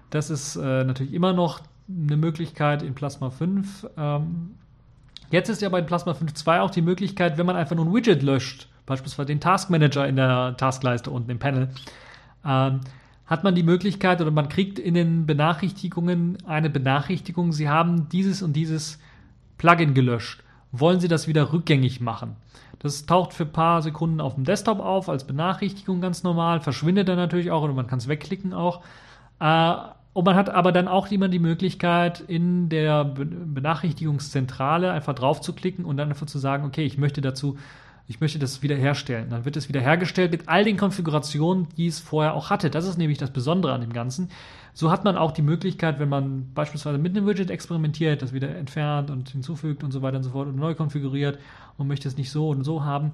Das 0.10 0.30
ist 0.30 0.56
äh, 0.56 0.86
natürlich 0.86 1.14
immer 1.14 1.34
noch 1.34 1.60
eine 1.90 2.16
Möglichkeit 2.16 2.82
in 2.82 2.96
Plasma 2.96 3.30
5. 3.30 3.88
Ähm, 3.98 4.52
Jetzt 5.32 5.50
ist 5.50 5.62
ja 5.62 5.70
bei 5.70 5.82
Plasma 5.82 6.14
5.2 6.14 6.60
auch 6.60 6.72
die 6.72 6.82
Möglichkeit, 6.82 7.38
wenn 7.38 7.46
man 7.46 7.56
einfach 7.56 7.76
nur 7.76 7.86
ein 7.86 7.94
Widget 7.94 8.24
löscht, 8.24 8.68
beispielsweise 8.86 9.28
den 9.28 9.40
Task 9.40 9.70
Manager 9.70 10.08
in 10.08 10.16
der 10.16 10.56
Taskleiste 10.58 11.12
unten 11.12 11.30
im 11.30 11.40
Panel, 11.40 11.70
ähm, 12.46 12.82
hat 13.28 13.44
man 13.44 13.54
die 13.54 13.64
Möglichkeit 13.64 14.22
oder 14.22 14.32
man 14.32 14.50
kriegt 14.50 14.80
in 14.80 14.96
den 14.96 15.28
Benachrichtigungen 15.28 16.38
eine 16.48 16.70
Benachrichtigung, 16.70 17.52
Sie 17.52 17.70
haben 17.70 18.10
dieses 18.10 18.42
und 18.42 18.54
dieses 18.54 19.00
Plugin 19.60 19.94
gelöscht. 19.94 20.44
Wollen 20.72 21.00
Sie 21.00 21.08
das 21.08 21.28
wieder 21.28 21.54
rückgängig 21.54 22.02
machen? 22.02 22.36
Das 22.80 23.06
taucht 23.06 23.34
für 23.34 23.44
ein 23.44 23.52
paar 23.52 23.82
Sekunden 23.84 24.22
auf 24.22 24.36
dem 24.36 24.46
Desktop 24.46 24.80
auf 24.80 25.10
als 25.10 25.26
Benachrichtigung 25.26 26.02
ganz 26.02 26.24
normal, 26.24 26.62
verschwindet 26.62 27.08
dann 27.08 27.18
natürlich 27.18 27.52
auch 27.52 27.62
oder 27.62 27.74
man 27.74 27.88
kann 27.88 28.00
es 28.00 28.08
wegklicken 28.08 28.54
auch. 28.54 28.82
Äh, 29.40 29.76
und 30.14 30.26
man 30.26 30.36
hat 30.36 30.50
aber 30.50 30.72
dann 30.72 30.88
auch 30.88 31.12
immer 31.12 31.30
die 31.30 31.40
Möglichkeit, 31.40 32.20
in 32.20 32.70
der 32.70 33.06
Benachrichtigungszentrale 33.06 34.92
einfach 34.92 35.14
drauf 35.14 35.42
zu 35.42 35.54
klicken 35.54 35.86
und 35.86 35.98
dann 35.98 36.10
einfach 36.10 36.28
zu 36.28 36.40
sagen, 36.40 36.66
okay, 36.66 36.84
ich 36.84 36.98
möchte 36.98 37.22
dazu 37.22 37.58
ich 38.10 38.20
möchte 38.20 38.40
das 38.40 38.64
wiederherstellen. 38.64 39.30
Dann 39.30 39.46
wird 39.46 39.56
es 39.56 39.70
wiederhergestellt 39.70 40.32
mit 40.32 40.50
all 40.50 40.64
den 40.64 40.78
Konfigurationen, 40.78 41.68
die 41.78 41.86
es 41.86 42.00
vorher 42.00 42.34
auch 42.34 42.50
hatte. 42.50 42.72
Das 42.72 42.88
ist 42.88 42.98
nämlich 42.98 43.20
das 43.20 43.30
Besondere 43.30 43.72
an 43.72 43.82
dem 43.82 43.94
Ganzen. 43.94 44.32
So 44.74 44.90
hat 44.90 45.04
man 45.04 45.16
auch 45.16 45.32
die 45.32 45.44
Möglichkeit, 45.44 46.00
wenn 46.00 46.10
man 46.10 46.52
beispielsweise 46.56 46.98
mit 46.98 47.16
einem 47.16 47.28
Widget 47.28 47.52
experimentiert, 47.52 48.24
das 48.24 48.34
wieder 48.34 48.56
entfernt 48.56 49.12
und 49.12 49.30
hinzufügt 49.30 49.84
und 49.84 49.92
so 49.92 50.02
weiter 50.02 50.18
und 50.18 50.24
so 50.24 50.32
fort 50.32 50.48
und 50.48 50.56
neu 50.56 50.74
konfiguriert 50.74 51.38
und 51.78 51.88
möchte 51.88 52.08
es 52.08 52.18
nicht 52.18 52.32
so 52.32 52.50
und 52.50 52.64
so 52.64 52.84
haben, 52.84 53.12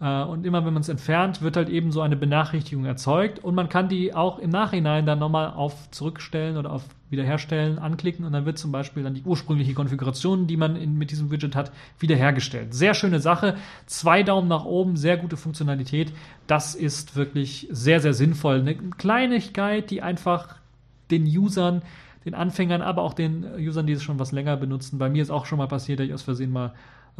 und 0.00 0.46
immer 0.46 0.64
wenn 0.64 0.72
man 0.72 0.82
es 0.82 0.88
entfernt, 0.88 1.42
wird 1.42 1.56
halt 1.56 1.68
eben 1.68 1.90
so 1.90 2.02
eine 2.02 2.14
Benachrichtigung 2.14 2.84
erzeugt 2.84 3.40
und 3.40 3.56
man 3.56 3.68
kann 3.68 3.88
die 3.88 4.14
auch 4.14 4.38
im 4.38 4.50
Nachhinein 4.50 5.06
dann 5.06 5.18
nochmal 5.18 5.50
auf 5.50 5.90
Zurückstellen 5.90 6.56
oder 6.56 6.72
auf 6.72 6.84
Wiederherstellen 7.10 7.80
anklicken 7.80 8.24
und 8.24 8.32
dann 8.32 8.46
wird 8.46 8.58
zum 8.58 8.70
Beispiel 8.70 9.02
dann 9.02 9.14
die 9.14 9.22
ursprüngliche 9.24 9.74
Konfiguration, 9.74 10.46
die 10.46 10.56
man 10.56 10.76
in, 10.76 10.98
mit 10.98 11.10
diesem 11.10 11.32
Widget 11.32 11.56
hat, 11.56 11.72
wiederhergestellt. 11.98 12.74
Sehr 12.74 12.94
schöne 12.94 13.18
Sache. 13.18 13.56
Zwei 13.86 14.22
Daumen 14.22 14.46
nach 14.46 14.64
oben, 14.64 14.96
sehr 14.96 15.16
gute 15.16 15.36
Funktionalität. 15.36 16.12
Das 16.46 16.76
ist 16.76 17.16
wirklich 17.16 17.66
sehr, 17.70 17.98
sehr 18.00 18.14
sinnvoll. 18.14 18.60
Eine 18.60 18.76
Kleinigkeit, 18.76 19.90
die 19.90 20.00
einfach 20.00 20.56
den 21.10 21.24
Usern 21.24 21.82
den 22.24 22.34
Anfängern, 22.34 22.82
aber 22.82 23.02
auch 23.02 23.14
den 23.14 23.46
Usern, 23.58 23.86
die 23.86 23.94
es 23.94 24.02
schon 24.02 24.18
was 24.18 24.32
länger 24.32 24.56
benutzen. 24.56 24.98
Bei 24.98 25.08
mir 25.08 25.22
ist 25.22 25.30
auch 25.30 25.46
schon 25.46 25.58
mal 25.58 25.66
passiert, 25.66 26.00
dass 26.00 26.06
ich 26.06 26.12
aus 26.12 26.22
Versehen 26.22 26.52
mal 26.52 26.66
äh, 26.66 26.70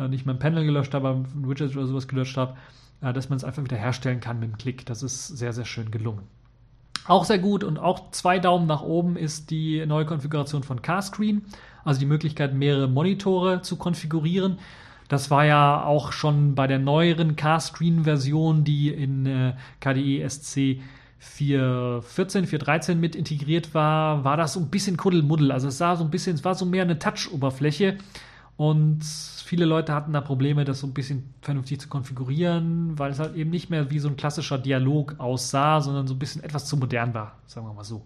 nicht 0.07 0.27
mein 0.27 0.39
Panel 0.39 0.65
gelöscht 0.65 0.95
habe, 0.95 1.09
ein 1.09 1.49
Widget 1.49 1.77
oder 1.77 1.87
sowas 1.87 2.07
gelöscht 2.07 2.37
habe, 2.37 2.55
äh, 3.01 3.13
dass 3.13 3.29
man 3.29 3.37
es 3.37 3.45
einfach 3.45 3.65
wieder 3.65 3.77
herstellen 3.77 4.21
kann 4.21 4.39
mit 4.39 4.51
einem 4.51 4.59
Klick. 4.59 4.87
Das 4.87 5.03
ist 5.03 5.27
sehr, 5.27 5.53
sehr 5.53 5.65
schön 5.65 5.91
gelungen. 5.91 6.23
Auch 7.07 7.25
sehr 7.25 7.39
gut 7.39 7.65
und 7.65 7.79
auch 7.79 8.11
zwei 8.11 8.39
Daumen 8.39 8.67
nach 8.67 8.83
oben 8.83 9.17
ist 9.17 9.51
die 9.51 9.85
neue 9.87 10.05
Konfiguration 10.05 10.63
von 10.63 10.83
Carscreen, 10.83 11.43
also 11.85 11.99
die 11.99 12.07
Möglichkeit, 12.07 12.55
mehrere 12.55 12.87
Monitore 12.87 13.63
zu 13.63 13.77
konfigurieren. 13.77 14.59
Das 15.09 15.31
war 15.31 15.47
ja 15.47 15.85
auch 15.85 16.13
schon 16.13 16.55
bei 16.55 16.67
der 16.67 16.79
neueren 16.79 17.35
Carscreen-Version, 17.35 18.63
die 18.65 18.91
in 18.91 19.25
äh, 19.25 19.55
KDE 19.81 20.29
SC 20.29 20.81
4.14, 21.21 22.47
4.13 22.47 22.95
mit 22.97 23.17
integriert 23.17 23.75
war, 23.75 24.25
war 24.25 24.37
das 24.37 24.53
so 24.53 24.61
ein 24.61 24.69
bisschen 24.69 24.97
Kuddelmuddel. 24.97 25.51
Also 25.51 25.69
es 25.69 25.79
sah 25.79 25.97
so 25.97 26.05
ein 26.05 26.11
bisschen, 26.11 26.35
es 26.35 26.45
war 26.45 26.55
so 26.55 26.65
mehr 26.65 26.83
eine 26.83 26.99
Touch-Oberfläche. 26.99 27.99
Und 28.57 29.01
viele 29.49 29.65
Leute 29.65 29.95
hatten 29.95 30.13
da 30.13 30.21
Probleme, 30.21 30.67
das 30.67 30.81
so 30.81 30.87
ein 30.87 30.93
bisschen 30.93 31.33
vernünftig 31.41 31.81
zu 31.81 31.89
konfigurieren, 31.89 32.99
weil 32.99 33.11
es 33.11 33.19
halt 33.19 33.35
eben 33.35 33.49
nicht 33.49 33.71
mehr 33.71 33.91
wie 33.91 33.99
so 33.99 34.09
ein 34.09 34.17
klassischer 34.17 34.59
Dialog 34.59 35.15
aussah, 35.17 35.81
sondern 35.81 36.07
so 36.07 36.15
ein 36.15 36.19
bisschen 36.19 36.45
etwas 36.45 36.67
zu 36.67 36.77
modern 36.77 37.15
war, 37.15 37.39
sagen 37.47 37.67
wir 37.67 37.73
mal 37.73 37.83
so. 37.83 38.05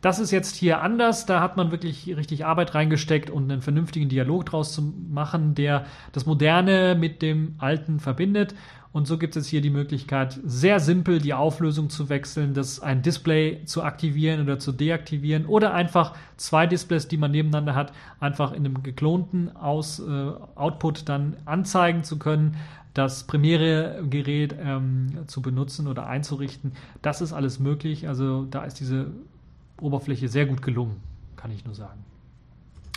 Das 0.00 0.18
ist 0.18 0.30
jetzt 0.30 0.56
hier 0.56 0.80
anders. 0.80 1.26
Da 1.26 1.40
hat 1.40 1.56
man 1.56 1.72
wirklich 1.72 2.06
richtig 2.16 2.46
Arbeit 2.46 2.74
reingesteckt 2.74 3.28
und 3.30 3.50
einen 3.50 3.62
vernünftigen 3.62 4.08
Dialog 4.08 4.46
draus 4.46 4.72
zu 4.72 4.80
machen, 4.80 5.54
der 5.54 5.84
das 6.12 6.24
Moderne 6.24 6.96
mit 6.98 7.20
dem 7.20 7.56
Alten 7.58 8.00
verbindet. 8.00 8.54
Und 8.92 9.06
so 9.06 9.18
gibt 9.18 9.36
es 9.36 9.46
hier 9.46 9.60
die 9.60 9.70
Möglichkeit, 9.70 10.40
sehr 10.44 10.80
simpel 10.80 11.20
die 11.20 11.34
Auflösung 11.34 11.90
zu 11.90 12.08
wechseln, 12.08 12.54
das 12.54 12.80
ein 12.80 13.02
Display 13.02 13.64
zu 13.66 13.82
aktivieren 13.82 14.40
oder 14.40 14.58
zu 14.58 14.72
deaktivieren 14.72 15.44
oder 15.44 15.74
einfach 15.74 16.14
zwei 16.36 16.66
Displays, 16.66 17.06
die 17.06 17.18
man 17.18 17.30
nebeneinander 17.30 17.74
hat, 17.74 17.92
einfach 18.18 18.52
in 18.52 18.64
einem 18.64 18.82
geklonten 18.82 19.54
Aus, 19.54 20.00
äh, 20.00 20.30
Output 20.54 21.08
dann 21.08 21.36
anzeigen 21.44 22.02
zu 22.02 22.18
können, 22.18 22.56
das 22.94 23.24
Premiere-Gerät 23.24 24.56
ähm, 24.58 25.18
zu 25.26 25.42
benutzen 25.42 25.86
oder 25.86 26.06
einzurichten. 26.06 26.72
Das 27.02 27.20
ist 27.20 27.32
alles 27.32 27.58
möglich. 27.58 28.08
Also 28.08 28.44
da 28.44 28.64
ist 28.64 28.80
diese 28.80 29.12
Oberfläche 29.80 30.28
sehr 30.28 30.46
gut 30.46 30.62
gelungen, 30.62 30.96
kann 31.36 31.50
ich 31.50 31.64
nur 31.64 31.74
sagen. 31.74 32.04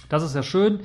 Das 0.09 0.23
ist 0.23 0.31
sehr 0.31 0.43
schön. 0.43 0.79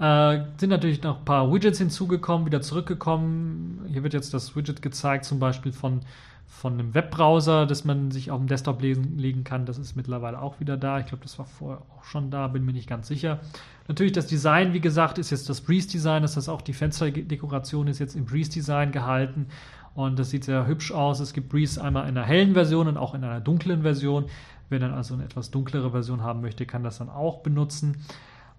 Äh, 0.00 0.44
sind 0.56 0.70
natürlich 0.70 1.02
noch 1.02 1.18
ein 1.18 1.24
paar 1.26 1.52
Widgets 1.52 1.76
hinzugekommen, 1.76 2.46
wieder 2.46 2.62
zurückgekommen. 2.62 3.84
Hier 3.88 4.02
wird 4.02 4.14
jetzt 4.14 4.32
das 4.32 4.56
Widget 4.56 4.80
gezeigt, 4.80 5.26
zum 5.26 5.38
Beispiel 5.38 5.72
von, 5.72 6.00
von 6.46 6.72
einem 6.72 6.94
Webbrowser, 6.94 7.66
das 7.66 7.84
man 7.84 8.10
sich 8.10 8.30
auf 8.30 8.38
dem 8.38 8.46
Desktop 8.46 8.80
lesen, 8.80 9.18
legen 9.18 9.44
kann. 9.44 9.66
Das 9.66 9.76
ist 9.76 9.96
mittlerweile 9.96 10.40
auch 10.40 10.58
wieder 10.58 10.78
da. 10.78 11.00
Ich 11.00 11.06
glaube, 11.06 11.22
das 11.22 11.38
war 11.38 11.44
vorher 11.44 11.82
auch 11.94 12.04
schon 12.04 12.30
da, 12.30 12.48
bin 12.48 12.64
mir 12.64 12.72
nicht 12.72 12.88
ganz 12.88 13.08
sicher. 13.08 13.40
Natürlich 13.88 14.12
das 14.12 14.26
Design, 14.26 14.72
wie 14.72 14.80
gesagt, 14.80 15.18
ist 15.18 15.28
jetzt 15.28 15.50
das 15.50 15.60
Breeze 15.60 15.88
Design. 15.88 16.22
Das 16.22 16.34
heißt 16.34 16.48
auch 16.48 16.62
die 16.62 16.72
Fensterdekoration 16.72 17.86
ist 17.86 17.98
jetzt 17.98 18.16
im 18.16 18.24
Breeze 18.24 18.50
Design 18.50 18.92
gehalten. 18.92 19.48
Und 19.94 20.18
das 20.18 20.30
sieht 20.30 20.44
sehr 20.44 20.66
hübsch 20.66 20.92
aus. 20.92 21.20
Es 21.20 21.34
gibt 21.34 21.50
Breeze 21.50 21.82
einmal 21.82 22.08
in 22.08 22.16
einer 22.16 22.26
hellen 22.26 22.54
Version 22.54 22.88
und 22.88 22.96
auch 22.96 23.14
in 23.14 23.22
einer 23.22 23.40
dunklen 23.40 23.82
Version. 23.82 24.24
Wer 24.70 24.78
dann 24.78 24.94
also 24.94 25.12
eine 25.12 25.24
etwas 25.24 25.50
dunklere 25.50 25.90
Version 25.90 26.22
haben 26.22 26.40
möchte, 26.40 26.64
kann 26.64 26.84
das 26.84 26.98
dann 26.98 27.10
auch 27.10 27.42
benutzen. 27.42 27.98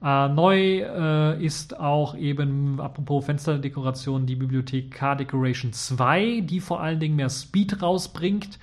Äh, 0.03 0.30
neu 0.30 0.80
äh, 0.80 1.45
ist 1.45 1.80
auch 1.80 2.15
eben, 2.15 2.80
apropos 2.80 3.26
Fensterdekoration, 3.26 4.26
die 4.26 4.36
Bibliothek 4.36 4.91
K-Decoration 4.91 5.73
2, 5.73 6.41
die 6.41 6.60
vor 6.60 6.82
allen 6.82 6.99
Dingen 6.99 7.15
mehr 7.15 7.30
Speed 7.30 7.82
rausbringt. 7.82 8.57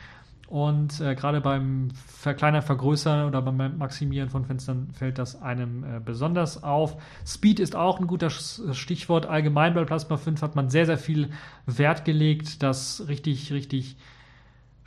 Und 0.48 1.00
äh, 1.00 1.14
gerade 1.14 1.42
beim 1.42 1.90
Verkleinern, 2.06 2.62
Vergrößern 2.62 3.26
oder 3.26 3.42
beim 3.42 3.76
Maximieren 3.76 4.30
von 4.30 4.46
Fenstern 4.46 4.88
fällt 4.94 5.18
das 5.18 5.40
einem 5.42 5.84
äh, 5.84 6.00
besonders 6.02 6.64
auf. 6.64 6.96
Speed 7.26 7.60
ist 7.60 7.76
auch 7.76 8.00
ein 8.00 8.06
guter 8.06 8.30
Stichwort. 8.30 9.26
Allgemein 9.26 9.74
bei 9.74 9.84
Plasma 9.84 10.16
5 10.16 10.40
hat 10.40 10.56
man 10.56 10.70
sehr, 10.70 10.86
sehr 10.86 10.96
viel 10.96 11.28
Wert 11.66 12.06
gelegt, 12.06 12.62
das 12.62 13.04
richtig, 13.08 13.52
richtig 13.52 13.96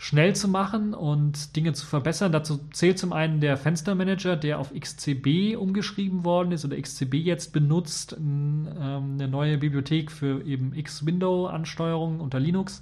schnell 0.02 0.36
zu 0.36 0.48
machen 0.48 0.95
und 0.95 1.56
Dinge 1.56 1.73
zu 1.73 1.86
verbessern. 1.86 2.32
Dazu 2.32 2.60
zählt 2.72 2.98
zum 2.98 3.14
einen 3.14 3.40
der 3.40 3.56
Fenstermanager, 3.56 4.36
der 4.36 4.57
auf 4.57 4.73
XCB 4.73 5.56
umgeschrieben 5.56 6.26
worden 6.26 6.52
ist 6.52 6.65
oder 6.65 6.76
XCB 6.76 7.14
jetzt 7.14 7.53
benutzt, 7.53 8.15
ähm, 8.18 8.68
eine 9.14 9.28
neue 9.28 9.60
Bibliothek 9.60 10.11
für 10.11 10.44
eben 10.44 10.73
X-Window-Ansteuerung 10.73 12.19
unter 12.19 12.40
Linux 12.40 12.82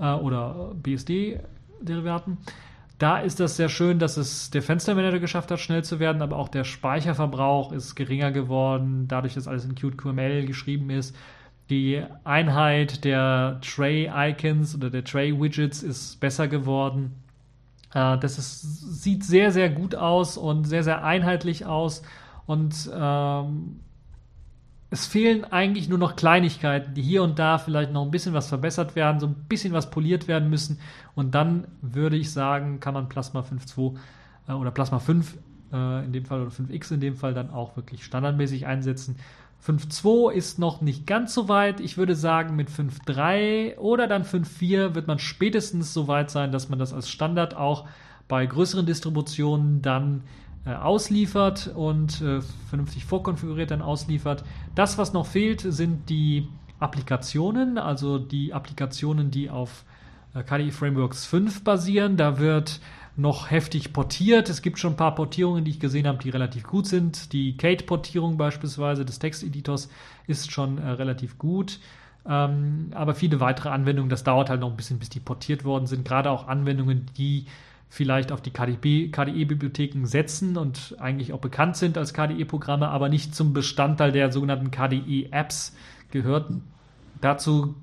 äh, 0.00 0.12
oder 0.12 0.74
BSD-Derivaten. 0.82 2.38
Da 2.98 3.18
ist 3.18 3.38
das 3.38 3.56
sehr 3.56 3.68
schön, 3.68 4.00
dass 4.00 4.16
es 4.16 4.50
der 4.50 4.62
Fenstermanager 4.62 5.20
geschafft 5.20 5.52
hat, 5.52 5.60
schnell 5.60 5.84
zu 5.84 6.00
werden, 6.00 6.20
aber 6.20 6.36
auch 6.36 6.48
der 6.48 6.64
Speicherverbrauch 6.64 7.70
ist 7.70 7.94
geringer 7.94 8.32
geworden, 8.32 9.06
dadurch, 9.06 9.34
dass 9.34 9.46
alles 9.46 9.66
in 9.66 9.76
QtQML 9.76 10.46
geschrieben 10.46 10.90
ist. 10.90 11.14
Die 11.68 12.02
Einheit 12.22 13.04
der 13.04 13.60
Tray-Icons 13.60 14.76
oder 14.76 14.90
der 14.90 15.04
Tray-Widgets 15.04 15.82
ist 15.82 16.20
besser 16.20 16.46
geworden. 16.46 17.22
Äh, 17.92 18.18
das 18.18 18.38
ist, 18.38 19.02
sieht 19.02 19.24
sehr, 19.24 19.50
sehr 19.50 19.70
gut 19.70 19.94
aus 19.94 20.36
und 20.36 20.64
sehr, 20.64 20.84
sehr 20.84 21.04
einheitlich 21.04 21.66
aus. 21.66 22.02
Und 22.46 22.88
ähm, 22.94 23.80
es 24.90 25.06
fehlen 25.06 25.44
eigentlich 25.44 25.88
nur 25.88 25.98
noch 25.98 26.14
Kleinigkeiten, 26.14 26.94
die 26.94 27.02
hier 27.02 27.22
und 27.22 27.38
da 27.38 27.58
vielleicht 27.58 27.92
noch 27.92 28.02
ein 28.02 28.10
bisschen 28.10 28.34
was 28.34 28.48
verbessert 28.48 28.94
werden, 28.94 29.18
so 29.18 29.26
ein 29.26 29.34
bisschen 29.48 29.72
was 29.72 29.90
poliert 29.90 30.28
werden 30.28 30.48
müssen. 30.48 30.78
Und 31.14 31.34
dann 31.34 31.66
würde 31.82 32.16
ich 32.16 32.32
sagen, 32.32 32.78
kann 32.78 32.94
man 32.94 33.08
Plasma 33.08 33.40
5.2 33.40 33.96
äh, 34.48 34.52
oder 34.52 34.70
Plasma 34.70 35.00
5 35.00 35.36
äh, 35.72 36.04
in 36.04 36.12
dem 36.12 36.24
Fall 36.24 36.42
oder 36.42 36.50
5X 36.50 36.94
in 36.94 37.00
dem 37.00 37.16
Fall 37.16 37.34
dann 37.34 37.50
auch 37.50 37.76
wirklich 37.76 38.04
standardmäßig 38.04 38.66
einsetzen. 38.66 39.16
5.2 39.64 40.32
ist 40.32 40.58
noch 40.58 40.80
nicht 40.80 41.06
ganz 41.06 41.34
so 41.34 41.48
weit. 41.48 41.80
Ich 41.80 41.98
würde 41.98 42.14
sagen, 42.14 42.54
mit 42.56 42.70
5.3 42.70 43.76
oder 43.78 44.06
dann 44.06 44.24
5.4 44.24 44.94
wird 44.94 45.06
man 45.08 45.18
spätestens 45.18 45.92
so 45.92 46.08
weit 46.08 46.30
sein, 46.30 46.52
dass 46.52 46.68
man 46.68 46.78
das 46.78 46.92
als 46.92 47.08
Standard 47.08 47.56
auch 47.56 47.86
bei 48.28 48.46
größeren 48.46 48.86
Distributionen 48.86 49.82
dann 49.82 50.22
äh, 50.64 50.74
ausliefert 50.74 51.72
und 51.74 52.20
äh, 52.22 52.40
vernünftig 52.68 53.04
vorkonfiguriert 53.04 53.70
dann 53.70 53.82
ausliefert. 53.82 54.44
Das, 54.74 54.98
was 54.98 55.12
noch 55.12 55.26
fehlt, 55.26 55.60
sind 55.60 56.08
die 56.10 56.48
Applikationen, 56.78 57.78
also 57.78 58.18
die 58.18 58.52
Applikationen, 58.52 59.30
die 59.30 59.48
auf 59.48 59.84
äh, 60.34 60.42
KDE 60.42 60.72
Frameworks 60.72 61.24
5 61.26 61.62
basieren. 61.64 62.16
Da 62.16 62.38
wird 62.38 62.80
noch 63.16 63.50
heftig 63.50 63.92
portiert. 63.92 64.48
Es 64.48 64.62
gibt 64.62 64.78
schon 64.78 64.92
ein 64.92 64.96
paar 64.96 65.14
Portierungen, 65.14 65.64
die 65.64 65.70
ich 65.70 65.80
gesehen 65.80 66.06
habe, 66.06 66.18
die 66.18 66.30
relativ 66.30 66.64
gut 66.64 66.86
sind. 66.86 67.32
Die 67.32 67.56
Kate-Portierung 67.56 68.36
beispielsweise 68.36 69.04
des 69.04 69.18
Texteditors 69.18 69.88
ist 70.26 70.52
schon 70.52 70.78
äh, 70.78 70.90
relativ 70.90 71.38
gut. 71.38 71.80
Ähm, 72.28 72.90
aber 72.94 73.14
viele 73.14 73.40
weitere 73.40 73.70
Anwendungen, 73.70 74.10
das 74.10 74.24
dauert 74.24 74.50
halt 74.50 74.60
noch 74.60 74.70
ein 74.70 74.76
bisschen, 74.76 74.98
bis 74.98 75.08
die 75.08 75.20
portiert 75.20 75.64
worden 75.64 75.86
sind. 75.86 76.04
Gerade 76.04 76.30
auch 76.30 76.46
Anwendungen, 76.48 77.06
die 77.16 77.46
vielleicht 77.88 78.32
auf 78.32 78.42
die 78.42 78.50
KDE-Bibliotheken 78.50 80.06
setzen 80.06 80.56
und 80.56 80.96
eigentlich 80.98 81.32
auch 81.32 81.40
bekannt 81.40 81.76
sind 81.76 81.96
als 81.96 82.12
KDE-Programme, 82.12 82.88
aber 82.88 83.08
nicht 83.08 83.34
zum 83.34 83.52
Bestandteil 83.52 84.12
der 84.12 84.32
sogenannten 84.32 84.70
KDE-Apps 84.70 85.74
gehörten. 86.10 86.64
Dazu 87.20 87.76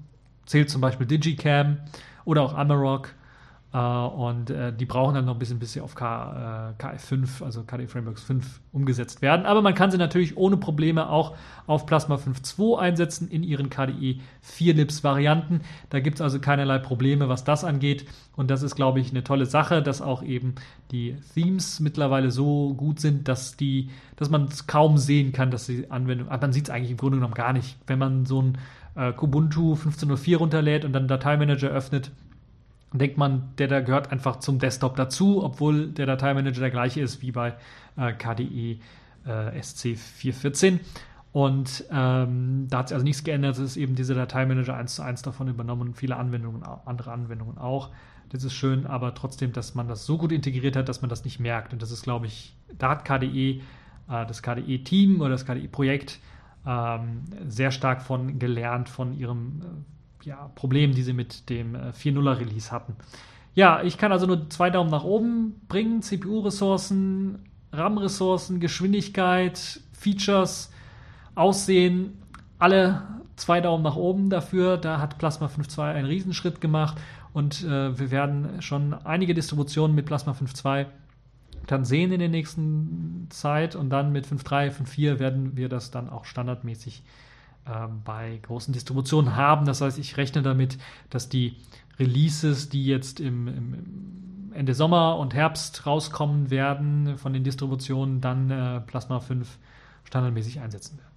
zählt 0.45 0.69
zum 0.69 0.81
Beispiel 0.81 1.07
Digicam 1.07 1.77
oder 2.25 2.41
auch 2.43 2.53
Amarok 2.53 3.15
und 3.79 4.51
äh, 4.51 4.71
die 4.71 4.85
brauchen 4.85 5.15
dann 5.15 5.25
noch 5.25 5.33
ein 5.33 5.39
bisschen, 5.39 5.57
bis 5.57 5.73
sie 5.73 5.81
auf 5.81 5.95
K, 5.95 6.75
äh, 6.79 6.83
KF5, 6.83 7.43
also 7.43 7.63
KDE 7.63 7.87
Frameworks 7.87 8.21
5 8.21 8.61
umgesetzt 8.71 9.23
werden. 9.23 9.47
Aber 9.47 9.63
man 9.63 9.73
kann 9.73 9.89
sie 9.89 9.97
natürlich 9.97 10.37
ohne 10.37 10.57
Probleme 10.57 11.09
auch 11.09 11.35
auf 11.65 11.87
Plasma 11.87 12.15
5.2 12.15 12.77
einsetzen 12.77 13.29
in 13.29 13.41
ihren 13.41 13.71
KDE 13.71 14.19
4 14.41 14.75
Lips 14.75 15.03
Varianten. 15.03 15.61
Da 15.89 16.01
gibt 16.01 16.17
es 16.17 16.21
also 16.21 16.39
keinerlei 16.39 16.77
Probleme, 16.77 17.29
was 17.29 17.45
das 17.45 17.63
angeht. 17.63 18.05
Und 18.35 18.51
das 18.51 18.61
ist, 18.61 18.75
glaube 18.75 18.99
ich, 18.99 19.09
eine 19.09 19.23
tolle 19.23 19.47
Sache, 19.47 19.81
dass 19.81 20.03
auch 20.03 20.21
eben 20.21 20.53
die 20.91 21.17
Themes 21.33 21.79
mittlerweile 21.79 22.29
so 22.29 22.75
gut 22.75 22.99
sind, 22.99 23.27
dass 23.27 23.57
die, 23.57 23.89
dass 24.17 24.29
man 24.29 24.45
es 24.45 24.67
kaum 24.67 24.99
sehen 24.99 25.31
kann, 25.31 25.49
dass 25.49 25.65
die 25.65 25.89
Anwendung, 25.89 26.29
aber 26.29 26.41
man 26.41 26.53
sieht 26.53 26.65
es 26.65 26.69
eigentlich 26.69 26.91
im 26.91 26.97
Grunde 26.97 27.17
genommen 27.17 27.33
gar 27.33 27.53
nicht. 27.53 27.75
Wenn 27.87 27.97
man 27.97 28.27
so 28.27 28.39
ein 28.39 28.57
äh, 28.95 29.13
Kubuntu 29.13 29.73
15.04 29.73 30.37
runterlädt 30.37 30.85
und 30.85 30.93
dann 30.93 31.07
Dateimanager 31.07 31.69
öffnet, 31.69 32.11
denkt 32.93 33.17
man, 33.17 33.53
der 33.57 33.67
da 33.67 33.81
gehört 33.81 34.11
einfach 34.11 34.37
zum 34.37 34.59
Desktop 34.59 34.95
dazu, 34.95 35.43
obwohl 35.43 35.87
der 35.87 36.05
Dateimanager 36.05 36.61
der 36.61 36.71
gleiche 36.71 37.01
ist 37.01 37.21
wie 37.21 37.31
bei 37.31 37.55
äh, 37.97 38.13
KDE 38.13 38.79
äh, 39.25 39.59
SC414. 39.59 40.79
Und 41.31 41.85
ähm, 41.91 42.67
da 42.69 42.77
hat 42.77 42.89
sich 42.89 42.95
also 42.95 43.03
nichts 43.03 43.23
geändert. 43.23 43.57
Es 43.57 43.59
ist 43.59 43.77
eben 43.77 43.95
dieser 43.95 44.13
Dateimanager 44.13 44.75
1 44.75 44.95
zu 44.95 45.01
1 45.01 45.23
davon 45.23 45.47
übernommen 45.47 45.89
und 45.89 45.97
viele 45.97 46.15
Anwendungen, 46.15 46.63
andere 46.85 47.11
Anwendungen 47.11 47.57
auch. 47.57 47.89
Das 48.29 48.43
ist 48.43 48.53
schön, 48.53 48.85
aber 48.85 49.15
trotzdem, 49.15 49.51
dass 49.51 49.73
man 49.73 49.87
das 49.87 50.05
so 50.05 50.17
gut 50.17 50.31
integriert 50.31 50.75
hat, 50.75 50.89
dass 50.89 51.01
man 51.01 51.09
das 51.09 51.25
nicht 51.25 51.39
merkt. 51.39 51.73
Und 51.73 51.81
das 51.81 51.91
ist, 51.91 52.03
glaube 52.03 52.27
ich, 52.27 52.55
da 52.77 52.91
hat 52.91 53.05
KDE, 53.05 53.49
äh, 53.49 53.61
das 54.07 54.43
KDE-Team 54.43 55.21
oder 55.21 55.31
das 55.31 55.45
KDE-Projekt 55.45 56.19
ähm, 56.65 57.23
sehr 57.47 57.71
stark 57.71 58.03
von 58.03 58.39
gelernt, 58.39 58.89
von 58.89 59.13
ihrem 59.13 59.61
äh, 59.61 59.65
ja, 60.25 60.51
Problemen, 60.55 60.93
die 60.93 61.03
sie 61.03 61.13
mit 61.13 61.49
dem 61.49 61.75
4.0er 61.75 62.31
äh, 62.31 62.37
Release 62.37 62.71
hatten. 62.71 62.95
Ja, 63.55 63.83
ich 63.83 63.97
kann 63.97 64.11
also 64.11 64.25
nur 64.25 64.49
zwei 64.49 64.69
Daumen 64.69 64.89
nach 64.89 65.03
oben 65.03 65.61
bringen. 65.67 66.01
CPU-Ressourcen, 66.01 67.39
RAM-Ressourcen, 67.71 68.59
Geschwindigkeit, 68.59 69.81
Features, 69.91 70.71
Aussehen, 71.35 72.17
alle 72.59 73.03
zwei 73.35 73.61
Daumen 73.61 73.83
nach 73.83 73.95
oben 73.95 74.29
dafür. 74.29 74.77
Da 74.77 74.99
hat 74.99 75.17
Plasma 75.17 75.47
5.2 75.47 75.81
einen 75.81 76.07
Riesenschritt 76.07 76.61
gemacht 76.61 76.97
und 77.33 77.63
äh, 77.63 77.97
wir 77.97 78.11
werden 78.11 78.61
schon 78.61 78.93
einige 78.93 79.33
Distributionen 79.33 79.95
mit 79.95 80.05
Plasma 80.05 80.33
5.2 80.33 80.87
dann 81.67 81.85
sehen 81.85 82.11
in 82.11 82.19
der 82.19 82.29
nächsten 82.29 83.27
Zeit 83.29 83.75
und 83.75 83.89
dann 83.89 84.11
mit 84.11 84.27
5.3, 84.27 84.71
5.4 84.71 85.19
werden 85.19 85.55
wir 85.55 85.69
das 85.69 85.91
dann 85.91 86.09
auch 86.09 86.25
standardmäßig 86.25 87.03
bei 88.03 88.39
großen 88.41 88.73
Distributionen 88.73 89.35
haben. 89.35 89.65
Das 89.65 89.81
heißt, 89.81 89.97
ich 89.97 90.17
rechne 90.17 90.41
damit, 90.41 90.77
dass 91.09 91.29
die 91.29 91.55
Releases, 91.99 92.69
die 92.69 92.85
jetzt 92.85 93.19
im, 93.19 93.47
im 93.47 94.51
Ende 94.53 94.73
Sommer 94.73 95.17
und 95.17 95.33
Herbst 95.33 95.85
rauskommen 95.85 96.49
werden 96.49 97.17
von 97.17 97.33
den 97.33 97.43
Distributionen, 97.43 98.21
dann 98.21 98.49
äh, 98.49 98.81
Plasma 98.81 99.19
5 99.19 99.57
standardmäßig 100.03 100.59
einsetzen 100.59 100.97
werden. 100.97 101.13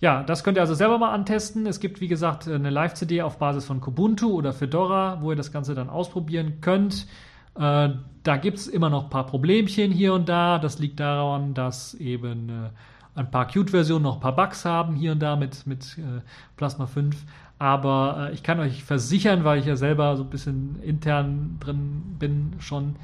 Ja, 0.00 0.22
das 0.22 0.44
könnt 0.44 0.56
ihr 0.58 0.60
also 0.60 0.74
selber 0.74 0.98
mal 0.98 1.12
antesten. 1.12 1.66
Es 1.66 1.80
gibt, 1.80 2.00
wie 2.00 2.06
gesagt, 2.06 2.46
eine 2.46 2.70
Live-CD 2.70 3.22
auf 3.22 3.38
Basis 3.38 3.64
von 3.64 3.80
Kubuntu 3.80 4.30
oder 4.32 4.52
Fedora, 4.52 5.18
wo 5.20 5.30
ihr 5.30 5.36
das 5.36 5.50
Ganze 5.50 5.74
dann 5.74 5.90
ausprobieren 5.90 6.60
könnt. 6.60 7.08
Äh, 7.56 7.90
da 8.22 8.36
gibt 8.36 8.58
es 8.58 8.68
immer 8.68 8.90
noch 8.90 9.04
ein 9.04 9.10
paar 9.10 9.26
Problemchen 9.26 9.90
hier 9.90 10.14
und 10.14 10.28
da. 10.28 10.58
Das 10.58 10.78
liegt 10.78 11.00
daran, 11.00 11.54
dass 11.54 11.94
eben 11.94 12.48
äh, 12.48 12.70
ein 13.18 13.30
paar 13.30 13.46
Qt-Versionen 13.46 14.02
noch 14.02 14.14
ein 14.14 14.20
paar 14.20 14.36
Bugs 14.36 14.64
haben, 14.64 14.94
hier 14.94 15.12
und 15.12 15.20
da 15.20 15.36
mit, 15.36 15.66
mit 15.66 15.98
äh, 15.98 16.20
Plasma 16.56 16.86
5. 16.86 17.16
Aber 17.58 18.28
äh, 18.30 18.34
ich 18.34 18.42
kann 18.42 18.60
euch 18.60 18.84
versichern, 18.84 19.44
weil 19.44 19.58
ich 19.58 19.66
ja 19.66 19.76
selber 19.76 20.16
so 20.16 20.22
ein 20.22 20.30
bisschen 20.30 20.80
intern 20.82 21.56
drin 21.60 22.16
bin, 22.18 22.54
schon, 22.60 22.96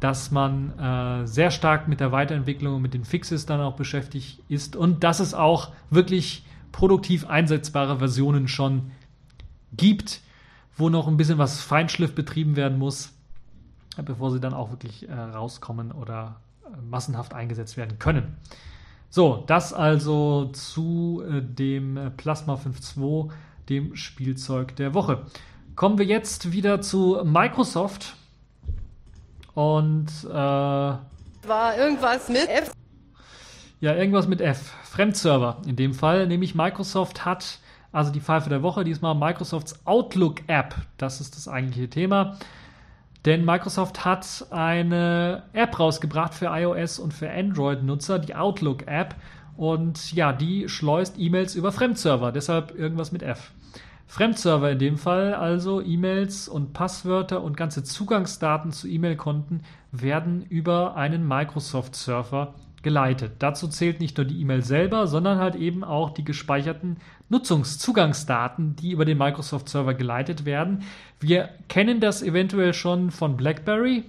dass 0.00 0.30
man 0.30 0.78
äh, 0.78 1.26
sehr 1.26 1.50
stark 1.50 1.88
mit 1.88 2.00
der 2.00 2.12
Weiterentwicklung 2.12 2.76
und 2.76 2.82
mit 2.82 2.94
den 2.94 3.04
Fixes 3.04 3.46
dann 3.46 3.60
auch 3.60 3.74
beschäftigt 3.74 4.40
ist 4.48 4.76
und 4.76 5.04
dass 5.04 5.20
es 5.20 5.34
auch 5.34 5.72
wirklich 5.90 6.44
produktiv 6.72 7.26
einsetzbare 7.26 7.98
Versionen 7.98 8.48
schon 8.48 8.92
gibt, 9.76 10.22
wo 10.76 10.88
noch 10.88 11.08
ein 11.08 11.16
bisschen 11.16 11.38
was 11.38 11.60
Feinschliff 11.60 12.14
betrieben 12.14 12.56
werden 12.56 12.78
muss, 12.78 13.12
bevor 14.02 14.30
sie 14.30 14.40
dann 14.40 14.54
auch 14.54 14.70
wirklich 14.70 15.08
äh, 15.08 15.12
rauskommen 15.12 15.92
oder 15.92 16.36
äh, 16.64 16.80
massenhaft 16.88 17.34
eingesetzt 17.34 17.76
werden 17.76 17.98
können. 17.98 18.36
So, 19.10 19.42
das 19.46 19.72
also 19.72 20.46
zu 20.52 21.22
äh, 21.26 21.40
dem 21.40 21.96
äh, 21.96 22.10
Plasma 22.10 22.54
5.2, 22.54 23.30
dem 23.68 23.96
Spielzeug 23.96 24.76
der 24.76 24.94
Woche. 24.94 25.24
Kommen 25.76 25.98
wir 25.98 26.04
jetzt 26.04 26.52
wieder 26.52 26.80
zu 26.80 27.20
Microsoft. 27.24 28.16
Und 29.54 30.08
äh, 30.24 30.32
war 31.48 31.76
irgendwas 31.76 32.28
mit 32.28 32.48
F. 32.48 32.72
Ja, 33.80 33.94
irgendwas 33.94 34.28
mit 34.28 34.40
F. 34.40 34.72
Fremdserver 34.84 35.62
in 35.66 35.76
dem 35.76 35.94
Fall. 35.94 36.26
Nämlich 36.26 36.54
Microsoft 36.54 37.24
hat, 37.24 37.60
also 37.92 38.12
die 38.12 38.20
Pfeife 38.20 38.50
der 38.50 38.62
Woche, 38.62 38.84
diesmal 38.84 39.14
Microsofts 39.14 39.86
Outlook 39.86 40.48
App. 40.48 40.74
Das 40.96 41.20
ist 41.20 41.36
das 41.36 41.48
eigentliche 41.48 41.88
Thema. 41.88 42.38
Denn 43.24 43.44
Microsoft 43.44 44.04
hat 44.04 44.46
eine 44.50 45.42
App 45.52 45.78
rausgebracht 45.78 46.34
für 46.34 46.46
iOS 46.46 46.98
und 46.98 47.12
für 47.12 47.30
Android-Nutzer, 47.30 48.18
die 48.18 48.34
Outlook-App. 48.34 49.14
Und 49.56 50.12
ja, 50.12 50.32
die 50.32 50.68
schleust 50.68 51.16
E-Mails 51.18 51.56
über 51.56 51.72
Fremdserver, 51.72 52.30
deshalb 52.30 52.78
irgendwas 52.78 53.10
mit 53.10 53.24
F. 53.24 53.50
Fremdserver 54.06 54.70
in 54.70 54.78
dem 54.78 54.96
Fall, 54.96 55.34
also 55.34 55.82
E-Mails 55.82 56.48
und 56.48 56.72
Passwörter 56.72 57.42
und 57.42 57.56
ganze 57.56 57.84
Zugangsdaten 57.84 58.72
zu 58.72 58.88
E-Mail-Konten 58.88 59.62
werden 59.92 60.46
über 60.48 60.96
einen 60.96 61.26
Microsoft-Server 61.26 62.54
geleitet. 62.82 63.32
Dazu 63.40 63.68
zählt 63.68 64.00
nicht 64.00 64.16
nur 64.16 64.24
die 64.24 64.40
E-Mail 64.40 64.62
selber, 64.62 65.06
sondern 65.06 65.38
halt 65.38 65.56
eben 65.56 65.84
auch 65.84 66.10
die 66.10 66.24
gespeicherten 66.24 66.98
Nutzungszugangsdaten, 67.28 68.76
die 68.76 68.92
über 68.92 69.04
den 69.04 69.18
Microsoft 69.18 69.68
Server 69.68 69.94
geleitet 69.94 70.44
werden. 70.44 70.82
Wir 71.20 71.50
kennen 71.68 72.00
das 72.00 72.22
eventuell 72.22 72.72
schon 72.74 73.10
von 73.10 73.36
BlackBerry. 73.36 74.04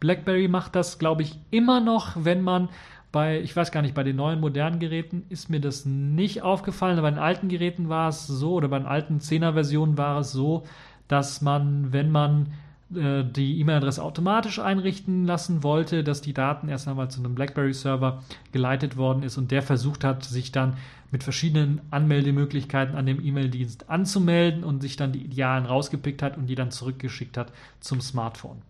BlackBerry 0.00 0.48
macht 0.48 0.74
das, 0.74 0.98
glaube 0.98 1.22
ich, 1.22 1.38
immer 1.50 1.80
noch, 1.80 2.16
wenn 2.16 2.42
man 2.42 2.68
bei, 3.12 3.40
ich 3.40 3.54
weiß 3.54 3.70
gar 3.70 3.80
nicht, 3.80 3.94
bei 3.94 4.02
den 4.02 4.16
neuen 4.16 4.40
modernen 4.40 4.80
Geräten 4.80 5.24
ist 5.28 5.48
mir 5.48 5.60
das 5.60 5.86
nicht 5.86 6.42
aufgefallen, 6.42 6.98
aber 6.98 7.08
bei 7.08 7.14
den 7.14 7.22
alten 7.22 7.48
Geräten 7.48 7.88
war 7.88 8.08
es 8.08 8.26
so, 8.26 8.54
oder 8.54 8.66
bei 8.66 8.78
den 8.78 8.88
alten 8.88 9.18
10er-Versionen 9.18 9.96
war 9.96 10.18
es 10.18 10.32
so, 10.32 10.64
dass 11.06 11.40
man, 11.40 11.92
wenn 11.92 12.10
man 12.10 12.48
äh, 12.96 13.24
die 13.24 13.60
E-Mail-Adresse 13.60 14.02
automatisch 14.02 14.58
einrichten 14.58 15.24
lassen 15.24 15.62
wollte, 15.62 16.04
dass 16.04 16.20
die 16.20 16.34
Daten 16.34 16.68
erst 16.68 16.88
einmal 16.88 17.10
zu 17.10 17.20
einem 17.20 17.34
BlackBerry-Server 17.34 18.22
geleitet 18.52 18.96
worden 18.96 19.22
ist 19.22 19.38
und 19.38 19.50
der 19.50 19.62
versucht 19.62 20.04
hat, 20.04 20.24
sich 20.24 20.52
dann 20.52 20.76
mit 21.10 21.22
verschiedenen 21.22 21.80
Anmeldemöglichkeiten 21.90 22.96
an 22.96 23.06
dem 23.06 23.24
E-Mail-Dienst 23.24 23.88
anzumelden 23.88 24.64
und 24.64 24.80
sich 24.80 24.96
dann 24.96 25.12
die 25.12 25.24
Idealen 25.24 25.66
rausgepickt 25.66 26.22
hat 26.22 26.36
und 26.36 26.46
die 26.46 26.56
dann 26.56 26.70
zurückgeschickt 26.70 27.36
hat 27.36 27.52
zum 27.80 28.00
Smartphone. 28.00 28.62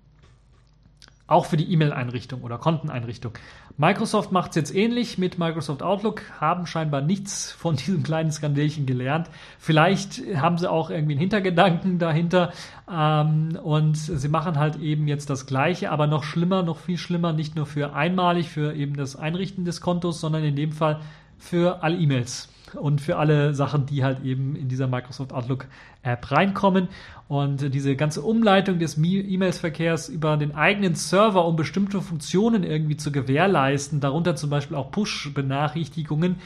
Auch 1.26 1.46
für 1.46 1.56
die 1.56 1.72
E-Mail-Einrichtung 1.72 2.42
oder 2.42 2.59
Konteneinrichtung. 2.59 3.32
Microsoft 3.78 4.30
macht 4.30 4.51
es 4.51 4.56
jetzt 4.56 4.74
ähnlich 4.74 5.16
mit 5.16 5.38
Microsoft 5.38 5.82
Outlook, 5.82 6.22
haben 6.38 6.66
scheinbar 6.66 7.01
nichts 7.01 7.51
von 7.51 7.76
diesem 7.76 8.02
kleinen 8.02 8.30
Skandälchen 8.30 8.84
gelernt. 8.84 9.30
Vielleicht 9.59 10.20
haben 10.36 10.59
sie 10.59 10.70
auch 10.70 10.90
irgendwie 10.90 11.14
einen 11.14 11.20
Hintergedanken 11.20 11.98
dahinter 11.98 12.52
ähm, 12.92 13.59
und 13.62 13.96
sie 13.96 14.28
machen 14.28 14.59
halt 14.59 14.76
eben 14.76 15.09
jetzt 15.09 15.30
das 15.30 15.46
Gleiche, 15.46 15.90
aber 15.90 16.06
noch 16.06 16.24
schlimmer, 16.24 16.62
noch 16.62 16.78
viel 16.78 16.98
schlimmer, 16.98 17.32
nicht 17.32 17.56
nur 17.56 17.64
für 17.64 17.94
einmalig, 17.94 18.51
für 18.51 18.74
eben 18.74 18.94
das 18.94 19.16
Einrichten 19.16 19.64
des 19.64 19.80
Kontos, 19.80 20.20
sondern 20.20 20.44
in 20.44 20.56
dem 20.56 20.72
Fall 20.72 21.01
für 21.38 21.82
alle 21.82 21.96
E-Mails 21.96 22.51
und 22.76 23.01
für 23.01 23.16
alle 23.16 23.55
Sachen, 23.55 23.86
die 23.86 24.05
halt 24.05 24.24
eben 24.24 24.56
in 24.56 24.68
dieser 24.68 24.86
Microsoft 24.86 25.32
Outlook 25.32 25.66
App 26.02 26.30
reinkommen. 26.30 26.88
Und 27.28 27.74
diese 27.74 27.96
ganze 27.96 28.22
Umleitung 28.22 28.78
des 28.78 28.98
E-Mails-Verkehrs 28.98 30.09
über 30.09 30.36
den 30.36 30.55
eigenen 30.55 30.94
Server, 30.94 31.44
um 31.44 31.56
bestimmte 31.56 32.01
Funktionen 32.01 32.62
irgendwie 32.64 32.96
zu 32.96 33.12
gewährleisten, 33.12 34.01
darunter 34.01 34.36
zum 34.36 34.51
Beispiel 34.51 34.76
auch 34.76 34.90
Push-Benachrichtigungen, 34.90 36.36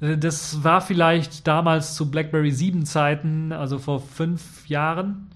äh, 0.00 0.18
das 0.18 0.64
war 0.64 0.80
vielleicht 0.80 1.46
damals 1.46 1.94
zu 1.94 2.10
BlackBerry 2.10 2.50
7 2.50 2.84
Zeiten, 2.84 3.52
also 3.52 3.78
vor 3.78 4.00
fünf 4.00 4.68
Jahren, 4.68 5.28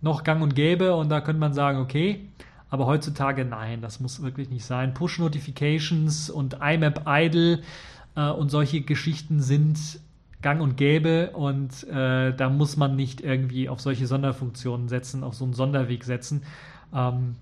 noch 0.00 0.24
gang 0.24 0.42
und 0.42 0.54
gäbe. 0.54 0.94
Und 0.94 1.10
da 1.10 1.20
könnte 1.20 1.40
man 1.40 1.52
sagen, 1.52 1.78
okay, 1.78 2.28
aber 2.70 2.86
heutzutage 2.86 3.44
nein, 3.44 3.82
das 3.82 4.00
muss 4.00 4.22
wirklich 4.22 4.48
nicht 4.48 4.64
sein. 4.64 4.94
Push-Notifications 4.94 6.30
und 6.30 6.58
IMAP 6.62 7.02
Idle 7.06 7.60
und 8.28 8.50
solche 8.50 8.82
Geschichten 8.82 9.40
sind 9.40 9.78
gang 10.42 10.60
und 10.60 10.76
gäbe 10.76 11.30
und 11.30 11.86
äh, 11.88 12.34
da 12.34 12.48
muss 12.48 12.76
man 12.76 12.96
nicht 12.96 13.20
irgendwie 13.20 13.68
auf 13.68 13.80
solche 13.80 14.06
Sonderfunktionen 14.06 14.88
setzen, 14.88 15.22
auf 15.22 15.34
so 15.34 15.44
einen 15.44 15.54
Sonderweg 15.54 16.04
setzen. 16.04 16.42
Ähm, 16.94 17.36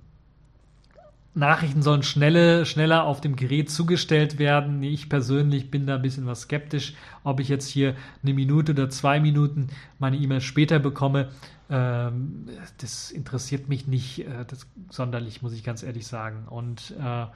Nachrichten 1.35 1.83
sollen 1.83 2.03
schnelle, 2.03 2.67
schneller 2.67 3.05
auf 3.05 3.21
dem 3.21 3.37
Gerät 3.37 3.71
zugestellt 3.71 4.39
werden. 4.39 4.83
Ich 4.83 5.09
persönlich 5.09 5.71
bin 5.71 5.87
da 5.87 5.97
ein 5.97 6.03
bisschen 6.03 6.27
was 6.27 6.43
skeptisch, 6.43 6.95
ob 7.23 7.39
ich 7.39 7.49
jetzt 7.49 7.69
hier 7.69 7.95
eine 8.23 8.35
Minute 8.35 8.73
oder 8.73 8.91
zwei 8.91 9.21
Minuten 9.21 9.69
meine 10.01 10.17
E-Mail 10.17 10.41
später 10.41 10.81
bekomme. 10.81 11.29
Ähm, 11.71 12.47
das 12.79 13.13
interessiert 13.13 13.69
mich 13.69 13.87
nicht 13.87 14.27
äh, 14.27 14.45
das, 14.49 14.67
sonderlich, 14.91 15.41
muss 15.43 15.53
ich 15.53 15.63
ganz 15.63 15.85
ehrlich 15.85 16.07
sagen. 16.07 16.49
Und 16.49 16.95
äh, 16.99 17.27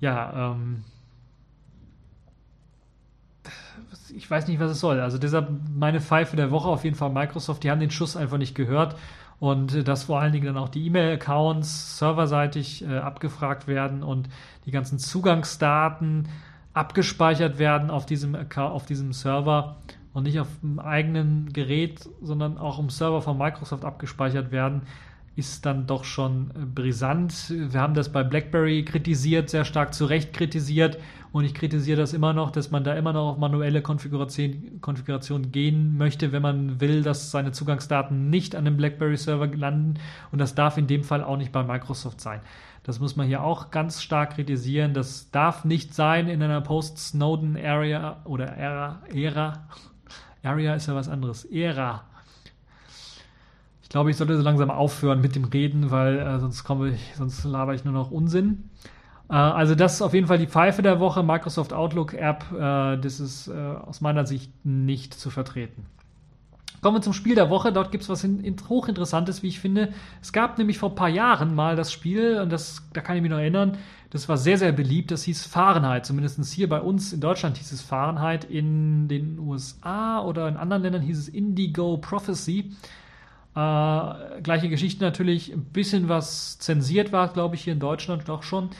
ja, 0.00 0.52
ähm, 0.52 0.84
ich 4.14 4.30
weiß 4.30 4.48
nicht, 4.48 4.60
was 4.60 4.70
es 4.70 4.80
soll. 4.80 5.00
Also 5.00 5.18
deshalb 5.18 5.48
meine 5.74 6.00
Pfeife 6.00 6.36
der 6.36 6.50
Woche 6.50 6.68
auf 6.68 6.84
jeden 6.84 6.96
Fall 6.96 7.10
Microsoft. 7.10 7.64
Die 7.64 7.70
haben 7.70 7.80
den 7.80 7.90
Schuss 7.90 8.16
einfach 8.16 8.38
nicht 8.38 8.54
gehört 8.54 8.96
und 9.40 9.86
dass 9.86 10.04
vor 10.04 10.20
allen 10.20 10.32
Dingen 10.32 10.46
dann 10.46 10.56
auch 10.56 10.68
die 10.68 10.84
E-Mail-Accounts 10.86 11.98
serverseitig 11.98 12.84
äh, 12.84 12.98
abgefragt 12.98 13.66
werden 13.66 14.02
und 14.02 14.28
die 14.66 14.70
ganzen 14.70 14.98
Zugangsdaten 14.98 16.28
abgespeichert 16.74 17.58
werden 17.58 17.90
auf 17.90 18.06
diesem, 18.06 18.36
auf 18.56 18.86
diesem 18.86 19.12
Server 19.12 19.76
und 20.12 20.24
nicht 20.24 20.40
auf 20.40 20.48
dem 20.62 20.78
eigenen 20.78 21.52
Gerät, 21.52 22.08
sondern 22.22 22.58
auch 22.58 22.78
im 22.78 22.90
Server 22.90 23.22
von 23.22 23.38
Microsoft 23.38 23.84
abgespeichert 23.84 24.50
werden, 24.50 24.82
ist 25.38 25.64
dann 25.64 25.86
doch 25.86 26.02
schon 26.02 26.50
äh, 26.50 26.64
brisant. 26.66 27.50
Wir 27.50 27.80
haben 27.80 27.94
das 27.94 28.10
bei 28.10 28.24
BlackBerry 28.24 28.84
kritisiert, 28.84 29.48
sehr 29.48 29.64
stark 29.64 29.94
zu 29.94 30.04
Recht 30.04 30.32
kritisiert 30.32 30.98
und 31.30 31.44
ich 31.44 31.54
kritisiere 31.54 32.00
das 32.00 32.12
immer 32.12 32.32
noch, 32.32 32.50
dass 32.50 32.72
man 32.72 32.82
da 32.82 32.94
immer 32.94 33.12
noch 33.12 33.32
auf 33.32 33.38
manuelle 33.38 33.80
Konfiguration, 33.80 34.80
Konfiguration 34.80 35.52
gehen 35.52 35.96
möchte, 35.96 36.32
wenn 36.32 36.42
man 36.42 36.80
will, 36.80 37.02
dass 37.02 37.30
seine 37.30 37.52
Zugangsdaten 37.52 38.30
nicht 38.30 38.56
an 38.56 38.64
dem 38.64 38.76
BlackBerry-Server 38.76 39.46
landen. 39.46 40.00
Und 40.32 40.38
das 40.40 40.56
darf 40.56 40.76
in 40.76 40.88
dem 40.88 41.04
Fall 41.04 41.22
auch 41.22 41.36
nicht 41.36 41.52
bei 41.52 41.62
Microsoft 41.62 42.20
sein. 42.20 42.40
Das 42.82 42.98
muss 42.98 43.14
man 43.14 43.28
hier 43.28 43.44
auch 43.44 43.70
ganz 43.70 44.02
stark 44.02 44.34
kritisieren. 44.34 44.94
Das 44.94 45.30
darf 45.30 45.64
nicht 45.64 45.94
sein 45.94 46.28
in 46.28 46.42
einer 46.42 46.62
Post-Snowden-Area 46.62 48.22
oder 48.24 48.46
Ära. 48.46 49.02
Ära. 49.14 49.68
Area 50.42 50.74
ist 50.74 50.86
ja 50.86 50.94
was 50.94 51.08
anderes. 51.08 51.44
Ära. 51.44 52.07
Ich 53.88 53.92
glaube, 53.92 54.10
ich 54.10 54.18
sollte 54.18 54.36
so 54.36 54.42
langsam 54.42 54.70
aufhören 54.70 55.22
mit 55.22 55.34
dem 55.34 55.44
Reden, 55.44 55.90
weil 55.90 56.18
äh, 56.18 56.38
sonst 56.40 56.62
komme 56.62 56.90
ich, 56.90 57.00
sonst 57.16 57.42
laber 57.44 57.72
ich 57.72 57.86
nur 57.86 57.94
noch 57.94 58.10
Unsinn. 58.10 58.68
Äh, 59.30 59.32
also 59.32 59.74
das 59.74 59.94
ist 59.94 60.02
auf 60.02 60.12
jeden 60.12 60.26
Fall 60.26 60.36
die 60.36 60.46
Pfeife 60.46 60.82
der 60.82 61.00
Woche, 61.00 61.22
Microsoft 61.22 61.72
Outlook 61.72 62.12
App. 62.12 62.44
Äh, 62.52 62.98
das 62.98 63.18
ist 63.18 63.48
äh, 63.48 63.52
aus 63.54 64.02
meiner 64.02 64.26
Sicht 64.26 64.52
nicht 64.62 65.14
zu 65.14 65.30
vertreten. 65.30 65.86
Kommen 66.82 66.98
wir 66.98 67.00
zum 67.00 67.14
Spiel 67.14 67.34
der 67.34 67.48
Woche. 67.48 67.72
Dort 67.72 67.90
gibt 67.90 68.02
es 68.02 68.10
was 68.10 68.24
in, 68.24 68.40
in, 68.44 68.56
hochinteressantes, 68.68 69.42
wie 69.42 69.48
ich 69.48 69.58
finde. 69.58 69.94
Es 70.20 70.34
gab 70.34 70.58
nämlich 70.58 70.76
vor 70.76 70.90
ein 70.90 70.94
paar 70.94 71.08
Jahren 71.08 71.54
mal 71.54 71.74
das 71.74 71.90
Spiel, 71.90 72.42
und 72.42 72.52
das, 72.52 72.82
da 72.92 73.00
kann 73.00 73.16
ich 73.16 73.22
mich 73.22 73.30
noch 73.30 73.38
erinnern, 73.38 73.78
das 74.10 74.28
war 74.28 74.36
sehr, 74.36 74.58
sehr 74.58 74.72
beliebt. 74.72 75.10
Das 75.10 75.22
hieß 75.22 75.46
Fahrenheit. 75.46 76.04
Zumindest 76.04 76.44
hier 76.52 76.68
bei 76.68 76.82
uns 76.82 77.14
in 77.14 77.22
Deutschland 77.22 77.56
hieß 77.56 77.72
es 77.72 77.80
Fahrenheit. 77.80 78.44
In 78.44 79.08
den 79.08 79.38
USA 79.38 80.20
oder 80.20 80.46
in 80.46 80.58
anderen 80.58 80.82
Ländern 80.82 81.00
hieß 81.00 81.18
es 81.18 81.28
Indigo 81.30 81.96
Prophecy. 81.96 82.70
Äh, 83.58 84.40
gleiche 84.42 84.68
Geschichte 84.68 85.02
natürlich, 85.02 85.52
ein 85.52 85.64
bisschen 85.64 86.08
was 86.08 86.60
zensiert 86.60 87.10
war, 87.10 87.32
glaube 87.32 87.56
ich, 87.56 87.62
hier 87.64 87.72
in 87.72 87.80
Deutschland 87.80 88.28
doch 88.28 88.44
schon. 88.44 88.70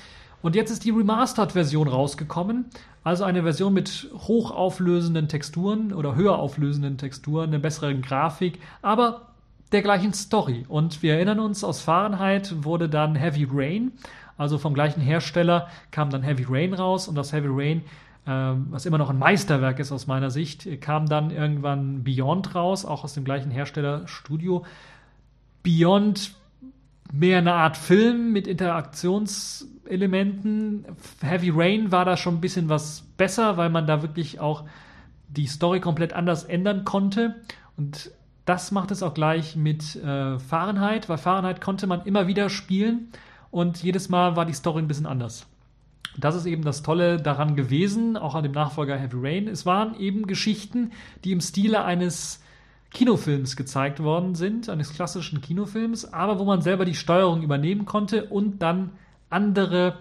Und 0.40 0.54
jetzt 0.54 0.70
ist 0.70 0.84
die 0.84 0.90
Remastered-Version 0.90 1.88
rausgekommen. 1.88 2.66
Also 3.02 3.24
eine 3.24 3.42
Version 3.42 3.74
mit 3.74 4.08
hochauflösenden 4.14 5.26
Texturen 5.26 5.92
oder 5.92 6.14
höher 6.14 6.38
auflösenden 6.38 6.96
Texturen, 6.96 7.48
einer 7.48 7.58
besseren 7.58 8.02
Grafik, 8.02 8.60
aber 8.80 9.32
der 9.72 9.82
gleichen 9.82 10.12
Story. 10.12 10.64
Und 10.68 11.02
wir 11.02 11.14
erinnern 11.14 11.40
uns, 11.40 11.64
aus 11.64 11.80
Fahrenheit 11.80 12.64
wurde 12.64 12.88
dann 12.88 13.16
Heavy 13.16 13.48
Rain, 13.50 13.92
also 14.36 14.58
vom 14.58 14.74
gleichen 14.74 15.00
Hersteller 15.00 15.68
kam 15.90 16.10
dann 16.10 16.22
Heavy 16.22 16.46
Rain 16.48 16.72
raus 16.72 17.08
und 17.08 17.18
aus 17.18 17.32
Heavy 17.32 17.48
Rain, 17.50 17.82
was 18.28 18.86
immer 18.86 18.98
noch 18.98 19.10
ein 19.10 19.18
Meisterwerk 19.18 19.78
ist 19.78 19.92
aus 19.92 20.06
meiner 20.06 20.30
Sicht, 20.30 20.80
kam 20.80 21.06
dann 21.06 21.30
irgendwann 21.30 22.04
Beyond 22.04 22.54
raus, 22.54 22.84
auch 22.84 23.04
aus 23.04 23.14
dem 23.14 23.24
gleichen 23.24 23.50
Hersteller 23.50 24.06
Studio. 24.06 24.66
Beyond 25.62 26.32
mehr 27.12 27.38
eine 27.38 27.54
Art 27.54 27.78
Film 27.78 28.32
mit 28.32 28.46
Interaktionselementen. 28.46 30.84
Heavy 31.20 31.50
Rain 31.50 31.90
war 31.90 32.04
da 32.04 32.16
schon 32.16 32.36
ein 32.36 32.40
bisschen 32.40 32.68
was 32.68 33.02
besser, 33.16 33.56
weil 33.56 33.70
man 33.70 33.84
da 33.86 34.02
wirklich 34.02 34.38
auch 34.40 34.64
die 35.28 35.46
Story 35.46 35.80
komplett 35.80 36.12
anders 36.12 36.44
ändern 36.44 36.84
konnte. 36.84 37.36
Und 37.76 38.10
das 38.44 38.70
macht 38.72 38.90
es 38.90 39.02
auch 39.02 39.14
gleich 39.14 39.56
mit 39.56 39.96
äh, 39.96 40.38
Fahrenheit, 40.38 41.08
weil 41.08 41.16
Fahrenheit 41.18 41.60
konnte 41.60 41.86
man 41.86 42.04
immer 42.04 42.26
wieder 42.26 42.50
spielen 42.50 43.08
und 43.50 43.82
jedes 43.82 44.08
Mal 44.08 44.36
war 44.36 44.46
die 44.46 44.52
Story 44.52 44.82
ein 44.82 44.88
bisschen 44.88 45.06
anders. 45.06 45.46
Das 46.16 46.34
ist 46.34 46.46
eben 46.46 46.62
das 46.62 46.82
Tolle 46.82 47.18
daran 47.18 47.54
gewesen, 47.54 48.16
auch 48.16 48.34
an 48.34 48.42
dem 48.42 48.52
Nachfolger 48.52 48.96
Heavy 48.96 49.16
Rain. 49.20 49.48
Es 49.48 49.66
waren 49.66 49.98
eben 50.00 50.26
Geschichten, 50.26 50.92
die 51.24 51.32
im 51.32 51.40
Stile 51.40 51.84
eines 51.84 52.42
Kinofilms 52.90 53.54
gezeigt 53.54 54.02
worden 54.02 54.34
sind, 54.34 54.68
eines 54.68 54.92
klassischen 54.92 55.40
Kinofilms, 55.40 56.12
aber 56.12 56.38
wo 56.38 56.44
man 56.44 56.62
selber 56.62 56.84
die 56.84 56.94
Steuerung 56.94 57.42
übernehmen 57.42 57.84
konnte 57.84 58.24
und 58.24 58.62
dann 58.62 58.90
andere 59.30 59.98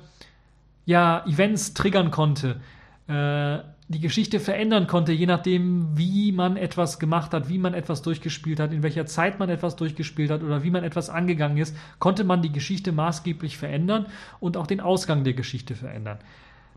ja, 0.86 1.26
Events 1.28 1.74
triggern 1.74 2.12
konnte, 2.12 2.62
äh, 3.08 3.60
die 3.90 4.00
Geschichte 4.02 4.42
verändern 4.42 4.88
konnte, 4.88 5.14
je 5.14 5.26
nachdem, 5.26 5.98
wie 5.98 6.34
man 6.34 6.58
etwas 6.58 7.00
gemacht 7.00 7.34
hat, 7.34 7.48
wie 7.48 7.58
man 7.58 7.74
etwas 7.74 8.02
durchgespielt 8.02 8.60
hat, 8.60 8.74
in 8.74 8.84
welcher 8.84 9.06
Zeit 9.06 9.40
man 9.40 9.50
etwas 9.50 9.78
durchgespielt 9.78 10.30
hat 10.30 10.44
oder 10.44 10.62
wie 10.64 10.72
man 10.72 10.84
etwas 10.84 11.10
angegangen 11.10 11.58
ist, 11.58 11.76
konnte 12.00 12.26
man 12.26 12.42
die 12.42 12.52
Geschichte 12.52 12.92
maßgeblich 12.92 13.58
verändern 13.58 14.08
und 14.42 14.58
auch 14.58 14.68
den 14.68 14.82
Ausgang 14.82 15.24
der 15.24 15.34
Geschichte 15.34 15.74
verändern. 15.76 16.20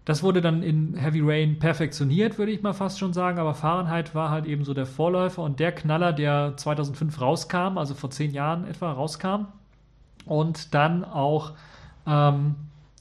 Das 0.04 0.22
wurde 0.22 0.40
dann 0.40 0.62
in 0.62 0.94
Heavy 0.94 1.20
Rain 1.20 1.58
perfektioniert, 1.58 2.38
würde 2.38 2.52
ich 2.52 2.62
mal 2.62 2.72
fast 2.72 3.00
schon 3.00 3.12
sagen, 3.12 3.38
aber 3.38 3.54
Fahrenheit 3.54 4.14
war 4.14 4.30
halt 4.30 4.46
eben 4.46 4.64
so 4.64 4.72
der 4.72 4.86
Vorläufer 4.86 5.42
und 5.42 5.58
der 5.58 5.72
Knaller, 5.72 6.12
der 6.12 6.56
2005 6.56 7.20
rauskam, 7.20 7.76
also 7.76 7.94
vor 7.94 8.10
zehn 8.10 8.30
Jahren 8.30 8.66
etwa 8.66 8.92
rauskam 8.92 9.46
und 10.26 10.74
dann 10.74 11.04
auch 11.04 11.52
ähm, 12.06 12.54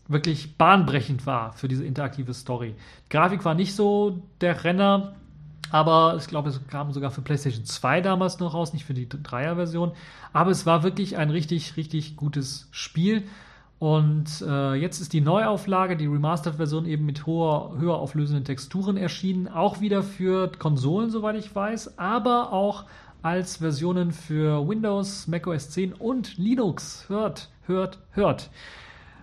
wirklich 0.10 0.58
bahnbrechend 0.58 1.26
war 1.26 1.54
für 1.54 1.70
diese 1.70 1.86
interaktive 1.86 2.34
Story. 2.34 2.76
Die 3.06 3.10
Grafik 3.10 3.46
war 3.46 3.54
nicht 3.54 3.76
so 3.76 4.24
der 4.42 4.64
Renner, 4.66 5.14
aber 5.72 6.18
ich 6.20 6.28
glaube, 6.28 6.50
es 6.50 6.68
kam 6.68 6.92
sogar 6.92 7.12
für 7.12 7.22
PlayStation 7.22 7.64
2 7.64 8.02
damals 8.02 8.40
noch 8.40 8.54
raus, 8.54 8.74
nicht 8.74 8.86
für 8.86 8.96
die 8.96 9.08
Dreier-Version. 9.08 9.92
Aber 10.34 10.50
es 10.52 10.66
war 10.66 10.84
wirklich 10.84 11.18
ein 11.18 11.30
richtig, 11.30 11.78
richtig 11.78 12.18
gutes 12.18 12.68
Spiel. 12.72 13.24
Und 13.78 14.44
äh, 14.46 14.74
jetzt 14.74 15.00
ist 15.00 15.14
die 15.14 15.22
Neuauflage, 15.22 15.96
die 15.96 16.08
Remastered-Version 16.08 16.86
eben 16.86 17.06
mit 17.06 17.26
hoher, 17.28 17.78
höher 17.78 17.96
auflösenden 17.96 18.44
Texturen 18.44 18.98
erschienen. 18.98 19.48
Auch 19.48 19.80
wieder 19.80 20.02
für 20.02 20.52
Konsolen, 20.52 21.12
soweit 21.12 21.36
ich 21.36 21.56
weiß, 21.56 22.00
aber 22.00 22.52
auch 22.52 22.86
als 23.22 23.58
Versionen 23.58 24.12
für 24.12 24.68
Windows, 24.68 25.28
macOS 25.28 25.70
10 25.70 25.94
und 25.94 26.38
Linux. 26.38 27.06
Hört, 27.10 27.50
hört, 27.68 28.00
hört. 28.12 28.50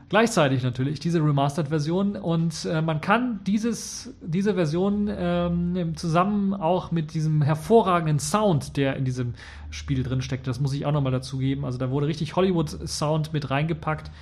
Gleichzeitig 0.09 0.63
natürlich 0.63 1.01
diese 1.01 1.19
Remastered-Version 1.19 2.15
und 2.15 2.65
äh, 2.65 2.81
man 2.81 3.01
kann 3.01 3.41
dieses, 3.45 4.15
diese 4.21 4.55
Version 4.55 5.11
ähm, 5.11 5.97
zusammen 5.97 6.55
auch 6.55 6.93
mit 6.93 7.13
diesem 7.13 7.43
hervorragenden 7.43 8.21
Sound, 8.21 8.77
der 8.77 8.95
in 8.95 9.05
diesem 9.05 9.35
Spiel 9.71 10.05
drin 10.05 10.23
steckt, 10.23 10.47
das 10.47 10.61
muss 10.61 10.73
ich 10.75 10.87
auch 10.87 10.93
nochmal 10.93 11.11
dazugeben. 11.11 11.65
Also 11.65 11.77
da 11.79 11.91
wurde 11.91 12.07
richtig 12.07 12.37
Hollywood-Sound 12.37 13.33
mit 13.33 13.51
reingepackt 13.51 14.13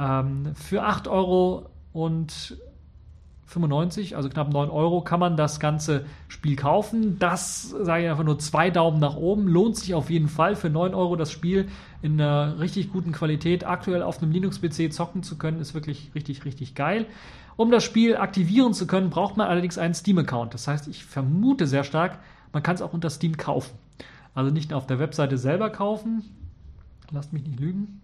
ähm, 0.00 0.54
für 0.54 0.82
8 0.82 1.06
Euro 1.06 1.70
und 1.92 2.56
95, 3.48 4.14
also 4.14 4.28
knapp 4.28 4.52
9 4.52 4.68
Euro, 4.68 5.00
kann 5.00 5.18
man 5.18 5.38
das 5.38 5.58
ganze 5.58 6.04
Spiel 6.28 6.54
kaufen. 6.54 7.18
Das 7.18 7.70
sage 7.70 8.04
ich 8.04 8.10
einfach 8.10 8.24
nur 8.24 8.38
zwei 8.38 8.70
Daumen 8.70 9.00
nach 9.00 9.16
oben. 9.16 9.48
Lohnt 9.48 9.76
sich 9.76 9.94
auf 9.94 10.10
jeden 10.10 10.28
Fall 10.28 10.54
für 10.54 10.68
9 10.68 10.94
Euro 10.94 11.16
das 11.16 11.32
Spiel 11.32 11.68
in 12.02 12.20
einer 12.20 12.60
richtig 12.60 12.92
guten 12.92 13.12
Qualität 13.12 13.66
aktuell 13.66 14.02
auf 14.02 14.22
einem 14.22 14.32
Linux-PC 14.32 14.92
zocken 14.92 15.22
zu 15.22 15.38
können, 15.38 15.60
ist 15.60 15.72
wirklich 15.72 16.10
richtig, 16.14 16.44
richtig 16.44 16.74
geil. 16.74 17.06
Um 17.56 17.70
das 17.70 17.84
Spiel 17.84 18.18
aktivieren 18.18 18.74
zu 18.74 18.86
können, 18.86 19.08
braucht 19.08 19.38
man 19.38 19.48
allerdings 19.48 19.78
einen 19.78 19.94
Steam-Account. 19.94 20.52
Das 20.52 20.68
heißt, 20.68 20.86
ich 20.86 21.04
vermute 21.04 21.66
sehr 21.66 21.84
stark, 21.84 22.18
man 22.52 22.62
kann 22.62 22.74
es 22.74 22.82
auch 22.82 22.92
unter 22.92 23.08
Steam 23.08 23.38
kaufen. 23.38 23.78
Also 24.34 24.52
nicht 24.52 24.74
auf 24.74 24.86
der 24.86 24.98
Webseite 24.98 25.38
selber 25.38 25.70
kaufen. 25.70 26.22
Lasst 27.10 27.32
mich 27.32 27.44
nicht 27.44 27.58
lügen 27.58 28.02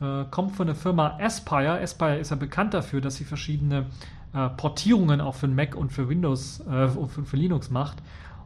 äh, 0.00 0.24
kommt 0.30 0.56
von 0.56 0.66
der 0.66 0.76
Firma 0.76 1.18
Aspire. 1.20 1.80
Aspire 1.80 2.18
ist 2.18 2.30
ja 2.30 2.36
bekannt 2.36 2.74
dafür, 2.74 3.00
dass 3.00 3.16
sie 3.16 3.24
verschiedene 3.24 3.86
äh, 4.32 4.48
Portierungen 4.48 5.20
auch 5.20 5.34
für 5.34 5.48
Mac 5.48 5.74
und 5.74 5.92
für 5.92 6.08
Windows, 6.08 6.60
äh, 6.60 6.88
für, 6.88 7.24
für, 7.24 7.36
Linux 7.36 7.70
macht. 7.70 7.98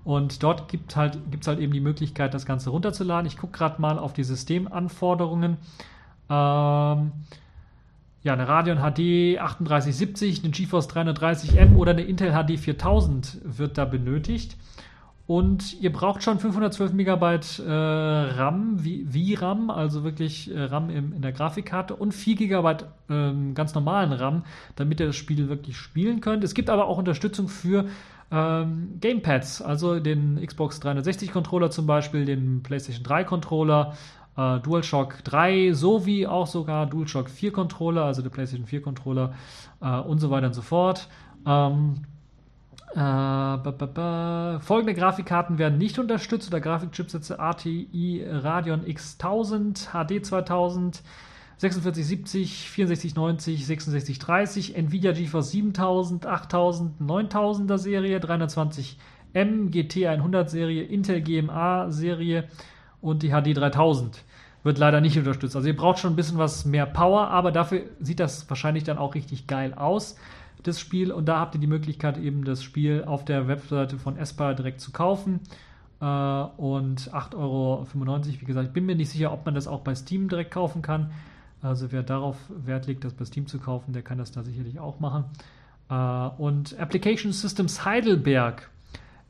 Und 0.04 0.42
dort 0.42 0.68
gibt 0.68 0.96
halt, 0.96 1.18
es 1.40 1.46
halt 1.46 1.60
eben 1.60 1.72
die 1.72 1.80
Möglichkeit, 1.80 2.34
das 2.34 2.44
Ganze 2.44 2.70
runterzuladen. 2.70 3.26
Ich 3.26 3.36
gucke 3.36 3.56
gerade 3.56 3.80
mal 3.80 3.98
auf 3.98 4.12
die 4.12 4.24
Systemanforderungen. 4.24 5.56
Ähm, 6.28 7.12
ja, 8.22 8.32
eine 8.32 8.48
Radeon 8.48 8.78
HD 8.78 9.36
3870, 9.38 10.42
eine 10.42 10.50
GeForce 10.50 10.88
330M 10.88 11.76
oder 11.76 11.92
eine 11.92 12.02
Intel 12.02 12.32
HD 12.32 12.58
4000 12.58 13.38
wird 13.44 13.76
da 13.78 13.84
benötigt. 13.84 14.56
Und 15.26 15.80
ihr 15.80 15.90
braucht 15.90 16.22
schon 16.22 16.38
512 16.38 16.92
Megabyte 16.92 17.58
äh, 17.60 17.70
RAM, 17.70 18.84
wie, 18.84 19.34
RAM, 19.34 19.70
also 19.70 20.04
wirklich 20.04 20.54
äh, 20.54 20.64
RAM 20.64 20.90
im, 20.90 21.14
in 21.14 21.22
der 21.22 21.32
Grafikkarte 21.32 21.96
und 21.96 22.12
4 22.12 22.36
Gigabyte 22.36 22.86
ähm, 23.08 23.54
ganz 23.54 23.74
normalen 23.74 24.12
RAM, 24.12 24.44
damit 24.76 25.00
ihr 25.00 25.06
das 25.06 25.16
Spiel 25.16 25.48
wirklich 25.48 25.78
spielen 25.78 26.20
könnt. 26.20 26.44
Es 26.44 26.52
gibt 26.52 26.68
aber 26.68 26.88
auch 26.88 26.98
Unterstützung 26.98 27.48
für 27.48 27.86
ähm, 28.30 28.98
Gamepads, 29.00 29.62
also 29.62 29.98
den 29.98 30.44
Xbox 30.44 30.80
360 30.80 31.32
Controller 31.32 31.70
zum 31.70 31.86
Beispiel, 31.86 32.26
den 32.26 32.62
PlayStation 32.62 33.02
3 33.02 33.24
Controller, 33.24 33.94
äh, 34.36 34.60
DualShock 34.60 35.24
3 35.24 35.72
sowie 35.72 36.26
auch 36.26 36.46
sogar 36.46 36.84
DualShock 36.84 37.30
4 37.30 37.50
Controller, 37.50 38.04
also 38.04 38.20
der 38.20 38.28
PlayStation 38.28 38.66
4 38.66 38.82
Controller 38.82 39.32
äh, 39.80 40.00
und 40.00 40.18
so 40.18 40.28
weiter 40.28 40.48
und 40.48 40.54
so 40.54 40.62
fort. 40.62 41.08
Ähm, 41.46 42.02
äh, 42.94 42.96
ba, 42.96 43.56
ba, 43.56 43.86
ba. 43.86 44.60
Folgende 44.60 44.94
Grafikkarten 44.94 45.58
werden 45.58 45.78
nicht 45.78 45.98
unterstützt 45.98 46.48
oder 46.48 46.60
Grafikchipsätze 46.60 47.40
ATI 47.40 48.24
Radeon 48.24 48.84
X1000, 48.84 49.88
HD 49.90 50.24
2000, 50.24 51.02
4670, 51.58 52.70
6490, 52.70 53.66
6630, 53.66 54.76
Nvidia 54.76 55.10
GeForce 55.12 55.50
7000, 55.50 56.26
8000, 56.26 57.00
9000er 57.00 57.78
Serie, 57.78 58.18
320M, 58.20 59.70
GT 59.70 60.06
100 60.06 60.48
Serie, 60.48 60.84
Intel 60.84 61.20
GMA 61.20 61.90
Serie 61.90 62.44
und 63.00 63.24
die 63.24 63.30
HD 63.30 63.56
3000 63.56 64.22
wird 64.62 64.78
leider 64.78 65.00
nicht 65.00 65.18
unterstützt. 65.18 65.56
Also 65.56 65.66
ihr 65.66 65.76
braucht 65.76 65.98
schon 65.98 66.12
ein 66.12 66.16
bisschen 66.16 66.38
was 66.38 66.64
mehr 66.64 66.86
Power, 66.86 67.28
aber 67.28 67.50
dafür 67.50 67.82
sieht 67.98 68.20
das 68.20 68.48
wahrscheinlich 68.48 68.84
dann 68.84 68.98
auch 68.98 69.16
richtig 69.16 69.48
geil 69.48 69.74
aus 69.74 70.16
das 70.66 70.80
Spiel. 70.80 71.12
Und 71.12 71.26
da 71.26 71.38
habt 71.38 71.54
ihr 71.54 71.60
die 71.60 71.66
Möglichkeit, 71.66 72.18
eben 72.18 72.44
das 72.44 72.62
Spiel 72.62 73.04
auf 73.04 73.24
der 73.24 73.48
Webseite 73.48 73.98
von 73.98 74.16
Espire 74.16 74.54
direkt 74.54 74.80
zu 74.80 74.92
kaufen. 74.92 75.40
Äh, 76.00 76.04
und 76.04 77.10
8,95 77.12 77.34
Euro, 77.36 77.86
wie 78.40 78.44
gesagt, 78.44 78.66
ich 78.68 78.72
bin 78.72 78.86
mir 78.86 78.96
nicht 78.96 79.10
sicher, 79.10 79.32
ob 79.32 79.44
man 79.46 79.54
das 79.54 79.66
auch 79.66 79.80
bei 79.80 79.94
Steam 79.94 80.28
direkt 80.28 80.50
kaufen 80.50 80.82
kann. 80.82 81.12
Also 81.62 81.92
wer 81.92 82.02
darauf 82.02 82.36
Wert 82.48 82.86
legt, 82.86 83.04
das 83.04 83.14
bei 83.14 83.24
Steam 83.24 83.46
zu 83.46 83.58
kaufen, 83.58 83.92
der 83.92 84.02
kann 84.02 84.18
das 84.18 84.32
da 84.32 84.42
sicherlich 84.42 84.80
auch 84.80 85.00
machen. 85.00 85.24
Äh, 85.88 85.94
und 85.94 86.78
Application 86.78 87.32
Systems 87.32 87.84
Heidelberg 87.84 88.70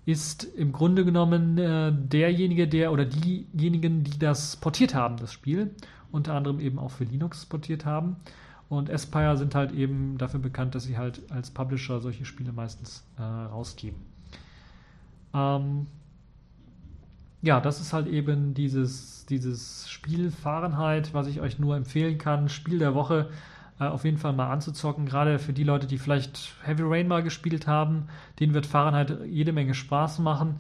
ist 0.07 0.45
im 0.45 0.73
Grunde 0.73 1.05
genommen 1.05 1.59
äh, 1.59 1.93
derjenige, 1.93 2.69
der 2.69 2.93
oder 2.93 3.05
diejenigen, 3.05 4.05
die 4.05 4.19
das 4.19 4.57
portiert 4.57 4.95
haben, 4.95 5.17
das 5.17 5.33
Spiel. 5.33 5.71
Unter 6.13 6.35
anderem 6.35 6.61
eben 6.61 6.79
auch 6.79 6.91
für 6.91 7.05
Linux 7.05 7.47
portiert 7.47 7.85
haben. 7.85 8.17
Und 8.69 8.91
Aspire 8.91 9.37
sind 9.37 9.55
halt 9.55 9.73
eben 9.73 10.19
dafür 10.19 10.41
bekannt, 10.41 10.75
dass 10.75 10.85
sie 10.85 10.97
halt 10.97 11.23
als 11.31 11.51
Publisher 11.51 12.01
solche 12.01 12.25
Spiele 12.25 12.53
meistens 12.53 13.05
äh, 13.19 13.23
rausgeben. 13.23 13.99
Ähm, 15.35 15.87
ja, 17.43 17.61
das 17.61 17.81
ist 17.81 17.93
halt 17.93 18.07
eben 18.07 18.55
dieses, 18.55 19.27
dieses 19.27 19.89
Spiel 19.91 20.31
Fahrenheit, 20.31 21.13
was 21.13 21.27
ich 21.27 21.41
euch 21.41 21.59
nur 21.59 21.77
empfehlen 21.77 22.17
kann. 22.17 22.49
Spiel 22.49 22.79
der 22.79 22.95
Woche 22.95 23.29
äh, 23.79 23.85
auf 23.85 24.05
jeden 24.05 24.19
Fall 24.19 24.33
mal 24.33 24.51
anzuzocken. 24.51 25.05
Gerade 25.05 25.39
für 25.39 25.53
die 25.53 25.65
Leute, 25.65 25.87
die 25.87 25.99
vielleicht 25.99 26.55
Heavy 26.63 26.83
Rain 26.85 27.07
mal 27.07 27.23
gespielt 27.23 27.67
haben, 27.67 28.09
denen 28.41 28.55
wird 28.55 28.67
Fahrenheit 28.67 29.19
jede 29.27 29.53
Menge 29.53 29.75
Spaß 29.75 30.21
machen. 30.21 30.57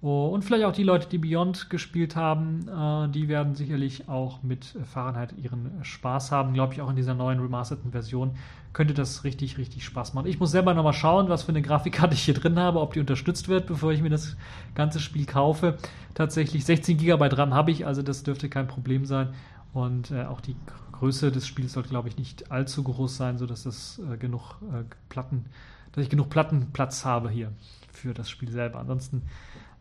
Oh, 0.00 0.28
und 0.28 0.44
vielleicht 0.44 0.64
auch 0.64 0.72
die 0.72 0.84
Leute, 0.84 1.08
die 1.08 1.18
Beyond 1.18 1.70
gespielt 1.70 2.14
haben, 2.14 2.68
äh, 2.68 3.08
die 3.12 3.26
werden 3.26 3.56
sicherlich 3.56 4.08
auch 4.08 4.44
mit 4.44 4.76
Fahrenheit 4.84 5.34
ihren 5.36 5.72
Spaß 5.82 6.30
haben. 6.30 6.54
Glaube 6.54 6.72
ich, 6.72 6.80
auch 6.80 6.90
in 6.90 6.94
dieser 6.94 7.14
neuen 7.14 7.40
remasterten 7.40 7.90
Version 7.90 8.36
könnte 8.72 8.94
das 8.94 9.24
richtig, 9.24 9.58
richtig 9.58 9.84
Spaß 9.84 10.14
machen. 10.14 10.28
Ich 10.28 10.38
muss 10.38 10.52
selber 10.52 10.72
nochmal 10.72 10.92
schauen, 10.92 11.28
was 11.28 11.42
für 11.42 11.48
eine 11.48 11.62
Grafikkarte 11.62 12.14
ich 12.14 12.22
hier 12.22 12.34
drin 12.34 12.60
habe, 12.60 12.80
ob 12.80 12.92
die 12.92 13.00
unterstützt 13.00 13.48
wird, 13.48 13.66
bevor 13.66 13.90
ich 13.90 14.00
mir 14.00 14.10
das 14.10 14.36
ganze 14.76 15.00
Spiel 15.00 15.26
kaufe. 15.26 15.78
Tatsächlich 16.14 16.64
16 16.64 16.96
GB 16.96 17.26
RAM 17.32 17.52
habe 17.52 17.72
ich, 17.72 17.84
also 17.84 18.02
das 18.02 18.22
dürfte 18.22 18.48
kein 18.48 18.68
Problem 18.68 19.04
sein. 19.04 19.30
Und 19.72 20.12
äh, 20.12 20.26
auch 20.26 20.40
die 20.40 20.54
Größe 20.92 21.32
des 21.32 21.44
Spiels 21.48 21.72
sollte, 21.72 21.88
glaube 21.88 22.08
ich, 22.08 22.16
nicht 22.16 22.52
allzu 22.52 22.84
groß 22.84 23.16
sein, 23.16 23.36
sodass 23.36 23.64
das 23.64 24.00
äh, 24.12 24.16
genug 24.16 24.58
äh, 24.72 24.84
Platten, 25.08 25.46
dass 25.90 26.04
ich 26.04 26.10
genug 26.10 26.30
Plattenplatz 26.30 27.04
habe 27.04 27.30
hier 27.30 27.50
für 27.92 28.14
das 28.14 28.30
Spiel 28.30 28.50
selber. 28.50 28.78
Ansonsten 28.78 29.22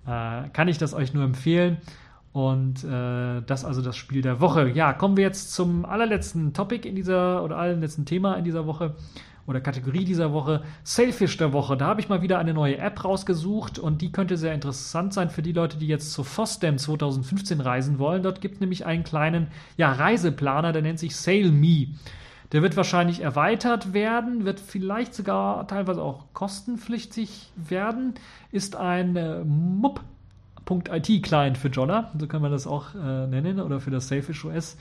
äh, 0.08 0.50
kann 0.54 0.68
ich 0.68 0.78
das 0.78 0.94
euch 0.94 1.14
nur 1.14 1.24
empfehlen. 1.24 1.78
Und 2.34 2.84
äh, 2.84 3.42
das 3.46 3.66
also 3.66 3.82
das 3.82 3.98
Spiel 3.98 4.22
der 4.22 4.40
Woche. 4.40 4.70
Ja, 4.70 4.94
kommen 4.94 5.18
wir 5.18 5.24
jetzt 5.24 5.54
zum 5.54 5.86
allerletzten 5.86 6.54
Topic 6.54 6.88
in 6.88 6.96
dieser 6.96 7.44
oder 7.44 7.58
allerletzten 7.58 8.06
Thema 8.06 8.36
in 8.36 8.44
dieser 8.44 8.68
Woche 8.68 8.96
oder 9.48 9.62
Kategorie 9.62 10.04
dieser 10.04 10.34
Woche. 10.34 10.62
Sailfish 10.84 11.38
der 11.38 11.54
Woche. 11.54 11.78
Da 11.78 11.88
habe 11.88 12.02
ich 12.02 12.10
mal 12.10 12.22
wieder 12.22 12.38
eine 12.38 12.54
neue 12.54 12.78
App 12.78 13.04
rausgesucht 13.04 13.80
und 13.80 14.02
die 14.02 14.12
könnte 14.12 14.38
sehr 14.38 14.54
interessant 14.54 15.14
sein 15.14 15.30
für 15.30 15.42
die 15.42 15.54
Leute, 15.54 15.78
die 15.78 15.88
jetzt 15.88 16.12
zur 16.12 16.26
FOSDEM 16.26 16.78
2015 16.78 17.62
reisen 17.62 17.98
wollen. 17.98 18.22
Dort 18.22 18.42
gibt 18.42 18.56
es 18.56 18.60
nämlich 18.60 18.86
einen 18.86 19.04
kleinen 19.04 19.48
ja, 19.78 19.92
Reiseplaner, 19.92 20.74
der 20.74 20.82
nennt 20.82 21.00
sich 21.00 21.16
SailMe. 21.16 21.88
Der 22.54 22.62
wird 22.62 22.78
wahrscheinlich 22.78 23.22
erweitert 23.22 23.94
werden, 23.94 24.46
wird 24.46 24.60
vielleicht 24.60 25.14
sogar 25.14 25.68
teilweise 25.68 26.02
auch 26.02 26.26
kostenpflichtig 26.34 27.52
werden, 27.56 28.14
ist 28.52 28.76
ein 28.78 29.16
äh, 29.18 29.44
MUP.IT-Client 29.44 29.98
für 31.58 31.68
Jolla, 31.68 32.12
so 32.18 32.26
kann 32.28 32.42
man 32.42 32.52
das 32.52 32.66
auch 32.66 32.96
äh, 32.96 33.28
nennen, 33.28 33.60
oder 33.60 33.82
für 33.82 33.92
das 33.92 34.08
Sailfish 34.08 34.46
OS. 34.46 34.78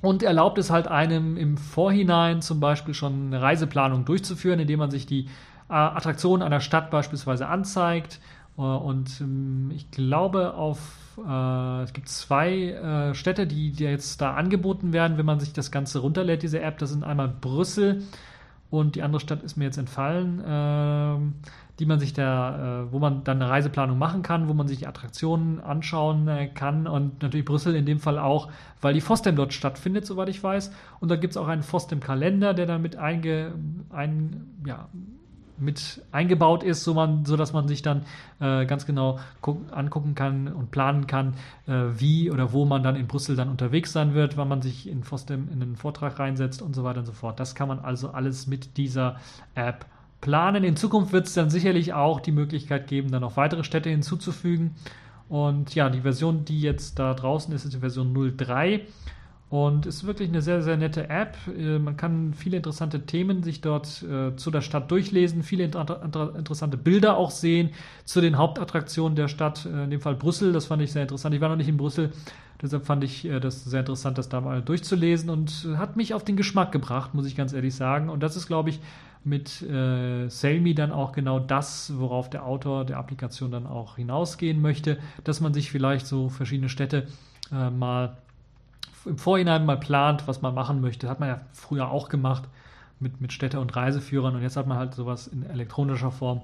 Und 0.00 0.22
erlaubt 0.22 0.58
es 0.58 0.70
halt 0.70 0.86
einem 0.88 1.36
im 1.36 1.56
Vorhinein 1.58 2.40
zum 2.40 2.60
Beispiel 2.60 2.94
schon 2.94 3.26
eine 3.26 3.42
Reiseplanung 3.42 4.04
durchzuführen, 4.04 4.60
indem 4.60 4.78
man 4.78 4.90
sich 4.90 5.06
die 5.06 5.26
äh, 5.68 5.72
Attraktionen 5.72 6.42
einer 6.42 6.60
Stadt 6.60 6.90
beispielsweise 6.90 7.48
anzeigt. 7.48 8.20
Äh, 8.56 8.62
und 8.62 9.20
ähm, 9.20 9.72
ich 9.74 9.90
glaube, 9.90 10.54
auf 10.54 10.78
äh, 11.26 11.82
es 11.82 11.92
gibt 11.92 12.08
zwei 12.08 12.70
äh, 12.70 13.14
Städte, 13.14 13.46
die, 13.46 13.72
die 13.72 13.84
jetzt 13.84 14.20
da 14.20 14.34
angeboten 14.34 14.92
werden, 14.92 15.18
wenn 15.18 15.26
man 15.26 15.40
sich 15.40 15.52
das 15.52 15.70
Ganze 15.70 16.00
runterlädt, 16.00 16.42
diese 16.42 16.60
App. 16.60 16.78
Das 16.78 16.90
sind 16.90 17.04
einmal 17.04 17.28
Brüssel 17.28 18.02
und 18.70 18.94
die 18.94 19.02
andere 19.02 19.20
Stadt 19.20 19.42
ist 19.42 19.56
mir 19.56 19.64
jetzt 19.64 19.78
entfallen, 19.78 20.38
äh, 20.40 21.50
die 21.80 21.86
man 21.86 21.98
sich 21.98 22.12
da, 22.12 22.82
äh, 22.84 22.92
wo 22.92 22.98
man 23.00 23.24
dann 23.24 23.42
eine 23.42 23.50
Reiseplanung 23.50 23.98
machen 23.98 24.22
kann, 24.22 24.48
wo 24.48 24.54
man 24.54 24.68
sich 24.68 24.86
Attraktionen 24.86 25.60
anschauen 25.60 26.28
äh, 26.28 26.46
kann 26.46 26.86
und 26.86 27.20
natürlich 27.22 27.44
Brüssel 27.44 27.74
in 27.74 27.84
dem 27.84 27.98
Fall 27.98 28.18
auch, 28.18 28.48
weil 28.80 28.94
die 28.94 29.00
FOSDEM 29.00 29.34
dort 29.34 29.52
stattfindet, 29.52 30.06
soweit 30.06 30.28
ich 30.28 30.42
weiß. 30.42 30.72
Und 31.00 31.10
da 31.10 31.16
gibt 31.16 31.32
es 31.32 31.36
auch 31.36 31.48
einen 31.48 31.64
FOSDEM-Kalender, 31.64 32.54
der 32.54 32.66
dann 32.66 32.80
mit 32.80 32.96
einge, 32.96 33.54
ein, 33.90 34.62
ja, 34.64 34.88
mit 35.60 36.02
eingebaut 36.12 36.62
ist, 36.62 36.84
so, 36.84 36.94
man, 36.94 37.24
so 37.24 37.36
dass 37.36 37.52
man 37.52 37.68
sich 37.68 37.82
dann 37.82 38.02
äh, 38.40 38.66
ganz 38.66 38.86
genau 38.86 39.18
angucken 39.70 40.14
kann 40.14 40.48
und 40.48 40.70
planen 40.70 41.06
kann, 41.06 41.34
äh, 41.66 41.72
wie 41.96 42.30
oder 42.30 42.52
wo 42.52 42.64
man 42.64 42.82
dann 42.82 42.96
in 42.96 43.06
Brüssel 43.06 43.36
dann 43.36 43.48
unterwegs 43.48 43.92
sein 43.92 44.14
wird, 44.14 44.36
wann 44.36 44.48
man 44.48 44.62
sich 44.62 44.88
in 44.88 45.04
FOSDEM 45.04 45.48
in 45.52 45.62
einen 45.62 45.76
Vortrag 45.76 46.18
reinsetzt 46.18 46.62
und 46.62 46.74
so 46.74 46.84
weiter 46.84 47.00
und 47.00 47.06
so 47.06 47.12
fort. 47.12 47.38
Das 47.38 47.54
kann 47.54 47.68
man 47.68 47.80
also 47.80 48.10
alles 48.10 48.46
mit 48.46 48.76
dieser 48.76 49.16
App 49.54 49.86
planen. 50.20 50.64
In 50.64 50.76
Zukunft 50.76 51.12
wird 51.12 51.26
es 51.26 51.34
dann 51.34 51.50
sicherlich 51.50 51.92
auch 51.92 52.20
die 52.20 52.32
Möglichkeit 52.32 52.86
geben, 52.86 53.10
dann 53.10 53.22
noch 53.22 53.36
weitere 53.36 53.64
Städte 53.64 53.90
hinzuzufügen. 53.90 54.74
Und 55.28 55.74
ja, 55.74 55.88
die 55.88 56.00
Version, 56.00 56.44
die 56.44 56.60
jetzt 56.60 56.98
da 56.98 57.14
draußen 57.14 57.54
ist, 57.54 57.64
ist 57.64 57.74
die 57.74 57.78
Version 57.78 58.12
03. 58.36 58.86
Und 59.50 59.84
ist 59.84 60.06
wirklich 60.06 60.28
eine 60.28 60.42
sehr, 60.42 60.62
sehr 60.62 60.76
nette 60.76 61.10
App. 61.10 61.36
Äh, 61.48 61.80
man 61.80 61.96
kann 61.96 62.34
viele 62.34 62.56
interessante 62.56 63.04
Themen 63.04 63.42
sich 63.42 63.60
dort 63.60 64.00
äh, 64.04 64.36
zu 64.36 64.52
der 64.52 64.60
Stadt 64.60 64.88
durchlesen, 64.92 65.42
viele 65.42 65.64
inter 65.64 66.02
inter 66.04 66.36
interessante 66.36 66.76
Bilder 66.76 67.16
auch 67.16 67.32
sehen 67.32 67.70
zu 68.04 68.20
den 68.20 68.38
Hauptattraktionen 68.38 69.16
der 69.16 69.26
Stadt, 69.26 69.66
äh, 69.66 69.84
in 69.84 69.90
dem 69.90 70.00
Fall 70.00 70.14
Brüssel. 70.14 70.52
Das 70.52 70.66
fand 70.66 70.82
ich 70.82 70.92
sehr 70.92 71.02
interessant. 71.02 71.34
Ich 71.34 71.40
war 71.40 71.48
noch 71.48 71.56
nicht 71.56 71.68
in 71.68 71.78
Brüssel, 71.78 72.12
deshalb 72.62 72.86
fand 72.86 73.02
ich 73.02 73.28
das 73.42 73.64
sehr 73.64 73.80
interessant, 73.80 74.18
das 74.18 74.28
da 74.28 74.40
mal 74.40 74.62
durchzulesen 74.62 75.30
und 75.30 75.66
hat 75.76 75.96
mich 75.96 76.14
auf 76.14 76.22
den 76.22 76.36
Geschmack 76.36 76.70
gebracht, 76.70 77.14
muss 77.14 77.26
ich 77.26 77.34
ganz 77.34 77.52
ehrlich 77.52 77.74
sagen. 77.74 78.08
Und 78.08 78.22
das 78.22 78.36
ist, 78.36 78.46
glaube 78.46 78.70
ich, 78.70 78.78
mit 79.24 79.62
äh, 79.62 80.28
Selmi 80.28 80.74
dann 80.74 80.92
auch 80.92 81.10
genau 81.10 81.40
das, 81.40 81.92
worauf 81.96 82.30
der 82.30 82.46
Autor 82.46 82.84
der 82.84 82.98
Applikation 82.98 83.50
dann 83.50 83.66
auch 83.66 83.96
hinausgehen 83.96 84.62
möchte, 84.62 84.98
dass 85.24 85.40
man 85.40 85.52
sich 85.52 85.72
vielleicht 85.72 86.06
so 86.06 86.28
verschiedene 86.28 86.68
Städte 86.68 87.08
äh, 87.52 87.68
mal 87.70 88.16
im 89.06 89.18
Vorhinein 89.18 89.66
mal 89.66 89.78
plant, 89.78 90.26
was 90.26 90.42
man 90.42 90.54
machen 90.54 90.80
möchte. 90.80 91.08
Hat 91.08 91.20
man 91.20 91.28
ja 91.28 91.40
früher 91.52 91.90
auch 91.90 92.08
gemacht 92.08 92.44
mit, 92.98 93.20
mit 93.20 93.32
Städte- 93.32 93.60
und 93.60 93.74
Reiseführern 93.74 94.36
und 94.36 94.42
jetzt 94.42 94.56
hat 94.56 94.66
man 94.66 94.78
halt 94.78 94.94
sowas 94.94 95.26
in 95.26 95.44
elektronischer 95.44 96.10
Form, 96.10 96.42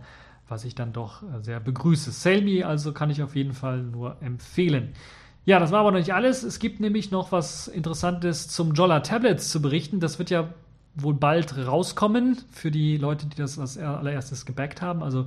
was 0.49 0.65
ich 0.65 0.75
dann 0.75 0.93
doch 0.93 1.23
äh, 1.23 1.43
sehr 1.43 1.61
begrüße. 1.61 2.11
Selmi 2.11 2.63
also 2.63 2.93
kann 2.93 3.11
ich 3.11 3.23
auf 3.23 3.37
jeden 3.37 3.53
Fall 3.53 3.83
nur 3.83 4.17
empfehlen. 4.21 4.93
Ja, 5.45 5.61
das 5.61 5.71
war 5.71 5.81
aber 5.81 5.93
noch 5.93 5.99
nicht 5.99 6.15
alles. 6.15 6.43
Es 6.43 6.59
gibt 6.59 6.81
nämlich 6.81 7.11
noch 7.11 7.31
was 7.31 7.69
Interessantes 7.69 8.49
zum 8.49 8.75
Jolla 8.75 9.01
Tablets 9.01 9.49
zu 9.49 9.63
berichten. 9.63 10.01
Das 10.01 10.19
wird 10.19 10.31
ja 10.31 10.49
wohl 10.97 11.15
bald 11.15 11.57
rauskommen 11.67 12.39
für 12.51 12.71
die 12.71 12.97
Leute, 12.97 13.27
die 13.27 13.37
das 13.37 13.59
als 13.59 13.79
allererstes 13.79 14.47
gebackt 14.47 14.83
haben, 14.83 15.03
also 15.03 15.27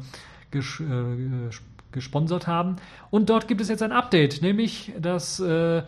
ges 0.52 0.82
äh, 0.82 1.50
gesponsert 1.92 2.48
haben. 2.48 2.76
Und 3.10 3.30
dort 3.30 3.48
gibt 3.48 3.62
es 3.62 3.70
jetzt 3.70 3.82
ein 3.82 3.92
Update, 3.92 4.42
nämlich 4.42 4.94
das 5.00 5.40
äh, 5.40 5.84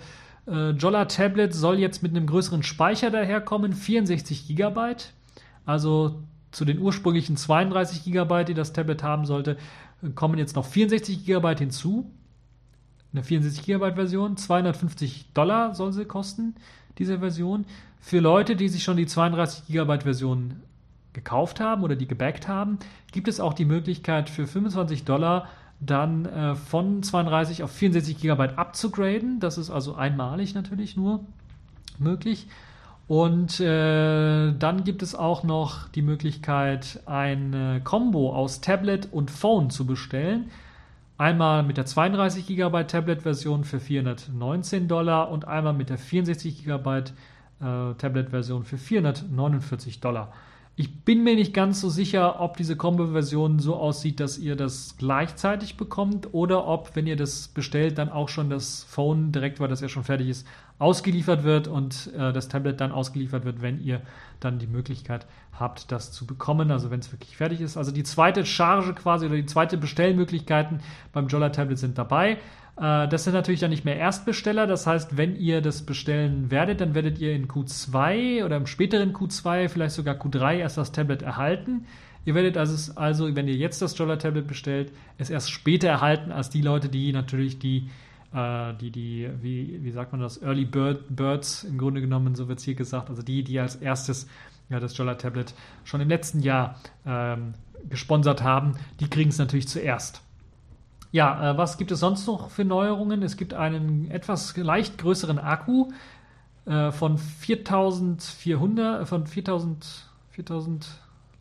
äh, 0.48 0.72
Jolla 0.72 1.06
Tablet 1.06 1.54
soll 1.54 1.80
jetzt 1.80 2.04
mit 2.04 2.12
einem 2.12 2.28
größeren 2.28 2.64
Speicher 2.64 3.10
daherkommen, 3.10 3.74
64 3.74 4.48
GB. 4.56 4.96
Also 5.66 6.22
zu 6.52 6.66
den 6.66 6.80
ursprünglichen 6.80 7.38
32 7.38 8.04
GB, 8.06 8.46
die 8.46 8.54
das 8.54 8.74
Tablet 8.74 9.04
haben 9.04 9.26
sollte, 9.26 9.58
kommen 10.16 10.38
jetzt 10.38 10.56
noch 10.56 10.66
64 10.66 11.26
GB 11.26 11.56
hinzu. 11.58 12.12
Eine 13.14 13.24
64 13.24 13.66
GB 13.66 13.94
Version, 13.94 14.38
250 14.38 15.34
Dollar 15.34 15.76
soll 15.76 15.94
sie 15.94 16.06
kosten, 16.06 16.56
diese 16.98 17.20
Version. 17.20 17.66
Für 18.00 18.20
Leute, 18.20 18.56
die 18.56 18.70
sich 18.70 18.84
schon 18.84 18.98
die 18.98 19.06
32 19.06 19.68
GB 19.68 20.02
Version 20.02 20.62
gekauft 21.14 21.60
haben 21.60 21.84
oder 21.84 21.96
die 21.96 22.08
gebackt 22.08 22.48
haben, 22.48 22.80
gibt 23.12 23.28
es 23.28 23.40
auch 23.40 23.54
die 23.54 23.66
Möglichkeit 23.66 24.30
für 24.30 24.48
25 24.48 25.04
Dollar 25.04 25.50
dann 25.82 26.26
äh, 26.26 26.56
von 26.56 27.04
32 27.04 27.64
auf 27.64 27.72
64 27.72 28.20
GB 28.20 28.50
abzugraden. 28.56 29.40
Das 29.40 29.58
ist 29.58 29.70
also 29.70 29.96
einmalig 29.96 30.56
natürlich 30.56 30.96
nur 30.96 31.22
möglich. 32.00 32.48
Und 33.08 33.60
äh, 33.60 34.54
dann 34.54 34.84
gibt 34.86 35.04
es 35.04 35.16
auch 35.16 35.44
noch 35.44 35.90
die 35.90 36.02
Möglichkeit, 36.02 37.02
ein 37.08 37.82
Combo 37.84 38.34
aus 38.34 38.62
Tablet 38.62 39.10
und 39.12 39.30
Phone 39.30 39.70
zu 39.70 39.86
bestellen. 39.86 40.50
Einmal 41.22 41.62
mit 41.62 41.78
der 41.78 41.86
32 41.86 42.48
GB 42.48 42.86
Tablet-Version 42.86 43.64
für 43.64 43.80
419 43.80 44.88
Dollar 44.88 45.30
und 45.30 45.48
einmal 45.48 45.74
mit 45.74 45.92
der 45.92 46.00
64 46.00 46.66
GB 46.66 46.90
äh, 46.98 47.04
Tablet-Version 47.60 48.64
für 48.64 48.80
449 48.80 50.00
Dollar. 50.00 50.34
Ich 50.78 51.04
bin 51.04 51.24
mir 51.24 51.36
nicht 51.36 51.54
ganz 51.54 51.82
so 51.82 51.90
sicher, 51.90 52.40
ob 52.40 52.56
diese 52.56 52.78
Combo-Version 52.78 53.60
so 53.60 53.76
aussieht, 53.76 54.20
dass 54.20 54.38
ihr 54.38 54.56
das 54.56 54.96
gleichzeitig 54.98 55.76
bekommt 55.76 56.34
oder 56.34 56.66
ob, 56.66 56.96
wenn 56.96 57.08
ihr 57.08 57.18
das 57.18 57.50
bestellt, 57.50 57.98
dann 57.98 58.10
auch 58.10 58.30
schon 58.30 58.50
das 58.50 58.84
Phone 58.86 59.32
direkt, 59.32 59.60
weil 59.60 59.68
das 59.68 59.82
ja 59.82 59.90
schon 59.90 60.06
fertig 60.06 60.30
ist, 60.30 60.48
ausgeliefert 60.80 61.44
wird 61.44 61.68
und 61.68 62.12
äh, 62.18 62.32
das 62.32 62.48
Tablet 62.48 62.80
dann 62.80 62.92
ausgeliefert 62.92 63.44
wird, 63.44 63.62
wenn 63.62 63.84
ihr 63.84 64.02
dann 64.40 64.60
die 64.60 64.68
Möglichkeit 64.68 65.28
habt, 65.52 65.92
das 65.92 66.12
zu 66.12 66.26
bekommen, 66.26 66.72
also 66.72 66.90
wenn 66.90 67.02
es 67.02 67.12
wirklich 67.12 67.36
fertig 67.36 67.62
ist. 67.62 67.78
Also 67.78 67.92
die 67.92 68.04
zweite 68.04 68.46
Charge 68.46 68.94
quasi 68.94 69.26
oder 69.26 69.36
die 69.36 69.46
zweite 69.46 69.78
Bestellmöglichkeiten 69.78 70.80
beim 71.12 71.28
Jolla 71.28 71.50
Tablet 71.50 71.78
sind 71.78 71.98
dabei. 71.98 72.38
Äh, 72.82 73.08
das 73.08 73.24
sind 73.24 73.34
natürlich 73.34 73.60
dann 73.60 73.70
nicht 73.70 73.86
mehr 73.86 73.98
Erstbesteller. 73.98 74.68
Das 74.68 74.88
heißt, 74.88 75.16
wenn 75.16 75.36
ihr 75.36 75.62
das 75.62 75.84
bestellen 75.84 76.50
werdet, 76.50 76.82
dann 76.82 76.96
werdet 76.96 77.20
ihr 77.20 77.34
in 77.34 77.48
Q2 77.48 78.44
oder 78.44 78.58
im 78.58 78.66
späteren 78.66 79.14
Q2, 79.14 79.70
vielleicht 79.70 79.96
sogar 79.96 80.16
Q3 80.16 80.58
erst 80.58 80.78
das 80.78 80.92
Tablet 80.92 81.22
erhalten. 81.22 81.86
Ihr 82.26 82.36
werdet 82.36 82.58
also, 82.58 82.94
also 82.96 83.36
wenn 83.36 83.48
ihr 83.48 83.56
jetzt 83.56 83.82
das 83.82 83.98
Jolla 83.98 84.16
Tablet 84.18 84.48
bestellt, 84.48 84.92
es 85.18 85.30
erst 85.30 85.52
später 85.52 85.88
erhalten 85.90 86.32
als 86.32 86.50
die 86.50 86.62
Leute, 86.62 86.90
die 86.90 87.14
natürlich 87.14 87.60
die, 87.60 87.90
äh, 88.34 88.74
die, 88.80 88.92
die, 88.92 89.30
wie, 89.42 89.80
wie 89.84 89.92
sagt 89.92 90.12
man 90.12 90.22
das, 90.22 90.42
Early 90.42 90.66
Bird, 90.66 91.16
Birds 91.16 91.64
im 91.64 91.78
Grunde 91.78 92.02
genommen, 92.02 92.36
so 92.36 92.48
wird 92.48 92.60
es 92.60 92.66
hier 92.66 92.76
gesagt, 92.76 93.10
also 93.10 93.22
die, 93.22 93.44
die 93.44 93.60
als 93.60 93.76
erstes 93.76 94.28
ja, 94.70 94.80
das 94.80 94.96
Jolla 94.98 95.16
Tablet 95.16 95.54
schon 95.84 96.02
im 96.02 96.10
letzten 96.10 96.40
Jahr 96.40 96.80
ähm, 97.06 97.54
gesponsert 97.90 98.44
haben, 98.44 98.74
die 99.00 99.10
kriegen 99.10 99.30
es 99.30 99.40
natürlich 99.40 99.68
zuerst. 99.68 100.22
Ja, 101.12 101.52
äh, 101.52 101.58
was 101.58 101.78
gibt 101.78 101.92
es 101.92 102.00
sonst 102.00 102.26
noch 102.28 102.50
für 102.50 102.64
Neuerungen? 102.64 103.22
Es 103.22 103.36
gibt 103.36 103.54
einen 103.54 104.10
etwas 104.10 104.56
leicht 104.56 104.98
größeren 104.98 105.40
Akku 105.40 105.90
äh, 106.66 106.92
von 106.92 107.18
4400, 107.18 109.02
äh, 109.02 109.06
von 109.06 109.28
4000, 109.28 110.08
4000, 110.30 110.88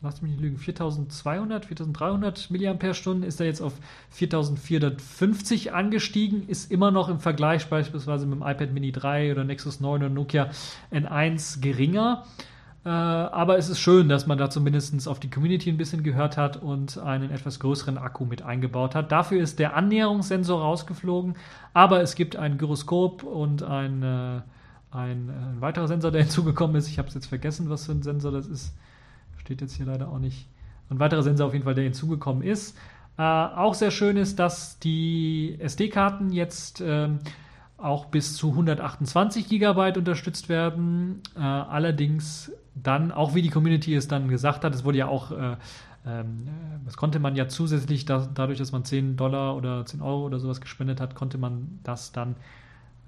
lasst 0.01 0.23
mich 0.23 0.31
nicht 0.31 0.41
lügen, 0.41 0.57
4200, 0.57 1.65
4300 1.65 2.49
mAh 2.51 3.25
ist 3.25 3.39
er 3.39 3.45
jetzt 3.45 3.61
auf 3.61 3.73
4450 4.09 5.71
angestiegen, 5.73 6.49
ist 6.49 6.69
immer 6.69 6.91
noch 6.91 7.07
im 7.07 7.19
Vergleich 7.19 7.67
beispielsweise 7.67 8.25
mit 8.25 8.39
dem 8.39 8.47
iPad 8.47 8.73
Mini 8.73 8.91
3 8.91 9.31
oder 9.31 9.45
Nexus 9.45 9.79
9 9.79 10.01
oder 10.01 10.09
Nokia 10.09 10.49
N1 10.91 11.61
geringer. 11.61 12.25
Äh, 12.83 12.89
aber 12.89 13.57
es 13.57 13.69
ist 13.69 13.79
schön, 13.79 14.09
dass 14.09 14.25
man 14.25 14.37
da 14.37 14.49
zumindest 14.49 15.07
auf 15.07 15.19
die 15.19 15.29
Community 15.29 15.69
ein 15.69 15.77
bisschen 15.77 16.01
gehört 16.01 16.35
hat 16.37 16.57
und 16.57 16.97
einen 16.97 17.29
etwas 17.29 17.59
größeren 17.59 17.97
Akku 17.97 18.25
mit 18.25 18.41
eingebaut 18.41 18.95
hat. 18.95 19.11
Dafür 19.11 19.41
ist 19.41 19.59
der 19.59 19.75
Annäherungssensor 19.75 20.61
rausgeflogen, 20.61 21.35
aber 21.73 22.01
es 22.01 22.15
gibt 22.15 22.35
ein 22.35 22.57
Gyroskop 22.57 23.23
und 23.23 23.61
ein, 23.61 24.01
äh, 24.01 24.41
ein, 24.91 25.29
ein 25.29 25.57
weiterer 25.59 25.87
Sensor, 25.87 26.11
der 26.11 26.21
hinzugekommen 26.23 26.75
ist. 26.75 26.87
Ich 26.87 26.97
habe 26.97 27.07
es 27.07 27.13
jetzt 27.13 27.27
vergessen, 27.27 27.69
was 27.69 27.85
für 27.85 27.91
ein 27.91 28.01
Sensor 28.01 28.31
das 28.31 28.47
ist. 28.47 28.73
Steht 29.37 29.61
jetzt 29.61 29.75
hier 29.75 29.85
leider 29.85 30.09
auch 30.09 30.19
nicht. 30.19 30.47
Ein 30.89 30.99
weiterer 30.99 31.23
Sensor 31.23 31.47
auf 31.47 31.53
jeden 31.53 31.65
Fall, 31.65 31.75
der 31.75 31.83
hinzugekommen 31.83 32.41
ist. 32.41 32.75
Äh, 33.17 33.21
auch 33.21 33.75
sehr 33.75 33.91
schön 33.91 34.17
ist, 34.17 34.39
dass 34.39 34.79
die 34.79 35.55
SD-Karten 35.59 36.31
jetzt 36.31 36.81
ähm, 36.83 37.19
auch 37.77 38.05
bis 38.05 38.35
zu 38.35 38.49
128 38.49 39.47
GB 39.47 39.97
unterstützt 39.97 40.49
werden. 40.49 41.21
Äh, 41.35 41.41
allerdings 41.41 42.51
dann, 42.75 43.11
auch 43.11 43.35
wie 43.35 43.41
die 43.41 43.49
Community 43.49 43.95
es 43.95 44.07
dann 44.07 44.27
gesagt 44.27 44.63
hat, 44.63 44.73
es 44.73 44.83
wurde 44.83 44.99
ja 44.99 45.07
auch, 45.07 45.31
äh, 45.31 45.55
ähm, 46.05 46.47
das 46.85 46.97
konnte 46.97 47.19
man 47.19 47.35
ja 47.35 47.47
zusätzlich, 47.47 48.05
da, 48.05 48.27
dadurch, 48.33 48.57
dass 48.57 48.71
man 48.71 48.85
10 48.85 49.17
Dollar 49.17 49.55
oder 49.55 49.85
10 49.85 50.01
Euro 50.01 50.25
oder 50.25 50.39
sowas 50.39 50.61
gespendet 50.61 51.01
hat, 51.01 51.15
konnte 51.15 51.37
man 51.37 51.79
das 51.83 52.11
dann 52.11 52.35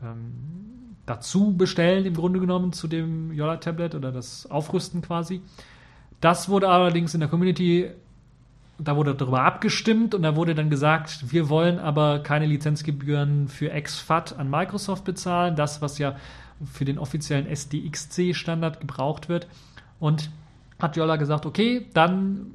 ähm, 0.04 0.96
dazu 1.06 1.56
bestellen, 1.56 2.06
im 2.06 2.14
Grunde 2.14 2.40
genommen, 2.40 2.74
zu 2.74 2.88
dem 2.88 3.32
Yola-Tablet 3.32 3.96
oder 3.96 4.12
das 4.12 4.50
Aufrüsten 4.50 5.02
quasi. 5.02 5.42
Das 6.22 6.50
wurde 6.50 6.70
allerdings 6.70 7.14
in 7.14 7.20
der 7.20 7.30
Community 7.30 7.90
da 8.80 8.96
wurde 8.96 9.14
darüber 9.14 9.44
abgestimmt 9.44 10.16
und 10.16 10.24
da 10.24 10.36
wurde 10.36 10.56
dann 10.56 10.70
gesagt, 10.70 11.32
wir 11.32 11.50
wollen 11.50 11.80
aber 11.80 12.20
keine 12.20 12.46
Lizenzgebühren 12.46 13.48
für 13.48 13.70
XFAT 13.70 14.38
an 14.38 14.50
Microsoft 14.50 15.04
bezahlen, 15.04 15.56
das, 15.56 15.82
was 15.82 16.00
ja 16.00 16.16
für 16.66 16.86
den 16.86 16.98
offiziellen 16.98 17.48
SDXC-Standard 17.48 18.80
gebraucht 18.80 19.30
wird. 19.30 19.48
Und 20.00 20.30
hat 20.82 20.98
Jolla 20.98 21.16
gesagt, 21.16 21.46
okay, 21.46 21.88
dann 21.94 22.48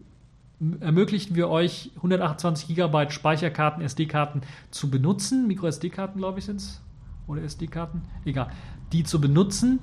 ermöglichen 0.80 1.36
wir 1.36 1.48
euch 1.48 1.92
128 1.96 2.74
GB 2.74 3.10
Speicherkarten, 3.10 3.82
SD-Karten 3.82 4.42
zu 4.70 4.90
benutzen. 4.90 5.46
Micro-SD-Karten, 5.46 6.18
glaube 6.18 6.40
ich, 6.40 6.44
sind 6.44 6.56
es. 6.56 6.82
Oder 7.26 7.42
SD-Karten? 7.42 8.02
Egal. 8.24 8.50
Die 8.92 9.04
zu 9.04 9.20
benutzen. 9.20 9.80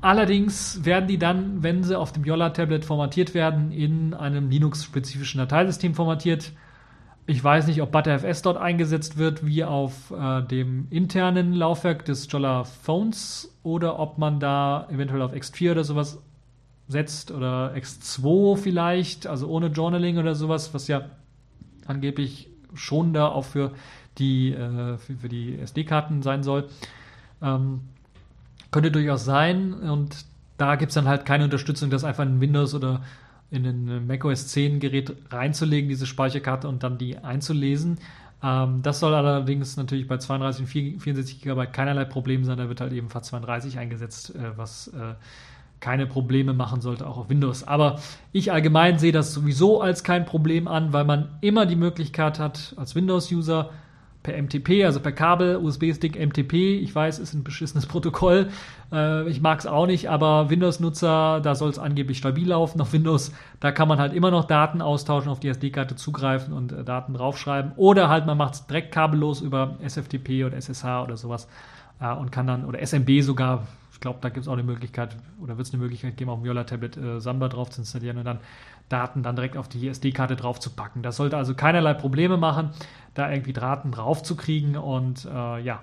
Allerdings 0.00 0.84
werden 0.84 1.08
die 1.08 1.18
dann, 1.18 1.62
wenn 1.62 1.82
sie 1.84 1.98
auf 1.98 2.12
dem 2.12 2.24
Yolla-Tablet 2.24 2.84
formatiert 2.84 3.34
werden, 3.34 3.70
in 3.70 4.14
einem 4.14 4.48
Linux-spezifischen 4.50 5.38
Dateisystem 5.38 5.94
formatiert. 5.94 6.52
Ich 7.30 7.44
weiß 7.44 7.68
nicht, 7.68 7.80
ob 7.80 7.92
ButterFS 7.92 8.42
dort 8.42 8.56
eingesetzt 8.56 9.16
wird, 9.16 9.46
wie 9.46 9.62
auf 9.62 10.10
äh, 10.10 10.42
dem 10.42 10.88
internen 10.90 11.52
Laufwerk 11.52 12.04
des 12.04 12.26
Jolla 12.28 12.64
Phones, 12.64 13.56
oder 13.62 14.00
ob 14.00 14.18
man 14.18 14.40
da 14.40 14.88
eventuell 14.90 15.22
auf 15.22 15.32
X4 15.32 15.70
oder 15.70 15.84
sowas 15.84 16.20
setzt 16.88 17.30
oder 17.30 17.72
X2 17.76 18.56
vielleicht, 18.56 19.28
also 19.28 19.46
ohne 19.46 19.68
Journaling 19.68 20.18
oder 20.18 20.34
sowas, 20.34 20.74
was 20.74 20.88
ja 20.88 21.02
angeblich 21.86 22.48
schon 22.74 23.12
da 23.12 23.28
auch 23.28 23.44
für 23.44 23.70
die, 24.18 24.52
äh, 24.52 24.98
für, 24.98 25.28
die 25.28 25.56
SD-Karten 25.56 26.22
sein 26.22 26.42
soll. 26.42 26.68
Ähm, 27.40 27.82
könnte 28.72 28.90
durchaus 28.90 29.24
sein. 29.24 29.72
Und 29.74 30.24
da 30.56 30.74
gibt 30.74 30.90
es 30.90 30.94
dann 30.94 31.06
halt 31.06 31.26
keine 31.26 31.44
Unterstützung, 31.44 31.90
das 31.90 32.02
einfach 32.02 32.24
in 32.24 32.40
Windows 32.40 32.74
oder 32.74 33.02
in 33.50 33.66
ein 33.66 34.06
macOS 34.06 34.48
10 34.48 34.80
Gerät 34.80 35.14
reinzulegen, 35.30 35.88
diese 35.88 36.06
Speicherkarte 36.06 36.68
und 36.68 36.82
dann 36.82 36.98
die 36.98 37.18
einzulesen. 37.18 37.98
Ähm, 38.42 38.82
das 38.82 39.00
soll 39.00 39.14
allerdings 39.14 39.76
natürlich 39.76 40.06
bei 40.06 40.18
32 40.18 40.62
und 40.62 41.00
64 41.00 41.42
GB 41.42 41.66
keinerlei 41.66 42.04
Problem 42.04 42.44
sein. 42.44 42.58
Da 42.58 42.68
wird 42.68 42.80
halt 42.80 42.92
eben 42.92 43.08
FAT32 43.08 43.78
eingesetzt, 43.78 44.34
äh, 44.34 44.56
was 44.56 44.88
äh, 44.88 45.14
keine 45.80 46.06
Probleme 46.06 46.52
machen 46.52 46.80
sollte, 46.80 47.06
auch 47.06 47.16
auf 47.16 47.30
Windows. 47.30 47.66
Aber 47.66 48.00
ich 48.32 48.52
allgemein 48.52 48.98
sehe 48.98 49.12
das 49.12 49.32
sowieso 49.32 49.80
als 49.80 50.04
kein 50.04 50.26
Problem 50.26 50.68
an, 50.68 50.92
weil 50.92 51.04
man 51.04 51.28
immer 51.40 51.66
die 51.66 51.76
Möglichkeit 51.76 52.38
hat, 52.38 52.74
als 52.76 52.94
Windows-User 52.94 53.70
per 54.22 54.40
MTP, 54.40 54.84
also 54.84 55.00
per 55.00 55.12
Kabel, 55.12 55.56
USB-Stick 55.56 56.18
MTP. 56.18 56.78
Ich 56.78 56.94
weiß, 56.94 57.18
ist 57.18 57.32
ein 57.32 57.42
beschissenes 57.42 57.86
Protokoll. 57.88 58.50
Äh, 58.92 59.28
ich 59.28 59.40
mag 59.40 59.58
es 59.58 59.66
auch 59.66 59.86
nicht, 59.86 60.10
aber 60.10 60.50
Windows-Nutzer, 60.50 61.40
da 61.40 61.54
soll 61.54 61.70
es 61.70 61.78
angeblich 61.78 62.18
stabil 62.18 62.48
laufen 62.48 62.80
auf 62.80 62.92
Windows. 62.92 63.32
Da 63.60 63.72
kann 63.72 63.88
man 63.88 63.98
halt 63.98 64.12
immer 64.12 64.30
noch 64.30 64.44
Daten 64.44 64.82
austauschen, 64.82 65.30
auf 65.30 65.40
die 65.40 65.48
SD-Karte 65.48 65.96
zugreifen 65.96 66.52
und 66.52 66.72
äh, 66.72 66.84
Daten 66.84 67.14
draufschreiben. 67.14 67.72
Oder 67.76 68.08
halt 68.08 68.26
man 68.26 68.36
macht 68.36 68.54
es 68.54 68.66
direkt 68.66 68.92
kabellos 68.92 69.40
über 69.40 69.76
SFTP 69.82 70.44
oder 70.44 70.56
SSH 70.56 71.02
oder 71.02 71.16
sowas 71.16 71.48
äh, 72.00 72.12
und 72.12 72.30
kann 72.30 72.46
dann, 72.46 72.64
oder 72.64 72.80
SMB 72.84 73.22
sogar, 73.22 73.66
ich 74.00 74.02
glaube, 74.02 74.20
da 74.22 74.30
gibt 74.30 74.44
es 74.44 74.48
auch 74.48 74.54
eine 74.54 74.62
Möglichkeit, 74.62 75.14
oder 75.42 75.58
wird 75.58 75.66
es 75.66 75.74
eine 75.74 75.82
Möglichkeit 75.82 76.16
geben, 76.16 76.30
auf 76.30 76.38
dem 76.38 76.46
Yola-Tablet 76.46 76.96
äh, 76.96 77.20
Samba 77.20 77.48
drauf 77.48 77.68
zu 77.68 77.82
installieren 77.82 78.16
und 78.16 78.24
dann 78.24 78.38
Daten 78.88 79.22
dann 79.22 79.36
direkt 79.36 79.58
auf 79.58 79.68
die 79.68 79.88
SD-Karte 79.88 80.36
drauf 80.36 80.58
zu 80.58 80.70
packen. 80.70 81.02
Das 81.02 81.16
sollte 81.16 81.36
also 81.36 81.54
keinerlei 81.54 81.92
Probleme 81.92 82.38
machen, 82.38 82.70
da 83.12 83.30
irgendwie 83.30 83.52
Daten 83.52 83.92
drauf 83.92 84.22
zu 84.22 84.36
kriegen. 84.36 84.78
Und 84.78 85.26
äh, 85.26 85.60
ja, 85.60 85.80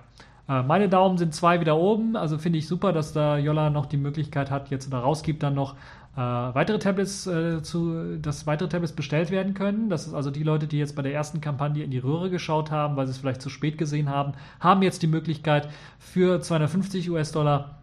äh, 0.49 0.64
meine 0.64 0.89
Daumen 0.89 1.19
sind 1.19 1.35
zwei 1.35 1.60
wieder 1.60 1.77
oben. 1.77 2.15
Also 2.15 2.39
finde 2.39 2.57
ich 2.57 2.68
super, 2.68 2.91
dass 2.91 3.14
da 3.14 3.38
Jolla 3.38 3.69
noch 3.69 3.85
die 3.85 3.98
Möglichkeit 3.98 4.49
hat, 4.49 4.72
jetzt 4.72 4.88
oder 4.88 4.98
rausgibt, 4.98 5.44
dann 5.44 5.53
noch 5.53 5.76
äh, 6.15 6.19
weitere 6.19 6.80
Tablets 6.80 7.27
äh, 7.27 7.61
zu, 7.61 8.18
dass 8.18 8.48
weitere 8.48 8.68
Tablets 8.68 8.94
bestellt 8.94 9.30
werden 9.30 9.53
können. 9.53 9.91
Das 9.91 10.07
ist 10.07 10.15
also 10.15 10.31
die 10.31 10.41
Leute, 10.41 10.65
die 10.65 10.80
jetzt 10.80 10.95
bei 10.95 11.03
der 11.03 11.14
ersten 11.14 11.39
Kampagne 11.39 11.84
in 11.84 11.91
die 11.91 11.99
Röhre 11.99 12.31
geschaut 12.31 12.72
haben, 12.72 12.95
weil 12.95 13.06
sie 13.06 13.11
es 13.11 13.19
vielleicht 13.19 13.44
zu 13.44 13.52
spät 13.52 13.77
gesehen 13.77 14.10
haben, 14.10 14.34
haben 14.60 14.81
jetzt 14.81 15.03
die 15.03 15.07
Möglichkeit 15.07 15.69
für 15.99 16.41
250 16.41 17.11
US-Dollar 17.11 17.77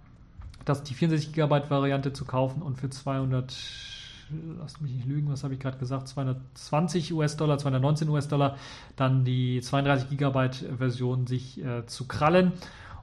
das 0.64 0.82
die 0.82 0.94
64 0.94 1.32
GB 1.32 1.70
Variante 1.70 2.12
zu 2.12 2.24
kaufen 2.24 2.62
und 2.62 2.78
für 2.78 2.90
200 2.90 3.54
lasst 4.58 4.80
mich 4.80 4.92
nicht 4.92 5.06
lügen, 5.06 5.30
was 5.30 5.44
habe 5.44 5.54
ich 5.54 5.60
gerade 5.60 5.78
gesagt, 5.78 6.08
220 6.08 7.12
US-Dollar, 7.12 7.58
219 7.58 8.08
US-Dollar, 8.08 8.56
dann 8.96 9.24
die 9.24 9.60
32 9.60 10.10
Gigabyte 10.10 10.66
Version 10.78 11.26
sich 11.26 11.62
äh, 11.62 11.86
zu 11.86 12.06
krallen. 12.06 12.52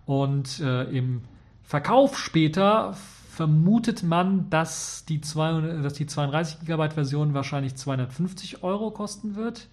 Und 0.06 0.60
äh, 0.60 0.84
im 0.86 1.22
Verkauf 1.64 2.18
später 2.18 2.94
vermutet 3.30 4.04
man, 4.04 4.50
dass 4.50 5.06
die, 5.06 5.22
200, 5.22 5.86
dass 5.86 5.94
die 5.94 6.06
32 6.06 6.62
Gigabyte 6.62 6.94
Version 6.94 7.34
wahrscheinlich 7.34 7.76
250 7.76 8.64
Euro 8.64 8.92
kosten 8.92 9.36
wird 9.36 9.70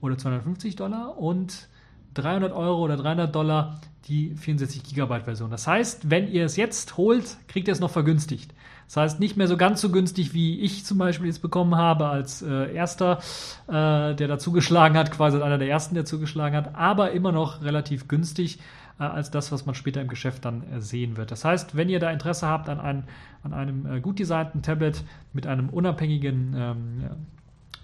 oder 0.00 0.16
250 0.16 0.76
Dollar 0.76 1.18
und 1.18 1.68
300 2.14 2.52
Euro 2.52 2.82
oder 2.82 2.96
300 2.96 3.34
Dollar 3.34 3.80
die 4.08 4.34
64 4.34 4.82
Gigabyte 4.82 5.24
Version. 5.24 5.50
Das 5.50 5.66
heißt, 5.66 6.10
wenn 6.10 6.28
ihr 6.28 6.44
es 6.44 6.56
jetzt 6.56 6.96
holt, 6.96 7.36
kriegt 7.48 7.68
ihr 7.68 7.72
es 7.72 7.80
noch 7.80 7.90
vergünstigt. 7.90 8.52
Das 8.86 8.96
heißt, 8.96 9.20
nicht 9.20 9.36
mehr 9.36 9.48
so 9.48 9.56
ganz 9.56 9.80
so 9.80 9.90
günstig, 9.90 10.34
wie 10.34 10.60
ich 10.60 10.84
zum 10.84 10.98
Beispiel 10.98 11.26
jetzt 11.26 11.40
bekommen 11.40 11.76
habe 11.76 12.08
als 12.08 12.42
äh, 12.42 12.74
erster, 12.74 13.20
äh, 13.68 14.14
der 14.14 14.28
da 14.28 14.38
zugeschlagen 14.38 14.98
hat, 14.98 15.12
quasi 15.12 15.40
einer 15.40 15.56
der 15.56 15.68
ersten, 15.68 15.94
der 15.94 16.04
zugeschlagen 16.04 16.56
hat, 16.56 16.74
aber 16.74 17.12
immer 17.12 17.32
noch 17.32 17.62
relativ 17.62 18.08
günstig 18.08 18.58
äh, 18.98 19.04
als 19.04 19.30
das, 19.30 19.50
was 19.50 19.64
man 19.64 19.74
später 19.74 20.02
im 20.02 20.08
Geschäft 20.08 20.44
dann 20.44 20.62
äh, 20.64 20.80
sehen 20.80 21.16
wird. 21.16 21.30
Das 21.30 21.44
heißt, 21.44 21.74
wenn 21.74 21.88
ihr 21.88 22.00
da 22.00 22.10
Interesse 22.10 22.46
habt 22.46 22.68
an, 22.68 22.80
ein, 22.80 23.04
an 23.42 23.54
einem 23.54 23.86
äh, 23.86 24.00
gut 24.00 24.18
designten 24.18 24.62
Tablet 24.62 25.04
mit 25.32 25.46
einem 25.46 25.70
unabhängigen 25.70 26.54
ähm, 26.54 27.04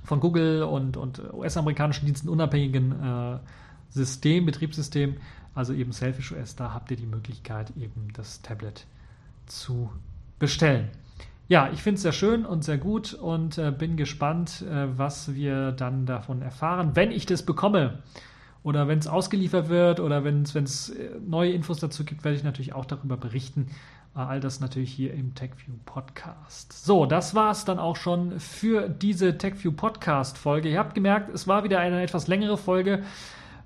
von 0.04 0.20
Google 0.20 0.62
und, 0.64 0.96
und 0.96 1.22
US-amerikanischen 1.32 2.06
Diensten 2.06 2.28
unabhängigen 2.28 2.92
äh, 2.92 3.38
System, 3.90 4.46
Betriebssystem, 4.46 5.16
also 5.54 5.72
eben 5.72 5.92
Selfish 5.92 6.32
OS, 6.32 6.56
da 6.56 6.72
habt 6.72 6.90
ihr 6.90 6.96
die 6.96 7.06
Möglichkeit, 7.06 7.72
eben 7.76 8.08
das 8.12 8.42
Tablet 8.42 8.86
zu 9.46 9.90
bestellen. 10.38 10.90
Ja, 11.48 11.70
ich 11.72 11.82
finde 11.82 11.96
es 11.96 12.02
sehr 12.02 12.12
schön 12.12 12.44
und 12.44 12.62
sehr 12.62 12.76
gut 12.76 13.14
und 13.14 13.56
äh, 13.56 13.70
bin 13.70 13.96
gespannt, 13.96 14.62
äh, 14.62 14.98
was 14.98 15.34
wir 15.34 15.72
dann 15.72 16.04
davon 16.04 16.42
erfahren, 16.42 16.90
wenn 16.94 17.10
ich 17.10 17.24
das 17.24 17.42
bekomme. 17.42 18.02
Oder 18.62 18.86
wenn 18.86 18.98
es 18.98 19.06
ausgeliefert 19.06 19.70
wird 19.70 19.98
oder 19.98 20.24
wenn 20.24 20.42
es 20.42 20.90
äh, 20.90 21.10
neue 21.26 21.52
Infos 21.52 21.78
dazu 21.78 22.04
gibt, 22.04 22.24
werde 22.24 22.36
ich 22.36 22.44
natürlich 22.44 22.74
auch 22.74 22.84
darüber 22.84 23.16
berichten. 23.16 23.68
Äh, 24.14 24.18
all 24.18 24.40
das 24.40 24.60
natürlich 24.60 24.92
hier 24.92 25.14
im 25.14 25.34
TechView 25.34 25.74
Podcast. 25.86 26.84
So, 26.84 27.06
das 27.06 27.34
war 27.34 27.50
es 27.50 27.64
dann 27.64 27.78
auch 27.78 27.96
schon 27.96 28.38
für 28.40 28.88
diese 28.88 29.38
TechView 29.38 29.72
Podcast 29.72 30.36
Folge. 30.36 30.68
Ihr 30.68 30.78
habt 30.78 30.94
gemerkt, 30.94 31.32
es 31.32 31.46
war 31.46 31.64
wieder 31.64 31.78
eine 31.78 32.02
etwas 32.02 32.26
längere 32.26 32.58
Folge 32.58 33.04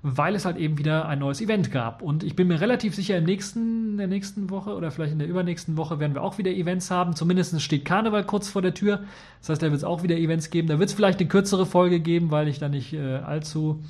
weil 0.03 0.35
es 0.35 0.43
halt 0.43 0.57
eben 0.57 0.77
wieder 0.77 1.07
ein 1.07 1.19
neues 1.19 1.39
Event 1.39 1.71
gab. 1.71 2.01
Und 2.01 2.25
ich 2.25 2.35
bin 2.35 2.49
mir 2.49 2.59
relativ 2.59 2.93
sicher, 2.93 3.17
im 3.17 3.23
nächsten, 3.23 3.91
in 3.91 3.97
der 3.97 4.07
nächsten 4.07 4.49
Woche 4.49 4.75
oder 4.75 4.91
vielleicht 4.91 5.13
in 5.13 5.19
der 5.19 5.29
übernächsten 5.29 5.77
Woche 5.77 5.97
werden 5.97 6.13
wir 6.13 6.21
auch 6.21 6.37
wieder 6.37 6.51
Events 6.51 6.91
haben. 6.91 7.15
Zumindest 7.15 7.59
steht 7.61 7.85
Karneval 7.85 8.25
kurz 8.25 8.49
vor 8.49 8.61
der 8.61 8.73
Tür. 8.73 8.99
Das 9.39 9.49
heißt, 9.49 9.63
da 9.63 9.67
wird 9.67 9.77
es 9.77 9.85
auch 9.85 10.03
wieder 10.03 10.17
Events 10.17 10.49
geben. 10.49 10.67
Da 10.67 10.77
wird 10.77 10.89
es 10.89 10.95
vielleicht 10.95 11.19
eine 11.19 11.29
kürzere 11.29 11.65
Folge 11.65 12.01
geben, 12.01 12.31
weil 12.31 12.49
ich 12.49 12.59
da 12.59 12.67
nicht 12.67 12.91
äh, 12.93 13.15
allzu 13.15 13.81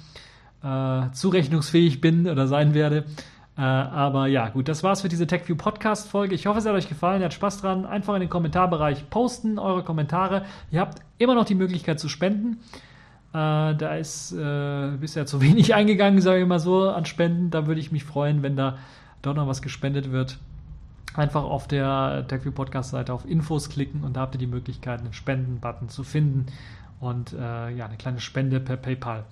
äh, 0.64 1.10
zurechnungsfähig 1.12 2.00
bin 2.00 2.28
oder 2.28 2.48
sein 2.48 2.76
werde. 2.76 3.06
Äh, 3.58 3.62
aber 3.62 4.28
ja, 4.28 4.50
gut, 4.50 4.68
das 4.68 4.84
war's 4.84 5.02
für 5.02 5.10
diese 5.10 5.26
TechView 5.26 5.56
Podcast 5.56 6.10
Folge. 6.10 6.36
Ich 6.36 6.46
hoffe, 6.46 6.60
es 6.60 6.66
hat 6.68 6.74
euch 6.74 6.90
gefallen, 6.90 7.22
ihr 7.22 7.26
habt 7.26 7.34
Spaß 7.34 7.62
dran. 7.62 7.88
Einfach 7.88 8.14
in 8.14 8.22
den 8.22 8.30
Kommentarbereich 8.30 9.10
posten 9.10 9.58
eure 9.58 9.84
Kommentare. 9.84 10.46
Ihr 10.70 10.80
habt 10.80 11.02
immer 11.18 11.34
noch 11.34 11.46
die 11.46 11.56
Möglichkeit 11.56 12.00
zu 12.00 12.08
spenden. 12.08 12.58
Äh, 13.34 13.76
da 13.76 13.96
ist 13.96 14.32
äh, 14.32 14.92
bisher 15.00 15.26
zu 15.26 15.42
wenig 15.42 15.74
eingegangen, 15.74 16.22
sage 16.22 16.42
ich 16.42 16.48
mal 16.48 16.60
so, 16.60 16.90
an 16.90 17.06
Spenden. 17.06 17.50
Da 17.50 17.66
würde 17.66 17.82
ich 17.82 17.92
mich 17.92 18.04
freuen, 18.04 18.44
wenn 18.44 18.56
da 18.56 18.78
doch 19.22 19.34
noch 19.34 19.48
was 19.48 19.62
gespendet 19.62 20.12
wird. 20.12 20.38
Einfach 21.16 21.44
auf 21.44 21.68
der 21.68 22.26
TechView 22.28 22.52
Podcast 22.52 22.92
Seite 22.92 23.14
auf 23.14 23.28
Infos 23.28 23.70
klicken 23.70 24.04
und 24.04 24.16
da 24.16 24.22
habt 24.22 24.36
ihr 24.36 24.40
die 24.40 24.48
Möglichkeit, 24.48 25.02
einen 25.02 25.14
Spenden-Button 25.14 25.90
zu 25.90 26.04
finden 26.04 26.48
und 27.00 27.34
äh, 27.34 27.70
ja, 27.70 27.86
eine 27.86 27.98
kleine 27.98 28.20
Spende 28.20 28.60
per 28.60 28.78
PayPal 28.78 29.26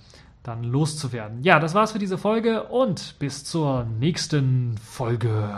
dann 0.44 0.64
loszuwerden. 0.64 1.44
Ja, 1.44 1.60
das 1.60 1.73
war's 1.73 1.91
für 1.91 1.99
diese 1.99 2.18
Folge 2.18 2.64
und 2.64 3.15
bis 3.19 3.44
zur 3.44 3.86
nächsten 3.99 4.78
Folge. 4.78 5.49